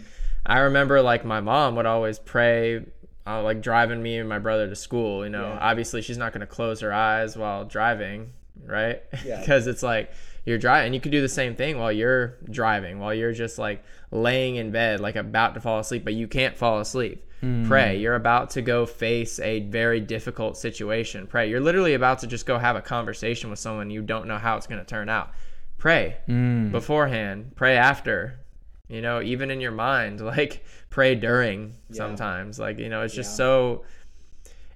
i 0.44 0.60
remember 0.60 1.02
like 1.04 1.24
my 1.24 1.40
mom 1.40 1.76
would 1.76 1.86
always 1.86 2.18
pray 2.18 2.84
uh, 3.28 3.44
like 3.44 3.62
driving 3.62 4.02
me 4.02 4.18
and 4.18 4.28
my 4.28 4.40
brother 4.40 4.68
to 4.68 4.76
school 4.76 5.24
you 5.24 5.30
know. 5.30 5.50
Yeah. 5.50 5.60
obviously 5.62 6.02
she's 6.02 6.18
not 6.18 6.34
gonna 6.34 6.48
close 6.48 6.80
her 6.80 6.92
eyes 6.92 7.38
while 7.38 7.66
driving 7.66 8.32
right? 8.66 9.04
Yeah. 9.26 9.40
because 9.42 9.68
it's 9.68 9.84
like 9.84 10.12
you're 10.46 10.58
driving 10.58 10.88
and 10.88 10.96
you 10.96 11.02
can 11.02 11.12
do 11.12 11.22
the 11.22 11.30
same 11.30 11.56
thing 11.56 11.78
while 11.78 11.92
you're 11.92 12.38
driving 12.50 13.00
while 13.00 13.14
you're 13.14 13.34
just 13.34 13.60
like 13.60 13.84
laying 14.12 14.56
in 14.56 14.72
bed 14.72 15.00
like 15.02 15.18
about 15.18 15.54
to 15.56 15.62
fall 15.62 15.80
asleep 15.80 16.04
but 16.06 16.14
you 16.14 16.28
can't 16.28 16.58
fall 16.58 16.80
asleep 16.80 17.28
Hmm. 17.42 17.66
pray. 17.68 17.98
You're 17.98 18.16
about 18.16 18.52
to 18.52 18.62
go 18.62 18.86
face 18.86 19.40
a 19.40 19.62
very 19.62 20.00
difficult 20.00 20.58
situation. 20.58 21.26
Pray. 21.28 21.50
You're 21.50 21.60
literally 21.60 21.96
about 21.96 22.20
to 22.20 22.28
just 22.28 22.46
go 22.46 22.58
have 22.60 22.76
a 22.76 22.82
conversation 22.82 23.50
with 23.50 23.58
someone 23.60 23.90
you 23.90 24.02
don't 24.04 24.28
know 24.28 24.38
how 24.38 24.58
it's 24.58 24.68
going 24.68 24.80
to 24.80 24.86
turn 24.86 25.10
out. 25.10 25.32
Pray. 25.80 26.18
Hmm. 26.28 26.72
Beforehand 26.72 27.54
pray 27.56 27.76
after. 27.78 28.40
You 28.88 29.02
know 29.02 29.22
even 29.22 29.50
in 29.52 29.60
your 29.62 29.72
mind 29.72 30.22
like 30.36 30.64
pray 30.90 31.16
during 31.16 31.76
sometimes. 31.92 32.60
Like 32.60 32.78
you 32.78 32.90
know 32.90 33.02
it's 33.02 33.14
just 33.16 33.32
Yeah. 33.32 33.38
so 33.38 33.86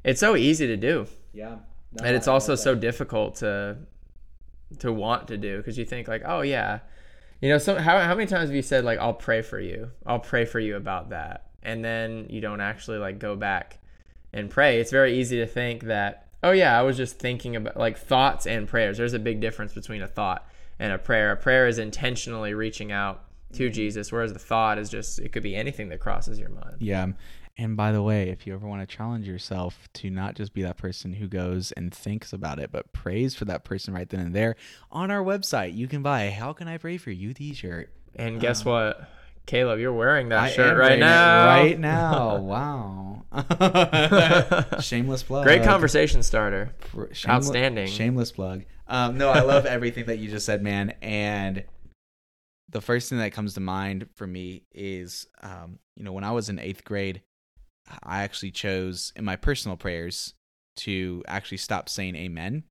it's 0.03 0.19
so 0.19 0.35
easy 0.35 0.67
to 0.67 0.77
do. 0.77 1.05
Yeah. 1.33 1.57
and 2.03 2.15
it's 2.15 2.27
also 2.27 2.55
so 2.55 2.73
difficult 2.75 3.35
to 3.35 3.77
to 4.79 4.91
want 4.91 5.27
to 5.27 5.37
do 5.37 5.57
because 5.57 5.77
you 5.77 5.85
think 5.85 6.07
like 6.07 6.23
oh 6.25 6.41
yeah. 6.41 6.79
You 7.41 7.49
know 7.49 7.57
so 7.59 7.77
how, 7.77 7.99
how 7.99 8.15
many 8.15 8.25
times 8.27 8.49
have 8.49 8.55
you 8.55 8.61
said 8.63 8.83
like 8.85 8.97
i'll 8.97 9.13
pray 9.13 9.41
for 9.43 9.59
you. 9.59 9.91
I'll 10.05 10.19
pray 10.19 10.45
for 10.45 10.59
you 10.59 10.75
about 10.77 11.09
that 11.09 11.45
and 11.65 11.83
then 11.83 12.27
you 12.29 12.39
don't 12.39 12.61
actually 12.61 12.97
like 12.97 13.19
go 13.19 13.35
back 13.35 13.79
and 14.31 14.49
pray. 14.49 14.79
It's 14.79 14.91
very 14.91 15.19
easy 15.19 15.37
to 15.37 15.47
think 15.47 15.83
that 15.83 16.27
oh 16.43 16.51
yeah 16.51 16.77
i 16.77 16.83
was 16.83 16.95
just 16.95 17.17
thinking 17.17 17.55
about 17.55 17.75
like 17.75 17.97
thoughts 17.97 18.45
and 18.45 18.67
prayers. 18.67 18.97
There's 18.97 19.13
a 19.13 19.19
big 19.19 19.41
difference 19.41 19.73
between 19.73 20.01
a 20.01 20.07
thought 20.07 20.47
and 20.79 20.93
a 20.93 20.97
prayer. 20.97 21.31
A 21.31 21.37
prayer 21.37 21.67
is 21.67 21.79
intentionally 21.79 22.53
reaching 22.53 22.91
out 22.91 23.23
to 23.53 23.65
mm-hmm. 23.65 23.73
jesus 23.73 24.11
whereas 24.11 24.33
the 24.33 24.39
thought 24.39 24.77
is 24.77 24.89
just 24.89 25.19
it 25.19 25.31
could 25.31 25.43
be 25.43 25.55
anything 25.55 25.89
that 25.89 25.99
crosses 25.99 26.39
your 26.39 26.49
mind. 26.49 26.77
Yeah. 26.79 27.07
And 27.57 27.77
by 27.77 27.93
the 27.93 28.03
way, 28.03 28.29
if 28.29 28.45
you 28.45 28.53
ever 28.53 28.67
want 28.67 28.87
to 28.87 28.95
challenge 28.95 29.25
yourself 29.25 29.87
to 29.93 30.09
not 30.09 30.35
just 30.35 30.53
be 30.53 30.61
that 30.63 30.75
person 30.75 31.13
who 31.13 31.27
goes 31.27 31.71
and 31.71 31.93
thinks 31.93 32.33
about 32.33 32.59
it, 32.59 32.69
but 32.69 32.91
prays 32.91 33.33
for 33.33 33.45
that 33.45 33.63
person 33.63 33.93
right 33.93 34.09
then 34.09 34.19
and 34.19 34.35
there, 34.35 34.57
on 34.91 35.09
our 35.09 35.23
website, 35.23 35.73
you 35.73 35.87
can 35.87 36.01
buy 36.01 36.23
a 36.23 36.31
How 36.31 36.51
Can 36.51 36.67
I 36.67 36.77
Pray 36.77 36.97
For 36.97 37.11
You 37.11 37.33
t 37.33 37.53
shirt. 37.53 37.89
and 38.13 38.41
guess 38.41 38.65
um, 38.65 38.71
what 38.73 39.09
caleb 39.45 39.79
you're 39.79 39.93
wearing 39.93 40.29
that 40.29 40.39
I 40.39 40.49
shirt 40.51 40.77
right 40.77 40.99
now 40.99 41.45
Right 41.47 41.79
now. 41.79 42.37
wow. 42.41 43.25
Shameless 44.79 45.23
plug. 45.23 45.43
Great 45.45 45.63
conversation 45.63 46.23
starter. 46.23 46.73
Shameless- 47.11 47.27
Outstanding. 47.27 47.87
Shameless 47.87 48.31
plug. 48.31 48.63
Um, 48.87 49.17
no, 49.17 49.29
I 49.29 49.41
love 49.41 49.65
everything 49.65 50.05
that 50.05 50.19
you 50.19 50.29
just 50.29 50.45
said, 50.45 50.63
man. 50.63 50.93
And 51.01 51.63
the 52.69 52.81
first 52.81 53.09
thing 53.09 53.17
that 53.19 53.31
comes 53.33 53.53
to 53.55 53.59
mind 53.59 54.07
for 54.15 54.27
me 54.27 54.63
is, 54.73 55.27
um, 55.41 55.79
you 55.95 56.03
know, 56.03 56.13
when 56.13 56.23
I 56.23 56.31
was 56.31 56.49
in 56.49 56.59
eighth 56.59 56.83
grade, 56.83 57.21
I 58.03 58.23
actually 58.23 58.51
chose 58.51 59.11
in 59.15 59.25
my 59.25 59.35
personal 59.35 59.75
prayers 59.77 60.33
to 60.77 61.23
actually 61.27 61.57
stop 61.57 61.89
saying 61.89 62.15
amen. 62.15 62.63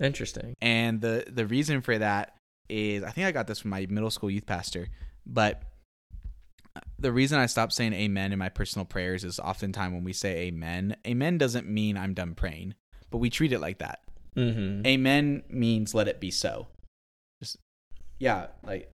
Interesting. 0.00 0.54
And 0.60 1.00
the 1.00 1.24
the 1.30 1.46
reason 1.46 1.80
for 1.80 1.96
that 1.98 2.36
is 2.68 3.02
I 3.02 3.10
think 3.10 3.26
I 3.26 3.32
got 3.32 3.46
this 3.46 3.60
from 3.60 3.70
my 3.70 3.86
middle 3.88 4.10
school 4.10 4.30
youth 4.30 4.46
pastor, 4.46 4.88
but 5.26 5.62
the 6.98 7.12
reason 7.12 7.38
I 7.38 7.46
stop 7.46 7.72
saying 7.72 7.92
amen 7.92 8.32
in 8.32 8.38
my 8.38 8.48
personal 8.48 8.84
prayers 8.84 9.24
is 9.24 9.38
oftentimes 9.40 9.92
when 9.94 10.04
we 10.04 10.12
say 10.12 10.38
amen, 10.48 10.96
amen 11.06 11.38
doesn't 11.38 11.66
mean 11.68 11.96
I'm 11.96 12.14
done 12.14 12.34
praying, 12.34 12.74
but 13.10 13.18
we 13.18 13.30
treat 13.30 13.52
it 13.52 13.60
like 13.60 13.78
that. 13.78 14.00
Mm-hmm. 14.36 14.86
Amen 14.86 15.42
means 15.48 15.94
let 15.94 16.08
it 16.08 16.20
be 16.20 16.30
so. 16.30 16.68
Just 17.40 17.56
yeah, 18.18 18.48
like 18.62 18.92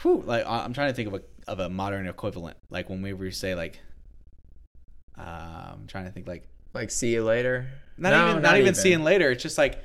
whew, 0.00 0.22
like 0.26 0.44
I- 0.46 0.64
I'm 0.64 0.72
trying 0.72 0.88
to 0.90 0.94
think 0.94 1.08
of 1.08 1.14
a 1.14 1.22
of 1.50 1.60
a 1.60 1.68
modern 1.68 2.06
equivalent. 2.06 2.56
Like 2.70 2.88
when 2.90 3.02
we 3.02 3.30
say 3.30 3.54
like 3.54 3.80
uh, 5.18 5.72
I'm 5.74 5.86
trying 5.86 6.04
to 6.06 6.10
think 6.10 6.26
like 6.26 6.48
Like, 6.74 6.90
see 6.90 7.12
you 7.12 7.22
later. 7.24 7.68
not 7.98 8.10
No, 8.10 8.30
even 8.30 8.42
not, 8.42 8.56
even 8.58 8.74
seeing 8.74 9.04
later. 9.04 9.30
It's 9.30 9.42
just 9.42 9.58
like 9.58 9.78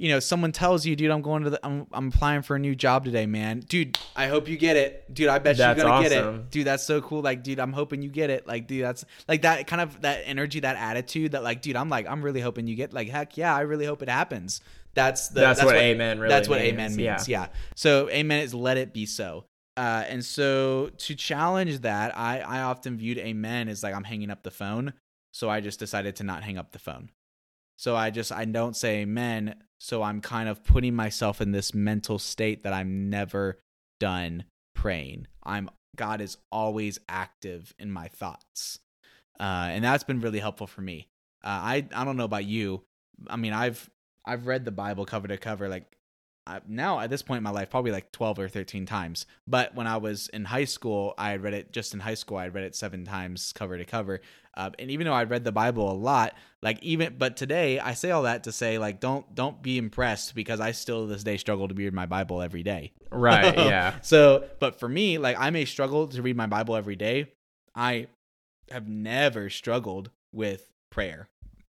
you 0.00 0.08
know, 0.08 0.18
someone 0.18 0.50
tells 0.50 0.86
you, 0.86 0.96
dude, 0.96 1.10
I'm 1.10 1.20
going 1.20 1.44
to 1.44 1.50
the, 1.50 1.60
I'm, 1.62 1.86
I'm 1.92 2.08
applying 2.08 2.40
for 2.40 2.56
a 2.56 2.58
new 2.58 2.74
job 2.74 3.04
today, 3.04 3.26
man. 3.26 3.60
Dude, 3.60 3.98
I 4.16 4.28
hope 4.28 4.48
you 4.48 4.56
get 4.56 4.78
it. 4.78 5.12
Dude, 5.12 5.28
I 5.28 5.38
bet 5.38 5.58
That's 5.58 5.76
you're 5.76 5.86
gonna 5.86 6.08
get 6.08 6.12
it. 6.12 6.50
Dude, 6.50 6.66
that's 6.66 6.82
so 6.84 7.02
cool. 7.02 7.20
Like, 7.20 7.42
dude, 7.42 7.60
I'm 7.60 7.74
hoping 7.74 8.00
you 8.00 8.08
get 8.08 8.30
it. 8.30 8.46
Like, 8.46 8.66
dude, 8.66 8.82
that's 8.82 9.04
like 9.28 9.42
that 9.42 9.66
kind 9.66 9.82
of 9.82 10.00
that 10.00 10.22
energy, 10.24 10.60
that 10.60 10.76
attitude 10.76 11.32
that 11.32 11.42
like, 11.42 11.60
dude, 11.60 11.76
I'm 11.76 11.90
like, 11.90 12.08
I'm 12.08 12.22
really 12.22 12.40
hoping 12.40 12.66
you 12.66 12.76
get 12.76 12.94
like, 12.94 13.10
heck 13.10 13.36
yeah, 13.36 13.54
I 13.54 13.60
really 13.60 13.84
hope 13.84 14.00
it 14.00 14.08
happens. 14.08 14.62
That's 14.94 15.28
the, 15.28 15.40
That's 15.40 15.62
what 15.62 15.76
amen 15.76 16.18
really 16.18 16.30
That's 16.30 16.48
what 16.48 16.60
means, 16.60 16.72
amen 16.72 16.98
yeah. 16.98 17.12
means. 17.16 17.28
Yeah. 17.28 17.48
So 17.76 18.08
amen 18.08 18.42
is 18.42 18.54
let 18.54 18.78
it 18.78 18.94
be 18.94 19.04
so. 19.04 19.44
Uh, 19.76 20.04
and 20.08 20.24
so 20.24 20.88
to 20.96 21.14
challenge 21.14 21.80
that, 21.80 22.16
I, 22.16 22.40
I 22.40 22.62
often 22.62 22.96
viewed 22.96 23.18
amen 23.18 23.68
as 23.68 23.82
like 23.82 23.94
I'm 23.94 24.04
hanging 24.04 24.30
up 24.30 24.44
the 24.44 24.50
phone. 24.50 24.94
So 25.34 25.50
I 25.50 25.60
just 25.60 25.78
decided 25.78 26.16
to 26.16 26.24
not 26.24 26.42
hang 26.42 26.56
up 26.56 26.72
the 26.72 26.78
phone. 26.78 27.10
So 27.76 27.94
I 27.94 28.08
just 28.08 28.32
I 28.32 28.46
don't 28.46 28.74
say 28.74 29.00
amen. 29.00 29.56
So 29.80 30.02
I'm 30.02 30.20
kind 30.20 30.48
of 30.48 30.62
putting 30.62 30.94
myself 30.94 31.40
in 31.40 31.52
this 31.52 31.74
mental 31.74 32.18
state 32.18 32.62
that 32.62 32.72
I'm 32.72 33.08
never 33.08 33.58
done 33.98 34.44
praying. 34.74 35.26
I'm 35.42 35.70
God 35.96 36.20
is 36.20 36.36
always 36.52 37.00
active 37.08 37.74
in 37.78 37.90
my 37.90 38.08
thoughts, 38.08 38.78
uh, 39.40 39.68
and 39.70 39.82
that's 39.82 40.04
been 40.04 40.20
really 40.20 40.38
helpful 40.38 40.66
for 40.66 40.82
me. 40.82 41.08
Uh, 41.42 41.48
I 41.48 41.86
I 41.94 42.04
don't 42.04 42.16
know 42.16 42.24
about 42.24 42.44
you. 42.44 42.82
I 43.28 43.36
mean 43.36 43.52
I've 43.52 43.88
I've 44.24 44.46
read 44.46 44.64
the 44.64 44.70
Bible 44.70 45.06
cover 45.06 45.28
to 45.28 45.38
cover. 45.38 45.68
Like 45.68 45.96
I, 46.50 46.60
now 46.66 46.98
at 46.98 47.10
this 47.10 47.22
point 47.22 47.38
in 47.38 47.44
my 47.44 47.50
life, 47.50 47.70
probably 47.70 47.92
like 47.92 48.10
12 48.10 48.40
or 48.40 48.48
13 48.48 48.84
times. 48.84 49.26
But 49.46 49.74
when 49.74 49.86
I 49.86 49.98
was 49.98 50.28
in 50.28 50.44
high 50.44 50.64
school, 50.64 51.14
I 51.16 51.30
had 51.30 51.42
read 51.42 51.54
it 51.54 51.72
just 51.72 51.94
in 51.94 52.00
high 52.00 52.14
school. 52.14 52.38
I 52.38 52.44
had 52.44 52.54
read 52.54 52.64
it 52.64 52.74
seven 52.74 53.04
times 53.04 53.52
cover 53.52 53.78
to 53.78 53.84
cover. 53.84 54.20
Uh, 54.56 54.70
and 54.78 54.90
even 54.90 55.06
though 55.06 55.12
I 55.12 55.24
read 55.24 55.44
the 55.44 55.52
Bible 55.52 55.90
a 55.90 55.94
lot, 55.94 56.34
like 56.60 56.82
even, 56.82 57.14
but 57.16 57.36
today 57.36 57.78
I 57.78 57.94
say 57.94 58.10
all 58.10 58.24
that 58.24 58.44
to 58.44 58.52
say 58.52 58.78
like, 58.78 58.98
don't, 58.98 59.32
don't 59.34 59.62
be 59.62 59.78
impressed 59.78 60.34
because 60.34 60.60
I 60.60 60.72
still 60.72 61.06
to 61.06 61.12
this 61.12 61.22
day 61.22 61.36
struggle 61.36 61.68
to 61.68 61.74
read 61.74 61.94
my 61.94 62.06
Bible 62.06 62.42
every 62.42 62.64
day. 62.64 62.92
Right. 63.10 63.56
Yeah. 63.58 64.00
So, 64.02 64.44
but 64.58 64.80
for 64.80 64.88
me, 64.88 65.18
like 65.18 65.36
I 65.38 65.50
may 65.50 65.64
struggle 65.64 66.08
to 66.08 66.20
read 66.20 66.36
my 66.36 66.46
Bible 66.46 66.74
every 66.74 66.96
day. 66.96 67.32
I 67.74 68.08
have 68.70 68.88
never 68.88 69.50
struggled 69.50 70.10
with 70.32 70.68
prayer. 70.90 71.28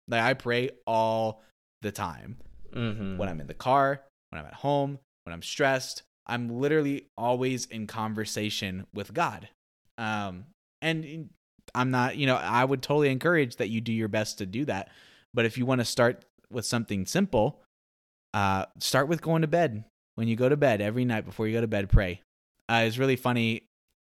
Like 0.08 0.22
I 0.22 0.34
pray 0.36 0.70
all 0.86 1.42
the 1.82 1.92
time 1.92 2.38
hmm 2.74 3.18
when 3.18 3.30
I'm 3.30 3.40
in 3.40 3.48
the 3.48 3.54
car, 3.54 4.02
when 4.30 4.42
I'm 4.42 4.48
at 4.48 4.56
home, 4.56 5.00
when 5.24 5.34
I'm 5.34 5.42
stressed. 5.42 6.04
I'm 6.26 6.60
literally 6.60 7.08
always 7.18 7.66
in 7.66 7.88
conversation 7.88 8.86
with 8.94 9.14
God. 9.14 9.50
Um, 9.98 10.46
and 10.82 11.30
I'm 11.74 11.92
not, 11.92 12.18
you 12.18 12.28
know, 12.28 12.36
I 12.36 12.66
would 12.66 12.82
totally 12.82 13.10
encourage 13.10 13.56
that 13.58 13.70
you 13.70 13.82
do 13.82 13.94
your 13.94 14.08
best 14.08 14.38
to 14.40 14.46
do 14.46 14.66
that. 14.66 14.90
But 15.34 15.46
if 15.46 15.58
you 15.58 15.66
want 15.66 15.80
to 15.80 15.86
start 15.86 16.26
with 16.52 16.66
something 16.66 17.06
simple, 17.06 17.62
uh, 18.34 18.66
start 18.80 19.08
with 19.08 19.22
going 19.22 19.42
to 19.42 19.48
bed. 19.48 19.86
When 20.16 20.28
you 20.28 20.36
go 20.36 20.50
to 20.50 20.58
bed 20.58 20.82
every 20.82 21.06
night 21.06 21.26
before 21.26 21.48
you 21.48 21.54
go 21.54 21.62
to 21.62 21.68
bed, 21.68 21.90
pray. 21.90 22.22
Uh, 22.68 22.84
it's 22.86 22.98
really 22.98 23.16
funny. 23.16 23.67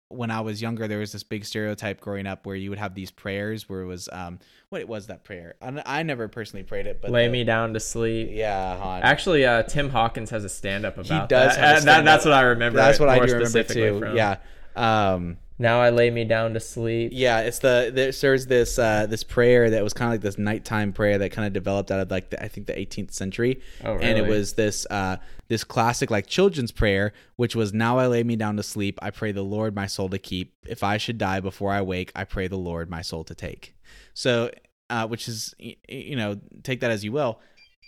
When 0.10 0.32
I 0.32 0.40
was 0.40 0.62
younger, 0.62 0.88
there 0.88 1.00
was 1.00 1.12
this 1.12 1.24
big 1.24 1.44
stereotype 1.44 2.00
growing 2.00 2.28
up 2.28 2.46
where 2.46 2.56
you 2.56 2.70
would 2.70 2.80
have 2.80 2.96
these 2.96 3.12
prayers 3.12 3.68
where 3.68 3.82
it 3.82 3.86
was, 3.88 4.08
um, 4.14 4.40
what 4.70 4.80
it 4.80 4.88
was 4.88 5.08
that 5.08 5.26
prayer? 5.26 5.56
I, 5.62 5.82
I 5.86 6.04
never 6.04 6.30
personally 6.30 6.64
prayed 6.64 6.88
it, 6.88 7.02
but 7.02 7.12
Lay 7.12 7.26
the- 7.28 7.32
me 7.34 7.44
down 7.44 7.74
to 7.74 7.80
sleep. 7.82 8.30
yeah, 8.32 8.78
Han. 8.78 9.02
Actually, 9.04 9.46
uh, 9.46 9.64
Tim 9.64 9.90
Hawkins 9.90 10.30
has 10.30 10.46
a 10.46 10.50
stand 10.50 10.86
up 10.86 10.98
about 10.98 11.28
does 11.28 11.56
that. 11.58 11.84
that- 11.86 12.06
That's 12.06 12.24
what 12.24 12.34
I 12.34 12.42
remember. 12.42 12.78
That's 12.78 13.00
what 13.00 13.10
I 13.10 13.18
do 13.26 13.34
remember 13.34 13.64
too. 13.64 14.00
from. 14.00 14.16
Yeah. 14.16 14.38
Um, 14.78 15.38
Now 15.60 15.82
I 15.82 15.90
lay 15.90 16.12
me 16.12 16.24
down 16.24 16.54
to 16.54 16.60
sleep. 16.60 17.10
yeah, 17.14 17.40
it's 17.40 17.60
the 17.60 17.90
there's, 17.94 18.22
there's 18.22 18.46
this 18.46 18.78
uh, 18.78 19.08
this 19.08 19.24
prayer 19.24 19.72
that 19.72 19.84
was 19.84 19.92
kind 19.94 20.10
of 20.10 20.14
like 20.14 20.22
this 20.22 20.38
nighttime 20.38 20.94
prayer 20.94 21.18
that 21.18 21.32
kind 21.32 21.48
of 21.48 21.54
developed 21.54 21.90
out 21.90 22.00
of 22.00 22.12
like 22.12 22.30
the, 22.30 22.44
I 22.44 22.48
think 22.48 22.68
the 22.68 22.74
18th 22.74 23.12
century, 23.12 23.60
Oh, 23.84 23.98
and 23.98 24.18
it 24.20 24.28
was 24.28 24.54
this 24.54 24.86
uh, 24.92 25.18
this 25.48 25.64
classic 25.64 26.12
like 26.12 26.28
children's 26.28 26.72
prayer, 26.72 27.12
which 27.38 27.56
was 27.56 27.74
now 27.74 27.98
I 27.98 28.06
lay 28.08 28.24
me 28.24 28.36
down 28.36 28.56
to 28.58 28.64
sleep, 28.64 29.00
I 29.02 29.10
pray 29.10 29.32
the 29.32 29.42
Lord 29.44 29.74
my 29.74 29.88
soul 29.88 30.10
to 30.10 30.20
keep. 30.20 30.54
If 30.68 30.84
I 30.84 30.98
should 30.98 31.18
die 31.18 31.40
before 31.40 31.72
I 31.72 31.82
wake, 31.82 32.12
I 32.16 32.24
pray 32.24 32.48
the 32.48 32.58
Lord 32.58 32.90
my 32.90 33.02
soul 33.02 33.24
to 33.24 33.34
take. 33.34 33.76
So, 34.14 34.52
uh, 34.92 35.08
which 35.08 35.28
is 35.28 35.56
y- 35.60 35.76
y- 35.90 35.96
you 35.96 36.16
know 36.16 36.40
take 36.62 36.82
that 36.82 36.92
as 36.92 37.04
you 37.04 37.12
will, 37.12 37.40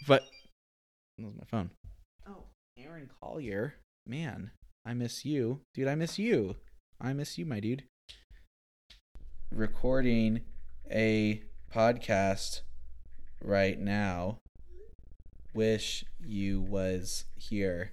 but 0.08 0.24
that 1.20 1.26
was 1.28 1.36
my 1.36 1.46
phone. 1.52 1.70
Oh, 2.28 2.46
Aaron 2.80 3.12
Collier, 3.22 3.76
man, 4.08 4.50
I 4.88 4.96
miss 4.96 5.24
you, 5.24 5.62
dude. 5.76 5.88
I 5.88 5.94
miss 5.94 6.18
you. 6.18 6.56
I 7.02 7.14
miss 7.14 7.38
you, 7.38 7.46
my 7.46 7.62
dude. 7.62 7.84
Recording 9.52 10.42
a 10.92 11.42
podcast 11.74 12.62
right 13.42 13.80
now. 13.80 14.40
Wish 15.54 16.04
you 16.26 16.60
was 16.60 17.24
here. 17.38 17.92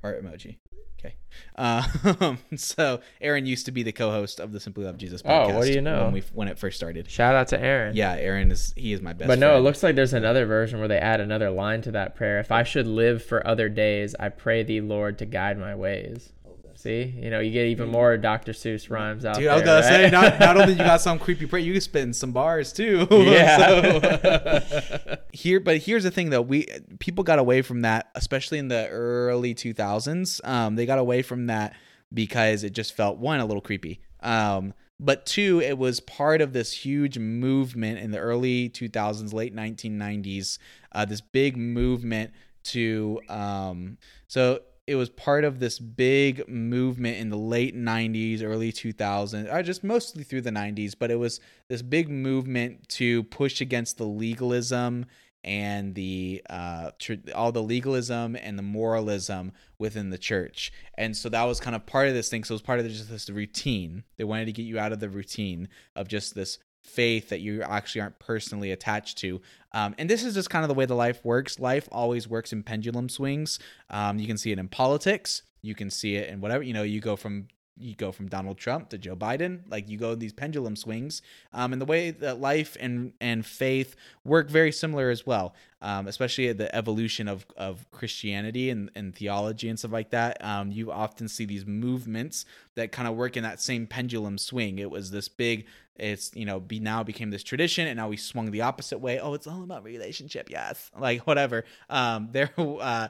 Heart 0.00 0.24
emoji. 0.24 0.56
Okay. 0.98 1.16
Um, 1.56 2.38
so 2.56 3.00
Aaron 3.20 3.44
used 3.44 3.66
to 3.66 3.72
be 3.72 3.82
the 3.82 3.92
co-host 3.92 4.40
of 4.40 4.50
the 4.50 4.60
Simply 4.60 4.84
Love 4.84 4.96
Jesus 4.96 5.20
podcast. 5.20 5.52
Oh, 5.52 5.58
what 5.58 5.66
do 5.66 5.72
you 5.72 5.82
know? 5.82 6.04
When 6.04 6.14
we 6.14 6.22
when 6.32 6.48
it 6.48 6.58
first 6.58 6.78
started. 6.78 7.10
Shout 7.10 7.34
out 7.34 7.48
to 7.48 7.60
Aaron. 7.60 7.94
Yeah, 7.94 8.14
Aaron 8.14 8.50
is 8.50 8.72
he 8.78 8.94
is 8.94 9.02
my 9.02 9.12
best. 9.12 9.28
But 9.28 9.38
no, 9.38 9.58
it 9.58 9.60
looks 9.60 9.82
like 9.82 9.94
there's 9.94 10.14
another 10.14 10.46
version 10.46 10.78
where 10.78 10.88
they 10.88 10.98
add 10.98 11.20
another 11.20 11.50
line 11.50 11.82
to 11.82 11.90
that 11.90 12.16
prayer. 12.16 12.40
If 12.40 12.50
I 12.50 12.62
should 12.62 12.86
live 12.86 13.22
for 13.22 13.46
other 13.46 13.68
days, 13.68 14.14
I 14.18 14.30
pray 14.30 14.62
thee, 14.62 14.80
Lord, 14.80 15.18
to 15.18 15.26
guide 15.26 15.58
my 15.58 15.74
ways. 15.74 16.32
See, 16.76 17.14
you 17.18 17.30
know, 17.30 17.40
you 17.40 17.50
get 17.50 17.66
even 17.66 17.88
more 17.88 18.16
Dr. 18.18 18.52
Seuss 18.52 18.90
rhymes 18.90 19.24
out 19.24 19.36
Dude, 19.36 19.44
there. 19.44 19.52
I 19.52 19.54
was 19.54 19.64
gonna 19.64 19.82
say 19.82 20.10
not 20.10 20.38
not 20.38 20.58
only 20.58 20.74
you 20.74 20.78
got 20.78 21.00
some 21.00 21.18
creepy 21.18 21.46
prayer, 21.46 21.62
you 21.62 21.72
can 21.72 21.80
spit 21.80 22.02
in 22.02 22.12
some 22.12 22.32
bars 22.32 22.72
too. 22.72 23.06
Yeah. 23.26 24.60
So, 24.60 25.16
here, 25.32 25.58
but 25.58 25.78
here's 25.78 26.04
the 26.04 26.10
thing 26.10 26.30
though: 26.30 26.42
we 26.42 26.66
people 27.00 27.24
got 27.24 27.38
away 27.38 27.62
from 27.62 27.80
that, 27.80 28.10
especially 28.14 28.58
in 28.58 28.68
the 28.68 28.88
early 28.88 29.54
2000s. 29.54 30.46
Um, 30.46 30.76
they 30.76 30.86
got 30.86 30.98
away 30.98 31.22
from 31.22 31.46
that 31.46 31.74
because 32.12 32.62
it 32.62 32.70
just 32.72 32.94
felt 32.94 33.18
one 33.18 33.40
a 33.40 33.46
little 33.46 33.62
creepy. 33.62 34.00
Um, 34.20 34.74
but 35.00 35.26
two, 35.26 35.60
it 35.60 35.76
was 35.78 36.00
part 36.00 36.40
of 36.40 36.52
this 36.52 36.72
huge 36.72 37.18
movement 37.18 37.98
in 37.98 38.10
the 38.10 38.18
early 38.18 38.68
2000s, 38.70 39.32
late 39.32 39.54
1990s. 39.54 40.58
Uh, 40.92 41.04
this 41.04 41.20
big 41.20 41.56
movement 41.56 42.32
to 42.64 43.20
um, 43.28 43.98
so 44.28 44.60
it 44.86 44.94
was 44.94 45.10
part 45.10 45.44
of 45.44 45.58
this 45.58 45.78
big 45.78 46.48
movement 46.48 47.18
in 47.18 47.28
the 47.28 47.36
late 47.36 47.76
90s 47.76 48.42
early 48.42 48.72
2000s 48.72 49.52
or 49.52 49.62
just 49.62 49.82
mostly 49.82 50.22
through 50.22 50.40
the 50.40 50.50
90s 50.50 50.94
but 50.98 51.10
it 51.10 51.16
was 51.16 51.40
this 51.68 51.82
big 51.82 52.08
movement 52.08 52.88
to 52.88 53.24
push 53.24 53.60
against 53.60 53.98
the 53.98 54.04
legalism 54.04 55.06
and 55.46 55.94
the 55.94 56.42
uh, 56.50 56.90
tr- 56.98 57.14
all 57.34 57.52
the 57.52 57.62
legalism 57.62 58.36
and 58.36 58.58
the 58.58 58.62
moralism 58.62 59.52
within 59.78 60.10
the 60.10 60.18
church. 60.18 60.72
And 60.98 61.16
so 61.16 61.28
that 61.28 61.44
was 61.44 61.60
kind 61.60 61.76
of 61.76 61.86
part 61.86 62.08
of 62.08 62.14
this 62.14 62.28
thing. 62.28 62.42
So 62.42 62.52
it 62.52 62.56
was 62.56 62.62
part 62.62 62.80
of 62.80 62.88
just 62.88 63.08
this 63.08 63.30
routine. 63.30 64.02
They 64.16 64.24
wanted 64.24 64.46
to 64.46 64.52
get 64.52 64.64
you 64.64 64.78
out 64.78 64.92
of 64.92 64.98
the 64.98 65.08
routine 65.08 65.68
of 65.94 66.08
just 66.08 66.34
this 66.34 66.58
faith 66.86 67.28
that 67.28 67.40
you 67.40 67.62
actually 67.62 68.00
aren't 68.00 68.18
personally 68.18 68.70
attached 68.70 69.18
to. 69.18 69.40
Um, 69.72 69.94
and 69.98 70.08
this 70.08 70.24
is 70.24 70.34
just 70.34 70.48
kind 70.48 70.64
of 70.64 70.68
the 70.68 70.74
way 70.74 70.86
the 70.86 70.94
life 70.94 71.24
works. 71.24 71.58
Life 71.58 71.88
always 71.92 72.26
works 72.26 72.52
in 72.52 72.62
pendulum 72.62 73.08
swings. 73.08 73.58
Um, 73.90 74.18
you 74.18 74.26
can 74.26 74.38
see 74.38 74.52
it 74.52 74.58
in 74.58 74.68
politics. 74.68 75.42
You 75.62 75.74
can 75.74 75.90
see 75.90 76.16
it 76.16 76.28
in 76.28 76.40
whatever 76.40 76.62
you 76.62 76.72
know. 76.72 76.82
You 76.82 77.00
go 77.00 77.16
from 77.16 77.48
you 77.78 77.94
go 77.94 78.10
from 78.10 78.28
Donald 78.28 78.56
Trump 78.56 78.88
to 78.90 78.98
Joe 78.98 79.16
Biden. 79.16 79.60
Like 79.68 79.88
you 79.88 79.98
go 79.98 80.12
in 80.12 80.18
these 80.18 80.32
pendulum 80.32 80.76
swings. 80.76 81.20
Um, 81.52 81.72
and 81.72 81.80
the 81.80 81.86
way 81.86 82.10
that 82.10 82.40
life 82.40 82.76
and 82.80 83.12
and 83.20 83.44
faith 83.44 83.96
work 84.24 84.48
very 84.48 84.72
similar 84.72 85.10
as 85.10 85.26
well. 85.26 85.54
Um, 85.82 86.06
especially 86.06 86.52
the 86.52 86.74
evolution 86.74 87.28
of 87.28 87.46
of 87.56 87.90
Christianity 87.90 88.70
and, 88.70 88.90
and 88.94 89.14
theology 89.14 89.68
and 89.68 89.78
stuff 89.78 89.92
like 89.92 90.10
that. 90.10 90.42
Um, 90.42 90.72
you 90.72 90.90
often 90.90 91.28
see 91.28 91.44
these 91.44 91.66
movements 91.66 92.46
that 92.76 92.92
kind 92.92 93.08
of 93.08 93.14
work 93.14 93.36
in 93.36 93.42
that 93.42 93.60
same 93.60 93.86
pendulum 93.86 94.38
swing. 94.38 94.78
It 94.78 94.90
was 94.90 95.10
this 95.10 95.28
big 95.28 95.66
it's 95.98 96.30
you 96.34 96.44
know 96.44 96.60
be 96.60 96.80
now 96.80 97.02
became 97.02 97.30
this 97.30 97.42
tradition 97.42 97.86
and 97.86 97.96
now 97.96 98.08
we 98.08 98.16
swung 98.16 98.50
the 98.50 98.62
opposite 98.62 98.98
way. 98.98 99.18
Oh 99.18 99.34
it's 99.34 99.46
all 99.46 99.62
about 99.62 99.84
relationship. 99.84 100.50
Yes. 100.50 100.90
Like 100.98 101.26
whatever. 101.26 101.64
Um 101.88 102.28
there 102.32 102.50
uh 102.58 103.08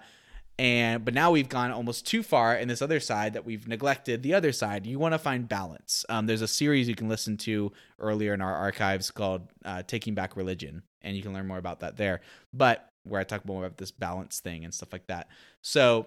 and 0.59 1.05
but 1.05 1.15
now 1.15 1.31
we've 1.31 1.49
gone 1.49 1.71
almost 1.71 2.07
too 2.07 2.23
far 2.23 2.57
in 2.57 2.69
this 2.69 2.81
other 2.81 3.01
side 3.01 3.35
that 3.35 3.45
we've 3.45 3.69
neglected 3.69 4.23
the 4.23 4.35
other 4.35 4.53
side. 4.53 4.87
You 4.87 4.99
want 4.99 5.15
to 5.15 5.19
find 5.19 5.49
balance. 5.49 6.05
Um 6.09 6.27
there's 6.27 6.43
a 6.43 6.49
series 6.49 6.89
you 6.89 6.95
can 6.95 7.09
listen 7.09 7.37
to 7.39 7.73
earlier 7.99 8.35
in 8.35 8.41
our 8.41 8.55
archives 8.55 9.11
called 9.11 9.49
uh, 9.65 9.83
taking 9.83 10.15
back 10.15 10.37
religion 10.37 10.83
and 11.03 11.17
you 11.17 11.23
can 11.23 11.33
learn 11.33 11.47
more 11.47 11.59
about 11.59 11.81
that 11.81 11.97
there. 11.97 12.21
But 12.53 12.89
where 13.05 13.21
i 13.21 13.25
talk 13.25 13.45
more 13.45 13.65
about 13.65 13.79
this 13.79 13.93
balance 13.93 14.41
thing 14.41 14.65
and 14.65 14.75
stuff 14.75 14.93
like 14.93 15.07
that. 15.07 15.29
So 15.63 16.07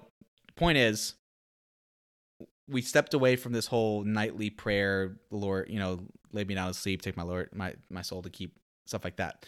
point 0.56 0.78
is 0.78 1.16
we 2.70 2.82
stepped 2.82 3.14
away 3.14 3.36
from 3.36 3.52
this 3.52 3.68
whole 3.68 4.04
nightly 4.04 4.50
prayer, 4.50 5.18
Lord, 5.32 5.70
you 5.70 5.80
know, 5.80 6.00
lay 6.32 6.44
me 6.44 6.56
down 6.56 6.68
to 6.68 6.74
sleep, 6.74 7.02
take 7.02 7.18
my 7.18 7.24
Lord, 7.24 7.50
my 7.54 7.74
my 7.90 8.02
soul 8.02 8.22
to 8.22 8.30
keep, 8.30 8.56
stuff 8.86 9.04
like 9.04 9.18
that. 9.18 9.46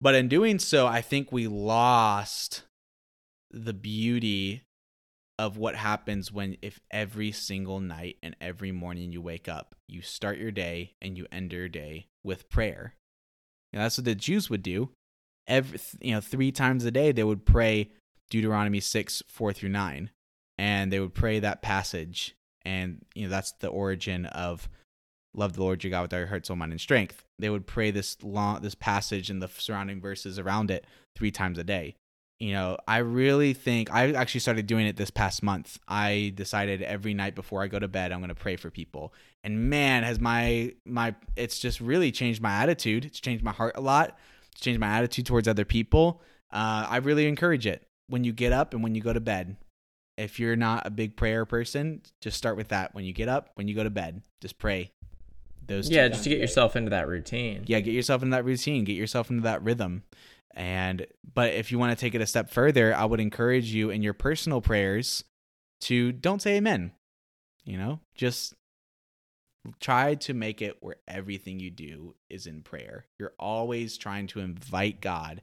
But 0.00 0.14
in 0.14 0.28
doing 0.28 0.58
so, 0.58 0.86
I 0.86 1.00
think 1.00 1.32
we 1.32 1.46
lost 1.48 2.62
the 3.50 3.72
beauty 3.72 4.62
of 5.38 5.56
what 5.56 5.76
happens 5.76 6.32
when 6.32 6.56
if 6.62 6.80
every 6.90 7.32
single 7.32 7.80
night 7.80 8.16
and 8.22 8.34
every 8.40 8.72
morning 8.72 9.12
you 9.12 9.20
wake 9.20 9.48
up, 9.48 9.74
you 9.88 10.02
start 10.02 10.38
your 10.38 10.50
day 10.50 10.94
and 11.00 11.16
you 11.16 11.26
end 11.30 11.52
your 11.52 11.68
day 11.68 12.06
with 12.24 12.48
prayer. 12.48 12.94
Know, 13.72 13.80
that's 13.80 13.98
what 13.98 14.04
the 14.04 14.14
Jews 14.14 14.48
would 14.48 14.62
do. 14.62 14.90
Every 15.46 15.78
you 16.00 16.14
know, 16.14 16.20
three 16.20 16.52
times 16.52 16.84
a 16.84 16.90
day 16.90 17.12
they 17.12 17.24
would 17.24 17.44
pray 17.44 17.90
Deuteronomy 18.30 18.80
six, 18.80 19.22
four 19.28 19.52
through 19.52 19.70
nine 19.70 20.10
and 20.58 20.92
they 20.92 21.00
would 21.00 21.14
pray 21.14 21.38
that 21.38 21.62
passage. 21.62 22.34
And 22.64 23.04
you 23.14 23.24
know 23.24 23.30
that's 23.30 23.52
the 23.52 23.68
origin 23.68 24.26
of 24.26 24.68
love 25.34 25.52
the 25.54 25.62
lord 25.62 25.84
your 25.84 25.90
god 25.90 26.02
with 26.02 26.12
all 26.12 26.18
your 26.18 26.28
heart 26.28 26.44
soul 26.44 26.56
mind 26.56 26.72
and 26.72 26.80
strength. 26.80 27.24
They 27.38 27.48
would 27.48 27.66
pray 27.66 27.90
this 27.90 28.16
long 28.22 28.60
this 28.60 28.74
passage 28.74 29.30
and 29.30 29.40
the 29.40 29.48
surrounding 29.48 30.00
verses 30.00 30.38
around 30.38 30.70
it 30.70 30.84
three 31.16 31.30
times 31.30 31.58
a 31.58 31.64
day. 31.64 31.94
You 32.40 32.52
know 32.52 32.76
i 32.86 32.98
really 32.98 33.54
think 33.54 33.92
i 33.92 34.12
actually 34.12 34.40
started 34.40 34.66
doing 34.66 34.86
it 34.86 34.96
this 34.96 35.10
past 35.10 35.42
month. 35.42 35.78
I 35.88 36.32
decided 36.34 36.82
every 36.82 37.14
night 37.14 37.34
before 37.34 37.62
i 37.62 37.68
go 37.68 37.78
to 37.78 37.88
bed 37.88 38.12
i'm 38.12 38.20
going 38.20 38.28
to 38.28 38.34
pray 38.34 38.56
for 38.56 38.70
people. 38.70 39.14
And 39.44 39.70
man 39.70 40.02
has 40.02 40.20
my 40.20 40.74
my 40.84 41.14
it's 41.36 41.58
just 41.58 41.80
really 41.80 42.12
changed 42.12 42.42
my 42.42 42.52
attitude. 42.52 43.04
It's 43.04 43.20
changed 43.20 43.44
my 43.44 43.52
heart 43.52 43.76
a 43.76 43.80
lot. 43.80 44.18
It's 44.52 44.60
changed 44.60 44.80
my 44.80 44.88
attitude 44.88 45.26
towards 45.26 45.48
other 45.48 45.64
people. 45.64 46.20
Uh, 46.50 46.86
i 46.88 46.96
really 46.98 47.26
encourage 47.26 47.66
it. 47.66 47.86
When 48.08 48.24
you 48.24 48.32
get 48.32 48.52
up 48.52 48.74
and 48.74 48.82
when 48.82 48.94
you 48.94 49.00
go 49.00 49.12
to 49.12 49.20
bed 49.20 49.56
if 50.18 50.40
you're 50.40 50.56
not 50.56 50.86
a 50.86 50.90
big 50.90 51.16
prayer 51.16 51.44
person, 51.44 52.02
just 52.20 52.36
start 52.36 52.56
with 52.56 52.68
that. 52.68 52.94
When 52.94 53.04
you 53.04 53.12
get 53.12 53.28
up, 53.28 53.50
when 53.54 53.68
you 53.68 53.74
go 53.74 53.84
to 53.84 53.90
bed, 53.90 54.22
just 54.40 54.58
pray. 54.58 54.92
Those 55.66 55.88
yeah, 55.88 56.08
just 56.08 56.24
to 56.24 56.30
get 56.30 56.38
yourself 56.38 56.76
into 56.76 56.90
that 56.90 57.08
routine. 57.08 57.62
yeah, 57.66 57.80
get 57.80 57.92
yourself 57.92 58.22
into 58.22 58.34
that 58.34 58.44
routine, 58.44 58.84
get 58.84 58.96
yourself 58.96 59.30
into 59.30 59.42
that 59.42 59.62
rhythm. 59.62 60.02
And 60.54 61.06
but 61.34 61.52
if 61.54 61.70
you 61.70 61.78
want 61.78 61.96
to 61.96 62.00
take 62.00 62.14
it 62.14 62.20
a 62.20 62.26
step 62.26 62.50
further, 62.50 62.94
I 62.94 63.04
would 63.04 63.20
encourage 63.20 63.72
you 63.72 63.90
in 63.90 64.02
your 64.02 64.14
personal 64.14 64.60
prayers 64.60 65.24
to 65.82 66.10
don't 66.10 66.42
say 66.42 66.56
amen. 66.56 66.92
You 67.64 67.76
know, 67.76 68.00
just 68.14 68.54
try 69.78 70.14
to 70.14 70.34
make 70.34 70.62
it 70.62 70.78
where 70.80 70.96
everything 71.06 71.60
you 71.60 71.70
do 71.70 72.14
is 72.28 72.46
in 72.46 72.62
prayer. 72.62 73.06
You're 73.18 73.34
always 73.38 73.98
trying 73.98 74.26
to 74.28 74.40
invite 74.40 75.00
God 75.00 75.42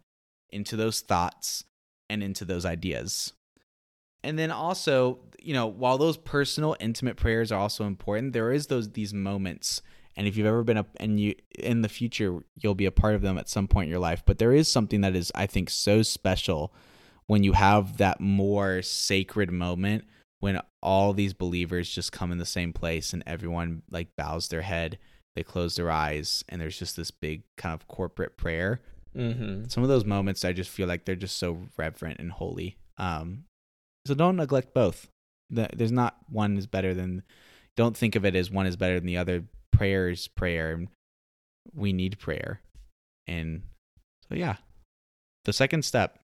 into 0.50 0.76
those 0.76 1.02
thoughts 1.02 1.64
and 2.10 2.24
into 2.24 2.46
those 2.46 2.66
ideas. 2.66 3.34
And 4.26 4.38
then 4.38 4.52
also, 4.52 5.20
you 5.42 5.54
know, 5.54 5.68
while 5.68 5.98
those 5.98 6.18
personal 6.18 6.76
intimate 6.80 7.16
prayers 7.16 7.52
are 7.52 7.60
also 7.60 7.86
important, 7.86 8.34
there 8.34 8.52
is 8.52 8.68
those 8.68 8.92
these 8.92 9.14
moments 9.14 9.82
and 10.18 10.28
if 10.28 10.38
you've 10.38 10.48
ever 10.48 10.64
been 10.64 10.78
up 10.78 10.88
and 10.98 11.20
you 11.20 11.36
in 11.60 11.82
the 11.82 11.90
future 11.90 12.40
you'll 12.56 12.76
be 12.76 12.86
a 12.86 12.92
part 12.92 13.16
of 13.16 13.22
them 13.22 13.38
at 13.38 13.50
some 13.50 13.68
point 13.68 13.88
in 13.88 13.92
your 13.92 14.00
life, 14.00 14.24
but 14.26 14.38
there 14.38 14.54
is 14.54 14.68
something 14.68 15.02
that 15.02 15.16
is 15.16 15.32
I 15.36 15.46
think 15.46 15.70
so 15.70 16.02
special 16.02 16.74
when 17.28 17.44
you 17.44 17.54
have 17.54 17.98
that 17.98 18.20
more 18.20 18.82
sacred 18.82 19.52
moment 19.52 20.06
when 20.40 20.60
all 20.82 21.14
these 21.14 21.34
believers 21.34 21.90
just 21.90 22.12
come 22.12 22.32
in 22.32 22.38
the 22.38 22.46
same 22.46 22.72
place 22.72 23.14
and 23.14 23.24
everyone 23.26 23.82
like 23.90 24.16
bows 24.16 24.48
their 24.50 24.62
head, 24.62 25.00
they 25.36 25.44
close 25.44 25.76
their 25.76 25.90
eyes, 25.90 26.44
and 26.48 26.62
there's 26.62 26.78
just 26.78 26.96
this 26.96 27.10
big 27.10 27.44
kind 27.58 27.74
of 27.74 27.88
corporate 27.88 28.38
prayer. 28.38 28.82
Mm-hmm. 29.16 29.70
Some 29.70 29.82
of 29.82 29.90
those 29.90 30.06
moments, 30.06 30.46
I 30.46 30.54
just 30.54 30.70
feel 30.70 30.88
like 30.88 31.06
they're 31.06 31.16
just 31.16 31.38
so 31.38 31.58
reverent 31.78 32.20
and 32.20 32.32
holy. 32.32 32.78
Um, 32.98 33.46
so 34.06 34.14
don't 34.14 34.36
neglect 34.36 34.74
both. 34.74 35.08
There's 35.50 35.92
not 35.92 36.18
one 36.30 36.58
is 36.58 36.68
better 36.68 36.94
than. 36.94 37.24
Don't 37.76 37.96
think 37.96 38.16
of 38.16 38.26
it 38.26 38.36
as 38.36 38.50
one 38.50 38.66
is 38.66 38.78
better 38.78 39.00
than 39.00 39.08
the 39.08 39.18
other. 39.18 39.44
Prayer 39.72 40.10
is 40.10 40.28
prayer. 40.28 40.86
We 41.74 41.94
need 41.94 42.20
prayer, 42.20 42.62
and 43.28 43.64
so 44.30 44.36
yeah. 44.36 44.56
The 45.44 45.54
second 45.54 45.86
step 45.86 46.20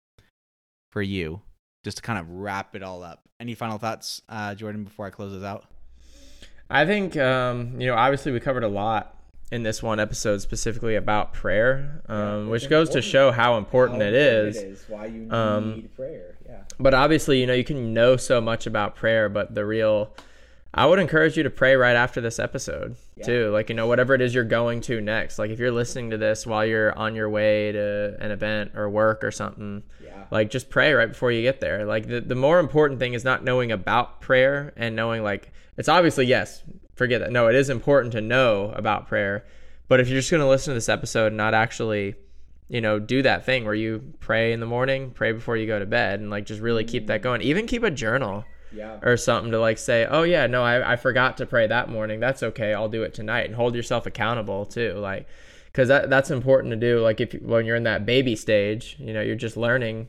for 0.92 1.02
you 1.02 1.42
just 1.84 1.96
to 1.98 2.02
kind 2.02 2.18
of 2.18 2.30
wrap 2.30 2.76
it 2.76 2.82
all 2.82 3.02
up. 3.02 3.22
Any 3.40 3.54
final 3.54 3.78
thoughts, 3.78 4.22
uh, 4.28 4.54
Jordan, 4.54 4.84
before 4.84 5.06
I 5.06 5.10
close 5.10 5.32
this 5.32 5.42
out? 5.42 5.64
I 6.70 6.84
think 6.86 7.16
um, 7.16 7.80
you 7.80 7.86
know, 7.86 7.94
obviously 7.94 8.32
we 8.32 8.40
covered 8.40 8.64
a 8.64 8.68
lot 8.68 9.16
in 9.50 9.62
this 9.62 9.82
one 9.82 9.98
episode 9.98 10.42
specifically 10.42 10.96
about 10.96 11.32
prayer, 11.32 12.02
um, 12.08 12.44
yeah, 12.44 12.50
which 12.50 12.68
goes 12.68 12.90
to 12.90 13.00
show 13.00 13.30
how 13.32 13.56
important, 13.56 14.02
how 14.02 14.08
it, 14.08 14.14
is. 14.14 14.56
it 14.56 14.66
is. 14.66 14.84
Why 14.88 15.06
you 15.06 15.30
um, 15.30 15.74
need 15.76 15.96
prayer. 15.96 16.36
Yeah. 16.48 16.62
But 16.78 16.94
obviously, 16.94 17.40
you 17.40 17.46
know, 17.46 17.54
you 17.54 17.64
can 17.64 17.92
know 17.92 18.16
so 18.16 18.40
much 18.40 18.66
about 18.66 18.96
prayer, 18.96 19.28
but 19.28 19.54
the 19.54 19.66
real 19.66 20.14
I 20.72 20.86
would 20.86 20.98
encourage 20.98 21.36
you 21.36 21.42
to 21.44 21.50
pray 21.50 21.76
right 21.76 21.96
after 21.96 22.20
this 22.20 22.38
episode 22.38 22.96
yeah. 23.16 23.24
too. 23.24 23.50
Like, 23.50 23.70
you 23.70 23.74
know, 23.74 23.86
whatever 23.86 24.14
it 24.14 24.20
is 24.20 24.34
you're 24.34 24.44
going 24.44 24.82
to 24.82 25.00
next. 25.00 25.38
Like 25.38 25.50
if 25.50 25.58
you're 25.58 25.72
listening 25.72 26.10
to 26.10 26.18
this 26.18 26.46
while 26.46 26.64
you're 26.64 26.96
on 26.96 27.14
your 27.14 27.30
way 27.30 27.72
to 27.72 28.16
an 28.20 28.30
event 28.30 28.72
or 28.74 28.88
work 28.90 29.24
or 29.24 29.30
something, 29.30 29.82
yeah. 30.04 30.24
like 30.30 30.50
just 30.50 30.68
pray 30.68 30.92
right 30.92 31.08
before 31.08 31.32
you 31.32 31.42
get 31.42 31.60
there. 31.60 31.86
Like 31.86 32.06
the, 32.06 32.20
the 32.20 32.34
more 32.34 32.58
important 32.58 33.00
thing 33.00 33.14
is 33.14 33.24
not 33.24 33.42
knowing 33.42 33.72
about 33.72 34.20
prayer 34.20 34.72
and 34.76 34.94
knowing 34.94 35.22
like 35.22 35.52
it's 35.78 35.88
obviously 35.88 36.26
yes, 36.26 36.62
forget 36.96 37.20
that. 37.20 37.32
No, 37.32 37.48
it 37.48 37.54
is 37.54 37.70
important 37.70 38.12
to 38.12 38.20
know 38.20 38.70
about 38.76 39.08
prayer. 39.08 39.46
But 39.88 40.00
if 40.00 40.08
you're 40.08 40.18
just 40.18 40.30
going 40.30 40.42
to 40.42 40.48
listen 40.48 40.72
to 40.72 40.76
this 40.76 40.90
episode 40.90 41.28
and 41.28 41.38
not 41.38 41.54
actually, 41.54 42.14
you 42.68 42.80
know, 42.80 42.98
do 42.98 43.22
that 43.22 43.46
thing 43.46 43.64
where 43.64 43.74
you 43.74 44.12
pray 44.20 44.52
in 44.52 44.60
the 44.60 44.66
morning, 44.66 45.10
pray 45.10 45.32
before 45.32 45.56
you 45.56 45.66
go 45.66 45.78
to 45.78 45.86
bed 45.86 46.20
and 46.20 46.30
like 46.30 46.44
just 46.44 46.60
really 46.60 46.84
keep 46.84 47.06
that 47.06 47.22
going. 47.22 47.40
Even 47.40 47.66
keep 47.66 47.82
a 47.82 47.90
journal 47.90 48.44
yeah. 48.72 48.98
or 49.02 49.16
something 49.16 49.50
to 49.52 49.58
like 49.58 49.78
say, 49.78 50.06
oh 50.08 50.22
yeah, 50.22 50.46
no, 50.46 50.62
I, 50.62 50.92
I 50.92 50.96
forgot 50.96 51.38
to 51.38 51.46
pray 51.46 51.66
that 51.66 51.88
morning. 51.88 52.20
That's 52.20 52.42
okay. 52.42 52.74
I'll 52.74 52.90
do 52.90 53.02
it 53.02 53.14
tonight 53.14 53.46
and 53.46 53.54
hold 53.54 53.74
yourself 53.74 54.04
accountable 54.04 54.66
too. 54.66 54.92
Like, 54.94 55.26
cause 55.72 55.88
that, 55.88 56.10
that's 56.10 56.30
important 56.30 56.72
to 56.72 56.76
do. 56.76 57.00
Like 57.00 57.20
if, 57.20 57.32
when 57.40 57.64
you're 57.64 57.76
in 57.76 57.84
that 57.84 58.04
baby 58.04 58.36
stage, 58.36 58.96
you 58.98 59.14
know, 59.14 59.22
you're 59.22 59.34
just 59.34 59.56
learning 59.56 60.08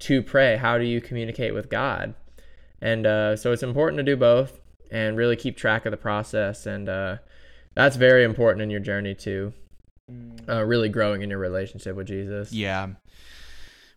to 0.00 0.22
pray. 0.22 0.56
How 0.56 0.76
do 0.76 0.84
you 0.84 1.00
communicate 1.00 1.54
with 1.54 1.70
God? 1.70 2.14
And, 2.82 3.06
uh, 3.06 3.36
so 3.36 3.52
it's 3.52 3.62
important 3.62 3.96
to 3.98 4.02
do 4.02 4.16
both 4.16 4.60
and 4.90 5.16
really 5.16 5.36
keep 5.36 5.56
track 5.56 5.86
of 5.86 5.90
the 5.90 5.96
process. 5.96 6.66
And, 6.66 6.86
uh, 6.88 7.16
that's 7.74 7.96
very 7.96 8.24
important 8.24 8.62
in 8.62 8.70
your 8.70 8.80
journey 8.80 9.14
too. 9.14 9.54
Mm. 10.10 10.48
Uh, 10.48 10.64
really 10.64 10.88
growing 10.88 11.22
in 11.22 11.30
your 11.30 11.38
relationship 11.38 11.96
with 11.96 12.06
Jesus. 12.06 12.52
Yeah. 12.52 12.88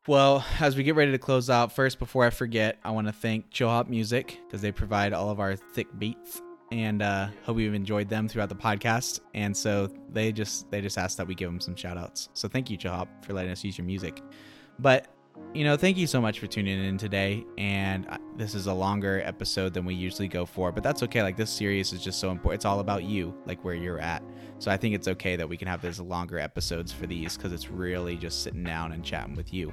Well, 0.07 0.45
as 0.61 0.77
we 0.77 0.84
get 0.84 0.95
ready 0.95 1.11
to 1.11 1.17
close 1.17 1.49
out, 1.49 1.73
first, 1.73 1.99
before 1.99 2.25
I 2.25 2.29
forget, 2.29 2.77
I 2.84 2.91
want 2.91 3.07
to 3.07 3.13
thank 3.13 3.51
Chillhop 3.51 3.89
Music 3.89 4.39
because 4.45 4.61
they 4.61 4.71
provide 4.71 5.11
all 5.11 5.29
of 5.29 5.41
our 5.41 5.57
thick 5.57 5.88
beats, 5.97 6.41
and 6.71 7.01
uh, 7.01 7.27
hope 7.43 7.59
you've 7.59 7.73
enjoyed 7.73 8.07
them 8.07 8.29
throughout 8.29 8.47
the 8.47 8.55
podcast. 8.55 9.19
And 9.34 9.55
so 9.55 9.89
they 10.09 10.31
just 10.31 10.71
they 10.71 10.79
just 10.79 10.97
asked 10.97 11.17
that 11.17 11.27
we 11.27 11.35
give 11.35 11.49
them 11.49 11.59
some 11.59 11.75
shout 11.75 11.97
outs. 11.97 12.29
So 12.34 12.47
thank 12.47 12.69
you, 12.69 12.77
Chillhop, 12.77 13.07
for 13.25 13.34
letting 13.34 13.51
us 13.51 13.65
use 13.65 13.77
your 13.77 13.85
music. 13.85 14.21
But 14.79 15.07
you 15.53 15.64
know, 15.64 15.76
thank 15.76 15.97
you 15.97 16.05
so 16.05 16.22
much 16.22 16.39
for 16.39 16.45
tuning 16.45 16.84
in 16.84 16.97
today. 16.97 17.43
And 17.57 18.05
this 18.35 18.53
is 18.53 18.68
a 18.68 18.73
longer 18.73 19.22
episode 19.26 19.73
than 19.73 19.85
we 19.85 19.95
usually 19.95 20.27
go 20.27 20.45
for, 20.45 20.72
but 20.72 20.84
that's 20.84 21.01
okay. 21.03 21.23
Like 21.23 21.35
this 21.35 21.49
series 21.49 21.93
is 21.93 22.03
just 22.03 22.19
so 22.19 22.30
important. 22.30 22.59
It's 22.59 22.65
all 22.65 22.80
about 22.80 23.03
you, 23.05 23.34
like 23.45 23.64
where 23.64 23.73
you're 23.73 23.99
at. 23.99 24.22
So 24.59 24.69
I 24.69 24.77
think 24.77 24.93
it's 24.93 25.07
okay 25.07 25.35
that 25.35 25.47
we 25.47 25.57
can 25.57 25.68
have 25.68 25.81
these 25.81 25.99
longer 25.99 26.38
episodes 26.38 26.91
for 26.91 27.07
these 27.07 27.38
because 27.38 27.53
it's 27.53 27.72
really 27.72 28.18
just 28.18 28.43
sitting 28.43 28.64
down 28.64 28.91
and 28.91 29.03
chatting 29.03 29.35
with 29.35 29.53
you. 29.53 29.69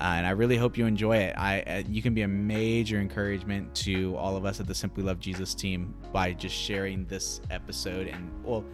Uh, 0.00 0.14
and 0.16 0.26
I 0.26 0.30
really 0.30 0.56
hope 0.56 0.78
you 0.78 0.86
enjoy 0.86 1.16
it. 1.16 1.34
I 1.36 1.60
uh, 1.62 1.82
you 1.88 2.00
can 2.00 2.14
be 2.14 2.22
a 2.22 2.28
major 2.28 2.98
encouragement 2.98 3.74
to 3.76 4.16
all 4.16 4.36
of 4.36 4.44
us 4.44 4.60
at 4.60 4.66
the 4.66 4.74
Simply 4.74 5.02
Love 5.02 5.18
Jesus 5.18 5.54
team 5.54 5.94
by 6.12 6.32
just 6.32 6.54
sharing 6.54 7.04
this 7.06 7.40
episode 7.50 8.06
and 8.06 8.30
well 8.44 8.64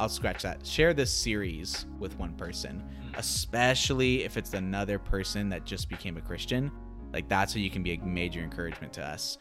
I'll 0.00 0.08
scratch 0.08 0.42
that. 0.44 0.64
Share 0.64 0.94
this 0.94 1.12
series 1.12 1.84
with 1.98 2.18
one 2.18 2.32
person, 2.32 2.82
especially 3.16 4.24
if 4.24 4.36
it's 4.36 4.54
another 4.54 4.98
person 4.98 5.48
that 5.50 5.64
just 5.64 5.88
became 5.88 6.16
a 6.16 6.20
Christian. 6.20 6.70
Like 7.12 7.28
that's 7.28 7.54
how 7.54 7.60
you 7.60 7.70
can 7.70 7.82
be 7.82 7.94
a 7.94 7.98
major 8.00 8.40
encouragement 8.40 8.92
to 8.94 9.04
us. 9.04 9.38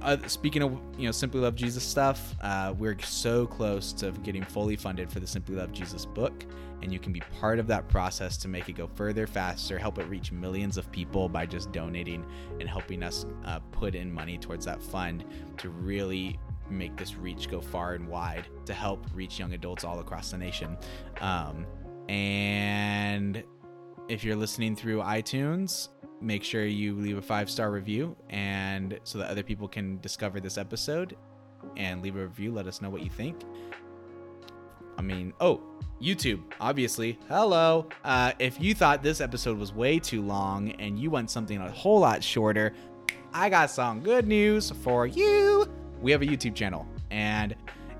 Uh, 0.00 0.16
speaking 0.26 0.62
of 0.62 0.72
you 0.98 1.06
know 1.06 1.12
Simply 1.12 1.40
Love 1.40 1.54
Jesus 1.54 1.84
stuff, 1.84 2.34
uh, 2.40 2.74
we're 2.76 2.98
so 3.00 3.46
close 3.46 3.92
to 3.92 4.10
getting 4.24 4.42
fully 4.42 4.74
funded 4.74 5.10
for 5.10 5.20
the 5.20 5.26
Simply 5.26 5.54
Love 5.54 5.72
Jesus 5.72 6.04
book, 6.04 6.44
and 6.82 6.92
you 6.92 6.98
can 6.98 7.12
be 7.12 7.20
part 7.40 7.60
of 7.60 7.68
that 7.68 7.88
process 7.88 8.36
to 8.38 8.48
make 8.48 8.68
it 8.68 8.72
go 8.72 8.88
further, 8.88 9.28
faster, 9.28 9.78
help 9.78 9.98
it 9.98 10.08
reach 10.08 10.32
millions 10.32 10.76
of 10.76 10.90
people 10.90 11.28
by 11.28 11.46
just 11.46 11.70
donating 11.70 12.26
and 12.58 12.68
helping 12.68 13.04
us 13.04 13.26
uh, 13.44 13.60
put 13.70 13.94
in 13.94 14.12
money 14.12 14.36
towards 14.36 14.64
that 14.64 14.82
fund 14.82 15.24
to 15.58 15.68
really 15.68 16.36
make 16.68 16.96
this 16.96 17.14
reach 17.14 17.48
go 17.48 17.60
far 17.60 17.94
and 17.94 18.08
wide 18.08 18.46
to 18.64 18.74
help 18.74 19.06
reach 19.14 19.38
young 19.38 19.52
adults 19.52 19.84
all 19.84 20.00
across 20.00 20.32
the 20.32 20.38
nation. 20.38 20.76
Um, 21.20 21.66
and 22.08 23.42
if 24.08 24.24
you're 24.24 24.36
listening 24.36 24.76
through 24.76 24.98
iTunes, 24.98 25.88
make 26.20 26.44
sure 26.44 26.64
you 26.64 26.94
leave 26.94 27.16
a 27.16 27.22
five 27.22 27.50
star 27.50 27.70
review 27.70 28.16
and 28.30 28.98
so 29.04 29.18
that 29.18 29.28
other 29.28 29.42
people 29.42 29.68
can 29.68 30.00
discover 30.00 30.40
this 30.40 30.58
episode 30.58 31.16
and 31.76 32.02
leave 32.02 32.16
a 32.16 32.22
review. 32.22 32.52
Let 32.52 32.66
us 32.66 32.80
know 32.80 32.90
what 32.90 33.02
you 33.02 33.10
think. 33.10 33.40
I 34.98 35.02
mean, 35.02 35.32
oh, 35.40 35.62
YouTube, 36.00 36.42
obviously. 36.60 37.18
Hello. 37.28 37.88
Uh, 38.04 38.32
if 38.38 38.60
you 38.60 38.74
thought 38.74 39.02
this 39.02 39.20
episode 39.20 39.58
was 39.58 39.72
way 39.72 39.98
too 39.98 40.22
long 40.22 40.72
and 40.72 40.98
you 40.98 41.10
want 41.10 41.30
something 41.30 41.58
a 41.58 41.70
whole 41.70 42.00
lot 42.00 42.22
shorter, 42.22 42.74
I 43.32 43.48
got 43.48 43.70
some 43.70 44.00
good 44.00 44.26
news 44.26 44.70
for 44.82 45.06
you 45.06 45.66
we 46.02 46.10
have 46.10 46.20
a 46.20 46.26
YouTube 46.26 46.54
channel, 46.54 46.86
and 47.10 47.54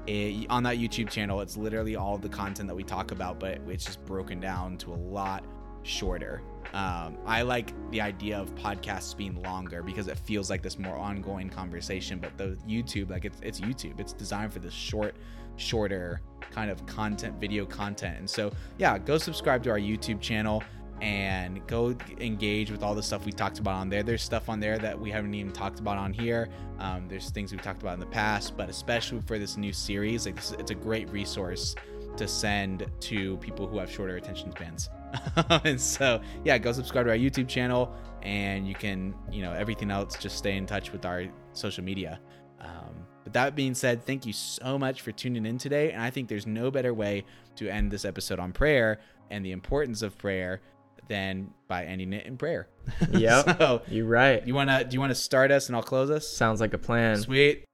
it, 0.06 0.46
on 0.50 0.62
that 0.64 0.78
YouTube 0.78 1.08
channel, 1.10 1.40
it's 1.40 1.56
literally 1.56 1.96
all 1.96 2.18
the 2.18 2.28
content 2.28 2.68
that 2.68 2.74
we 2.74 2.84
talk 2.84 3.10
about, 3.10 3.38
but 3.38 3.60
it's 3.68 3.84
just 3.84 4.04
broken 4.04 4.40
down 4.40 4.78
to 4.78 4.92
a 4.92 4.94
lot 4.94 5.44
shorter. 5.82 6.42
Um, 6.74 7.18
I 7.26 7.42
like 7.42 7.72
the 7.90 8.00
idea 8.00 8.38
of 8.38 8.54
podcasts 8.54 9.16
being 9.16 9.42
longer 9.42 9.82
because 9.82 10.08
it 10.08 10.16
feels 10.16 10.48
like 10.48 10.62
this 10.62 10.78
more 10.78 10.96
ongoing 10.96 11.50
conversation. 11.50 12.18
But 12.18 12.36
the 12.38 12.56
YouTube, 12.68 13.10
like 13.10 13.24
it's 13.24 13.38
it's 13.42 13.60
YouTube, 13.60 14.00
it's 14.00 14.12
designed 14.12 14.52
for 14.52 14.58
this 14.58 14.72
short, 14.72 15.16
shorter 15.56 16.20
kind 16.50 16.70
of 16.70 16.84
content, 16.86 17.40
video 17.40 17.66
content. 17.66 18.18
And 18.18 18.30
so, 18.30 18.52
yeah, 18.78 18.98
go 18.98 19.18
subscribe 19.18 19.62
to 19.64 19.70
our 19.70 19.78
YouTube 19.78 20.20
channel 20.20 20.62
and 21.02 21.66
go 21.66 21.96
engage 22.20 22.70
with 22.70 22.84
all 22.84 22.94
the 22.94 23.02
stuff 23.02 23.26
we 23.26 23.32
talked 23.32 23.58
about 23.58 23.74
on 23.74 23.88
there. 23.88 24.04
There's 24.04 24.22
stuff 24.22 24.48
on 24.48 24.60
there 24.60 24.78
that 24.78 24.98
we 24.98 25.10
haven't 25.10 25.34
even 25.34 25.50
talked 25.50 25.80
about 25.80 25.98
on 25.98 26.12
here. 26.12 26.48
Um, 26.78 27.08
there's 27.08 27.30
things 27.30 27.50
we've 27.50 27.60
talked 27.60 27.82
about 27.82 27.94
in 27.94 28.00
the 28.00 28.06
past, 28.06 28.56
but 28.56 28.70
especially 28.70 29.20
for 29.22 29.36
this 29.36 29.56
new 29.56 29.72
series, 29.72 30.26
like 30.26 30.38
it's 30.60 30.70
a 30.70 30.76
great 30.76 31.10
resource 31.10 31.74
to 32.16 32.28
send 32.28 32.86
to 33.00 33.36
people 33.38 33.66
who 33.66 33.78
have 33.78 33.90
shorter 33.90 34.14
attention 34.16 34.52
spans. 34.52 34.90
and 35.64 35.80
so, 35.80 36.20
yeah, 36.44 36.56
go 36.56 36.70
subscribe 36.70 37.06
to 37.06 37.10
our 37.10 37.18
YouTube 37.18 37.48
channel, 37.48 37.92
and 38.22 38.68
you 38.68 38.74
can, 38.76 39.12
you 39.28 39.42
know, 39.42 39.52
everything 39.52 39.90
else, 39.90 40.16
just 40.16 40.38
stay 40.38 40.56
in 40.56 40.66
touch 40.66 40.92
with 40.92 41.04
our 41.04 41.24
social 41.52 41.82
media. 41.82 42.20
Um, 42.60 42.94
but 43.24 43.32
that 43.32 43.56
being 43.56 43.74
said, 43.74 44.06
thank 44.06 44.24
you 44.24 44.32
so 44.32 44.78
much 44.78 45.00
for 45.00 45.10
tuning 45.10 45.46
in 45.46 45.58
today. 45.58 45.90
And 45.90 46.00
I 46.00 46.10
think 46.10 46.28
there's 46.28 46.46
no 46.46 46.70
better 46.70 46.94
way 46.94 47.24
to 47.56 47.68
end 47.68 47.90
this 47.90 48.04
episode 48.04 48.38
on 48.38 48.52
prayer 48.52 49.00
and 49.30 49.44
the 49.44 49.52
importance 49.52 50.02
of 50.02 50.16
prayer 50.16 50.60
than 51.08 51.50
by 51.68 51.84
ending 51.84 52.12
it 52.12 52.26
in 52.26 52.36
prayer. 52.36 52.68
Yep. 53.12 53.58
so 53.58 53.82
you're 53.88 54.06
right. 54.06 54.46
You 54.46 54.54
wanna 54.54 54.84
do 54.84 54.94
you 54.94 55.00
wanna 55.00 55.14
start 55.14 55.50
us 55.50 55.68
and 55.68 55.76
I'll 55.76 55.82
close 55.82 56.10
us? 56.10 56.26
Sounds 56.28 56.60
like 56.60 56.74
a 56.74 56.78
plan. 56.78 57.16
Sweet. 57.18 57.64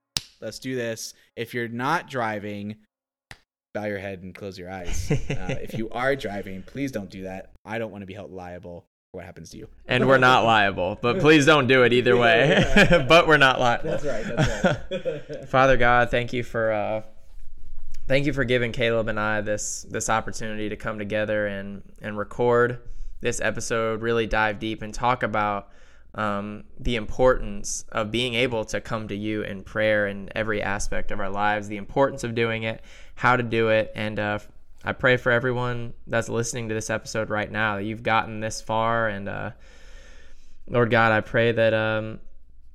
Let's 0.41 0.59
do 0.59 0.75
this. 0.75 1.15
If 1.37 1.55
you're 1.55 1.69
not 1.69 2.09
driving, 2.09 2.77
bow 3.75 3.85
your 3.85 3.99
head 3.99 4.23
and 4.23 4.35
close 4.35 4.59
your 4.59 4.71
eyes. 4.71 5.11
uh, 5.31 5.57
if 5.61 5.75
you 5.75 5.89
are 5.91 6.15
driving, 6.17 6.63
please 6.63 6.93
don't 6.93 7.11
do 7.11 7.23
that. 7.25 7.51
I 7.65 7.79
don't 7.79 7.91
want 7.91 8.03
to 8.03 8.07
be 8.07 8.15
held 8.15 8.31
liable 8.33 8.87
for 9.13 9.19
what 9.19 9.25
happens 9.25 9.51
to 9.51 9.57
you. 9.59 9.69
and 9.87 10.07
we're 10.07 10.19
not 10.19 10.45
liable. 10.45 10.99
But 11.01 11.19
please 11.21 11.45
don't 11.47 11.67
do 11.67 11.83
it 11.85 11.93
either 11.93 12.17
way. 12.27 12.65
but 13.09 13.27
we're 13.27 13.37
not 13.37 13.59
liable. 13.61 13.91
That's 13.91 14.05
right. 14.05 14.25
That's 14.25 14.91
right. 15.31 15.49
Father 15.49 15.77
God, 15.77 16.11
thank 16.11 16.33
you 16.33 16.43
for 16.45 16.71
uh, 16.73 17.03
thank 18.07 18.27
you 18.27 18.33
for 18.33 18.45
giving 18.45 18.73
Caleb 18.73 19.09
and 19.09 19.19
I 19.19 19.41
this 19.41 19.87
this 19.91 20.09
opportunity 20.09 20.69
to 20.69 20.77
come 20.77 20.99
together 20.99 21.47
and 21.47 21.83
and 22.03 22.17
record 22.19 22.79
this 23.21 23.41
episode. 23.41 24.03
Really 24.03 24.27
dive 24.27 24.59
deep 24.59 24.83
and 24.83 24.93
talk 24.93 25.23
about 25.23 25.69
um, 26.15 26.65
the 26.79 26.97
importance 26.97 27.85
of 27.91 28.11
being 28.11 28.35
able 28.35 28.65
to 28.67 28.81
come 28.81 29.09
to 29.09 29.17
you 29.17 29.43
in 29.43 29.63
prayer 29.63 30.07
in 30.07 30.31
every 30.35 30.63
aspect 30.63 31.11
of 31.11 31.21
our 31.21 31.31
lives. 31.31 31.69
The 31.69 31.77
importance 31.77 32.25
of 32.25 32.35
doing 32.35 32.63
it, 32.63 32.83
how 33.15 33.37
to 33.37 33.43
do 33.43 33.69
it, 33.69 33.93
and 33.95 34.19
uh, 34.19 34.39
I 34.85 34.93
pray 34.93 35.17
for 35.17 35.33
everyone 35.33 35.95
that's 36.07 36.29
listening 36.29 36.69
to 36.69 36.75
this 36.75 36.91
episode 36.91 37.31
right 37.31 37.51
now 37.51 37.77
that 37.77 37.85
you've 37.85 38.03
gotten 38.03 38.41
this 38.41 38.61
far 38.61 39.09
and. 39.09 39.29
Uh, 39.29 39.51
Lord 40.71 40.91
God, 40.91 41.13
I 41.13 41.21
pray 41.21 41.53
that 41.53 41.73
um, 41.73 42.21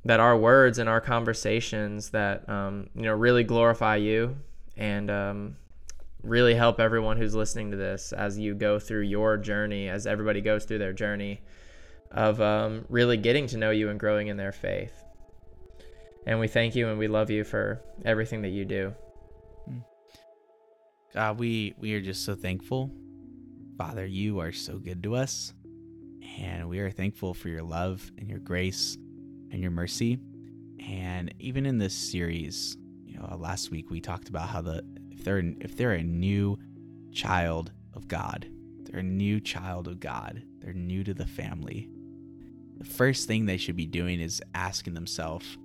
that 0.06 0.20
our 0.20 0.38
words 0.38 0.80
and 0.80 0.90
our 0.90 1.02
conversations 1.02 2.10
that 2.10 2.48
um, 2.50 2.90
you 2.96 3.04
know 3.04 3.14
really 3.14 3.44
glorify 3.44 3.98
you 3.98 4.36
and 4.76 5.10
um, 5.10 5.56
really 6.24 6.56
help 6.56 6.80
everyone 6.80 7.18
who's 7.18 7.36
listening 7.36 7.72
to 7.72 7.78
this 7.78 8.14
as 8.14 8.40
you 8.40 8.56
go 8.56 8.80
through 8.80 9.02
your 9.02 9.38
journey, 9.38 9.90
as 9.90 10.08
everybody 10.08 10.42
goes 10.42 10.66
through 10.66 10.80
their 10.80 10.94
journey 10.94 11.42
of 12.12 12.40
um, 12.42 12.86
really 12.90 13.18
getting 13.18 13.48
to 13.48 13.58
know 13.58 13.72
you 13.72 13.90
and 13.90 14.00
growing 14.00 14.28
in 14.28 14.38
their 14.38 14.52
faith. 14.52 15.04
And 16.26 16.40
we 16.40 16.48
thank 16.48 16.76
you 16.76 16.88
and 16.88 16.98
we 16.98 17.08
love 17.08 17.30
you 17.30 17.44
for 17.44 17.82
everything 18.06 18.44
that 18.44 18.50
you 18.50 18.64
do. 18.64 18.94
God, 21.14 21.38
we 21.38 21.76
we 21.78 21.94
are 21.94 22.02
just 22.02 22.26
so 22.26 22.34
thankful. 22.34 22.90
Father, 23.78 24.06
you 24.06 24.40
are 24.40 24.52
so 24.52 24.80
good 24.80 25.04
to 25.04 25.16
us. 25.16 25.54
And 26.40 26.70
we 26.70 26.80
are 26.80 26.90
thankful 26.90 27.34
for 27.34 27.50
your 27.50 27.62
love 27.62 28.12
and 28.18 28.30
your 28.30 28.40
grace 28.40 28.98
and 29.52 29.62
your 29.62 29.72
mercy. 29.72 30.18
And 30.80 31.34
even 31.40 31.66
in 31.66 31.78
this 31.78 31.94
series, 31.94 32.78
you 33.06 33.18
know, 33.18 33.36
last 33.38 33.70
week 33.70 33.92
we 33.92 34.02
talked 34.02 34.30
about 34.30 34.50
how 34.50 34.62
the 34.62 34.84
if 35.24 35.26
they're 35.26 35.54
if 35.62 35.78
they're 35.78 35.94
a 35.94 36.04
new 36.04 36.60
child 37.14 37.72
of 37.94 38.10
God, 38.10 38.46
they're 38.84 39.00
a 39.00 39.04
new 39.04 39.40
child 39.40 39.88
of 39.88 40.02
God, 40.02 40.44
they're 40.60 40.74
new 40.74 41.02
to 41.06 41.14
the 41.14 41.26
family. 41.26 41.88
The 42.78 42.84
first 42.84 43.26
thing 43.26 43.46
they 43.46 43.56
should 43.56 43.78
be 43.78 43.86
doing 43.86 44.20
is 44.20 44.42
asking 44.54 44.96
themselves, 44.96 45.58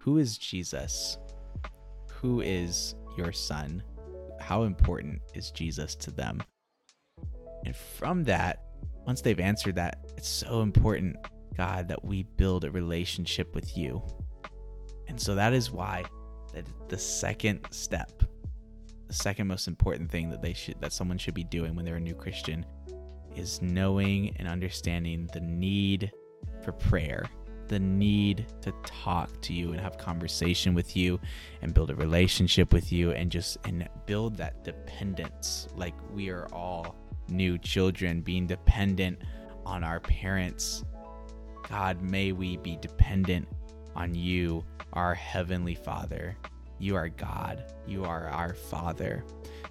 who 0.00 0.18
is 0.18 0.36
Jesus? 0.36 1.16
Who 2.10 2.42
is 2.42 2.94
your 3.16 3.32
son? 3.32 3.82
How 4.38 4.64
important 4.64 5.22
is 5.32 5.50
Jesus 5.50 5.94
to 5.96 6.10
them? 6.10 6.42
And 7.64 7.74
from 7.74 8.22
that, 8.24 8.64
once 9.06 9.22
they've 9.22 9.40
answered 9.40 9.76
that, 9.76 10.04
it's 10.18 10.28
so 10.28 10.60
important, 10.60 11.16
God, 11.56 11.88
that 11.88 12.04
we 12.04 12.24
build 12.36 12.64
a 12.64 12.70
relationship 12.70 13.54
with 13.54 13.78
you. 13.78 14.02
And 15.08 15.18
so 15.18 15.34
that 15.36 15.54
is 15.54 15.70
why 15.70 16.04
that 16.52 16.66
the 16.90 16.98
second 16.98 17.66
step, 17.70 18.22
the 19.12 19.18
second 19.18 19.46
most 19.46 19.68
important 19.68 20.10
thing 20.10 20.30
that 20.30 20.40
they 20.40 20.54
should 20.54 20.80
that 20.80 20.90
someone 20.90 21.18
should 21.18 21.34
be 21.34 21.44
doing 21.44 21.76
when 21.76 21.84
they're 21.84 21.96
a 21.96 22.00
new 22.00 22.14
Christian 22.14 22.64
is 23.36 23.60
knowing 23.60 24.34
and 24.38 24.48
understanding 24.48 25.28
the 25.34 25.40
need 25.40 26.10
for 26.62 26.72
prayer, 26.72 27.26
the 27.68 27.78
need 27.78 28.46
to 28.62 28.72
talk 28.86 29.38
to 29.42 29.52
you 29.52 29.72
and 29.72 29.80
have 29.82 29.98
conversation 29.98 30.72
with 30.72 30.96
you 30.96 31.20
and 31.60 31.74
build 31.74 31.90
a 31.90 31.94
relationship 31.94 32.72
with 32.72 32.90
you 32.90 33.10
and 33.10 33.30
just 33.30 33.58
and 33.66 33.86
build 34.06 34.34
that 34.38 34.64
dependence 34.64 35.68
like 35.76 35.94
we 36.10 36.30
are 36.30 36.46
all 36.50 36.96
new 37.28 37.58
children 37.58 38.22
being 38.22 38.46
dependent 38.46 39.18
on 39.66 39.84
our 39.84 40.00
parents. 40.00 40.84
God, 41.68 42.00
may 42.00 42.32
we 42.32 42.56
be 42.56 42.78
dependent 42.80 43.46
on 43.94 44.14
you, 44.14 44.64
our 44.94 45.14
Heavenly 45.14 45.74
Father. 45.74 46.34
You 46.82 46.96
are 46.96 47.10
God. 47.10 47.62
You 47.86 48.04
are 48.04 48.26
our 48.26 48.54
Father. 48.54 49.24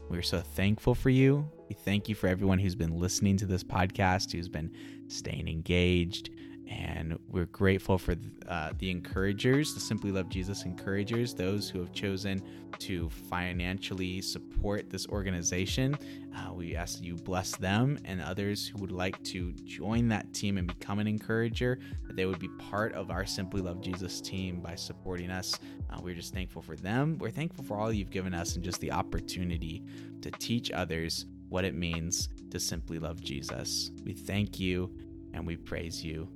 We're 0.08 0.22
so 0.22 0.40
thankful 0.40 0.96
for 0.96 1.10
you. 1.10 1.46
We 1.68 1.76
thank 1.76 2.08
you 2.08 2.16
for 2.16 2.28
everyone 2.28 2.58
who's 2.58 2.74
been 2.74 2.98
listening 2.98 3.36
to 3.40 3.46
this 3.46 3.66
podcast, 3.66 4.32
who's 4.32 4.48
been 4.48 4.74
staying 5.10 5.50
engaged. 5.50 6.30
And 6.72 7.20
we're 7.28 7.48
grateful 7.48 7.98
for 7.98 8.16
uh, 8.48 8.72
the 8.78 8.90
encouragers, 8.90 9.74
the 9.74 9.80
Simply 9.82 10.10
Love 10.10 10.30
Jesus 10.30 10.64
encouragers, 10.64 11.34
those 11.34 11.70
who 11.70 11.80
have 11.80 11.92
chosen 11.92 12.42
to 12.80 13.10
financially 13.10 14.22
support 14.22 14.90
this 14.90 15.06
organization. 15.08 15.98
Uh, 16.34 16.54
we 16.54 16.76
ask 16.78 17.02
you 17.02 17.16
bless 17.16 17.58
them 17.58 18.00
and 18.06 18.22
others 18.22 18.68
who 18.68 18.80
would 18.80 18.92
like 18.92 19.22
to 19.26 19.52
join 19.66 20.08
that 20.08 20.34
team 20.34 20.58
and 20.58 20.66
become 20.66 21.00
an 21.00 21.08
encourager, 21.08 21.78
that 22.08 22.16
they 22.16 22.26
would 22.26 22.40
be 22.40 22.48
part 22.58 22.94
of 22.94 23.12
our 23.12 23.26
Simply 23.26 23.62
Love 23.62 23.82
Jesus 23.82 24.22
team 24.22 24.62
by 24.62 24.76
supporting 24.76 25.30
us. 25.30 25.60
Uh, 25.90 26.00
we're 26.02 26.16
just 26.16 26.34
thankful 26.34 26.62
for 26.62 26.78
them. 26.78 27.18
We're 27.20 27.32
thankful 27.32 27.66
for 27.66 27.78
all 27.78 27.92
you've 27.92 28.12
given 28.12 28.34
us 28.34 28.56
and 28.56 28.64
just 28.64 28.80
the 28.80 28.94
opportunity 28.94 29.84
to 30.22 30.32
teach 30.32 30.72
others 30.72 31.26
what 31.50 31.66
it 31.66 31.76
means 31.76 32.30
to 32.50 32.62
simply 32.62 32.98
love 32.98 33.20
Jesus. 33.20 33.92
We 34.06 34.14
thank 34.14 34.58
you 34.58 34.96
and 35.34 35.46
we 35.46 35.58
praise 35.58 36.02
you. 36.02 36.30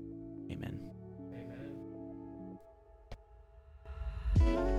Amen. 0.52 0.80
Amen. 4.42 4.75